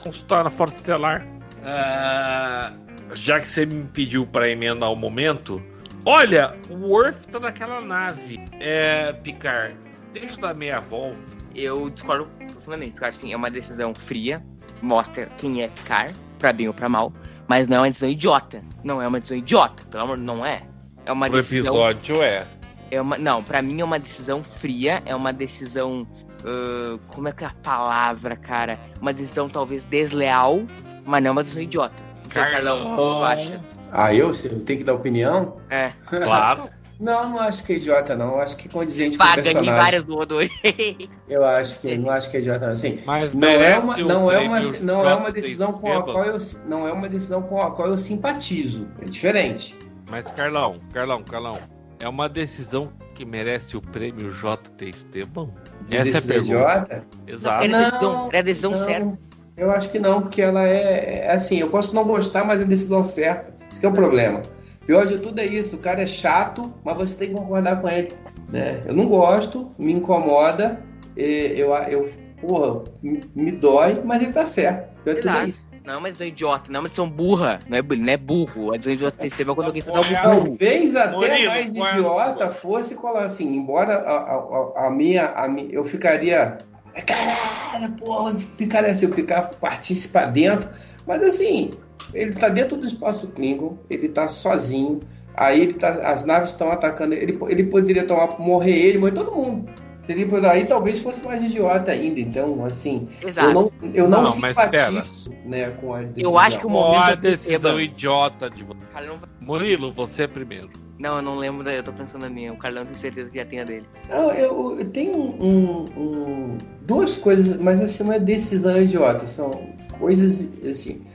consultar 0.00 0.44
na 0.44 0.50
Força 0.50 0.76
Estelar. 0.76 1.26
Ah, 1.64 2.72
já 3.12 3.40
que 3.40 3.46
você 3.46 3.64
me 3.66 3.84
pediu 3.84 4.26
pra 4.26 4.48
emendar 4.48 4.90
o 4.92 4.96
momento, 4.96 5.62
olha, 6.04 6.54
o 6.68 6.74
Worf 6.88 7.26
tá 7.28 7.40
naquela 7.40 7.80
nave. 7.80 8.40
É, 8.60 9.12
Picard, 9.12 9.74
deixa 10.12 10.34
eu 10.34 10.40
dar 10.40 10.54
meia 10.54 10.80
volta. 10.80 11.18
Eu 11.54 11.90
discordo 11.90 12.28
profundamente, 12.52 12.92
porque 12.92 13.06
assim, 13.06 13.32
é 13.32 13.36
uma 13.36 13.50
decisão 13.50 13.94
fria, 13.94 14.42
mostra 14.82 15.26
quem 15.38 15.62
é 15.62 15.68
ficar, 15.68 16.12
pra 16.38 16.52
bem 16.52 16.68
ou 16.68 16.74
pra 16.74 16.88
mal, 16.88 17.12
mas 17.48 17.66
não 17.68 17.78
é 17.78 17.80
uma 17.80 17.88
decisão 17.88 18.08
idiota. 18.08 18.62
Não 18.84 19.02
é 19.02 19.08
uma 19.08 19.18
decisão 19.18 19.38
idiota, 19.38 19.82
pelo 19.90 20.04
amor, 20.04 20.16
não 20.16 20.44
é. 20.46 20.62
É 21.04 21.12
uma 21.12 21.28
Pro 21.28 21.38
decisão. 21.38 21.74
episódio 21.74 22.22
é. 22.22 22.46
É 22.90 23.00
uma, 23.00 23.16
não, 23.16 23.42
pra 23.42 23.62
mim 23.62 23.80
é 23.80 23.84
uma 23.84 23.98
decisão 23.98 24.42
fria, 24.42 25.02
é 25.06 25.14
uma 25.14 25.32
decisão. 25.32 26.06
ah, 26.44 26.98
como 27.08 27.28
é 27.28 27.32
que 27.32 27.44
é 27.44 27.46
a 27.46 27.54
palavra, 27.62 28.36
cara? 28.36 28.78
Uma 29.00 29.12
decisão 29.12 29.48
talvez 29.48 29.84
desleal, 29.84 30.60
mas 31.04 31.22
não 31.22 31.28
é 31.28 31.32
uma 31.32 31.42
decisão 31.42 31.62
idiota. 31.62 31.94
Então, 32.26 32.42
Carlão, 32.42 32.96
tu 32.96 33.24
acha? 33.24 33.60
Ah, 33.92 34.14
eu? 34.14 34.28
Você 34.28 34.48
tem 34.48 34.78
que 34.78 34.84
dar 34.84 34.94
opinião? 34.94 35.56
É, 35.68 35.90
Claro. 36.06 36.68
Não, 37.00 37.30
não 37.30 37.40
acho 37.40 37.64
que 37.64 37.72
é 37.72 37.76
idiota, 37.76 38.14
não. 38.14 38.32
Eu 38.34 38.40
acho 38.42 38.56
que 38.58 38.68
é 38.68 38.70
condizente 38.70 39.16
com 39.16 39.24
o 39.24 39.26
paga 39.26 39.40
de 39.40 39.48
personagem. 39.48 39.82
várias 39.82 40.04
do 40.04 40.18
hoje. 40.18 40.50
Eu 41.26 41.42
acho 41.44 41.78
que 41.80 41.96
não 41.96 42.10
acho 42.10 42.30
que 42.30 42.36
é 42.36 42.40
idiota, 42.40 42.66
não. 42.66 42.72
Assim, 42.74 43.00
Mas 43.06 43.32
não 43.32 43.48
é 43.48 43.56
merece 43.56 43.86
uma, 43.86 43.96
não 43.96 44.30
é 44.30 44.38
uma, 44.38 44.60
não 44.60 45.08
é 45.08 45.14
uma 45.14 45.32
decisão 45.32 45.72
com 45.72 45.90
a 45.96 46.02
qual 46.02 46.24
eu 46.26 46.38
não 46.66 46.86
é 46.86 46.92
uma 46.92 47.08
decisão 47.08 47.40
com 47.40 47.62
a 47.62 47.70
qual 47.70 47.88
eu 47.88 47.96
simpatizo. 47.96 48.86
É 49.00 49.06
diferente. 49.06 49.74
Mas 50.10 50.30
Carlão, 50.32 50.78
Carlão, 50.92 51.22
Carlão, 51.22 51.58
é 52.00 52.08
uma 52.08 52.28
decisão 52.28 52.90
que 53.14 53.24
merece 53.24 53.76
o 53.76 53.80
prêmio 53.80 54.30
JT 54.30 54.88
Esteban? 54.88 55.50
De 55.86 55.96
Essa 55.96 56.10
é 56.10 56.16
a 56.16 56.20
decisão 56.20 56.64
pergunta. 56.64 57.04
Exato. 57.26 57.64
Era 57.64 57.72
Não, 57.72 57.84
decisão, 57.84 58.28
era 58.32 58.42
decisão 58.42 58.70
não. 58.70 58.78
certa. 58.78 59.18
Eu 59.56 59.70
acho 59.70 59.90
que 59.90 59.98
não, 59.98 60.22
porque 60.22 60.40
ela 60.40 60.66
é, 60.66 61.26
é 61.26 61.32
assim, 61.32 61.58
eu 61.58 61.68
posso 61.68 61.94
não 61.94 62.04
gostar, 62.04 62.44
mas 62.44 62.60
é 62.60 62.64
a 62.64 62.66
decisão 62.66 63.04
certa. 63.04 63.54
Isso 63.70 63.78
que 63.78 63.86
é 63.86 63.88
o 63.88 63.92
problema. 63.92 64.40
Pior 64.86 65.06
de 65.06 65.18
tudo 65.18 65.38
é 65.38 65.46
isso, 65.46 65.76
o 65.76 65.78
cara 65.78 66.02
é 66.02 66.06
chato, 66.06 66.72
mas 66.82 66.96
você 66.96 67.14
tem 67.14 67.28
que 67.28 67.34
concordar 67.34 67.80
com 67.80 67.88
ele. 67.88 68.10
Né? 68.48 68.82
Eu 68.86 68.94
não 68.94 69.06
gosto, 69.06 69.70
me 69.78 69.92
incomoda, 69.92 70.82
e 71.16 71.54
eu, 71.56 71.74
eu 71.74 72.08
porra, 72.40 72.84
me 73.02 73.20
me 73.34 73.52
dói, 73.52 74.00
mas 74.02 74.22
ele 74.22 74.32
tá 74.32 74.46
certo. 74.46 74.90
Pior 75.04 75.14
de 75.14 75.20
tudo 75.20 75.36
é 75.36 75.48
isso. 75.48 75.69
Não 75.84 75.94
é 75.94 75.96
uma 75.96 76.08
decisão 76.08 76.26
idiota, 76.26 76.70
não 76.70 76.76
é 76.76 76.80
uma 76.80 76.88
decisão 76.88 77.08
burra, 77.08 77.58
não 77.68 77.78
é, 77.78 77.82
não 77.82 78.12
é 78.12 78.16
burro. 78.16 78.68
A 78.72 78.76
decisão 78.76 78.92
idiota 78.92 79.16
é 79.26 79.44
quando 79.54 79.66
alguém 79.66 79.82
faz 79.82 79.96
algo 79.96 80.40
burro. 80.44 80.56
Talvez 80.58 80.96
até 80.96 81.46
mais 81.46 81.74
é 81.76 81.78
idiota 81.98 82.36
sua? 82.44 82.50
fosse 82.50 82.94
colar 82.94 83.24
assim, 83.24 83.56
embora 83.56 83.94
a, 83.94 84.12
a, 84.16 84.34
a- 84.34 84.86
a 84.86 84.90
minha, 84.90 85.26
a 85.30 85.48
minha. 85.48 85.68
Eu 85.72 85.84
ficaria. 85.84 86.58
Caralho, 87.06 87.92
porra, 87.92 88.34
picar 88.56 88.94
se 88.94 89.06
o 89.06 89.10
picar 89.10 89.50
partisse 89.56 90.08
pra 90.08 90.26
dentro. 90.26 90.68
Mas 91.06 91.22
assim, 91.22 91.70
ele 92.12 92.32
tá 92.34 92.48
dentro 92.48 92.76
do 92.76 92.86
espaço 92.86 93.28
Klingon, 93.28 93.78
ele 93.88 94.08
tá 94.08 94.28
sozinho. 94.28 95.00
Aí 95.36 95.60
ele 95.62 95.74
tá, 95.74 95.88
as 96.04 96.24
naves 96.24 96.50
estão 96.50 96.70
atacando. 96.70 97.14
Ele, 97.14 97.38
ele 97.48 97.64
poderia 97.64 98.04
tomar, 98.06 98.38
morrer 98.38 98.76
ele, 98.76 98.98
morrer 98.98 99.12
todo 99.12 99.32
mundo. 99.32 99.70
Ele, 100.12 100.46
aí 100.46 100.64
talvez 100.66 100.98
fosse 101.00 101.24
mais 101.24 101.42
idiota 101.42 101.90
ainda. 101.92 102.20
Então, 102.20 102.64
assim, 102.64 103.08
Exato. 103.24 103.48
eu 103.48 103.54
não, 103.54 103.72
eu 103.94 104.08
não, 104.08 104.22
Não, 104.24 104.36
mas 104.38 104.56
simpatizo 104.56 105.30
né, 105.44 105.70
com 105.80 105.94
a 105.94 106.02
decisão. 106.02 106.30
Eu 106.32 106.38
acho 106.38 106.58
que 106.58 106.66
o 106.66 106.70
Qual 106.70 106.86
momento 106.92 107.04
a 107.08 107.12
é 107.12 107.16
decisão 107.16 107.80
idiota 107.80 108.50
de 108.50 108.64
você? 108.64 108.80
Carlão- 108.92 109.18
Murilo, 109.40 109.92
você 109.92 110.26
primeiro. 110.28 110.70
Não, 110.98 111.16
eu 111.16 111.22
não 111.22 111.36
lembro, 111.38 111.66
eu 111.68 111.82
tô 111.82 111.92
pensando 111.92 112.22
na 112.22 112.28
minha. 112.28 112.52
O 112.52 112.58
Carlão 112.58 112.84
tem 112.84 112.94
certeza 112.94 113.30
que 113.30 113.38
já 113.38 113.44
tem 113.46 113.60
a 113.60 113.64
dele. 113.64 113.86
Não, 114.08 114.30
eu, 114.32 114.78
eu 114.78 114.84
tenho 114.90 115.16
um, 115.16 115.84
um- 115.96 116.58
duas 116.82 117.14
coisas, 117.14 117.56
mas 117.58 117.80
assim, 117.80 118.04
não 118.04 118.12
é 118.12 118.18
decisão 118.18 118.76
idiota, 118.76 119.26
são 119.26 119.50
coisas 119.98 120.46
assim. 120.68 121.06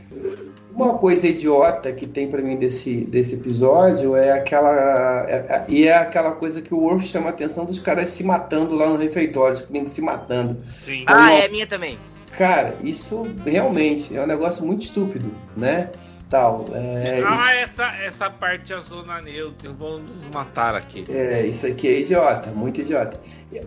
Uma 0.76 0.98
coisa 0.98 1.26
idiota 1.26 1.90
que 1.94 2.06
tem 2.06 2.30
para 2.30 2.42
mim 2.42 2.58
desse, 2.58 3.06
desse 3.06 3.36
episódio 3.36 4.14
é 4.14 4.34
aquela. 4.34 5.26
É, 5.26 5.36
é, 5.36 5.66
e 5.70 5.88
é 5.88 5.96
aquela 5.96 6.32
coisa 6.32 6.62
que 6.62 6.74
o 6.74 6.80
Worf 6.80 7.06
chama 7.06 7.28
a 7.28 7.30
atenção 7.30 7.64
dos 7.64 7.80
caras 7.80 8.10
se 8.10 8.26
matando 8.26 8.76
lá 8.76 8.90
no 8.90 8.98
refeitório, 8.98 9.58
os 9.58 9.92
se 9.92 10.02
matando. 10.02 10.58
Sim. 10.68 11.06
Ah, 11.08 11.34
é 11.34 11.48
minha 11.48 11.66
também. 11.66 11.98
Cara, 12.38 12.76
isso 12.84 13.24
realmente 13.46 14.16
é 14.16 14.22
um 14.22 14.28
negócio 14.28 14.66
muito 14.66 14.84
estúpido, 14.84 15.32
né? 15.56 15.90
Tal. 16.30 16.66
É... 16.74 17.24
Ah, 17.26 17.56
essa, 17.56 17.96
essa 18.04 18.30
parte 18.30 18.74
é 18.74 18.76
a 18.76 18.82
zona 18.82 19.22
neutra, 19.22 19.72
vão 19.72 20.00
nos 20.00 20.30
matar 20.34 20.76
aqui. 20.76 21.06
É, 21.10 21.46
isso 21.46 21.66
aqui 21.66 21.88
é 21.88 22.02
idiota, 22.02 22.52
muito 22.52 22.82
idiota. 22.82 23.18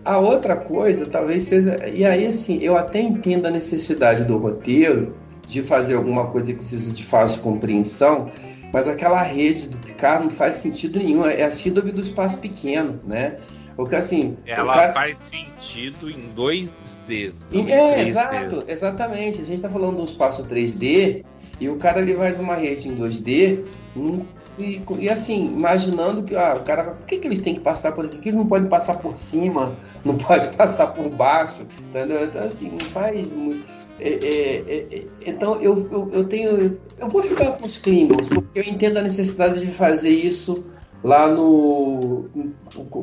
A 0.05 0.19
outra 0.19 0.57
coisa, 0.57 1.07
talvez 1.07 1.45
seja. 1.45 1.89
E 1.89 2.05
aí, 2.05 2.27
assim, 2.27 2.63
eu 2.63 2.77
até 2.77 3.01
entendo 3.01 3.47
a 3.47 3.51
necessidade 3.51 4.25
do 4.25 4.37
roteiro 4.37 5.15
de 5.49 5.63
fazer 5.63 5.95
alguma 5.95 6.27
coisa 6.27 6.49
que 6.49 6.55
precisa 6.55 6.93
de 6.93 7.03
fácil 7.05 7.41
compreensão, 7.41 8.31
mas 8.73 8.87
aquela 8.87 9.23
rede 9.23 9.69
do 9.69 9.79
Picard 9.79 10.25
não 10.25 10.31
faz 10.31 10.57
sentido 10.57 10.99
nenhum. 10.99 11.25
É 11.25 11.43
a 11.43 11.51
síndrome 11.51 11.91
do 11.91 12.03
espaço 12.03 12.39
pequeno, 12.39 13.01
né? 13.05 13.39
Porque 13.75 13.97
assim. 13.97 14.37
Ela 14.47 14.75
cara... 14.75 14.93
faz 14.93 15.19
sentido 15.19 16.11
em 16.11 16.31
2D. 16.37 17.33
Em, 17.51 17.73
é, 17.73 17.97
3D. 17.97 18.07
exato, 18.09 18.65
exatamente. 18.69 19.41
A 19.41 19.45
gente 19.45 19.57
está 19.57 19.71
falando 19.71 19.97
de 19.97 20.03
um 20.03 20.05
espaço 20.05 20.45
3D 20.45 21.25
e 21.59 21.69
o 21.69 21.77
cara 21.77 22.01
ele 22.01 22.15
faz 22.15 22.39
uma 22.39 22.55
rede 22.55 22.89
em 22.89 22.95
2D. 22.95 23.65
Um, 23.97 24.25
e, 24.59 24.83
e, 24.99 25.09
assim, 25.09 25.47
imaginando 25.47 26.25
que 26.25 26.35
ah, 26.35 26.57
o 26.61 26.65
cara, 26.65 26.83
por 26.85 27.07
que, 27.07 27.19
que 27.19 27.29
eles 27.29 27.41
têm 27.41 27.55
que 27.55 27.61
passar 27.61 27.93
por 27.93 28.05
aqui? 28.05 28.17
Por 28.17 28.23
que 28.23 28.29
eles 28.31 28.39
não 28.39 28.47
podem 28.47 28.69
passar 28.69 28.99
por 28.99 29.17
cima, 29.17 29.77
não 30.05 30.19
pode 30.19 30.49
passar 30.59 30.89
por 30.89 31.09
baixo, 31.09 31.65
entendeu? 31.89 32.25
Então, 32.25 32.43
assim, 32.43 32.69
não 32.71 32.81
faz 32.89 33.31
muito. 33.31 33.78
É, 34.01 34.09
é, 34.09 34.87
é, 34.91 35.07
então 35.27 35.61
eu, 35.61 35.89
eu, 35.91 36.11
eu, 36.13 36.25
tenho. 36.25 36.79
Eu 36.99 37.09
vou 37.09 37.23
ficar 37.23 37.53
com 37.53 37.67
os 37.67 37.77
Klingons, 37.77 38.29
porque 38.29 38.61
eu 38.61 38.65
entendo 38.65 38.99
a 38.99 39.03
necessidade 39.03 39.61
de 39.61 39.71
fazer 39.71 40.11
isso 40.11 40.65
lá 41.03 41.29
no. 41.29 42.29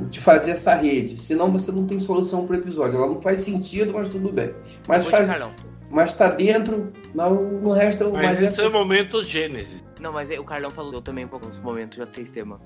de 0.09 0.19
fazer 0.19 0.51
essa 0.51 0.75
rede. 0.75 1.21
Senão 1.21 1.51
você 1.51 1.71
não 1.71 1.85
tem 1.85 1.99
solução 1.99 2.45
para 2.45 2.55
o 2.55 2.59
episódio. 2.59 2.97
Ela 2.97 3.07
não 3.07 3.21
faz 3.21 3.41
sentido, 3.41 3.93
mas 3.93 4.07
tudo 4.07 4.31
bem. 4.31 4.53
Mas 4.87 5.07
faz. 5.07 5.29
Mas 5.89 6.13
tá 6.13 6.29
dentro, 6.29 6.91
no, 7.13 7.59
no 7.61 7.71
resto. 7.71 8.11
Mas, 8.11 8.39
mas 8.39 8.41
esse 8.41 8.61
é 8.61 8.67
o 8.67 8.71
momento 8.71 9.21
Gênesis. 9.23 9.83
Não, 9.99 10.11
mas 10.11 10.29
é, 10.29 10.39
o 10.39 10.43
Carlão 10.43 10.69
falou 10.69 11.01
também 11.01 11.25
um 11.25 11.27
pouco 11.27 11.47
nesse 11.47 11.59
momento 11.61 11.95
JT. 11.95 12.25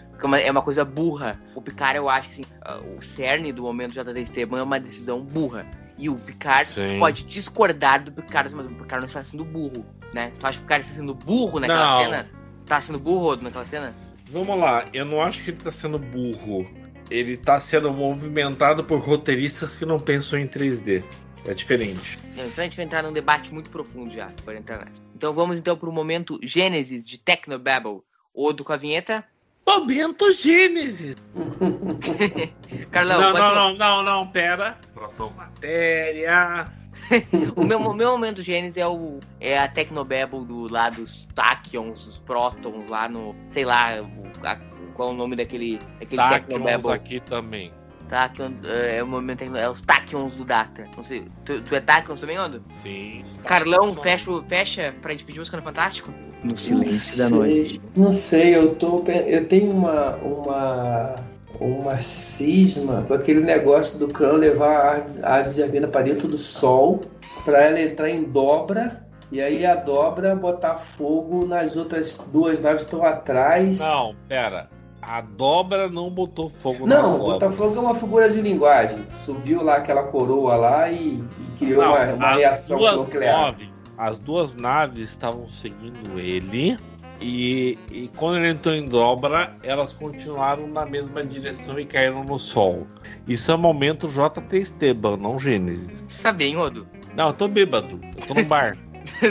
Porque 0.09 0.25
é 0.25 0.25
uma, 0.25 0.39
é 0.39 0.51
uma 0.51 0.61
coisa 0.61 0.83
burra. 0.83 1.39
O 1.55 1.61
Picard, 1.61 1.97
eu 1.97 2.09
acho 2.09 2.29
que 2.29 2.41
assim, 2.41 2.79
uh, 2.81 2.97
o 2.97 3.01
cerne 3.01 3.53
do 3.53 3.61
momento 3.61 3.93
JT 3.93 4.19
Esteban 4.19 4.59
é 4.59 4.63
uma 4.63 4.79
decisão 4.79 5.21
burra. 5.21 5.65
E 5.99 6.09
o 6.09 6.15
Picard 6.15 6.71
pode 6.97 7.25
discordar 7.25 8.03
do 8.03 8.11
Picard, 8.11 8.55
mas 8.55 8.65
o 8.65 8.69
Picard 8.69 9.01
não 9.01 9.07
está 9.07 9.21
sendo 9.21 9.43
burro, 9.43 9.85
né? 10.13 10.31
Tu 10.39 10.47
acha 10.47 10.57
que 10.57 10.63
o 10.63 10.65
Picard 10.65 10.85
está 10.85 10.95
sendo 10.95 11.13
burro 11.13 11.59
naquela 11.59 11.93
não. 11.93 12.03
cena? 12.03 12.29
Tá 12.65 12.81
sendo 12.81 12.99
burro 12.99 13.35
naquela 13.35 13.65
cena? 13.65 13.93
Vamos 14.31 14.57
lá, 14.57 14.85
eu 14.93 15.05
não 15.05 15.21
acho 15.21 15.43
que 15.43 15.49
ele 15.49 15.57
tá 15.57 15.71
sendo 15.71 15.99
burro. 15.99 16.65
Ele 17.11 17.35
tá 17.35 17.59
sendo 17.59 17.91
movimentado 17.91 18.83
por 18.83 18.99
roteiristas 18.99 19.75
que 19.75 19.85
não 19.85 19.99
pensam 19.99 20.39
em 20.39 20.47
3D. 20.47 21.03
É 21.45 21.53
diferente. 21.53 22.19
Então 22.31 22.63
a 22.63 22.63
gente 22.63 22.77
vai 22.77 22.85
entrar 22.85 23.03
num 23.03 23.11
debate 23.11 23.53
muito 23.53 23.69
profundo 23.69 24.13
já, 24.13 24.27
por 24.45 24.55
entrar 24.55 24.85
nessa. 24.85 25.01
Então 25.15 25.33
vamos 25.33 25.59
então 25.59 25.75
pro 25.75 25.91
momento 25.91 26.39
Gênesis 26.41 27.03
de 27.03 27.17
Technobabble. 27.17 28.01
Odo 28.33 28.63
com 28.63 28.71
a 28.71 28.77
vinheta. 28.77 29.25
Momento 29.69 30.31
Gênesis! 30.33 31.15
Carlão, 32.89 33.21
não, 33.21 33.33
não, 33.33 33.55
não, 33.55 33.77
não, 33.77 34.03
não, 34.03 34.27
pera. 34.27 34.75
Protomatéria. 34.95 36.67
o 37.55 37.63
meu, 37.63 37.79
meu 37.93 38.11
momento 38.11 38.41
Gênesis 38.41 38.77
é, 38.77 38.87
o, 38.87 39.19
é 39.39 39.59
a 39.59 39.67
Tecnobabble 39.67 40.43
do, 40.43 40.71
lá 40.71 40.89
dos 40.89 41.27
Tachyons, 41.35 42.03
dos 42.03 42.17
Protons, 42.17 42.89
lá 42.89 43.07
no. 43.07 43.35
Sei 43.49 43.63
lá, 43.63 44.01
o, 44.01 44.47
a, 44.47 44.55
qual 44.95 45.09
é 45.09 45.11
o 45.11 45.15
nome 45.15 45.35
daquele, 45.35 45.77
daquele 45.99 46.17
Tachyons 46.17 46.85
aqui 46.87 47.19
também. 47.19 47.71
Tachyon, 48.09 48.51
é, 48.63 48.97
é 48.97 49.03
o 49.03 49.07
momento 49.07 49.43
é 49.55 49.69
os 49.69 49.81
Tachyons 49.81 50.35
do 50.35 50.43
Data. 50.43 50.85
Não 50.97 51.03
sei, 51.03 51.25
tu, 51.45 51.61
tu 51.61 51.75
é 51.75 51.79
Tachyons 51.79 52.19
também, 52.19 52.37
Odo? 52.37 52.61
Sim. 52.69 53.23
Carlão, 53.45 53.95
fecha, 53.95 54.31
fecha 54.47 54.95
pra 55.01 55.11
gente 55.11 55.23
pedir 55.23 55.39
música 55.39 55.57
no 55.57 55.63
Fantástico? 55.63 56.11
No 56.43 56.57
silêncio 56.57 57.17
da 57.17 57.29
noite. 57.29 57.81
Não 57.95 58.11
sei, 58.11 58.55
eu 58.55 58.75
tô. 58.75 59.03
Eu 59.07 59.47
tenho 59.47 59.71
uma. 59.71 60.15
uma 60.17 61.15
uma 61.59 62.01
cisma 62.01 63.03
com 63.05 63.13
aquele 63.13 63.41
negócio 63.41 63.99
do 63.99 64.07
cão 64.07 64.37
levar 64.37 65.05
a 65.21 65.35
ave 65.35 65.55
de 65.55 65.61
avena 65.61 65.89
para 65.89 66.03
dentro 66.03 66.25
do 66.25 66.37
sol 66.37 67.01
para 67.43 67.65
ela 67.65 67.81
entrar 67.81 68.09
em 68.09 68.23
dobra 68.23 69.05
e 69.31 69.41
aí 69.41 69.65
a 69.65 69.75
dobra 69.75 70.35
botar 70.35 70.75
fogo 70.75 71.45
nas 71.45 71.75
outras 71.75 72.17
duas 72.31 72.59
naves 72.59 72.83
que 72.83 72.93
estão 72.93 73.05
atrás. 73.05 73.79
Não, 73.79 74.15
pera. 74.27 74.69
A 75.09 75.21
dobra 75.21 75.89
não 75.89 76.07
botou 76.07 76.49
fogo 76.49 76.85
Não, 76.85 77.17
botar 77.17 77.49
fogo 77.49 77.75
é 77.75 77.79
uma 77.79 77.95
figura 77.95 78.29
de 78.29 78.39
linguagem. 78.41 78.99
Subiu 79.25 79.63
lá 79.63 79.77
aquela 79.77 80.03
coroa 80.03 80.55
lá 80.55 80.87
e, 80.91 81.15
e 81.17 81.57
criou 81.57 81.83
não, 81.83 81.95
uma, 81.95 82.13
uma 82.13 82.35
reação 82.35 82.79
nuclear. 82.79 83.35
Naves, 83.35 83.83
as 83.97 84.19
duas 84.19 84.53
naves 84.53 85.09
estavam 85.09 85.49
seguindo 85.49 86.19
ele. 86.19 86.77
E, 87.19 87.75
e, 87.89 88.07
quando 88.17 88.37
ele 88.37 88.49
entrou 88.49 88.75
em 88.75 88.85
dobra, 88.85 89.57
elas 89.63 89.93
continuaram 89.93 90.67
na 90.67 90.85
mesma 90.85 91.25
direção 91.25 91.79
e 91.79 91.85
caíram 91.85 92.23
no 92.23 92.37
sol. 92.37 92.85
Isso 93.27 93.51
é 93.51 93.57
momento 93.57 94.07
JT 94.07 94.57
Esteban, 94.59 95.17
não 95.17 95.39
Gênesis. 95.39 96.05
Tá 96.21 96.31
bem, 96.31 96.55
Odo? 96.55 96.87
Não, 97.15 97.29
eu 97.29 97.33
tô 97.33 97.47
bêbado. 97.47 97.99
Eu 98.15 98.27
tô 98.27 98.35
no 98.35 98.45
bar. 98.45 98.77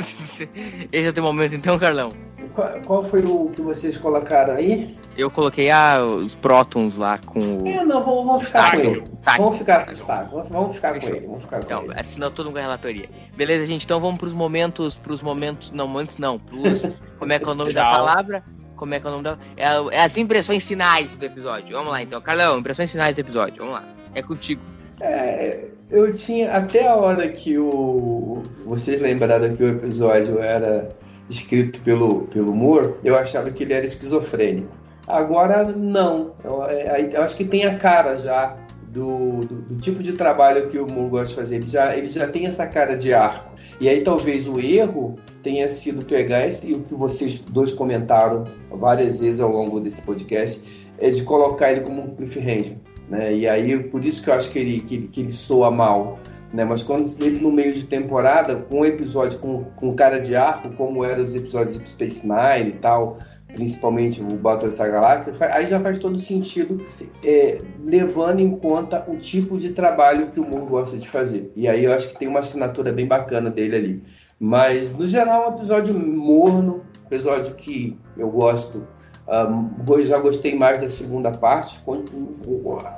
Esse 0.91 1.07
é 1.07 1.09
o 1.09 1.13
teu 1.13 1.23
momento 1.23 1.55
então, 1.55 1.79
Carlão? 1.79 2.11
Qual, 2.59 2.81
qual, 2.85 3.05
foi 3.05 3.23
o 3.23 3.53
que 3.55 3.63
vocês 3.63 3.97
colocaram 3.97 4.55
aí? 4.55 4.97
Eu 5.17 5.31
coloquei 5.31 5.71
ah, 5.71 6.03
os 6.03 6.35
prótons 6.35 6.97
lá 6.97 7.17
com 7.19 7.39
o. 7.39 7.69
É, 7.69 7.85
não, 7.85 8.03
vamos, 8.03 8.27
vamos 8.27 8.45
ficar 8.47 8.73
com 8.73 8.81
ele. 8.81 9.05
Vamos 9.37 9.59
ficar, 9.59 9.87
tá, 9.95 10.23
vamos 10.25 10.75
ficar 10.75 10.99
com 10.99 11.07
ele. 11.07 11.21
Vamos 11.21 11.43
ficar 11.45 11.61
então, 11.61 11.85
com 11.85 11.93
ele. 11.93 12.01
assinou 12.01 12.33
todo 12.33 12.47
mundo 12.47 12.55
com 12.55 12.59
a 12.59 12.63
relatoria. 12.63 13.09
Beleza, 13.37 13.65
gente, 13.65 13.85
então 13.85 14.01
vamos 14.01 14.19
pros 14.19 14.33
momentos. 14.33 14.97
Pros 14.97 15.23
momentos. 15.23 15.71
Não, 15.71 15.87
momentos 15.87 16.19
não. 16.19 16.37
Pros. 16.37 16.83
como 17.17 17.33
é 17.33 17.39
que 17.39 17.45
é 17.45 17.49
o 17.49 17.55
nome 17.55 17.73
da 17.73 17.85
palavra? 17.85 18.43
Como 18.75 18.93
é 18.93 18.99
que 18.99 19.07
é 19.07 19.09
o 19.09 19.13
nome 19.13 19.23
da. 19.23 19.39
É, 19.57 19.97
é 19.97 20.03
as 20.03 20.17
impressões 20.17 20.65
finais 20.65 21.15
do 21.15 21.25
episódio. 21.25 21.77
Vamos 21.77 21.93
lá 21.93 22.03
então. 22.03 22.21
Carlão, 22.21 22.59
impressões 22.59 22.91
finais 22.91 23.15
do 23.15 23.21
episódio. 23.21 23.59
Vamos 23.59 23.75
lá. 23.75 23.85
É 24.17 24.21
contigo. 24.21 24.63
É, 25.01 25.61
eu 25.89 26.13
tinha. 26.13 26.51
Até 26.51 26.89
a 26.89 26.97
hora 26.97 27.29
que 27.29 27.57
o. 27.57 28.43
Vocês 28.67 29.01
lembraram 29.01 29.55
que 29.55 29.63
o 29.63 29.69
episódio 29.69 30.41
era 30.41 30.91
escrito 31.29 31.81
pelo, 31.81 32.23
pelo 32.23 32.55
Moore, 32.55 32.95
eu 33.05 33.17
achava 33.17 33.51
que 33.51 33.63
ele 33.63 33.73
era 33.73 33.85
esquizofrênico. 33.85 34.69
Agora, 35.07 35.65
não. 35.65 36.33
Eu, 36.45 36.65
é, 36.65 37.09
eu 37.13 37.23
acho 37.23 37.37
que 37.37 37.45
tem 37.45 37.65
a 37.65 37.77
cara 37.77 38.17
já 38.17 38.57
do, 38.89 39.41
do, 39.41 39.55
do, 39.63 39.77
tipo 39.77 40.03
de 40.03 40.13
trabalho 40.13 40.69
que 40.69 40.79
o 40.79 40.87
Moore 40.87 41.11
gosta 41.11 41.29
de 41.29 41.35
fazer. 41.35 41.57
Ele 41.57 41.67
já, 41.67 41.97
ele 41.97 42.09
já 42.09 42.29
tem 42.29 42.47
essa 42.47 42.67
cara 42.67 42.97
de 42.97 43.13
arco. 43.15 43.51
E 43.81 43.89
aí 43.89 44.03
talvez 44.03 44.47
o 44.49 44.59
erro 44.61 45.19
tenha 45.43 45.69
sido 45.69 46.05
pegar 46.05 46.47
esse, 46.47 46.75
o 46.75 46.83
que 46.83 46.95
vocês 46.95 47.39
dois 47.39 47.73
comentaram 47.73 48.45
várias 48.71 49.21
vezes 49.21 49.41
ao 49.41 49.51
longo 49.51 49.81
desse 49.81 50.03
podcast, 50.03 50.63
é 50.99 51.11
de 51.11 51.23
colocar 51.23 51.73
ele 51.73 51.83
como 51.83 52.03
um 52.03 52.15
cliffhanger. 52.15 52.77
Né? 53.09 53.33
E 53.33 53.49
aí, 53.49 53.83
por 53.85 54.05
isso 54.05 54.23
que 54.23 54.29
eu 54.29 54.35
acho 54.35 54.51
que 54.51 54.59
ele, 54.59 54.81
que, 54.81 54.99
que 55.09 55.21
ele 55.21 55.33
soa 55.33 55.71
mal 55.71 56.19
né? 56.53 56.65
Mas 56.65 56.83
quando 56.83 57.11
ele 57.23 57.41
no 57.41 57.51
meio 57.51 57.73
de 57.73 57.85
temporada, 57.85 58.57
com 58.57 58.81
um 58.81 58.85
episódio 58.85 59.39
com, 59.39 59.65
com 59.77 59.95
cara 59.95 60.21
de 60.21 60.35
arco, 60.35 60.71
como 60.71 61.05
eram 61.05 61.23
os 61.23 61.35
episódios 61.35 61.79
de 61.79 61.89
Space 61.91 62.27
Nine 62.27 62.71
e 62.71 62.79
tal, 62.81 63.19
principalmente 63.53 64.21
o 64.21 64.37
Battlestar 64.37 64.91
Galactica, 64.91 65.55
aí 65.55 65.67
já 65.67 65.81
faz 65.81 65.99
todo 65.99 66.19
sentido, 66.19 66.85
é, 67.25 67.61
levando 67.85 68.41
em 68.41 68.51
conta 68.57 69.05
o 69.09 69.17
tipo 69.17 69.59
de 69.59 69.71
trabalho 69.71 70.29
que 70.29 70.41
o 70.41 70.45
Moore 70.45 70.67
gosta 70.67 70.97
de 70.97 71.09
fazer. 71.09 71.51
E 71.57 71.67
aí 71.67 71.85
eu 71.85 71.93
acho 71.93 72.09
que 72.09 72.19
tem 72.19 72.29
uma 72.29 72.41
assinatura 72.41 72.93
bem 72.93 73.07
bacana 73.07 73.51
dele 73.51 73.77
ali. 73.77 74.03
Mas, 74.39 74.95
no 74.95 75.07
geral, 75.07 75.45
é 75.45 75.49
um 75.49 75.57
episódio 75.57 75.95
morno, 75.99 76.85
episódio 77.07 77.55
que 77.55 77.99
eu 78.17 78.31
gosto. 78.31 78.87
Um, 79.27 80.03
já 80.03 80.19
gostei 80.19 80.57
mais 80.57 80.81
da 80.81 80.89
segunda 80.89 81.31
parte. 81.31 81.81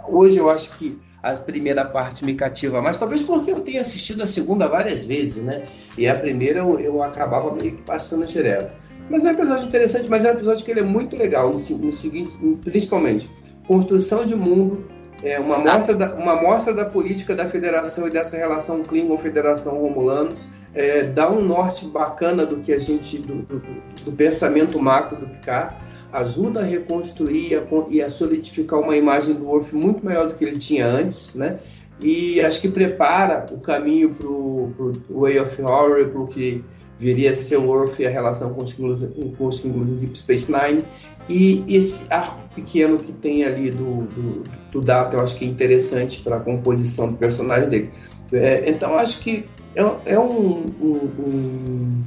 Hoje 0.09 0.37
eu 0.37 0.51
acho 0.51 0.77
que 0.79 0.99
a 1.23 1.33
primeira 1.33 1.85
parte 1.85 2.25
me 2.25 2.35
cativa 2.35 2.81
mais, 2.81 2.99
talvez 2.99 3.23
porque 3.23 3.51
eu 3.51 3.61
tenha 3.61 3.81
assistido 3.81 4.23
a 4.23 4.27
segunda 4.27 4.67
várias 4.67 5.05
vezes, 5.05 5.43
né? 5.43 5.65
E 5.97 6.09
a 6.09 6.15
primeira 6.15 6.61
eu, 6.61 6.79
eu 6.81 7.03
acabava 7.03 7.55
meio 7.55 7.73
que 7.73 7.83
passando 7.83 8.25
direto. 8.27 8.73
Mas 9.09 9.25
é 9.25 9.29
um 9.29 9.33
episódio 9.33 9.67
interessante, 9.67 10.09
mas 10.09 10.25
é 10.25 10.31
um 10.31 10.35
episódio 10.35 10.65
que 10.65 10.71
ele 10.71 10.81
é 10.81 10.85
muito 10.85 11.17
legal, 11.17 11.51
no, 11.51 11.59
no 11.79 11.93
seguinte, 11.93 12.31
principalmente, 12.65 13.31
construção 13.67 14.25
de 14.25 14.37
mundo, 14.37 14.89
é 15.23 15.39
uma 15.39 15.59
mostra, 15.59 15.95
da, 15.95 16.15
uma 16.15 16.41
mostra 16.41 16.73
da 16.73 16.85
política 16.85 17.35
da 17.35 17.47
federação 17.47 18.07
e 18.07 18.11
dessa 18.11 18.37
relação 18.37 18.83
Klingon-Federação 18.83 19.79
Romulanos, 19.79 20.49
é, 20.75 21.03
dá 21.03 21.31
um 21.31 21.43
norte 21.43 21.85
bacana 21.85 22.47
do 22.47 22.57
que 22.57 22.73
a 22.73 22.79
gente, 22.79 23.19
do, 23.19 23.43
do, 23.43 23.63
do 24.05 24.13
pensamento 24.13 24.79
macro 24.81 25.17
do 25.17 25.27
Picard, 25.27 25.75
ajuda 26.13 26.61
a 26.61 26.65
reconstruir 26.65 27.57
a, 27.57 27.63
e 27.89 28.03
a 28.03 28.09
solidificar 28.09 28.81
uma 28.81 28.97
imagem 28.97 29.35
do 29.35 29.47
Worf 29.47 29.75
muito 29.75 30.05
maior 30.05 30.29
do 30.29 30.35
que 30.35 30.45
ele 30.45 30.59
tinha 30.59 30.87
antes, 30.87 31.35
né? 31.35 31.59
E 32.01 32.41
acho 32.41 32.61
que 32.61 32.69
prepara 32.69 33.47
o 33.53 33.59
caminho 33.59 34.15
para 34.15 34.29
o 34.29 34.95
Way 35.11 35.41
of 35.41 35.63
Horror, 35.63 36.09
para 36.09 36.21
o 36.21 36.27
que 36.27 36.65
viria 36.99 37.31
a 37.31 37.35
ser 37.35 37.57
o 37.57 37.67
Worf 37.67 38.01
e 38.01 38.07
a 38.07 38.11
relação 38.11 38.55
com 38.55 38.63
os 38.63 38.73
Klingons, 38.73 39.03
com 39.37 39.47
os 39.47 39.59
do 39.61 39.95
Deep 39.97 40.19
Space 40.19 40.51
Nine. 40.51 40.83
E 41.29 41.65
esse 41.69 42.03
arco 42.11 42.41
pequeno 42.55 42.97
que 42.99 43.13
tem 43.13 43.45
ali 43.45 43.71
do, 43.71 44.03
do, 44.07 44.43
do 44.73 44.81
Data, 44.81 45.17
eu 45.17 45.21
acho 45.21 45.37
que 45.37 45.45
é 45.45 45.49
interessante 45.49 46.21
para 46.23 46.37
a 46.37 46.41
composição 46.41 47.11
do 47.13 47.17
personagem 47.17 47.69
dele. 47.69 47.91
É, 48.33 48.69
então, 48.69 48.97
acho 48.97 49.21
que 49.21 49.45
é, 49.75 49.83
é 50.07 50.19
um, 50.19 50.67
um, 50.81 52.03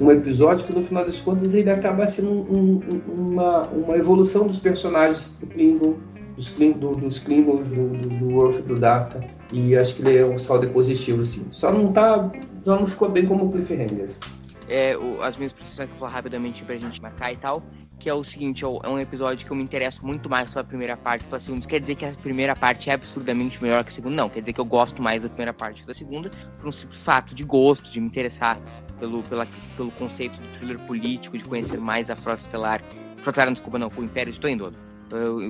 um, 0.00 0.10
episódio 0.10 0.64
que, 0.66 0.74
no 0.74 0.82
final 0.82 1.04
das 1.04 1.20
contas, 1.20 1.54
ele 1.54 1.70
acaba 1.70 2.06
sendo 2.06 2.30
um, 2.30 2.80
uma, 3.08 3.62
uma 3.68 3.96
evolução 3.96 4.46
dos 4.46 4.58
personagens 4.58 5.28
do 5.40 5.46
Klingon, 5.46 5.96
dos, 6.36 6.48
Klingon, 6.50 6.92
dos 6.94 7.18
Klingons, 7.18 7.66
do, 7.66 7.88
do, 7.88 8.08
do 8.08 8.28
Worf 8.34 8.62
do 8.62 8.78
Data. 8.78 9.22
E 9.52 9.76
acho 9.76 9.96
que 9.96 10.02
ele 10.02 10.18
é 10.18 10.24
um 10.24 10.38
saldo 10.38 10.68
positivo, 10.70 11.22
assim. 11.22 11.46
Só 11.52 11.72
não 11.72 11.92
tá. 11.92 12.30
Só 12.62 12.78
não 12.78 12.86
ficou 12.86 13.08
bem 13.08 13.24
como 13.24 13.46
o 13.46 13.52
Cliffhanger. 13.52 14.10
É, 14.68 14.96
o, 14.96 15.22
as 15.22 15.36
minhas 15.36 15.52
precisões 15.52 15.88
que 15.88 15.94
eu 15.94 16.00
vou 16.00 16.08
rapidamente 16.08 16.62
pra 16.62 16.76
gente 16.76 17.00
marcar 17.00 17.32
e 17.32 17.36
tal 17.36 17.62
que 17.98 18.08
é 18.08 18.14
o 18.14 18.22
seguinte, 18.22 18.64
é, 18.64 18.68
é 18.68 18.88
um 18.88 18.98
episódio 18.98 19.44
que 19.44 19.50
eu 19.50 19.56
me 19.56 19.62
interesso 19.62 20.04
muito 20.06 20.28
mais 20.30 20.50
pela 20.50 20.64
primeira 20.64 20.96
parte 20.96 21.24
pela 21.24 21.40
segunda. 21.40 21.60
Isso 21.60 21.68
quer 21.68 21.80
dizer 21.80 21.94
que 21.96 22.04
a 22.04 22.12
primeira 22.12 22.54
parte 22.54 22.90
é 22.90 22.92
absurdamente 22.92 23.62
melhor 23.62 23.82
que 23.84 23.90
a 23.90 23.92
segunda? 23.92 24.16
Não, 24.16 24.28
quer 24.28 24.40
dizer 24.40 24.52
que 24.52 24.60
eu 24.60 24.64
gosto 24.64 25.02
mais 25.02 25.22
da 25.22 25.28
primeira 25.28 25.52
parte 25.52 25.82
que 25.82 25.86
da 25.86 25.94
segunda, 25.94 26.30
por 26.58 26.68
um 26.68 26.72
simples 26.72 27.02
fato 27.02 27.34
de 27.34 27.44
gosto, 27.44 27.90
de 27.90 28.00
me 28.00 28.06
interessar 28.06 28.58
pelo, 28.98 29.22
pela, 29.24 29.46
pelo 29.76 29.90
conceito 29.92 30.40
de 30.40 30.48
thriller 30.58 30.78
político, 30.80 31.36
de 31.36 31.44
conhecer 31.44 31.78
mais 31.78 32.10
a 32.10 32.16
Frota 32.16 32.40
Estelar. 32.40 32.82
Frota 33.18 33.30
Estelar, 33.30 33.52
desculpa, 33.52 33.78
não, 33.78 33.90
com 33.90 34.00
o 34.00 34.04
Império 34.04 34.32
de 34.32 34.40
Toendolo. 34.40 34.74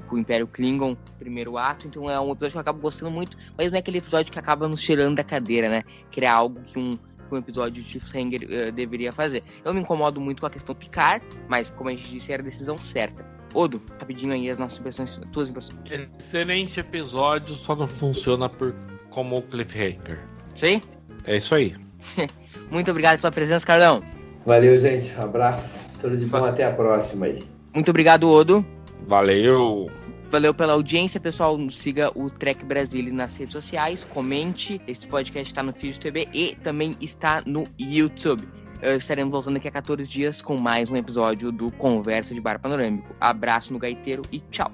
Com 0.09 0.15
o 0.15 0.19
Império 0.19 0.47
Klingon, 0.47 0.97
primeiro 1.19 1.59
ato, 1.59 1.89
então 1.89 2.09
é 2.09 2.19
um 2.21 2.31
episódio 2.31 2.53
que 2.53 2.59
eu 2.59 2.61
acabo 2.61 2.79
gostando 2.79 3.11
muito, 3.11 3.37
mas 3.57 3.71
não 3.71 3.77
é 3.77 3.81
aquele 3.81 3.99
episódio 3.99 4.31
que 4.33 4.39
acaba 4.39 4.69
nos 4.69 4.81
tirando 4.81 5.17
da 5.17 5.25
cadeira, 5.25 5.69
né? 5.69 5.83
Que 6.13 6.25
é 6.25 6.29
algo 6.29 6.61
que 6.61 6.79
um, 6.79 6.97
que 7.29 7.35
um 7.35 7.39
episódio 7.39 7.83
de 7.83 7.91
Cliffhanger 7.91 8.43
uh, 8.43 8.73
deveria 8.73 9.13
fazer. 9.13 9.43
Eu 9.65 9.75
me 9.75 9.81
incomodo 9.81 10.21
muito 10.21 10.41
com 10.41 10.47
a 10.47 10.51
questão 10.51 10.75
picar, 10.75 11.21
mas 11.49 11.71
como 11.71 11.91
a 11.91 11.93
gente 11.93 12.11
disse, 12.11 12.33
era 12.33 12.43
a 12.43 12.45
decisão 12.45 12.79
certa. 12.79 13.25
Odo, 13.55 13.81
rapidinho 13.99 14.33
aí 14.33 14.51
as 14.51 14.59
nossas 14.59 14.79
impressões, 14.79 15.21
tuas 15.33 15.49
impressões. 15.49 15.79
Excelente 16.19 16.81
episódio, 16.81 17.55
só 17.55 17.75
não 17.75 17.89
funciona 17.89 18.49
por 18.49 18.75
como 19.11 19.39
o 19.39 19.43
Cliffhanger. 19.43 20.19
Sim? 20.57 20.83
É 21.25 21.37
isso 21.37 21.55
aí. 21.55 21.75
muito 22.71 22.91
obrigado 22.91 23.21
pela 23.21 23.33
presença, 23.33 23.67
Carlão. 23.67 24.03
Valeu, 24.45 24.77
gente. 24.79 25.15
Abraço. 25.19 25.89
Tudo 26.01 26.17
de 26.17 26.27
bom. 26.27 26.45
Até 26.45 26.65
a 26.65 26.73
próxima 26.73 27.27
aí. 27.27 27.39
Muito 27.75 27.91
obrigado, 27.91 28.29
Odo. 28.29 28.65
Valeu. 29.07 29.91
Valeu 30.31 30.53
pela 30.53 30.75
audiência, 30.75 31.19
pessoal. 31.19 31.59
Siga 31.71 32.13
o 32.15 32.29
Trek 32.29 32.63
Brasil 32.63 33.11
nas 33.15 33.35
redes 33.35 33.55
sociais, 33.55 34.05
comente. 34.05 34.79
Este 34.87 35.09
podcast 35.09 35.51
está 35.51 35.63
no 35.63 35.73
Feed 35.73 35.99
TV 35.99 36.29
e 36.35 36.55
também 36.57 36.95
está 37.01 37.43
no 37.47 37.65
YouTube. 37.79 38.47
estaremos 38.83 39.33
voltando 39.33 39.55
daqui 39.55 39.69
a 39.69 39.73
14 39.73 40.07
dias 40.07 40.43
com 40.43 40.59
mais 40.59 40.91
um 40.91 40.97
episódio 40.97 41.51
do 41.51 41.71
Conversa 41.73 42.35
de 42.35 42.43
Bar 42.43 42.61
Panorâmico. 42.61 43.17
Abraço 43.19 43.73
no 43.73 43.79
gaiteiro 43.79 44.21
e 44.31 44.41
tchau. 44.51 44.71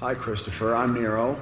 Hi, 0.00 0.14
Christopher. 0.14 0.74
I'm 0.74 0.92
Nero. 0.92 1.36